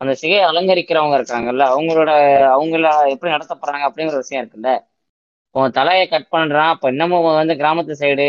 அந்த 0.00 0.12
சிகையை 0.18 0.42
அலங்கரிக்கிறவங்க 0.48 1.16
இருக்காங்கல்ல 1.18 1.64
அவங்களோட 1.72 2.10
அவங்கள 2.52 2.84
எப்படி 3.14 3.34
நடத்தப்படுறாங்க 3.34 3.88
அப்படிங்கிற 3.88 4.18
விஷயம் 4.22 4.42
இருக்குல்ல. 4.42 4.70
இப்போ 5.56 5.68
தலையை 5.76 6.02
கட் 6.08 6.26
பண்றான். 6.32 6.72
இப்ப 6.74 6.90
இன்னமும் 6.92 7.26
வந்து 7.38 7.54
கிராமத்து 7.60 7.94
சைடு 8.00 8.26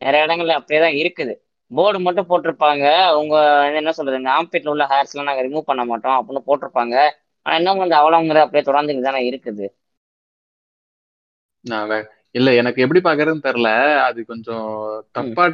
நிறைய 0.00 0.20
இடங்கள்ல 0.26 0.54
அப்படியே 0.58 0.80
தான் 0.80 0.96
இருக்குது. 1.00 1.34
போர்டு 1.70 1.98
மட்டும் 2.00 2.28
போட்டிருப்பாங்க. 2.30 2.84
அவங்க 3.10 3.34
வந்து 3.58 3.80
என்ன 3.82 3.92
சொல்றது 3.98 4.20
இந்த 4.20 4.30
ஆம்பீட்ல 4.36 4.72
உள்ள 4.74 4.86
ஹேர்ஸ் 4.92 5.12
எல்லாம் 5.14 5.28
நாங்க 5.30 5.44
ரிமூவ் 5.46 5.68
பண்ண 5.70 5.84
மாட்டோம் 5.90 6.18
அப்படின்னு 6.18 6.46
போட்டிருப்பாங்க. 6.48 6.96
ஆனா 7.46 7.56
இன்னமும் 7.60 7.86
அந்த 7.86 7.96
அவலங்கிறது 8.02 8.44
அப்படியே 8.44 8.64
தொடர்ந்துட்டு 8.70 9.08
தானே 9.08 9.22
இருக்குது. 9.30 9.66
இல்ல 12.34 12.48
எனக்கு 12.60 12.82
எப்படி 12.84 13.00
பாக்குறதுன்னு 13.00 13.46
தெரியல. 13.46 13.70
அது 14.06 14.20
கொஞ்சம் 14.30 14.68
தப்பா 15.16 15.44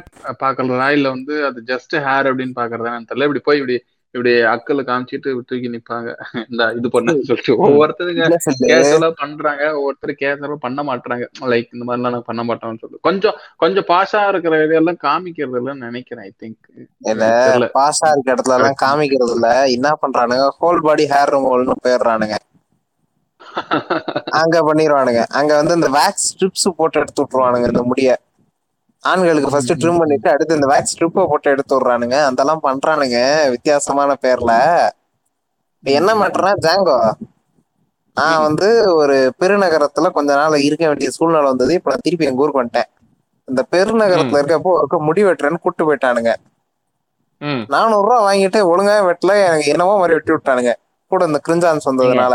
பாக்குறதா 0.41 0.87
இல்ல 0.97 1.07
வந்து 1.15 1.33
அது 1.49 1.59
ஜஸ்ட் 1.71 1.95
ஹேர் 2.05 2.29
அப்படின்னு 2.29 2.55
பாக்குறதா 2.61 2.93
தெரியல. 3.03 3.27
இப்படி 3.27 3.43
போய் 3.47 3.59
இப்படி 3.61 3.77
இப்படி 4.15 4.31
அக்கல 4.51 4.81
காமிச்சிட்டு 4.85 5.29
தூக்கி 5.49 5.67
நிப்பாங்க. 5.73 6.09
இந்த 6.45 6.63
இது 6.77 6.87
பண்ண 6.93 7.09
சொல்லிட்டு 7.29 7.53
ஒவ்வொருத்தருங்க 7.65 8.23
கேஷுவலா 8.63 9.09
பண்றாங்க. 9.19 9.63
ஒவ்வொருத்தர் 9.77 10.13
கேஷுவலா 10.21 10.57
பண்ண 10.65 10.83
மாட்டாங்க 10.89 11.23
லைக் 11.51 11.69
இந்த 11.75 11.85
மாதிரிலாம் 11.87 12.15
நான் 12.15 12.27
பண்ண 12.29 12.43
மாட்டோம்னு 12.49 12.81
சொல்லி 12.83 12.99
கொஞ்சம் 13.07 13.35
கொஞ்சம் 13.63 13.87
பாஷா 13.91 14.21
இருக்கிற 14.31 14.63
இதெல்லாம் 14.65 15.01
காமிக்கிறது 15.05 15.59
இல்லைன்னு 15.61 15.87
நினைக்கிறேன் 15.89 16.25
ஐ 16.25 16.33
திங்க் 16.35 17.69
பாஸா 17.77 18.09
இருக்க 18.13 18.35
இடத்துல 18.35 18.57
எல்லாம் 18.59 18.79
காமிக்கிறது 18.85 19.35
இல்ல 19.37 19.47
என்ன 19.75 19.89
பண்றானுங்க? 20.03 20.47
ஹோல் 20.59 20.83
பாடி 20.85 21.05
ஹேர் 21.11 21.33
ரிமூவல்னு 21.35 21.75
போயிடுறானுங்க. 21.85 22.35
அங்க 24.39 24.57
பண்ணிடுவானுங்க 24.67 25.21
அங்க 25.39 25.51
வந்து 25.59 25.77
இந்த 25.79 25.89
வேக்ஸ் 25.95 26.27
ஸ்ட்ரிப்ஸ் 26.29 26.67
போட்டு 26.79 26.99
எடுத்து 27.01 27.21
விட்டுருவானுங்க 27.21 27.69
இந்த 27.71 27.83
முடிய. 27.89 28.09
ஆண்களுக்கு 29.03 29.49
ஃபர்ஸ்ட் 29.49 29.73
ட்ரிம் 29.81 29.97
பண்ணிட்டு 29.97 30.29
அடுத்து 30.29 30.55
இந்த 30.55 30.67
வேக்ஸ் 30.67 30.93
ஸ்ட்ரிப்பை 30.93 31.27
போட்டு 31.27 31.51
எடுத்து 31.51 31.73
விடுறானுங்க. 31.75 32.17
அதெல்லாம் 32.23 32.63
பண்றானுங்க. 32.63 33.49
வித்தியாசமான 33.49 34.15
பேர்ல. 34.21 34.53
என்ன 35.83 36.13
மாட்டேன்னா 36.15 36.53
ஜாங்கோ 36.65 36.97
நான் 38.17 38.41
வந்து 38.41 38.95
ஒரு 38.95 39.33
பெருநகரத்துல 39.39 40.07
கொஞ்ச 40.11 40.35
நாள் 40.35 40.55
இருக்க 40.59 40.87
வேண்டிய 40.87 41.09
சூழ்நிலை 41.09 41.43
வந்தது. 41.43 41.73
இப்ப 41.73 41.89
நான் 41.89 42.03
திருப்பி 42.03 42.25
எங்க 42.25 42.41
ஊருக்கு 42.41 42.61
வந்துட்டேன். 42.63 42.89
இந்த 43.47 43.61
பெருநகரத்துல 43.71 44.41
இருக்கப்போ 44.41 44.71
ஒருக்க 44.77 44.97
முடி 44.99 45.23
வெட்டுறேன்னு 45.23 45.61
கூட்டு 45.61 45.83
போயிட்டானுங்க. 45.87 46.33
நானூறு 47.67 48.03
ரூபா 48.07 48.17
வாங்கிட்டு 48.27 48.59
ஒழுங்கா 48.71 48.95
வெட்டல 49.09 49.33
எனக்கு 49.45 49.65
என்னமோ 49.65 49.97
மாதிரி 49.97 50.13
வெட்டி 50.13 50.31
விட்டானுங்க. 50.33 50.73
கூட 51.11 51.25
இந்த 51.25 51.39
கிரிஞ்சான்ஸ் 51.47 51.89
வந்ததுனால. 51.89 52.33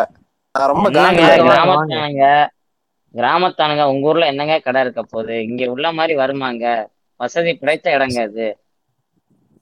நான் 0.54 0.70
ரொம்ப 0.72 0.90
காண்டில 0.90 1.34
கிராமத்தானுங்க 3.14 3.84
உங்க 3.92 4.08
ஊர்ல 4.10 4.30
என்னங்க 4.32 4.56
கடை 4.60 4.80
இருக்க 4.84 5.02
போகுது? 5.04 5.36
இங்க 5.48 5.70
உள்ள 5.74 5.86
மாதிரி 5.98 6.14
வருமாங்க? 6.22 6.64
வசதி 7.20 7.52
படைத்த 7.60 7.96
இடங்க 7.96 8.18
அது. 8.28 8.46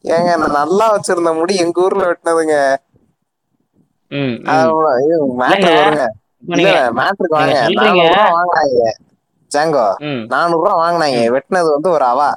ஏங்க 0.04 0.30
நான் 0.36 0.58
நல்லா 0.60 0.86
வச்சிருந்த 0.92 1.32
முடி 1.38 1.54
எங்க 1.64 1.84
ஊர்ல 1.84 2.02
வெட்டினதுங்க. 2.10 2.56
ஜாங்கோ 9.50 9.86
நானூறு 10.32 10.60
ரூபா 10.60 10.72
வாங்கினாங்க. 10.82 11.18
வெட்டினது 11.34 11.68
வந்து 11.74 11.90
ஒரு 11.96 12.04
அவா. 12.12 12.30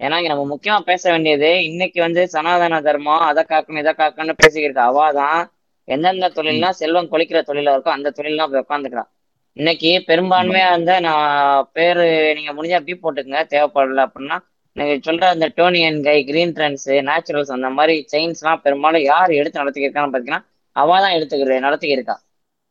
ஏன்னா 0.00 0.16
இங்க 0.20 0.30
நம்ம 0.32 0.46
முக்கியமா 0.52 0.78
பேச 0.90 1.02
வேண்டியது 1.10 1.50
இன்னைக்கு 1.68 1.98
வந்து 2.00 2.22
சனாதன 2.34 2.80
தர்மம் 2.80 3.26
அதை 3.28 3.42
காக்கணும் 3.48 3.82
இதை 3.84 3.92
காக்கணும்னு 4.00 4.40
பேசிக்கிட்டு 4.42 4.82
அவாதான் 4.88 5.40
எந்தெந்த 5.88 6.28
தொழில்லாம் 6.38 6.78
செல்வம் 6.80 7.10
கொளிக்கிற 7.12 7.40
தொழிலா 7.48 7.74
இருக்கோ 7.74 7.92
அந்த 7.96 8.12
தொழிலாம் 8.18 8.50
போய் 8.52 8.64
உட்காந்துக்கிறான். 8.64 9.10
இன்னைக்கு 9.56 9.90
பெரும்பான்மையா 10.08 10.66
வந்து 10.70 10.94
நான் 11.00 11.24
பேரு 11.72 12.04
நீங்க 12.36 12.52
முடிஞ்சா 12.52 12.78
பீப் 12.82 13.02
போட்டுக்கங்க. 13.02 13.40
தேவைப்படல 13.52 14.04
அப்படின்னா 14.06 14.36
நீங்க 14.76 14.94
சொல்ற 15.06 15.24
அந்த 15.28 15.46
Toni and 15.56 15.98
Guy 16.02 16.16
Green 16.24 16.54
Trends 16.56 16.88
Naturals 17.08 17.54
அந்த 17.56 17.68
மாதிரி 17.76 17.94
செயின்ஸ்லாம் 18.12 18.62
பெரும்பாலும் 18.64 19.06
யார் 19.06 19.38
எடுத்து 19.38 19.62
நடத்திக்கிருக்கான்னு 19.62 20.14
பாத்தீங்கன்னா 20.14 20.42
அவா 20.76 20.96
தான் 21.00 21.16
எடுத்துக்கிற 21.16 21.58
நடத்திக்கிருக்கா. 21.66 22.16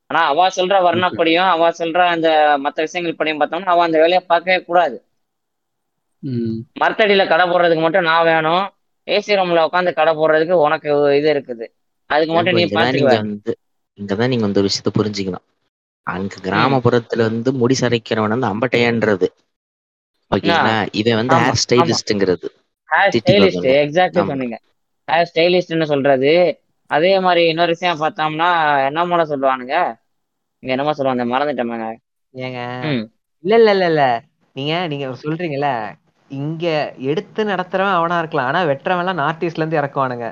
ஆனா 0.09 0.21
அவா 0.31 0.45
சொல்ற 0.55 0.75
வர்ணப்படியும் 0.85 1.49
அவா 1.53 1.69
சொல்ற 1.79 1.99
அந்த 2.13 2.27
மற்ற 2.65 2.77
விஷயங்கள் 2.85 3.19
படியும் 3.19 3.41
பார்த்தோம்னா 3.41 3.73
அவ 3.73 3.85
அந்த 3.85 3.99
வேலையை 3.99 4.21
பார்க்கவே 4.25 4.59
கூடாது. 4.63 4.97
மரத்தடியில 6.81 7.23
கடை 7.27 7.45
போடுறதுக்கு 7.45 7.83
மட்டும் 7.83 8.07
நான் 8.07 8.27
வேணும். 8.27 8.65
ஏசி 9.07 9.37
ரூம்ல 9.37 9.65
உட்காந்து 9.67 9.91
கடை 9.93 10.13
போடுறதுக்கு 10.15 10.55
உனக்கு 10.65 10.89
இது 11.19 11.29
இருக்குது. 11.33 11.65
அதுக்கு 12.09 12.33
மட்டும் 12.33 12.57
நீ 12.57 12.63
வந்து 12.77 13.01
இங்கதான் 13.97 14.31
நீங்க 14.31 14.45
வந்து 14.45 14.61
ஒரு 14.61 14.69
விஷயத்த 14.69 14.91
புரிஞ்சுக்கணும். 14.95 15.45
அங்க 16.07 16.35
கிராமப்புறத்துல 16.43 17.25
வந்து 17.27 17.49
முடி 17.59 17.75
சரைக்கிறவன் 17.79 18.35
வந்து 18.35 18.51
அம்பட்டையன்றது. 18.51 19.27
ஓகேங்களா? 20.31 20.75
இவன் 20.99 21.19
வந்து 21.21 21.35
ஹேர் 21.39 21.59
ஸ்டைலிஸ்ட்ங்கிறது. 21.63 22.47
எக்ஸாக்ட்லி. 23.77 24.23
சொன்னீங்க. 24.29 24.57
ஹேர் 25.07 25.27
ஸ்டைலிஸ்ட்னு 25.29 25.87
சொல்றது 25.87 26.31
அதே 26.91 27.11
மாதிரி 27.19 27.41
இன்னொரு 27.51 27.73
விஷயம் 27.73 28.01
பார்த்தோம்னா 28.01 28.49
என்ன 28.87 29.05
மூலம் 29.05 29.31
சொல்லுவானுங்க? 29.31 29.75
இங்க 30.63 30.71
என்னமோ 30.73 30.93
சொல்லுவாங்க 30.93 31.25
மறந்துட்டோமாங்க 31.31 31.87
ஏங்க 32.33 32.59
இல்ல 33.43 33.55
இல்ல 33.57 33.71
இல்ல 33.75 33.85
இல்ல 33.91 34.03
நீங்க 34.55 34.73
நீங்க 34.91 35.05
சொல்றீங்கல்ல 35.23 35.69
இங்க 36.31 36.65
எடுத்து 37.09 37.41
நடத்துறவன் 37.45 37.97
அவனா 37.97 38.19
இருக்கலாம். 38.19 38.49
ஆனா 38.51 38.61
வெட்டுறவன் 38.69 39.03
எல்லாம் 39.03 39.21
நார்த் 39.21 39.45
ஈஸ்ட்ல 39.47 39.63
இருந்து 39.63 39.81
இறக்குவானுங்க. 39.81 40.27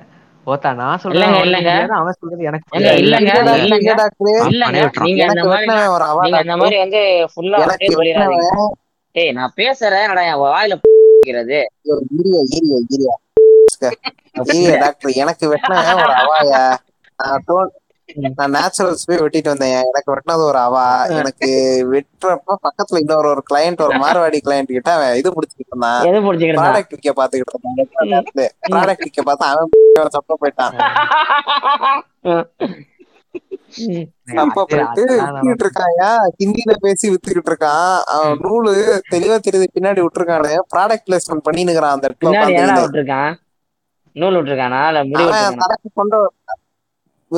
ஓத்தா 0.48 0.70
நான் 0.78 1.02
சொல்றது 1.02 1.20
இல்லைங்க, 1.44 1.72
அவன் 2.00 2.16
சொல்றது 2.18 2.44
எனக்கு 2.44 2.66
இல்லைங்க, 3.02 3.34
இல்லைங்க. 3.58 3.92
நீங்க 5.06 5.24
அந்த 5.26 5.44
மாதிரி 5.46 5.68
நீங்க 6.26 6.40
அந்த 6.44 6.56
மாதிரி 6.62 6.80
வந்து 6.82 7.02
ஃபுல்லா 7.34 7.60
அப்படியே 7.62 9.28
நான் 9.38 9.54
பேசுறேன் 9.58 10.04
என்னடா 10.06 10.24
என் 10.30 10.42
வாயில 10.46 10.76
ஐயோ, 11.82 11.96
இரியா, 12.14 12.40
இரியா, 12.52 12.78
இரியா. 12.88 13.14
டாக்டர் 14.82 15.14
எனக்கு 15.24 15.46
வெட்டினவன் 15.52 16.02
ஒரு 16.04 16.14
அவாயா. 16.22 16.62
நான் 17.20 17.44
நான் 18.16 18.54
நேச்சுரல்ஸ் 18.54 19.04
போய் 19.06 19.18
வெட்டிட்டு 19.18 19.44
வந்தேன். 19.44 19.84
எனக்கு 19.94 20.16
வெட்டினது 20.16 20.36
ஒரு 20.36 20.58
அவா. 20.58 21.06
எனக்கு 21.06 21.88
வெட்டுறப்ப 21.92 22.56
பக்கத்துல 22.64 22.98
இன்னொரு 22.98 23.28
ஒரு 23.30 23.44
கிளையண்ட் 23.54 23.82
ஒரு 23.82 23.98
மார்வாடி 23.98 24.38
கிளையண்ட் 24.46 24.64
கிட்ட 24.64 24.94
அவன் 24.94 25.16
இது 25.16 25.32
பிடிச்சிக்கிட்டு 25.32 25.68
இருந்தான். 25.68 26.04
ப்ராடக்ட் 26.62 26.90
விற்க 26.90 27.14
பாத்துக்கிட்டு 27.14 27.42
இருந்தான். 27.54 28.24
ப்ராடக்ட் 28.72 28.98
விற்க 28.98 29.22
பார்த்தா 29.22 29.56
அவன் 29.56 29.70
தப்ப 30.10 30.38
போயிட்டான். 30.42 30.84
அது- 34.16 34.36
போயிட்டு 34.70 35.06
வித்துக்கிட்டு 35.22 35.66
இருக்காங்க 35.66 36.20
ஹிந்தில 36.40 36.76
பேசி 36.80 37.10
வித்துக்கிட்டு 37.10 37.50
இருக்கான். 37.50 37.98
அவன் 38.00 38.38
நூலு 38.38 39.00
தெளிவா 39.12 39.40
தெரியுது. 39.52 39.64
பின்னாடி 39.80 40.06
விட்டுருக்கானு. 40.06 40.60
ப்ராடக்ட் 40.76 41.12
பிளேஸ்மெண்ட் 41.12 41.42
பண்ணினுக்கிறான் 41.52 41.90
அந்த 41.90 42.08
இடத்துல 42.08 42.30
நூல் 45.10 45.30
விட்டுருக்கானா? 45.30 45.58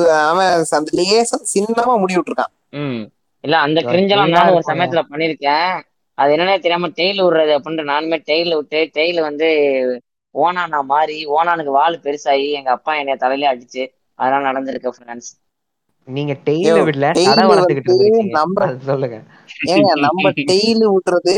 அவன் 0.04 0.64
லேசா 0.92 1.36
சின்னமா 1.54 1.98
முடி 1.98 2.14
விட்டுருக்கான். 2.14 2.52
ம். 2.70 3.08
இல்ல 3.40 3.58
அந்த 3.58 3.80
கிரிஞ்செல்லாம் 3.80 4.28
நானும் 4.28 4.54
ஒரு. 4.54 4.62
சமயத்துல 4.66 5.02
பண்ணிருக்கேன் 5.10 5.82
அது 6.14 6.36
என்னன்னே 6.36 6.58
தெரியாம 6.58 6.88
டெய்ல் 6.88 7.22
விடுறது 7.22 7.58
அப்படின்ட்டு 7.58 7.90
நானுமே 7.90 8.22
டெய்ல் 8.26 8.54
விட்டு 8.54 8.90
டெய்ல் 8.94 9.20
வந்து 9.20 9.48
ஓனானா 10.34 10.80
மாறி 10.84 11.26
ஓனானுக்கு 11.26 11.64
வால் 11.64 12.00
பெருசாகி 12.02 12.50
எங்க 12.50 12.70
அப்பா 12.70 12.94
என்னைய 12.94 13.16
தலையில 13.16 13.54
அடிச்சு 13.54 13.92
அதெல்லாம் 14.14 14.44
நடந்திருக்கு 14.44 14.92
ஃப்ரெண்ட்ஸ் 14.96 15.32
நீங்க 16.04 16.36
டெய்ல 16.44 16.82
வீட்ல 16.84 17.12
நம்ம- 18.30 18.76
சொல்லுங்க. 18.84 19.22
ஏங்க 19.66 19.92
நம்ம 19.96 20.30
டெய்லி 20.30 20.86
விட்டுறது 20.86 21.34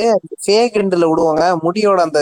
ஃபேக் 0.47 0.74
எண்டுல 0.74 1.09
விடுவாங்க. 1.09 1.59
முடியோட 1.62 1.97
அந்த 1.97 2.20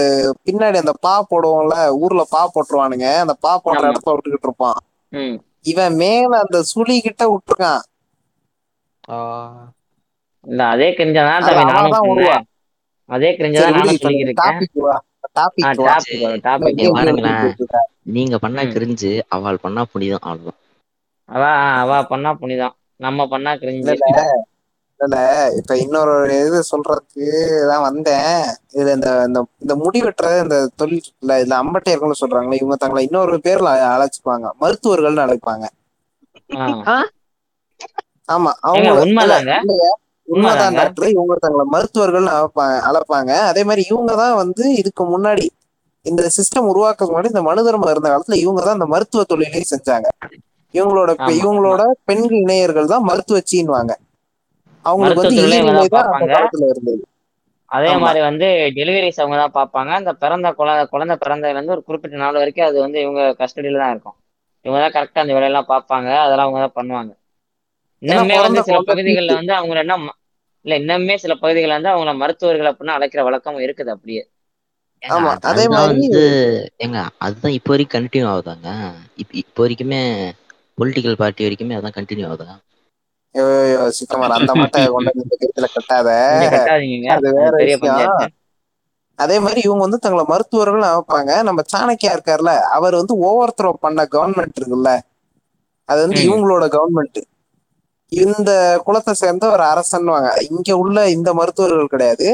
பின்னாடி 0.50 0.76
அந்த 0.76 0.92
பா 1.00 1.26
போடுவோம்ல 1.30 1.88
ஊர்ல 1.88 2.24
பா 2.30 2.50
போட்டுருவானுங்க. 2.54 3.18
அந்த 3.18 3.36
பா 3.40 3.60
போடுற. 3.64 3.78
இடத்துல 3.78 4.14
விட்டுக்கிட்டு 4.14 4.42
இருப்பான். 4.42 4.74
ம். 5.08 5.36
இவன் 5.66 5.96
மேல 5.96 6.30
அந்த 6.42 6.58
சுழி 6.70 6.96
கிட்ட 7.00 7.22
விட்டுருக்கான். 7.30 7.82
ஆ, 9.08 9.16
இல்ல 10.44 10.60
அதே 10.66 10.88
கிரிஞ்ச 10.96 11.18
தான் 11.20 11.38
அது 11.38 11.46
தம்பி 11.48 11.64
நானும் 11.72 11.94
அதே 13.10 13.30
கிரிஞ்ச 13.36 13.56
தான் 13.58 13.74
நானும் 13.76 13.98
பாருங்களேன். 14.02 14.34
நீங்க 18.14 18.36
பண்ணா. 18.38 18.62
கிரிஞ்சு 18.74 19.10
அவள் 19.28 19.62
பண்ணா 19.64 19.82
புனிதம் 19.92 20.24
அவ்வளவுதான். 20.24 20.60
அவ 21.28 21.42
அவ 21.80 21.90
பண்ணா 22.10 22.30
புனிதம் 22.40 22.74
நம்ம 23.00 23.26
பண்ணா 23.26 23.52
கிரிஞ்சு. 23.62 23.94
இல்ல 25.00 25.06
இல்ல 25.06 25.16
இப்ப 25.58 25.72
இன்னொரு 25.82 26.12
இது 26.42 26.58
சொல்றதுக்கு 26.70 27.24
தான் 27.70 27.84
வந்தேன். 27.86 28.36
இதுல 28.74 28.92
இந்த 28.98 29.08
இந்த 29.28 29.40
இந்த 29.62 29.74
முடி 29.82 29.98
வெட்டுறது 30.06 30.38
இந்த 30.44 30.58
தொழில் 30.80 31.00
இருக்குல்ல 31.00 31.34
இதுல 31.42 31.56
அம்பட்டையர்கள்னு 31.62 32.20
சொல்றாங்களே 32.22 32.60
இவங்க 32.60 32.76
தங்களை 32.82 33.02
இன்னொரு 33.08 33.38
பேர்ல 33.46 33.72
அழைச்சுப்பாங்க. 33.94 34.46
மருத்துவர்கள்னு 34.62 35.24
அழைப்பாங்க. 35.26 35.66
ஆமா 38.34 38.52
அவங்க? 38.68 38.88
உண்மைதான். 39.04 39.48
டாக்டர் 40.78 41.12
இவங்க 41.14 41.34
தங்களை 41.44 41.64
மருத்துவர்கள் 41.74 42.26
அழைப்பாங்க 42.36 42.76
அழைப்பாங்க. 42.88 43.32
அதே 43.50 43.62
மாதிரி 43.68 43.82
இவங்க 43.90 44.12
தான் 44.22 44.34
வந்து 44.42 44.64
இதுக்கு 44.80 45.04
முன்னாடி 45.12 45.46
இந்த 46.06 46.22
சிஸ்டம் 46.36 46.68
உருவாக்க 46.72 47.06
முன்னாடி 47.08 47.30
இந்த 47.32 47.42
மனு 47.48 47.62
தர்மம் 47.66 47.92
இருந்த 47.92 48.08
காலத்துல 48.10 48.38
இவங்க 48.44 48.60
தான் 48.66 48.78
இந்த 48.78 48.88
மருத்துவ 48.94 49.22
தொழிலையும் 49.30 49.72
செஞ்சாங்க. 49.72 50.08
இவங்களோட 50.74 51.10
இவங்களோட 51.40 51.80
பெண்கள் 52.08 52.42
இணையர்கள் 52.44 52.92
தான் 52.92 53.06
மருத்துவச்சின்வாங்க 53.10 53.92
அவங்களுக்கு 54.86 55.22
வந்து 55.24 56.94
அதே 57.70 57.92
மாதிரி 58.02 58.20
வந்து 58.28 58.48
டெலிவரிஸ் 58.76 59.20
அவங்க 59.22 59.36
தான் 59.40 59.54
பார்ப்பாங்க. 59.56 59.90
அந்த 60.00 60.12
பிறந்த 60.22 60.48
குழந்தை 60.58 60.84
குழந்தை 60.92 61.14
பிறந்ததுல 61.22 61.54
இருந்து 61.54 61.74
ஒரு 61.76 61.82
குறிப்பிட்ட 61.88 62.20
நாள் 62.22 62.40
வரைக்கும் 62.42 62.68
அது 62.68 62.78
வந்து 62.84 62.98
இவங்க 63.04 63.22
கஸ்டடியில 63.40 63.80
தான் 63.82 63.92
இருக்கும். 63.94 64.16
இவங்க 64.64 64.80
தான் 64.84 64.94
கரெக்டா 64.96 65.22
அந்த 65.24 65.34
வேலையெல்லாம் 65.36 65.70
பார்ப்பாங்க. 65.72 66.08
அதெல்லாம் 66.24 66.46
அவங்க 66.46 66.60
தான் 66.64 66.76
பண்ணுவாங்க. 66.78 67.12
இன்னுமே 68.02 68.36
வந்து 68.44 68.62
சில 68.68 68.78
பகுதிகளில் 68.90 69.38
வந்து 69.40 69.54
அவங்க 69.58 69.82
என்ன 69.84 69.96
இல்ல 70.64 70.76
இன்னுமே 70.80 71.16
சில 71.24 71.32
பகுதிகளில் 71.42 71.76
வந்து 71.76 71.92
அவங்கள 71.92 72.12
மருத்துவர்கள் 72.22 72.70
அப்படின்னு 72.70 72.96
அழைக்கிற 72.96 73.20
வழக்கம் 73.26 73.60
இருக்குது 73.66 73.92
அப்படியே. 73.94 74.22
ஆமா 75.02 75.30
அது 75.50 75.64
மாதிரி 75.72 75.90
வந்து 76.06 76.22
ஏங்க 76.84 76.98
அதுதான் 77.24 77.56
இப்போ 77.58 77.70
வரைக்கும் 77.72 77.94
கண்டினியூ 77.96 78.28
ஆகுதாங்க? 78.32 78.68
இப்போ 79.22 79.34
இப்போ 79.42 79.60
வரைக்குமே 79.64 80.00
பொலிட்டிக்கல் 80.78 81.20
பார்ட்டி 81.20 81.46
வரைக்குமே 81.46 81.76
அதான் 81.78 81.96
கண்டினியூ 81.98 82.26
ஆகுதா? 82.30 82.54
சிக்கமார் 83.98 84.34
அந்த 84.38 84.52
மட்டை 84.60 84.80
கொண்டு 84.94 85.12
இந்த 85.20 85.34
கருத்துல 85.40 85.68
கட்டாத. 85.74 86.08
அது 87.16 87.28
வேற 87.38 87.52
விஷயம். 87.64 88.32
அதே 89.18 89.36
மாதிரி 89.44 89.60
இவங்க 89.66 89.82
வந்து 89.84 90.02
தங்களை 90.04 90.24
மருத்துவர்கள் 90.32 90.88
அமைப்பாங்க. 90.88 91.30
நம்ம 91.48 91.62
சாணக்கியா 91.72 92.14
இருக்கார்ல 92.16 92.52
அவர் 92.76 92.98
வந்து 93.00 93.14
ஓவர் 93.28 93.56
த்ரோ 93.58 93.70
பண்ண 93.84 94.06
கவர்மெண்ட் 94.14 94.58
இருக்குல்ல. 94.60 94.92
அது 95.88 96.00
வந்து 96.04 96.20
இவங்களோட 96.26 96.66
கவர்மெண்ட் 96.76 97.20
இந்த 98.12 98.50
குலத்தை 98.86 99.12
சேர்ந்த 99.20 99.44
ஒரு 99.54 99.64
அரசன்வாங்க 99.72 100.28
இங்க 100.50 100.76
உள்ள 100.82 101.06
இந்த 101.16 101.30
மருத்துவர்கள் 101.38 101.92
கிடையாது. 101.94 102.28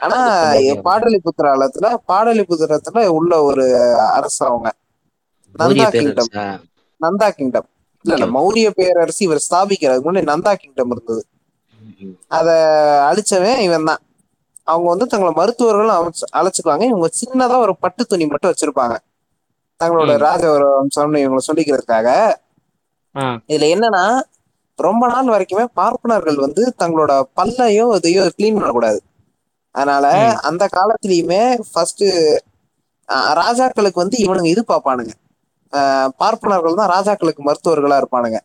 ஆனா 0.00 0.16
சமஸ்கிருதம் 0.22 0.86
பாடலிபுத்திராலத்துல 0.88 1.86
பாடலிபுத்திரத்துல 2.10 3.04
உள்ள 3.18 3.32
ஒரு 3.48 3.66
அரசு 4.16 4.40
அவங்க. 4.48 4.68
நந்தா 5.54 5.86
கிங்டம் 5.94 6.32
நந்தா 7.00 7.28
கிங்டம் 7.38 7.68
இல்ல 8.06 8.24
இல்ல. 8.24 8.40
மௌரிய 8.40 8.70
பேரரசு 8.70 9.24
இவர் 9.24 9.44
ஸ்தாபிக்கிறதுக்கு 9.50 10.06
முன்னாடி 10.06 10.26
நந்தா 10.26 10.54
கிங்டம் 10.54 10.90
இருந்தது. 10.90 11.26
அத 12.28 12.50
அழிச்சவன் 13.12 13.58
இவன் 13.58 13.84
தான். 13.84 13.98
அவங்க 14.64 14.88
வந்து 14.88 15.06
தங்களை 15.06 15.34
மருத்துவர்கள் 15.34 15.88
அமைச்சு- 15.88 16.34
அழைச்சுக்குவாங்க. 16.36 16.82
இவங்க 16.82 17.10
சின்னதா 17.24 17.58
ஒரு 17.58 17.76
பட்டு 17.76 18.04
துணி 18.04 18.26
மட்டும் 18.26 18.52
வச்சிருப்பாங்க. 18.52 18.96
தங்களோட 19.84 20.12
ராஜ 20.16 20.50
ஒரு 20.50 20.82
வம்சம்னு 20.82 21.18
இவங்களை 21.18 21.38
சொல்லிக்கிறதுக்காக. 21.52 22.34
இதுல 23.48 23.76
என்னன்னா 23.76 24.20
ரொம்ப 24.76 25.06
நாள் 25.06 25.26
வரைக்குமே 25.26 25.64
பார்ப்பனர்கள் 25.64 26.36
வந்து 26.36 26.74
தங்களோட 26.78 27.22
பல்லையோ 27.36 27.94
இதையோ 27.94 28.30
க்ளீன் 28.38 28.52
பண்ணக்கூடாது. 28.52 29.02
அதனால 29.70 30.12
அந்த 30.42 30.68
காலத்திலயுமே 30.76 31.60
ஃபர்ஸ்ட் 31.72 32.04
ராஜாக்களுக்கு 33.12 33.94
வந்து 33.94 34.18
இவனுங்க 34.18 34.46
இது 34.46 34.64
பார்ப்பானுங்க. 34.68 35.10
பார்ப்பனர்கள் 36.22 36.78
தான் 36.80 36.92
ராஜாக்களுக்கு 36.96 37.42
மருத்துவர்களா 37.48 37.96
இருப்பானுங்க. 38.02 38.38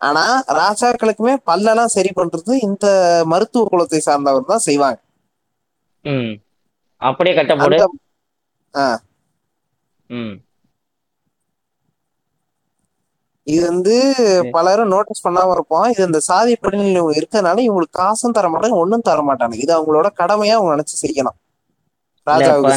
ஆனா 0.00 0.24
ராஜாக்களுக்குமே 0.60 1.34
பல்லெல்லாம் 1.48 1.94
சரி 1.96 2.10
பண்றது 2.18 2.52
இந்த 2.68 2.86
மருத்துவ 3.32 3.66
குலத்தை 3.72 4.00
சார்ந்தவர் 4.08 4.50
தான் 4.52 4.66
செய்வாங்க. 4.68 4.98
அப்படியே 7.02 7.34
கட்ட 7.38 7.54
இது 13.46 13.60
வந்து. 13.70 13.94
பலரும் 14.54 14.92
நோட்டீஸ் 14.94 15.24
பண்ணாம 15.26 15.52
இருப்போம். 15.56 15.86
இது 15.92 16.02
இந்த 16.08 16.20
சாதி 16.28 16.52
படிநிலை 16.64 17.02
இருக்கிறதுனால 17.18 17.62
இவங்களுக்கு 17.66 17.98
காசும் 18.02 18.36
தர 18.38 18.48
மாட்டாங்க 18.52 18.78
ஒண்ணும் 18.84 19.06
தர 19.08 19.20
மாட்டாங்க 19.28 19.56
இது 19.64 19.72
அவங்களோட 19.78 20.08
கடமையா 20.20 20.56
அவங்க 20.58 20.74
நினைச்சு 20.76 20.96
செய்யணும். 21.04 21.36
ராஜாவுக்கு 22.26 22.72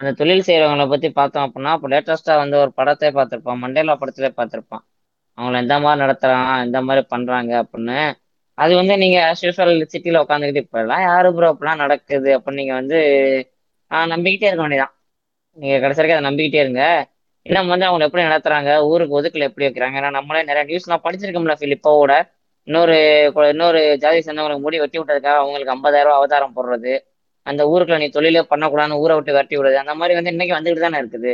அந்த 0.00 0.12
தொழில் 0.12 0.44
செய்யறவங்களை 0.46 0.88
பத்தி 0.88 1.10
பார்த்தோம் 1.10 1.44
அப்படின்னா 1.46 1.72
இப்போ 1.74 1.88
லேட்டஸ்டா 1.88 2.34
வந்து 2.36 2.56
ஒரு 2.58 2.72
படத்தை 2.72 3.08
பார்த்திருப்பான். 3.10 3.60
மண்டேலா 3.64 3.94
படத்திலே 4.00 4.30
பார்த்திருப்பான். 4.36 4.84
அவங்கள 5.38 5.56
எந்த 5.56 5.78
மாதிரி 5.80 6.00
நடத்துறான் 6.04 6.64
எந்த 6.64 6.78
மாதிரி 6.82 7.06
பண்றாங்க 7.06 7.52
அப்படின்னு. 7.62 7.98
அது 8.58 8.74
வந்து 8.74 8.94
நீங்க 8.98 9.18
ஆஸ் 9.30 9.44
யூஸ்வல் 9.44 9.72
உட்காந்துக்கிட்டு 10.22 10.62
இப்ப 10.64 10.80
எல்லாம் 10.80 11.00
யாரு 11.00 11.34
ப்ரோ 11.34 11.48
அப்படிலாம் 11.52 11.82
நடக்குது 11.84 12.38
அப்படின்னு 12.38 12.60
நீங்க 12.60 12.74
வந்து 12.74 12.98
ஆஹ் 13.90 14.08
நம்பிக்கிட்டே 14.12 14.48
இருக்க 14.48 14.62
வேண்டியதான் 14.62 14.94
நீங்க 15.58 15.76
கடைசி 15.80 16.00
வரைக்கும் 16.00 16.18
அதை 16.18 16.28
நம்பிக்கிட்டே 16.28 16.60
இருங்க. 16.60 16.82
இன்னும் 17.46 17.68
வந்து 17.68 17.86
அவங்க 17.86 18.04
எப்படி 18.04 18.24
நடத்துறாங்க 18.24 18.70
ஊருக்கு 18.84 19.16
ஒதுக்கல 19.18 19.48
எப்படி 19.48 19.66
வைக்கிறாங்க? 19.66 19.96
ஏன்னா 20.00 20.10
நம்மளே 20.10 20.42
நிறைய 20.42 20.64
நியூஸ்லாம் 20.70 21.04
படிச்சிருக்கோம்ல 21.04 21.54
பிலிப்போட 21.62 22.12
இன்னொரு 22.68 22.96
இன்னொரு 23.50 23.98
ஜாதி 23.98 24.18
சேர்ந்தவங்களுக்கு 24.18 24.60
முடி 24.60 24.78
வெட்டி 24.78 24.98
விட்டதுக்காக 24.98 25.40
அவங்களுக்கு 25.42 25.74
ஐம்பதாயிரம் 25.74 26.06
ரூபாய் 26.06 26.20
அவதாரம் 26.20 26.56
போடுறது. 26.56 26.94
அந்த 27.46 27.62
ஊருக்குள்ள 27.70 27.98
நீ 28.02 28.08
தொழிலே 28.12 28.42
பண்ணக்கூடாதுன்னு 28.50 29.00
ஊரை 29.02 29.16
விட்டு 29.16 29.36
விரட்டி 29.36 29.56
விடுறது 29.58 29.82
அந்த 29.82 29.94
மாதிரி 30.00 30.16
வந்து 30.18 30.34
இன்னைக்கு 30.34 30.58
வந்துகிட்டு 30.58 30.86
தானே 30.86 31.00
இருக்குது. 31.02 31.32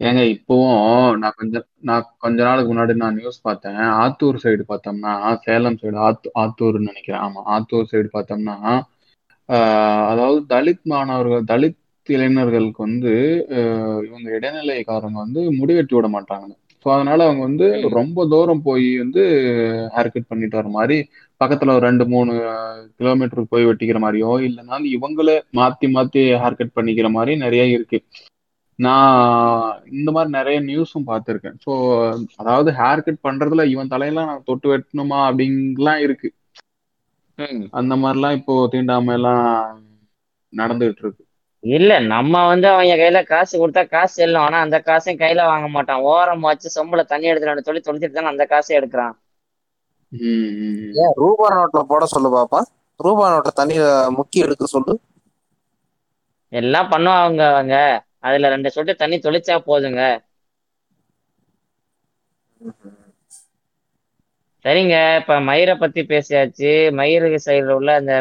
ஏங்க 0.00 0.22
இப்பவும் 0.32 0.80
நான் 1.22 1.36
கொஞ்ச 1.38 1.56
நான் 1.88 2.08
கொஞ்ச 2.18 2.38
நாளுக்கு 2.46 2.70
முன்னாடி 2.70 2.94
நான் 2.96 3.18
நியூஸ் 3.18 3.38
பார்த்தேன். 3.42 3.80
ஆத்தூர் 4.02 4.42
சைடு 4.42 4.64
பார்த்தோம்னா 4.70 5.12
சேலம் 5.44 5.78
சைடு 5.80 5.98
ஆத்து 6.06 6.28
ஆத்தூர்னு 6.42 6.90
நினைக்கிறேன். 6.90 7.22
ஆமா 7.26 7.42
ஆத்தூர் 7.56 7.90
சைடு 7.92 8.10
பார்த்தோம்னா 8.14 8.56
அதாவது 10.10 10.40
தலித் 10.52 10.84
மாணவர்கள் 10.84 11.48
தலித் 11.50 11.80
இளைஞர்களுக்கு 12.06 12.80
வந்து 12.86 13.12
இவங்க 14.08 14.28
இடைநிலைக்காரங்க 14.36 15.18
வந்து 15.18 15.40
முடிவெட்டி 15.58 15.94
விட 15.96 16.08
மாட்டாங்க. 16.14 16.50
ஸோ 16.86 16.90
அதனால 16.94 17.20
அவங்க 17.26 17.42
வந்து 17.48 17.66
ரொம்ப 17.96 18.26
தூரம் 18.32 18.64
போய் 18.66 18.88
வந்து 19.02 19.22
ஹேர் 19.94 20.12
கட் 20.14 20.30
பண்ணிட்டு 20.30 20.58
வர 20.60 20.68
மாதிரி 20.74 20.96
பக்கத்துல 21.40 21.74
ஒரு 21.74 21.84
ரெண்டு 21.86 22.04
மூணு 22.06 22.32
கிலோமீட்டருக்கு 22.98 23.52
போய் 23.54 23.66
வெட்டிக்கிற 23.66 23.98
மாதிரியோ 24.04 24.30
இல்லைனாலும் 24.48 24.92
இவங்களே 24.96 25.36
மாத்தி 25.52 25.86
மாத்தி 25.96 26.22
ஹேர் 26.42 26.58
கட் 26.58 26.76
பண்ணிக்கிற 26.76 27.10
மாதிரி 27.10 27.36
நிறைய 27.36 27.64
இருக்கு. 27.66 27.98
நான் 28.78 29.18
இந்த 29.90 30.10
மாதிரி 30.12 30.30
நிறைய 30.30 30.60
நியூஸும் 30.60 31.08
பார்த்துருக்கேன். 31.10 31.56
ஸோ 31.64 31.72
அதாவது 32.36 32.70
ஹேர் 32.72 33.04
கட் 33.04 33.24
பண்றதுல 33.26 33.64
இவன் 33.64 33.92
தலையெல்லாம் 33.92 34.30
நான் 34.30 34.46
தொட்டு 34.46 34.68
வெட்டணுமா 34.72 35.18
அப்படின்லாம் 35.28 36.00
இருக்கு. 36.06 36.30
ம். 37.38 37.62
அந்த 37.70 37.94
மாதிரிலாம் 37.96 38.32
இப்போ 38.32 38.68
தீண்டாமை 38.72 39.14
எல்லாம் 39.14 39.46
நடந்துகிட்டு 40.52 41.02
இருக்கு 41.04 41.22
இல்ல 41.64 42.00
நம்ம 42.00 42.46
வந்து 42.46 42.68
அவங்க 42.68 42.94
கையில 42.96 43.24
காசு 43.24 43.54
கொடுத்தா 43.58 43.82
காசு 43.88 44.14
செல்லும் 44.14 44.42
ஆனா 44.42 44.58
அந்த 44.60 44.78
காசையும் 44.80 45.20
கையில 45.20 45.44
வாங்க 45.46 45.68
மாட்டான். 45.68 46.02
ஓரம் 46.12 46.40
வச்சு 46.40 46.68
சொம்புல 46.76 47.04
தண்ணி 47.04 47.26
எடுத்துட்டு 47.26 47.68
சொல்லி 47.68 47.82
தொலைச்சிட்டு 47.86 48.18
தானே 48.18 48.32
அந்த 48.32 48.44
காசை 48.46 48.72
எடுக்கிறான். 48.78 49.14
ஏன் 50.94 51.14
ரூபா 51.16 51.46
நோட்ல 51.54 51.82
போட 51.86 52.04
சொல்லு 52.06 52.30
பாப்பா. 52.34 52.60
ரூபா 53.00 53.26
நோட்டை 53.32 53.52
தண்ணியில 53.56 53.86
முக்கி 54.16 54.38
எடுக்க 54.42 54.66
சொல்லு. 54.68 54.94
எல்லாம் 56.52 56.90
பண்ணுவாங்க 56.90 57.40
அவங்க. 57.48 57.74
அதுல 58.20 58.48
ரெண்டு 58.48 58.70
சொட்டு 58.70 58.94
தண்ணி 58.96 59.18
தொளிச்சா 59.20 59.56
போதுங்க. 59.66 60.00
சரிங்க 64.64 64.94
இப்ப 65.18 65.34
மயிரை 65.40 65.74
பத்தி 65.76 66.02
பேசியாச்சு. 66.04 66.70
மயிருக்கு 66.98 67.38
சைடுல 67.44 67.70
உள்ள 67.72 67.90
அந்த 67.94 68.14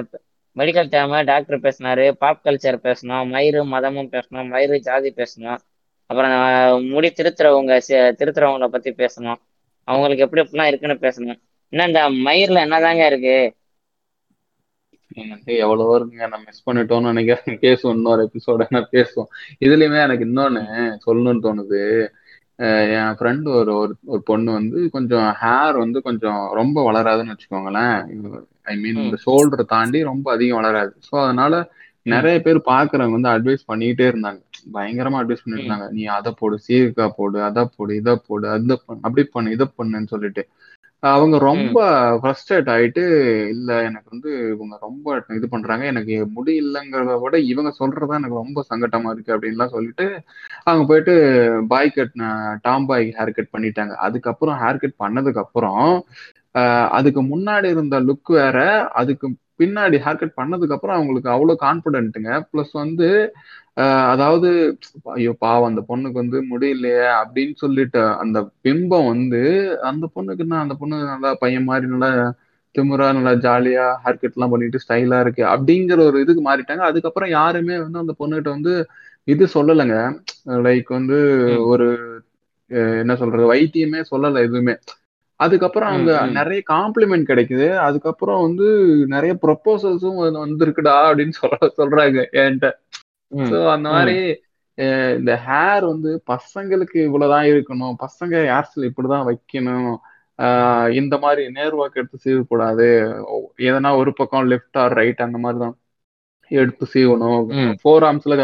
மெடிக்கல் 0.56 0.92
டேம 0.92 1.22
டாக்டர் 1.26 1.60
பேசினாரு 1.60 2.06
பாப் 2.18 2.44
கல்ச்சர் 2.44 2.78
பேசணும் 2.84 3.32
மயிறு 3.32 3.62
மதமும் 3.68 4.12
பேசணும் 4.12 4.52
மயிறு 4.52 4.78
ஜாதி 4.82 5.12
பேசணும். 5.16 5.60
அப்புறம் 6.10 6.34
முடி 6.88 7.10
திருத்துறவங்க 7.12 7.74
திருத்துறவங்கள 8.20 8.68
பத்தி 8.70 8.92
பேசணும். 8.98 9.42
அவங்களுக்கு 9.88 10.24
எப்படி 10.24 10.44
எப்படிலாம் 10.44 10.72
இருக்குன்னு 10.72 10.98
பேசணும். 11.02 11.40
இன்னும் 11.74 11.90
இந்த 11.90 12.02
மயிர்ல 12.26 12.64
என்னதாங்க 12.66 13.04
இருக்கு? 13.12 13.38
எனக்கு 15.24 15.52
எவ்வளவோ 15.64 15.94
இருக்குங்க. 15.98 16.28
நான் 16.32 16.46
மிஸ் 16.48 16.66
பண்ணிட்டோம்னு 16.68 17.12
நினைக்கிறேன். 17.12 17.60
பேசுவோம் 17.66 17.96
இன்னொரு 17.98 18.22
எபிசோட 18.28 18.66
நான் 18.76 18.92
பேசுவோம். 18.94 19.30
இதுலயுமே 19.66 20.00
எனக்கு 20.06 20.28
இன்னொன்னு 20.30 20.62
சொல்லணும்னு 21.06 21.46
தோணுது. 21.48 21.82
என் 22.96 23.16
ஃப்ரெண்டு 23.20 23.48
ஒரு 23.60 23.72
ஒரு 23.76 23.94
ஒரு 24.06 24.22
பொண்ணு 24.22 24.50
வந்து 24.52 24.80
கொஞ்சம் 24.92 25.28
ஹேர் 25.42 25.78
வந்து 25.78 26.00
கொஞ்சம் 26.02 26.42
ரொம்ப 26.60 26.78
வளராதுன்னு 26.88 27.34
வச்சுக்கோங்களேன். 27.34 27.98
ஐ 28.64 28.74
மீன் 28.78 29.00
இந்த 29.06 29.18
ஷோல்டரை 29.26 29.66
தாண்டி 29.74 30.00
ரொம்ப 30.12 30.28
அதிகம் 30.32 30.60
வளராது. 30.60 30.94
ஸோ 31.08 31.14
அதனால 31.24 31.54
நிறைய 32.06 32.38
பேர் 32.46 32.60
பாக்குறவங்க 32.70 33.18
வந்து 33.18 33.34
அட்வைஸ் 33.34 33.70
பண்ணிக்கிட்டே 33.70 34.06
இருந்தாங்க. 34.12 34.42
பயங்கரமா 34.74 35.20
அட்வைஸ் 35.22 35.44
பண்ணிட்டு 35.44 35.64
இருந்தாங்க. 35.64 35.88
நீ 35.98 36.04
அதை 36.18 36.32
போடு 36.40 36.56
சீர்காய் 36.66 37.16
போடு 37.18 37.38
அதை 37.50 37.64
போடு 37.76 37.94
இதை 38.02 38.14
போடு 38.28 38.46
அதை 38.56 38.76
பண்ணு 38.86 39.04
அப்படி 39.08 39.24
பண்ணு 39.36 39.56
இதை 39.58 39.68
பண்ணுன்னு 39.78 40.12
சொல்லிட்டு. 40.14 40.44
அவங்க 41.04 41.36
ரொம்ப 41.48 41.78
ஃப்ரஸ்ட்ரேட் 42.20 42.70
ஆயிட்டு 42.74 43.02
இல்ல 43.54 43.70
எனக்கு 43.88 44.10
வந்து 44.14 44.30
இவங்க 44.54 44.76
ரொம்ப 44.84 45.08
இது 45.38 45.48
பண்றாங்க 45.54 45.84
எனக்கு 45.92 46.16
முடி 46.36 46.54
இல்லைங்கிறத 46.62 47.16
விட 47.24 47.38
இவங்க 47.52 47.72
சொல்றதா 47.80 48.20
எனக்கு 48.20 48.42
ரொம்ப 48.42 48.62
சங்கட்டமா 48.70 49.12
இருக்கு 49.14 49.36
அப்படின்லாம் 49.36 49.74
சொல்லிட்டு 49.76 50.06
அவங்க 50.66 50.84
போயிட்டு 50.90 51.16
boy 51.72 51.92
cut 51.92 52.16
tomboy 52.86 53.06
hair 53.12 53.32
cut 53.32 53.54
பண்ணிட்டாங்க. 53.54 53.94
அதுக்கப்புறம் 54.08 54.58
ஹேர் 54.62 54.82
கட் 54.84 54.98
பண்ணதுக்கு 54.98 55.44
அப்புறம் 55.46 55.86
அதுக்கு 56.98 57.22
முன்னாடி 57.30 57.68
இருந்த 57.74 57.96
லுக் 58.08 58.32
வேற 58.34 58.58
அதுக்கு 59.02 59.28
பின்னாடி 59.60 59.98
ஹேர் 60.06 60.20
கட் 60.20 60.38
பண்ணதுக்கு 60.40 60.76
அப்புறம் 60.78 60.98
அவங்களுக்கு 60.98 61.30
அவ்வளவு 61.34 61.62
கான்பிடென்ட்டுங்க 61.64 62.32
ப்ளஸ் 62.50 62.74
வந்து 62.84 63.10
அதாவது 64.14 64.50
ஐயோ 65.14 65.32
பாவம் 65.40 65.70
அந்த 65.70 65.82
பொண்ணுக்கு 65.90 66.18
வந்து 66.22 66.40
முடியலையே 66.52 67.06
அப்படின்னு 67.22 67.56
சொல்லிட்டு 67.64 68.02
அந்த 68.24 68.38
பிம்பம் 68.66 69.10
வந்து 69.10 69.42
அந்த 69.92 70.06
பொண்ணுக்கு 70.16 70.46
என்ன 70.46 70.60
அந்த 70.64 70.76
பொண்ணு 70.82 70.98
நல்லா 71.06 71.32
பையன் 71.44 71.70
மாதிரி 71.70 71.88
நல்லா 71.94 72.12
திமிரா 72.76 73.08
நல்லா 73.18 73.34
ஜாலியா 73.46 73.86
ஹேர் 74.04 74.22
கட் 74.22 74.36
எல்லாம் 74.36 74.54
பண்ணிட்டு 74.54 74.84
ஸ்டைலா 74.84 75.18
இருக்கு 75.24 75.44
அப்படிங்கிற 75.54 76.00
ஒரு 76.10 76.18
இதுக்கு 76.24 76.44
மாறிட்டாங்க. 76.48 76.84
அதுக்கப்புறம் 76.90 77.32
யாருமே 77.34 77.76
வந்து 77.84 78.02
அந்த 78.04 78.14
பொண்ணுகிட்ட 78.22 78.50
வந்து 78.58 78.74
இது 79.28 79.44
சொல்லலைங்க. 79.56 79.98
லைக் 80.66 80.90
வந்து 80.98 81.18
ஒரு 81.72 81.88
என்ன 83.02 83.14
சொல்றது 83.22 83.46
வைத்தியமே 83.52 84.00
சொல்லலை 84.12 84.40
எதுவுமே. 84.48 84.76
அதுக்கப்புறம் 85.44 85.90
அங்க. 85.90 86.12
நிறைய 86.32 86.62
காம்ப்ளிமெண்ட் 86.72 87.30
கிடைக்குது. 87.32 87.68
அதுக்கப்புறம் 87.80 88.42
வந்து 88.42 88.68
நிறைய 89.08 89.34
ப்ரொபோசல்ஸும் 89.42 90.20
வந்திருக்குடா 90.38 90.96
அப்படின்னு 91.10 91.34
சொல்ற 91.42 91.70
சொல்றாங்க 91.78 92.20
என்கிட்ட. 92.38 92.70
ஸோ 93.52 93.68
அந்த. 93.70 93.90
மாதிரி 93.90 94.18
இந்த 95.18 95.32
ஹேர் 95.48 95.84
வந்து 95.88 96.12
பசங்களுக்கு 96.32 96.98
இவ்வளவுதான் 97.04 97.46
இருக்கணும். 97.46 97.96
பசங்க 98.04 98.36
ஹேர் 98.52 98.70
ஸ்டைல் 98.70 98.90
இப்படிதான் 98.90 99.28
வைக்கணும். 99.30 99.94
ஆஹ் 100.40 100.90
இந்த 100.94 101.18
மாதிரி 101.18 101.44
நேர்வாக்கு 101.48 102.00
எடுத்து 102.02 102.18
சீவக்கூடாது. 102.26 102.88
எதனா 103.62 103.96
ஒரு 103.96 104.14
பக்கம் 104.14 104.50
லெஃப்ட் 104.52 104.80
ஆர் 104.84 104.94
ரைட் 104.94 105.22
அந்த 105.22 105.38
மாதிரி 105.38 105.62
தான் 105.64 105.76
எடுத்து 106.52 106.86
சீவணும். 106.94 107.44
ஃபோர் 107.84 108.04
ஆர்ம்ஸ்ல 108.10 108.36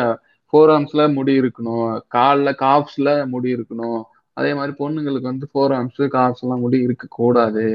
ஃபோர் 0.53 0.69
ஆர்ம்ஸ்ல 0.75 1.13
முடி 1.13 1.33
இருக்கணும். 1.39 1.87
கால்ல 2.15 2.49
காப்ஸ்ல 2.59 3.09
முடி 3.27 3.49
இருக்கணும். 3.55 4.01
அதே 4.39 4.51
மாதிரி 4.53 4.73
பொண்ணுங்களுக்கு 4.79 5.31
வந்து 5.31 5.47
ஃபோர் 5.51 5.73
ஆர்ம்ஸ் 5.75 6.01
காப்ஸ் 6.13 6.43
எல்லாம் 6.43 6.59
முடி 6.59 6.77
இருக்க 6.79 7.05
கூடாது 7.11 7.65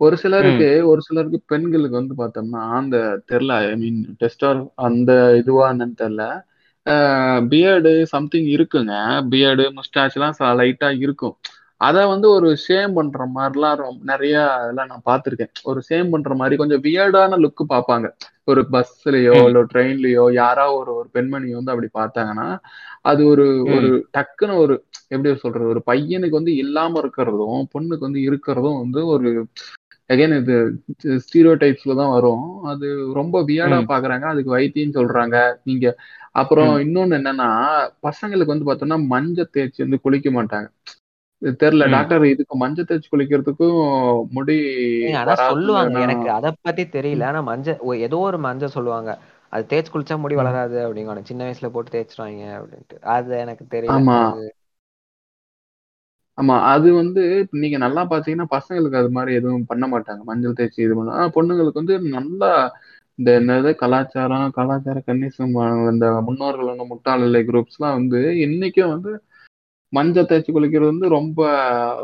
ஒரு. 0.00 0.16
சிலருக்கு 0.16 0.68
ஒரு 0.86 1.00
சிலருக்கு 1.02 1.38
பெண்களுக்கு 1.46 2.00
வந்து 2.00 2.14
பார்த்தோம்னா 2.18 2.62
அந்த 2.74 2.96
தெரில 3.30 3.52
ஐ 3.64 3.74
மீன் 3.76 4.00
டெஸ்டார் 4.20 4.60
அந்த 4.80 5.10
இதுவா 5.36 5.66
என்னன்னு 5.72 5.98
தெரில 5.98 6.24
பியர்டு 7.50 7.90
சம்திங் 8.12 8.48
இருக்குங்க. 8.48 8.92
பியர்டு 9.30 9.64
முஸ்டாச்லாம் 9.78 10.38
லைட்டா 10.60 10.88
இருக்கும். 10.98 11.36
அதை 11.80 12.00
வந்து 12.10 12.26
ஒரு 12.36 12.48
ஷேம் 12.64 12.92
பண்ற 12.96 13.26
மாதிரிலாம் 13.34 13.76
ரொம்ப 13.80 14.00
நிறைய 14.10 14.34
இதெல்லாம் 14.62 14.90
நான் 14.90 15.06
பார்த்துருக்கேன் 15.06 15.52
ஒரு 15.70 15.80
ஷேம் 15.86 16.10
பண்ற 16.12 16.34
மாதிரி 16.40 16.56
கொஞ்சம் 16.58 16.82
வியர்டான 16.86 17.38
லுக்கு 17.44 17.64
பார்ப்பாங்க 17.70 18.08
ஒரு 18.46 18.62
பஸ்லயோ. 18.72 19.36
இல்ல 19.48 19.60
ட்ரெயின்லயோ 19.72 20.24
யாரோ 20.36 20.66
ஒரு 20.78 20.92
ஒரு 20.98 21.08
பெண்மணி 21.14 21.48
வந்து 21.54 21.72
அப்படி 21.74 21.88
பார்த்தாங்கன்னா 21.94 22.48
அது 23.04 23.22
ஒரு 23.32 23.46
ஒரு. 23.74 23.88
டக்குன்னு 24.16 24.56
ஒரு 24.62 24.74
எப்படி 25.10 25.30
சொல்றது 25.42 25.72
ஒரு 25.72 25.82
பையனுக்கு 25.86 26.38
வந்து 26.38 26.54
இல்லாம 26.62 27.00
இருக்கிறதும் 27.02 27.60
பொண்ணுக்கு 27.74 28.08
வந்து 28.08 28.22
இருக்கிறதும் 28.28 28.80
வந்து 28.82 29.02
ஒரு 29.14 29.30
அகைன் 30.10 30.34
இது 30.38 30.54
ஸ்டீரியோ 31.24 31.52
டைப்ஸ்ல 31.60 31.94
தான் 31.98 32.14
வரும் 32.14 32.42
அது 32.70 32.86
ரொம்ப 33.18 33.36
வியர்டா. 33.48 33.78
பாக்குறாங்க 33.90 34.24
அதுக்கு 34.30 34.50
வைத்தியம் 34.54 34.96
சொல்றாங்க 34.96 35.36
நீங்க 35.68 35.86
அப்புறம். 36.34 36.72
இன்னொன்னு 36.84 37.18
என்னன்னா 37.18 37.48
பசங்களுக்கு 38.06 38.54
வந்து 38.54 38.68
பார்த்தோம்னா 38.68 38.98
மஞ்சள் 39.12 39.52
தேய்ச்சி 39.52 39.80
வந்து 39.84 39.98
குளிக்க 40.04 40.28
மாட்டாங்க 40.32 40.68
தெரியல. 41.60 41.84
டாக்டர் 41.92 42.24
இதுக்கு 42.26 42.54
மஞ்சள் 42.58 42.88
தேய்ச்சி 42.88 43.08
குளிக்கிறதுக்கும் 43.08 43.78
முடி 44.32 44.56
ஆனா 45.20 45.34
சொல்லுவாங்க. 45.44 45.98
எனக்கு 46.04 46.28
அத 46.36 46.46
பத்தி 46.58 46.84
தெரியல. 46.90 47.24
ஆனா 47.30 47.40
மஞ்சள் 47.48 47.78
ஏதோ 48.06 48.18
ஒரு 48.28 48.38
மஞ்சள் 48.46 48.74
சொல்லுவாங்க. 48.76 49.10
அது 49.52 49.62
தேய்ச்சு 49.70 49.92
குளிச்சா 49.92 50.16
முடி. 50.18 50.34
வளராது 50.34 50.76
அப்படிங்க 50.84 50.98
சின்ன 51.24 51.42
வயசுல 51.46 51.70
போட்டு 51.72 51.90
தேய்ச்சிருவாங்க 51.90 52.28
அப்படின்ட்டு. 52.58 52.88
அது 53.14 53.32
எனக்கு 53.44 53.64
தெரியல. 53.70 53.94
ஆமா. 53.94 54.18
அது 54.20 54.42
ஆமா. 56.38 56.54
அது 56.70 56.88
வந்து 56.94 57.22
நீங்க 57.60 57.78
நல்லா 57.78 58.02
பாத்தீங்கன்னா 58.10 58.46
பசங்களுக்கு 58.52 59.00
அது 59.00 59.10
மாதிரி 59.10 59.32
எதுவும் 59.34 59.66
பண்ண 59.66 59.84
மாட்டாங்க. 59.92 60.22
மஞ்சள் 60.24 60.58
தேய்ச்சி 60.58 60.80
இது 60.80 60.94
பண்ண 60.94 61.26
பொண்ணுங்களுக்கு 61.36 61.82
வந்து 61.82 61.96
நல்லா 62.16 62.50
இந்த 63.18 63.30
என்னது 63.38 63.70
கலாச்சாரம் 63.76 64.46
கலாச்சார 64.52 64.98
கன்னிசம் 65.02 65.54
இந்த 65.92 66.06
முன்னோர்கள் 66.26 66.70
வந்து 66.72 66.86
முட்டாள் 66.92 67.24
இல்லை 67.26 67.40
குரூப்ஸ்லாம் 67.46 67.98
வந்து 67.98 68.20
இன்னைக்கும் 68.46 68.92
வந்து 68.94 69.12
மஞ்சள் 69.92 70.26
தேய்ச்சி 70.26 70.50
குளிக்கிறது 70.50 70.92
வந்து 70.92 71.08
ரொம்ப 71.14 71.38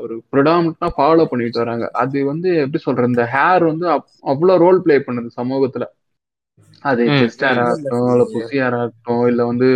ஒரு 0.00 0.14
ப்ரிடாமினா 0.32 0.88
ஃபாலோ 0.94 1.24
பண்ணிட்டு 1.26 1.60
வராங்க 1.60 1.86
அது 2.00 2.24
வந்து 2.28 2.48
எப்படி 2.62 2.80
சொல்றது 2.82 3.10
இந்த 3.10 3.24
ஹேர் 3.32 3.64
வந்து 3.68 3.86
அவ்- 3.92 4.02
அவ்வளவு 4.30 4.62
ரோல் 4.64 4.80
ப்ளே 4.84 4.96
பண்ணுது 5.02 5.28
சமூகத்துல 5.36 5.86
அது. 6.84 7.02
செஸ்ட் 7.20 7.44
ஹேரா. 7.46 7.66
இருக்கட்டும் 7.66 8.08
இல்ல 8.12 8.24
புசி 8.32 8.56
ஹேரா 8.56 8.80
இருக்கட்டும் 8.82 9.26
இல்ல 9.28 9.44
வந்து 9.46 9.68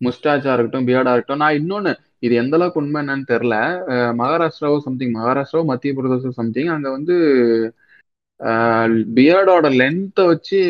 முஸ்டாச்சா 0.00 0.52
இருக்கட்டும் 0.52 0.86
பியர்டா 0.86 1.12
இருக்கட்டும் 1.12 1.42
நான் 1.42 1.58
இன்னொன்னு 1.58 1.92
இது 2.20 2.34
எந்த 2.40 2.56
அளவுக்கு 2.56 2.80
உண்மை 2.80 2.98
என்னன்னு 3.02 3.30
தெரியல 3.30 3.56
மகாராஷ்டிராவோ 4.18 4.76
சம்திங் 4.84 5.14
மகாராஷ்டிராவோ 5.14 5.66
மத்திய 5.68 5.92
பிரதேசம் 5.94 6.38
சம்திங் 6.38 6.70
அங்க 6.74 6.88
வந்து 6.90 7.14
பியர்டோட 9.16 9.66
லென்த்தை 9.76 10.24
வச்சு 10.28 10.60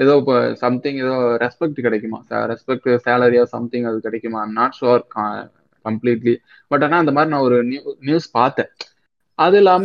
ஏதோ 0.00 0.12
இப்போ 0.20 0.34
சம்திங் 0.62 0.98
ஏதோ 1.02 1.14
ரெஸ்பெக்ட் 1.42 1.80
கிடைக்குமா? 1.86 2.18
ரெஸ்பெக்ட் 2.50 2.88
சேலரியா 3.06 3.44
சம்திங் 3.54 3.88
அது 3.90 3.98
கிடைக்குமா? 4.00 4.42
நாட் 4.58 4.76
ஷுவர் 4.78 5.04
கம்ப்ளீட்லி 5.84 6.34
பட் 6.70 6.84
ஆனா 6.86 6.96
அந்த 6.98 7.12
மாதிரி 7.12 7.32
நான் 7.32 7.46
ஒரு 7.48 7.58
நியூஸ் 8.02 8.28
பார்த்தேன். 8.32 8.70
அது 9.38 9.56
இல்லாம 9.60 9.84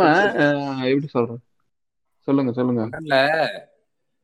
எப்படி 0.90 1.10
சொல்றேன் 1.16 1.42
சொல்லுங்க 2.28 2.52
சொல்லுங்க. 2.54 2.84
ஒண்ணுல்ல 2.88 3.18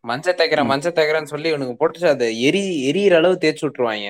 மஞ்சள் 0.04 0.38
தேய்க்கிறேன் 0.38 0.66
ம். 0.66 0.72
மஞ்சள் 0.72 0.96
தேய்க்கிறேன்னு 0.98 1.34
சொல்லி 1.34 1.50
இவனுக்கு 1.52 1.76
போட்டு 1.82 2.08
அதை 2.12 2.28
எரி 2.48 2.62
எரியிற 2.90 3.16
அளவு 3.20 3.42
தேய்ச்சி 3.44 3.64
விட்டுருவாங்க. 3.66 4.10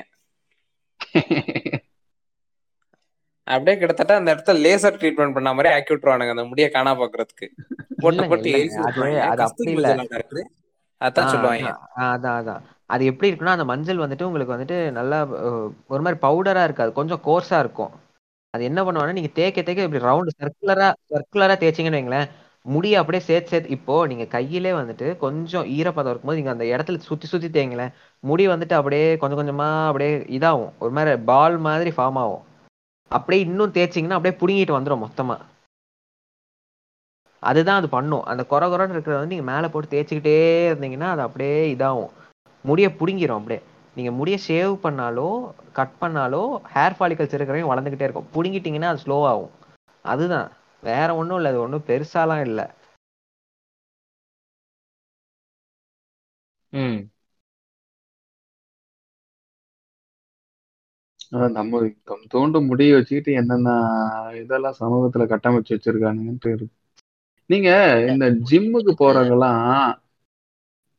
அப்படியே 3.48 3.76
கிட்டத்தட்ட 3.80 4.14
அந்த 4.20 4.34
இடத்துல 4.34 4.62
லேசர் 4.66 5.00
ட்ரீட்மெண்ட் 5.00 5.36
பண்ண 5.38 5.50
மாதிரி 5.54 5.70
ஆக்கி 5.74 5.94
விட்டுருவானுங்க 5.94 6.36
அந்த 6.36 6.46
முடிய 6.52 6.68
காணா 6.70 6.92
பாக்குறதுக்கு 7.00 7.48
போட்டு 8.04 8.24
போட்டு 8.30 8.52
அது 9.28 9.42
அப்படி 9.48 9.72
இல்ல. 9.74 9.90
ஆ 11.02 11.08
அதான் 11.08 11.28
சொல்லுவாங்க. 11.28 11.70
அதான். 11.70 12.02
ஆ, 12.02 12.16
அதான் 12.16 12.38
அதான். 12.42 12.62
அது 12.86 13.06
எப்படி 13.06 13.32
இருக்குன்னா 13.32 13.56
அந்த 13.56 13.66
மஞ்சள் 13.66 13.98
வந்துட்டு 13.98 14.24
உங்களுக்கு 14.24 14.56
வந்துட்டு 14.56 14.92
நல்லா 14.92 15.26
ஒரு 15.88 16.02
மாதிரி 16.02 16.22
பவுடரா 16.22 16.64
இருக்காது. 16.64 16.92
கொஞ்சம் 16.92 17.22
கோர்ஸா 17.26 17.60
இருக்கும். 17.60 17.92
அது 18.50 18.64
என்ன 18.64 18.84
பண்ணுவாங்கன்னா 18.84 19.12
நீங்க 19.12 19.30
தேய்க்க 19.34 19.62
தேய்க்க 19.62 19.84
இப்படி 19.84 20.04
ரவுண்ட் 20.04 20.32
சர்க்குலரா 20.42 20.94
சர்க்குலரா 21.10 21.56
தேய்ச்சிங்கன்னு 21.62 22.00
வைங்களேன் 22.00 22.30
முடிய 22.66 23.00
அப்படியே 23.00 23.24
சேர்த்து 23.24 23.50
சேர்த்து 23.50 23.70
இப்போ 23.70 24.08
நீங்க 24.08 24.26
கையிலே 24.26 24.72
வந்துட்டு 24.72 25.18
கொஞ்சம் 25.18 25.66
ஈரப்பதம் 25.66 26.10
இருக்கும்போது 26.10 26.42
நீங்க 26.42 26.50
அந்த 26.50 26.64
இடத்துல 26.64 26.98
சுத்தி 26.98 27.28
சுத்தி 27.28 27.48
தேய்ங்களேன் 27.48 27.94
முடி 28.20 28.48
வந்துட்டு 28.48 28.74
அப்படியே 28.74 29.18
கொஞ்சம் 29.18 29.40
கொஞ்சமா 29.40 29.86
அப்படியே 29.86 30.18
இதாகும். 30.38 30.70
ஒரு 30.80 30.92
மாதிரி 30.92 31.22
பால் 31.22 31.58
மாதிரி 31.58 31.90
ஃபார்ம் 31.90 32.20
ஆகும். 32.24 32.44
அப்படியே 33.12 33.44
இன்னும் 33.44 33.72
தேய்ச்சிங்கன்னா 33.72 34.18
அப்படியே 34.20 34.36
புடுங்கிட்டு 34.42 34.78
வந்துடும் 34.78 35.04
மொத்தமா. 35.06 35.38
அதுதான் 37.42 37.78
அது 37.78 37.90
பண்ணும். 37.90 38.24
அந்த 38.24 38.46
கொர 38.50 38.54
கொரன்னு 38.54 38.92
இருக்கிறத 38.92 39.18
வந்து 39.18 39.36
நீங்க 39.36 39.52
மேல 39.52 39.70
போட்டு 39.70 40.02
தேய்ச்சிக்கிட்டே 40.02 40.36
இருந்தீங்கன்னா 40.72 41.10
அது 41.10 41.22
அப்படியே 41.22 41.76
இதாகும். 41.76 42.10
முடிய 42.64 42.88
புடுங்கிரும் 42.90 43.38
அப்படியே. 43.38 43.66
நீங்க 43.96 44.12
முடிய 44.12 44.38
ஷேவ் 44.48 44.80
பண்ணாலோ 44.84 45.52
கட் 45.74 45.98
பண்ணாலோ 46.02 46.62
ஹேர் 46.74 46.96
ஃபாலிகல்ஸ் 47.00 47.36
இருக்கிறவங்க 47.36 47.72
வளர்ந்துக்கிட்டே 47.72 48.02
இருக்கும். 48.02 48.28
புடுங்கிட்டீங்கன்னா 48.34 48.82
அது 48.82 49.02
ஸ்லோ 49.04 49.26
ஆகும். 49.26 49.50
அதுதான். 50.04 50.52
வேற 50.84 51.16
ஒண்ணும் 51.16 51.36
இல்லை. 51.36 51.52
அது 51.52 51.60
ஒன்றும் 51.62 51.84
பெருசாலாம் 51.88 52.42
இல்லை. 52.42 52.66
ம். 56.72 57.10
அதான் 61.32 61.52
நம்ம 61.52 61.82
தொ- 61.82 62.28
தோண்டு 62.34 62.66
முடிய 62.66 62.94
வச்சுக்கிட்டு 62.96 63.32
என்னென்ன 63.32 63.70
இதெல்லாம் 64.36 64.76
சமூகத்துல 64.80 65.26
கட்டமைச்சு 65.28 65.70
வச்சிருக்கானுங்கன்ட்டு 65.70 66.54
இருக்கு. 66.54 66.70
நீங்க 67.52 67.70
இந்த 68.10 68.26
ஜிம்முக்கு 68.50 68.94
போறவங்கலாம் 69.00 69.66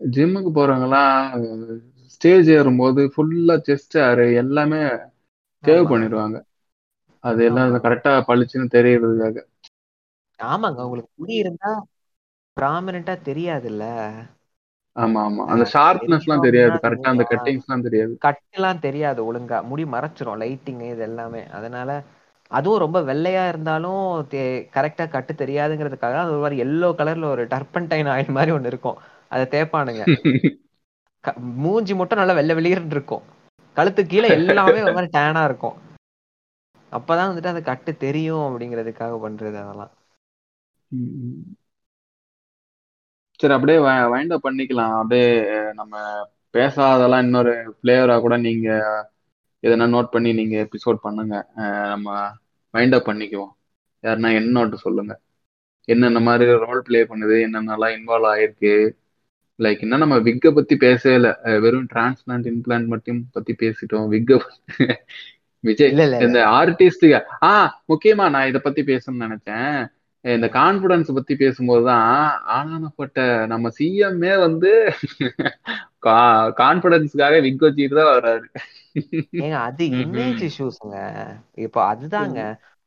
ஜிம்முக்கு 0.00 0.50
போறவங்கலாம் 0.52 1.20
ஸ்டேஜ் 2.14 2.48
ஏறும்போது 2.52 3.02
ஃபுல்லா 3.12 3.56
செஸ்ட் 3.66 3.96
ஏறு 4.02 4.26
எல்லாமே 4.38 4.82
சேவ் 5.64 5.84
பண்ணிடுவாங்க 5.90 6.36
அது 7.24 7.42
எல்லாம் 7.44 7.76
கரெக்டா 7.84 8.12
பளிச்சுன்னு 8.28 8.74
தெரியறதுக்காக. 8.74 9.38
ஆமாங்க. 10.40 10.78
உங்களுக்கு 10.86 11.12
முடி 11.16 11.34
இருந்தா 11.36 11.70
ப்ராமினெண்டா 12.56 13.14
தெரியாதுல்ல. 13.24 13.84
ஆமா 14.96 15.20
ஆமா. 15.22 15.44
அந்த 15.52 15.64
ஷார்ப்னஸ் 15.72 16.26
எல்லாம் 16.26 16.44
தெரியாது. 16.46 16.76
கரெக்டா 16.84 17.12
அந்த 17.12 17.26
கட்டிங்ஸ் 17.30 17.66
எல்லாம் 17.66 17.86
தெரியாது. 17.86 18.14
கட்டெல்லாம் 18.26 18.80
தெரியாது 18.80 19.20
ஒழுங்கா. 19.24 19.58
முடி 19.64 19.84
மறைச்சிரும். 19.86 20.40
லைட்டிங் 20.42 20.82
இது 20.88 21.02
எல்லாமே. 21.02 21.42
அதனால 21.50 21.90
அதுவும் 22.52 22.78
ரொம்ப 22.78 23.00
வெள்ளையா 23.00 23.48
இருந்தாலும் 23.48 24.26
கரெக்டா 24.28 25.08
கட்டு 25.08 25.32
தெரியாதுங்கிறதுக்காக 25.32 26.14
அது 26.14 26.30
ஒரு 26.30 26.40
மாதிரி 26.40 26.62
எல்லோ 26.62 26.90
கலர்ல 26.92 27.24
ஒரு 27.24 27.46
டர்பன்டைன் 27.46 28.08
ஆயில் 28.08 28.28
மாதிரி 28.28 28.52
ஒண்ணு 28.52 28.66
இருக்கும். 28.66 28.98
அதை 29.28 29.44
தேய்ப்பானுங்க. 29.44 30.02
க- 31.20 31.34
மூஞ்சி 31.38 31.94
மட்டும் 31.94 32.18
நல்லா 32.18 32.34
வெள்ளை 32.34 32.54
வெளியிருந்து 32.54 32.90
இருக்கும். 32.90 33.22
கழுத்து 33.74 34.06
கீழே 34.06 34.28
எல்லாமே 34.28 34.82
ஒரு 34.82 34.92
மாதிரி 34.92 35.18
டேனா 35.18 35.44
இருக்கும். 35.44 35.76
அப்பதான் 36.92 37.30
வந்துட்டு 37.30 37.46
அந்த 37.46 37.62
கட்டு 37.62 37.96
தெரியும் 37.96 38.38
அப்படிங்கிறதுக்காக 38.38 39.18
பண்றது 39.24 39.56
அதெல்லாம். 39.56 39.90
சரி 43.38 43.54
அப்படியே 43.54 43.78
வைண்ட் 43.78 44.32
அப் 44.32 44.46
பண்ணிக்கலாம். 44.46 44.98
அப்படியே 45.00 45.44
நம்ம 45.72 46.22
பேசாதெல்லாம் 46.50 47.22
இன்னொரு 47.22 47.76
பிளேயரா 47.82 48.20
கூட 48.20 48.36
நீங்க 48.36 48.70
எதனா 49.62 49.88
நோட் 49.88 50.06
பண்ணி 50.06 50.32
நீங்க 50.32 50.68
எபிசோட் 50.68 50.94
பண்ணுங்க. 50.94 51.48
நம்ம 51.88 52.40
வைண்ட் 52.72 52.94
அப் 52.94 53.08
பண்ணிக்குவோம். 53.08 53.52
யாருன்னா 54.02 54.30
என்ன 54.38 54.50
நோட்டு 54.56 54.76
சொல்லுங்க. 54.78 55.12
என்னென்ன 55.88 56.20
மாதிரி 56.20 56.50
ரோல் 56.64 56.82
ப்ளே 56.86 57.00
பண்ணுது 57.02 57.36
என்னென்னலாம் 57.46 57.94
இன்வால்வ் 57.96 58.30
ஆயிருக்கு. 58.32 58.74
லைக் 59.58 59.80
என்ன 59.80 59.96
நம்ம 59.96 60.16
விக்கை 60.18 60.50
பத்தி 60.54 60.74
பேசவே 60.76 61.14
இல்லை. 61.14 61.32
வெறும் 61.64 61.88
டிரான்ஸ்பிளான்ட் 61.94 62.48
இம்ப்ளான்ட் 62.52 62.86
மட்டும் 62.86 63.20
பத்தி 63.32 63.52
பேசிட்டோம். 63.62 64.06
விக்க 64.14 64.40
விஜய் 65.64 65.92
இந்த 66.26 66.38
ஆர்டிஸ்டுங்க 66.58 67.18
ஆ 67.42 67.50
முக்கியமா 67.88 68.26
நான் 68.30 68.48
இதை 68.48 68.60
பத்தி 68.60 68.82
பேசணும்னு 68.82 69.26
நினைச்சேன். 69.26 69.76
இந்த 70.24 70.46
கான்பிடன்ஸ் 70.52 71.08
பத்தி 71.14 71.34
பேசும்போதுதான் 71.34 72.10
ஆனானப்பட்ட 72.56 73.20
நம்ம 73.46 73.70
சிஎம்ஏ 73.78 74.34
வந்து 74.38 74.70
கான்பிடன்ஸ்க்காக 76.60 77.40
விக் 77.46 77.64
வச்சுட்டு 77.66 77.98
தான் 78.00 78.12
வர்றாரு. 78.14 78.46
ஏங்க 79.42 79.56
அது 79.68 79.84
இமேஜ். 80.02 80.42
இஷ்யூஸ்ங்க 80.48 80.96
இப்போ 81.66 81.80
அதுதாங்க. 81.92 82.40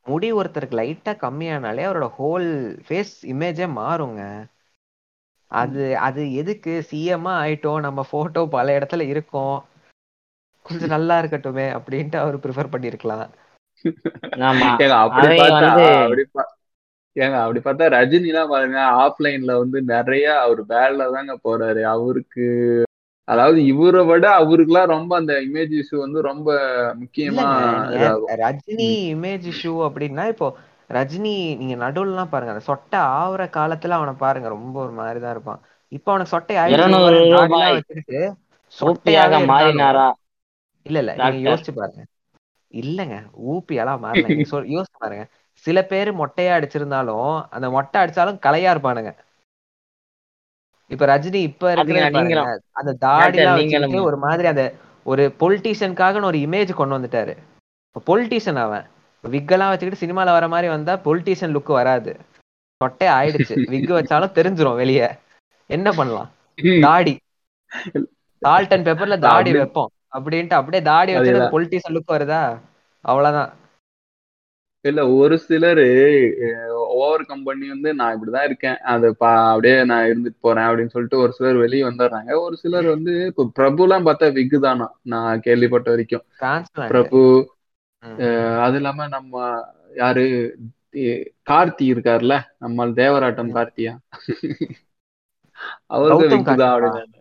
முடி 0.05 0.27
ஒருத்தருக்கு 0.33 0.79
லைட்டா 0.79 1.13
கம்மியானாலே 1.23 1.85
அவரோட 1.87 2.07
ஹோல் 2.17 2.49
ஃபேஸ் 2.87 3.13
இமேஜே 3.33 3.67
மாறுங்க. 3.79 4.21
அது 5.51 5.83
அது 6.07 6.21
எதுக்கு 6.33 6.73
சிஎம்மா 6.89 7.33
ஆயிட்டோம் 7.43 7.79
நம்ம 7.79 8.05
போட்டோ 8.11 8.43
பல 8.55 8.77
இடத்துல 8.79 9.03
இருக்கோம். 9.13 9.57
கொஞ்சம் 10.65 10.93
நல்லா 10.95 11.15
இருக்கட்டுமே 11.21 11.65
அப்படின்ட்டு 11.77 12.17
அவர் 12.17 12.37
ப்ரிஃபர் 12.39 12.73
பண்ணிருக்கலாம். 12.73 13.27
ஆமா. 14.47 14.71
ஏங்க 17.15 17.37
அப்படி 17.41 17.59
பார்த்தா 17.61 17.85
ரஜினி 17.93 18.29
எல்லாம் 18.31 18.51
பாருங்க 18.51 18.79
ஆஃப்லைன்ல 19.03 19.53
வந்து 19.61 19.77
நிறைய 19.93 20.25
அவர் 20.41 20.61
பேட்ல 20.67 21.07
தாங்க 21.15 21.35
போறாரு. 21.43 21.81
அவருக்கு 21.93 22.45
அதாவது 23.27 23.59
இவரை 23.65 24.01
விட 24.05 24.25
அவருக்குலாம் 24.39 24.93
ரொம்ப 24.95 25.11
அந்த 25.15 25.33
இமேஜ் 25.45 25.73
இஷ்யூ 25.79 25.97
வந்து 26.03 26.19
ரொம்ப 26.27 26.49
முக்கியமா 27.01 27.45
ரஜினி. 28.43 28.89
இமேஜ் 29.15 29.45
இஷ்யூ 29.51 29.73
அப்படின்னா 29.87 30.25
இப்போ 30.33 30.47
ரஜினி 30.89 31.31
நீங்க 31.59 31.75
நடுவுலலாம் 31.83 32.31
பாருங்க 32.31 32.53
அந்த 32.53 32.65
சொட்டை 32.67 32.99
ஆவுற 33.19 33.43
காலத்துல 33.55 33.97
அவனை 33.99 34.13
பாருங்க 34.17 34.49
ரொம்ப 34.49 34.75
ஒரு 34.83 34.93
மாதிரி 34.99 35.19
தான் 35.19 35.33
இருப்பான். 35.35 35.61
இப்போ 35.91 36.09
அவனுக்கு 36.11 36.33
சொட்டை 36.33 36.55
சொட்டையாவே 38.77 39.39
இருந்தாலும் 39.41 39.47
மாறினாரா? 39.51 40.07
இல்ல 40.85 40.97
இல்ல 41.03 41.13
நீங்க 41.23 41.39
யோசிச்சு 41.45 41.71
பாருங்க. 41.75 42.03
இல்லங்க 42.73 43.15
ஊப்பியெல்லாம் 43.51 44.03
மாறல. 44.03 44.29
யோசிச்சு 44.69 44.97
பாருங்க. 44.97 45.25
சில 45.65 45.81
பேர் 45.83 46.09
மொட்டையா 46.17 46.51
அடிச்சிருந்தாலும் 46.57 47.45
அந்த 47.49 47.69
மொட்டை 47.69 47.97
அடிச்சாலும் 48.01 48.41
கலையா 48.45 48.71
இருப்பானுங்க. 48.75 49.11
இப்ப 50.91 51.05
ரஜினி 51.05 51.41
இப்ப 51.49 51.69
நீங்களும். 51.83 52.49
அந்த 52.71 52.93
தாடி 53.05 53.39
ஒரு 53.99 54.17
மாதிரி 54.17 54.47
அந்த 54.47 54.63
ஒரு 55.03 55.23
பொலிட்டீஷியனுக்காக 55.39 56.23
ஒரு 56.23 56.37
இமேஜ் 56.37 56.73
கொண்டு 56.73 56.95
வந்துட்டாரு. 56.97 57.33
பொலிட்டீஷியன் 58.07 58.61
அவன். 58.65 58.85
விக்கெல்லாம் 59.23 59.69
வச்சுக்கிட்டு 59.69 60.01
சினிமால 60.03 60.31
வர 60.37 60.47
மாதிரி 60.47 60.67
வந்தா 60.67 60.93
பொலிட்டீஷியன் 61.05 61.53
லுக் 61.55 61.75
வராது. 61.79 62.11
சொட்டே 62.81 63.07
ஆயிடுச்சு. 63.17 63.55
விக் 63.73 63.91
வச்சாலும் 63.97 64.35
தெரிஞ்சிரும் 64.39 64.75
வெளியே. 64.75 65.07
என்ன 65.69 65.91
பண்ணலாம்? 65.91 66.29
தாடி. 66.81 67.13
சால்ட் 68.41 68.73
அண்ட் 68.73 68.87
பேப்பர்ல 68.87 69.17
தாடி 69.19 69.51
வைப்போம். 69.51 69.89
அப்படின்ட்டு 70.11 70.57
அப்படியே 70.59 70.83
தாடி 70.83 71.11
அதேதான். 71.15 71.53
பொலிட்டீஷியன் 71.55 71.95
லுக் 71.95 72.11
வருதா? 72.11 72.41
அவ்வளவுதான். 73.05 73.51
இல்ல 74.85 75.01
ஒரு 75.19 75.35
சிலரு 75.47 75.85
ஓவர் 76.97 77.23
கம் 77.29 77.43
பண்ணி 77.43 77.67
வந்து 77.67 77.89
நான் 77.99 78.13
இப்படிதான் 78.15 78.47
இருக்கேன். 78.49 78.77
அது 78.93 79.07
பா 79.21 79.29
அப்படியே 79.49 79.77
நான் 79.91 80.07
இருந்துட்டு 80.09 80.39
போறேன் 80.39 80.67
அப்படின்னு 80.67 80.93
சொல்லிட்டு 80.95 81.21
ஒரு 81.23 81.31
சிலர் 81.37 81.61
வெளியே 81.63 81.83
வந்துடுறாங்க. 81.83 82.31
ஒரு 82.45 82.55
சிலர் 82.63 82.87
வந்து 82.93 83.13
இப்போ 83.25 83.45
பிரபுலாம் 83.59 84.07
பார்த்தா 84.07 84.29
விக்கு 84.37 84.59
தானா? 84.59 84.87
நான் 85.13 85.43
கேள்விப்பட்ட 85.47 85.89
வரைக்கும். 85.89 86.25
பிரபு 86.91 87.21
அது 88.65 88.75
இல்லாம 88.75 89.07
நம்ம 89.07 89.35
யாரு? 89.95 90.25
கார்த்தி 91.49 91.85
இருக்காருல்ல 91.93 92.35
நம்ம 92.63 92.85
தேவராட்டம் 93.01 93.51
கார்த்தியா? 93.57 93.93
அவருக்கும் 95.95 96.21
கௌதம் 96.21 96.31
விக்கு 96.33 96.55
தான் 96.61 96.73
அப்படின்னு. 96.75 97.19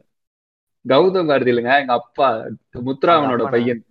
கௌதம் 0.84 1.28
கார்த்தி 1.30 1.52
இல்லைங்க 1.52 1.74
எங்க 1.82 1.94
அப்பா. 2.00 2.28
முத்துராமனோட 2.86 3.44
பையன். 3.54 3.82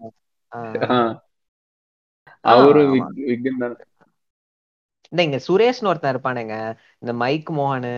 அவரும் 2.46 2.92
ஆமா. 2.92 3.08
விக் 3.10 3.28
விக்குன்னு 3.28 3.64
தானே 3.64 3.76
இந்த 5.12 5.22
இங்க 5.24 5.38
சுரேஷ்னு 5.44 5.90
ஒருத்தன் 5.90 6.14
இருப்பானுங்க. 6.14 6.56
இந்த 7.02 7.14
மைக் 7.20 7.50
மோகனு 7.56 7.96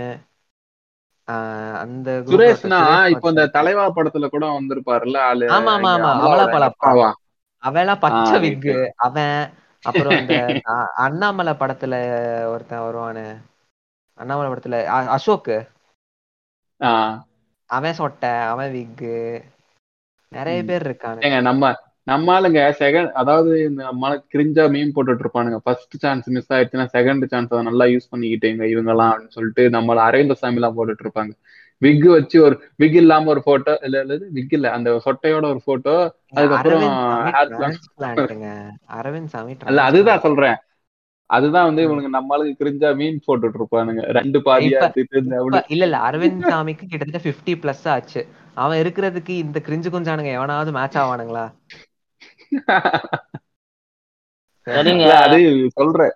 அந்த 1.83 2.09
சுரேஷ்னா 2.27 2.79
இப்போ 3.13 3.27
இந்த 3.31 3.45
தலைவா 3.55 3.85
படத்துல 3.95 4.25
கூட 4.29 4.45
வந்திருப்பாருல்ல 4.51 5.17
ஆளு 5.25 5.49
ஆமா 5.55 5.71
ஆமா 5.77 5.91
ஆமா. 5.95 6.11
அமலாபாலப்பா 6.17 6.69
அப்பாவா 6.69 7.09
அவன்லாம் 7.63 8.01
பச்சை 8.01 8.37
விக்கு. 8.43 8.75
அவன் 9.05 9.33
அப்புறம் 9.83 10.17
இந்த 10.21 10.35
அண்ணாமலை 11.05 11.53
படத்துல 11.55 11.93
ஒருத்தன் 12.53 12.85
வருவானு. 12.85 13.25
அண்ணாமலை 14.17 14.49
படத்துல 14.49 14.77
அசோக் 15.15 15.51
அவன் 17.69 17.97
சொட்டை 17.97 18.31
அவன் 18.51 18.73
விக்கு. 18.73 19.13
நிறைய. 20.31 20.59
பேர் 20.65 20.83
இருக்கானுங்க. 20.83 21.25
ஏங்க 21.25 21.39
நம்ம 21.43 21.71
நம்ம 22.07 22.33
ஆளுங்க 22.33 22.59
செகண்ட் 22.79 23.11
அதாவது 23.13 23.51
இந்த 23.65 23.81
நம்ம 23.83 24.09
கிரிஞ்சா 24.33 24.63
மீன் 24.71 24.93
போட்டுட்டு 24.95 25.23
இருப்பானுங்க. 25.23 25.57
ஃபர்ஸ்ட் 25.63 25.95
சான்ஸ் 25.97 26.27
மிஸ் 26.29 26.51
ஆயிடுச்சுன்னா 26.53 26.87
செகண்ட் 26.93 27.25
சான்ஸ் 27.25 27.53
அதை 27.53 27.63
நல்லா 27.63 27.85
யூஸ் 27.91 28.11
பண்ணிக்கிட்டேங்க 28.11 28.65
இவங்கலாம் 28.73 29.11
அப்படின்னு 29.11 29.37
சொல்லிட்டு 29.37 29.63
நம்மள 29.69 30.03
அரவிந்த 30.05 30.35
சாமி 30.35 30.55
எல்லாம் 30.55 30.77
போட்டுட்டு 30.77 31.05
இருப்பாங்க. 31.05 31.33
விக் 31.81 32.05
வச்சு 32.11 32.37
ஒரு 32.41 32.55
விக் 32.75 32.99
இல்லாம 33.01 33.29
ஒரு 33.29 33.41
போட்டோ 33.43 33.73
இல்ல 33.83 34.03
இல்ல 34.03 34.17
விக் 34.31 34.49
இல்ல 34.49 34.67
அந்த 34.71 34.89
சொட்டையோட 35.05 35.45
ஒரு 35.53 35.61
போட்டோ 35.65 35.95
அதுக்கப்புறம் 36.35 36.85
அரவிந்த் 38.91 39.33
சாமி 39.33 39.53
அல்ல 39.63 39.79
அதுதான் 39.87 40.23
சொல்றேன். 40.25 40.57
அதுதான் 41.29 41.67
வந்து 41.67 41.83
இவனுங்க 41.85 42.09
நம்ம 42.09 42.33
ஆளுங்க 42.35 42.55
கிரிஞ்சா 42.57 42.89
மீன் 42.95 43.19
போட்டுட்டு 43.27 43.59
இருப்பானுங்க. 43.59 44.01
ரெண்டு 44.17 44.39
பாதியா 44.45 44.83
இல்ல 45.73 45.85
இல்ல 45.85 45.97
அரவிந்த் 46.07 46.47
சாமிக்கு 46.49 46.85
கிட்டத்தட்ட 46.85 47.21
50 47.25 47.53
பிளஸ் 47.61 47.85
ஆச்சு. 47.87 48.21
அவன் 48.55 48.81
இருக்கிறதுக்கு 48.81 49.33
இந்த 49.43 49.59
கிரிஞ்சு 49.67 49.89
குஞ்சானுங்க 49.89 50.31
எவனாவது 50.31 50.71
மேட்ச் 50.71 50.97
ஆவானுங்களா? 50.97 51.45
சரிங்க. 54.67 55.05
அது 55.25 55.39
சொல்றேன். 55.77 56.15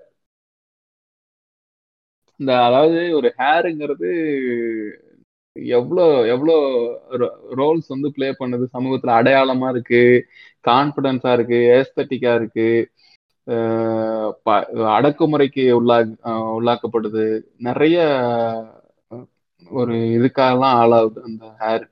இந்த 2.39 2.51
அதாவது 2.67 2.99
ஒரு 3.17 3.29
ஹேருங்கிறது 3.39 4.09
எவ்வளோ 5.75 6.03
எவ்வளோ 6.33 6.53
ரோல்ஸ் 7.59 7.87
வந்து 7.87 8.09
பிளே 8.15 8.27
பண்ணுது 8.39 8.65
சமூகத்துல 8.73 9.17
அடையாளமா 9.17 9.67
இருக்கு 9.73 10.01
கான்பிடன்ஸா 10.65 11.31
இருக்கு 11.33 11.57
ஏஸ்தட்டிக்கா 11.75 12.33
இருக்கு 12.35 12.67
அடக்குமுறைக்கு 14.93 15.63
உள்ளா 15.77 15.97
அஹ் 16.23 16.49
உள்ளாக்கப்படுது. 16.57 17.23
நிறைய 17.59 17.97
ஒரு 19.71 19.95
இதுக்காகலாம் 20.17 20.77
ஆளாகுது 20.81 21.19
அந்த 21.23 21.45
ஹேர் 21.59 21.85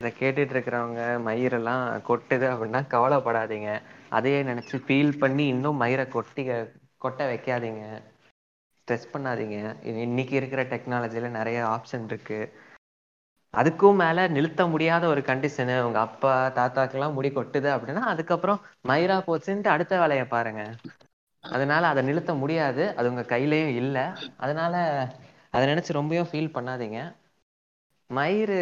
இதை 0.00 0.10
கேட்டுட்டு 0.18 0.52
இருக்கிறவங்க 0.54 1.00
மயிரெல்லாம் 1.28 1.80
கொட்டுது 2.08 2.44
அப்படின்னா 2.50 2.80
கவலைப்படாதீங்க. 2.92 3.70
அதையே 4.08 4.42
நினைச்சு 4.42 4.76
ஃபீல் 4.86 5.18
பண்ணி 5.18 5.46
இன்னும் 5.46 5.76
மயிரை 5.76 6.08
கொட்டி 6.08 6.42
கொட்ட 7.04 7.22
வைக்காதீங்க. 7.30 7.84
ஸ்ட்ரெஸ் 8.78 9.08
பண்ணாதீங்க. 9.12 9.56
இன்னைக்கு 10.04 10.36
இருக்கிற 10.36 10.62
டெக்னாலஜில 10.64 11.30
நிறைய 11.38 11.58
ஆப்ஷன் 11.74 12.04
இருக்கு. 12.04 12.38
அதுக்கும் 13.54 13.98
மேல 14.02 14.28
நிறுத்த 14.28 14.66
முடியாத 14.66 15.04
ஒரு 15.06 15.20
கண்டிஷனு 15.20 15.76
உங்க 15.82 16.00
அப்பா 16.00 16.32
தாத்தாக்கெல்லாம் 16.58 17.16
முடி 17.18 17.30
கொட்டுது 17.30 17.68
அப்படின்னா 17.76 18.04
அதுக்கப்புறம் 18.14 18.60
மயிரா 18.88 19.18
போச்சுன்ட்டு 19.28 19.74
அடுத்த 19.76 19.98
வேலையை 19.98 20.26
பாருங்க. 20.26 20.62
அதனால 21.44 21.86
அதை 21.86 22.02
நிறுத்த 22.02 22.34
முடியாது. 22.34 22.96
அது 22.96 23.08
உங்க 23.08 23.24
கையிலயும் 23.36 23.74
இல்லை. 23.82 24.06
அதனால 24.36 24.74
அதை 25.50 25.64
நினைச்சு 25.68 25.98
ரொம்பவும் 26.00 26.30
ஃபீல் 26.32 26.54
பண்ணாதீங்க. 26.58 27.00
மயிறு 28.10 28.54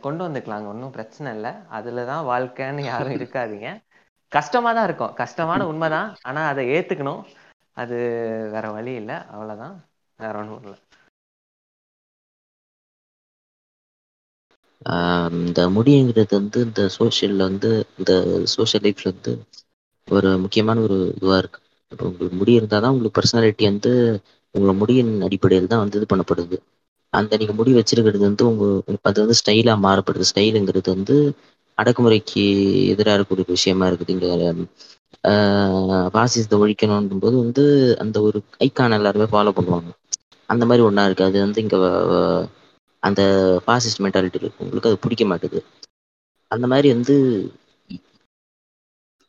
கொண்டு 0.00 0.22
வந்துக்கலாங்க 0.26 0.66
ஒன்றும் 0.66 0.92
பிரச்சனை 0.92 1.34
இல்லை. 1.34 1.52
அதில் 1.68 2.06
தான் 2.06 2.26
வாழ்க்கைன்னு 2.26 2.84
யாரும் 2.84 3.16
இருக்காதீங்க. 3.18 3.68
கஷ்டமாக 4.32 4.74
தான் 4.74 4.84
இருக்கும். 4.84 5.14
கஷ்டமான 5.14 5.66
உண்மைதான். 5.66 6.08
ஆனா 6.22 6.48
அதை 6.48 6.64
ஏத்துக்கணும். 6.68 7.22
அது 7.76 7.96
வேற 8.54 8.70
வழி 8.70 8.94
இல்லை. 8.94 9.16
அவ்வளவுதான். 9.34 9.76
வேற 10.18 10.34
ஒன்றும் 10.38 10.62
இல்லை. 10.62 10.78
ஆஹ் 14.86 15.34
இந்த 15.40 15.60
முடிங்கிறது 15.74 16.34
வந்து 16.34 16.60
இந்த 16.60 16.82
சோஷியலில் 16.98 17.46
வந்து 17.48 17.70
இந்த 17.98 18.12
சோஷியல் 18.54 18.84
லைஃப்ல 18.86 19.12
வந்து 19.12 19.32
ஒரு 20.08 20.38
முக்கியமான 20.38 20.80
ஒரு 20.80 20.96
இதுவா 21.16 21.36
இருக்கு. 21.38 21.60
இப்போ 21.92 22.04
உங்களுக்கு 22.06 22.36
முடி 22.36 22.52
இருந்தால் 22.52 22.82
தான் 22.82 22.92
உங்களுக்கு 22.92 23.18
பர்சனாலிட்டி 23.18 23.64
வந்து 23.64 23.92
உங்களை 24.54 24.74
முடியின் 24.82 25.12
அடிப்படையில் 25.22 25.72
தான் 25.72 25.82
வந்து 25.84 25.98
இது 25.98 26.08
பண்ணப்படுது. 26.12 26.58
அந்த 27.14 27.36
நீங்கள் 27.40 27.58
முடி 27.58 27.72
வச்சிருக்கிறது 27.76 28.24
வந்து 28.28 28.44
உங்கள் 28.50 28.98
அது 29.10 29.18
வந்து 29.24 29.38
ஸ்டைலாக 29.40 29.84
மாறப்படுது. 29.86 30.28
ஸ்டைலுங்கிறது 30.30 30.88
வந்து 30.96 31.16
அடக்குமுறைக்கு 31.78 32.42
எதிராக 32.92 33.16
இருக்கக்கூடிய 33.16 33.46
விஷயமா 33.56 33.86
இருக்குது. 33.90 34.14
இங்கே 34.16 34.30
பாசிசத்தை 36.16 36.56
ஒழிக்கணும் 36.62 37.22
போது 37.24 37.36
வந்து 37.42 37.62
அந்த 38.02 38.16
ஒரு 38.26 38.38
ஐக்கான் 38.66 38.96
எல்லாருமே 38.98 39.26
ஃபாலோ 39.32 39.52
பண்ணுவாங்க. 39.58 39.90
அந்த 40.48 40.64
மாதிரி 40.68 40.82
ஒன்றா 40.88 41.04
இருக்குது 41.08 41.28
அது 41.30 41.38
வந்து 41.44 41.62
இங்கே 41.64 41.78
அந்த 43.02 43.22
பாசிஸ்ட் 43.66 44.02
மென்டாலிட்டி 44.04 44.40
இருக்கு 44.40 44.64
உங்களுக்கு 44.64 44.90
அது 44.90 45.02
பிடிக்க 45.04 45.24
மாட்டுது. 45.30 45.58
அந்த 46.50 46.66
மாதிரி 46.72 46.88
வந்து 46.94 47.14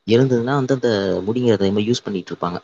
இருந்ததுன்னா 0.07 0.53
வந்து 0.59 0.75
அந்த 0.77 0.89
முடிங்கிறத 1.27 1.69
மாதிரி 1.69 1.89
யூஸ் 1.89 2.05
பண்ணிட்டு 2.05 2.31
இருப்பாங்க. 2.33 2.57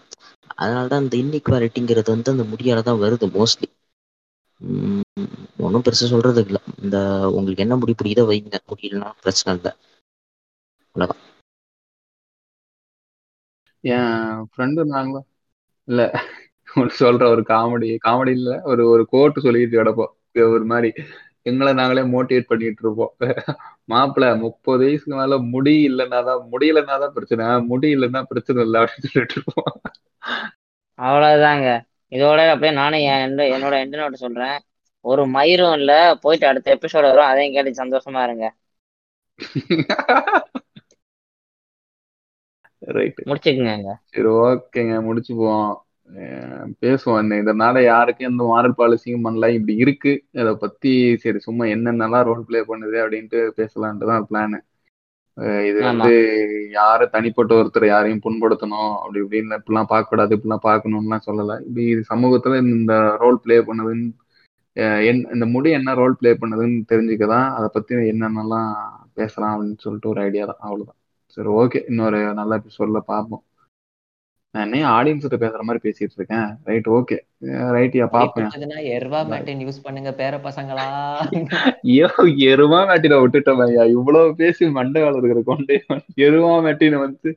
அதனால 0.61 0.85
தான் 0.91 1.03
அந்த 1.03 1.15
இன்இக்வாலிட்டிங்கிறது 1.21 2.09
வந்து 2.15 2.33
அந்த 2.33 2.45
முடியால 2.51 2.83
தான் 2.89 3.01
வருது 3.03 3.27
மோஸ்ட்லி 3.37 3.67
ஒன்றும் 5.65 5.83
பெருசாக 5.85 6.09
சொல்றது 6.13 6.41
இல்லை. 6.45 6.61
இந்த 6.83 6.97
உங்களுக்கு 7.37 7.63
என்ன 7.65 7.75
முடி 7.81 7.93
பிடிக்குதோ 7.99 8.25
வைங்க. 8.31 8.57
முடியலன்னா 8.71 9.09
பிரச்சனை 9.23 9.55
இல்லை. 9.57 9.71
அவ்வளோதான் 10.87 11.21
என் 13.83 14.45
ஃப்ரெண்டு 14.51 14.81
நாங்களும் 14.93 15.27
இல்ல 15.87 16.01
ஒரு 16.79 16.91
சொல்ற 16.99 17.23
ஒரு 17.33 17.41
காமெடி 17.51 17.89
காமெடி 18.07 18.33
இல்ல 18.39 18.51
ஒரு 18.71 18.83
ஒரு 18.93 19.03
கோட்டு 19.13 19.43
சொல்லிட்டு 19.45 19.79
கிடப்போம். 19.79 20.11
ஒரு 20.55 20.65
மாதிரி 20.71 20.89
எங்களை 21.49 21.71
நாங்களே 21.79 22.03
மோட்டிவேட் 22.13 22.49
பண்ணிட்டு 22.51 22.83
இருப்போம். 22.85 23.13
மாப்பிள்ள 23.93 24.27
முப்பது 24.43 24.83
வயசுக்கு 24.85 25.15
மேல 25.21 25.37
முடி 25.53 25.73
இல்லைன்னா 25.89 26.19
தான் 26.29 26.43
முடியலன்னா 26.53 26.97
தான் 27.03 27.15
பிரச்சனை. 27.17 27.45
முடி 27.71 27.89
இல்லைன்னா 27.95 28.21
பிரச்சனை 28.31 28.59
இல்லை 28.67 28.79
அப்படின்னு 28.83 29.11
சொல்லிட்டு 29.13 29.37
இருப்போம். 29.37 29.71
அவ்வளவுதாங்க. 30.99 31.67
இதோட 32.11 32.49
அப்படியே 32.49 32.71
நானும் 32.73 33.03
என் 33.05 33.35
என்னோட 33.55 33.75
எண்ட் 33.83 33.99
நோட் 34.01 34.21
சொல்றேன். 34.23 34.57
ஒரு 35.05 35.23
மயிரும் 35.29 35.73
இல்ல 35.73 35.91
போயிட்டு 36.21 36.47
அடுத்த 36.47 36.75
எபிசோட் 36.75 37.07
வரும். 37.09 37.25
அதையும் 37.25 37.55
கேட்டு 37.55 37.83
சந்தோஷமா 37.83 38.23
இருங்க. 38.23 38.45
ரைட் 42.95 43.19
முடிச்சுக்குங்க 43.25 43.93
சரி 44.11 44.27
ஓகேங்க. 44.43 44.95
முடிச்சுப்போம் 45.07 45.69
அஹ் 46.09 46.67
பேசுவோம் 46.81 47.31
இதனால 47.41 47.83
யாருக்கும் 47.83 48.29
எந்த 48.29 48.43
மாரல் 48.45 48.77
பாலிசியும் 48.77 49.25
பண்ணல. 49.25 49.49
இப்படி 49.53 49.75
இருக்கு. 49.75 50.11
இதை 50.31 50.53
பத்தி 50.55 50.91
சரி 51.17 51.39
சும்மா 51.39 51.65
என்னென்னலாம் 51.65 52.23
ரோல் 52.23 52.45
ப்ளே 52.45 52.59
பண்ணுது 52.63 52.97
அப்படின்ட்டு 53.03 53.39
பேசலான்ட்டு 53.59 54.09
தான் 54.11 54.27
பிளான் 54.29 54.57
இது 55.69 55.79
வந்து 55.89 56.13
யாரை 56.79 57.05
தனிப்பட்ட 57.13 57.51
ஒருத்தர் 57.59 57.85
யாரையும் 57.91 58.23
புண்படுத்தணும் 58.25 58.91
அப்படி 59.01 59.19
இப்படின்னு 59.23 59.57
இப்படிலாம் 59.59 59.91
பார்க்கக்கூடாது 59.93 60.35
இப்படிலாம் 60.37 60.65
பார்க்கணும்லாம் 60.69 61.25
சொல்லலை. 61.27 61.55
இப்படி 61.67 61.85
இது 61.93 62.01
சமூகத்துல 62.13 62.57
இந்த 62.77 62.95
ரோல் 63.23 63.39
ப்ளே 63.45 63.57
பண்ணுதுன்னு 63.69 64.09
இந்த 65.35 65.45
முடி 65.53 65.69
என்ன 65.77 65.93
ரோல் 66.01 66.17
ப்ளே 66.19 66.31
பண்ணுதுன்னு 66.41 66.77
தெரிஞ்சுக்க 66.91 67.25
தான் 67.35 67.47
அதை 67.57 67.67
பத்தி 67.75 67.93
என்னென்னலாம் 68.13 68.71
பேசலாம் 69.19 69.53
அப்படின்னு 69.53 69.83
சொல்லிட்டு 69.85 70.11
ஒரு 70.13 70.21
ஐடியா 70.27 70.43
தான். 70.51 70.61
அவ்வளவுதான். 70.67 70.99
சரி 71.37 71.49
ஓகே 71.61 71.79
இன்னொரு 71.91 72.19
நல்ல 72.39 72.51
எபிசோட்ல 72.61 72.99
பார்ப்போம். 73.13 73.43
நான் 74.55 74.73
ஆடியன்ஸ் 74.93 75.23
கிட்ட 75.23 75.37
பேசுற 75.41 75.61
மாதிரி 75.61 75.81
பேசிட்டு 75.83 76.17
இருக்கேன். 76.17 76.47
ரைட் 76.65 76.87
ஓகே 76.95 77.17
ரைட்யா 77.75 78.05
முடி 78.05 78.15
பாப்பேன். 78.15 78.49
எர்வா 78.95 79.19
மேட்டின் 79.29 79.61
யூஸ் 79.65 79.83
பண்ணுங்க 79.83 80.11
பேர 80.19 80.35
பசங்களா? 80.47 80.85
ஐயோ 81.85 82.09
எருவா 82.49 82.79
மேட்டின 82.89 83.19
விட்டுட்டோம் 83.21 83.63
ஐயா. 83.65 83.85
இவ்வளவு 83.95 84.35
பேசி 84.35 84.69
மண்டை 84.79 85.01
வேலை 85.03 85.19
இருக்கிற 85.21 85.43
கொண்டே 85.43 85.77
எருவா 86.27 86.51
மேட்டின 86.67 86.99
வந்து. 87.05 87.31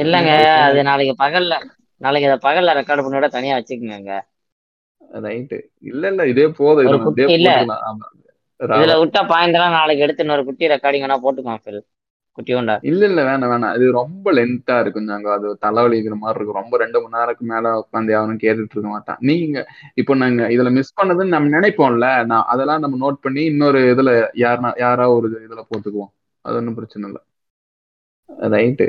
இல்லங்க 0.00 0.32
அது 0.66 0.82
நாளைக்கு 0.90 1.14
பகல்ல 1.24 1.54
நாளைக்கு 2.00 2.28
அதை 2.30 2.38
பகல்ல 2.44 2.74
ரெக்கார்ட் 2.78 3.04
பண்ணிவிட 3.04 3.28
தனியா 3.30 3.54
வச்சுக்கோங்க. 3.58 4.12
ரைட்டு 5.22 5.58
இல்ல 5.82 6.04
இல்ல 6.12 6.22
இதே 6.26 6.46
போதும். 6.58 6.86
இல்ல. 7.36 7.50
இதுல 8.60 8.94
விட்ட 9.00 9.18
பாயிண்ட் 9.26 9.58
நாளைக்கு 9.74 10.04
எடுத்து 10.06 10.24
இன்னொரு 10.24 10.44
குட்டி 10.44 10.72
ரெக்கார்டிங் 10.72 11.04
வேணா 11.04 11.18
போட்டுக்கோங்க 11.24 11.82
குட்டியோண்டா? 12.38 12.74
இல்ல 12.82 13.02
இல்ல 13.06 13.20
வேணாம் 13.24 13.50
வேணாம் 13.52 13.74
இது 13.76 13.86
ரொம்ப 13.92 14.32
லென்த்தா 14.32 14.74
இருக்கும் 14.78 15.04
நாங்க 15.04 15.28
அது 15.32 15.48
தலைவலிக்கிற 15.64 16.16
மாதிரி 16.16 16.38
இருக்கும். 16.38 16.60
ரொம்ப 16.60 16.76
ரெண்டு 16.78 16.98
மணி 17.00 17.16
நேரத்துக்கு 17.16 17.52
மேல 17.52 17.72
உட்காந்து 17.80 18.12
யாரும் 18.12 18.42
கேட்டுட்டு 18.44 18.74
இருக்க 18.74 18.88
மாட்டான் 18.88 19.20
நீங்க 19.22 19.58
இப்போ 19.94 20.14
நாங்க 20.16 20.42
இதுல 20.54 20.72
மிஸ் 20.72 20.96
பண்ணதுன்னு 21.00 21.34
நம்ம 21.36 21.52
நினைப்போம்ல 21.56 22.08
நான் 22.26 22.48
அதெல்லாம் 22.54 22.84
நம்ம 22.84 22.98
நோட் 23.04 23.24
பண்ணி 23.26 23.42
இன்னொரு 23.52 23.80
இதுல 23.92 24.12
யாருனா 24.44 24.72
யாரா 24.78 25.06
ஒரு 25.16 25.28
இதுல 25.46 25.62
போட்டுக்குவோம். 25.70 26.12
அது 26.44 26.56
ஒன்றும் 26.56 26.78
பிரச்சனை 26.78 27.06
இல்லை. 27.10 27.22
ரைட்டு 28.54 28.86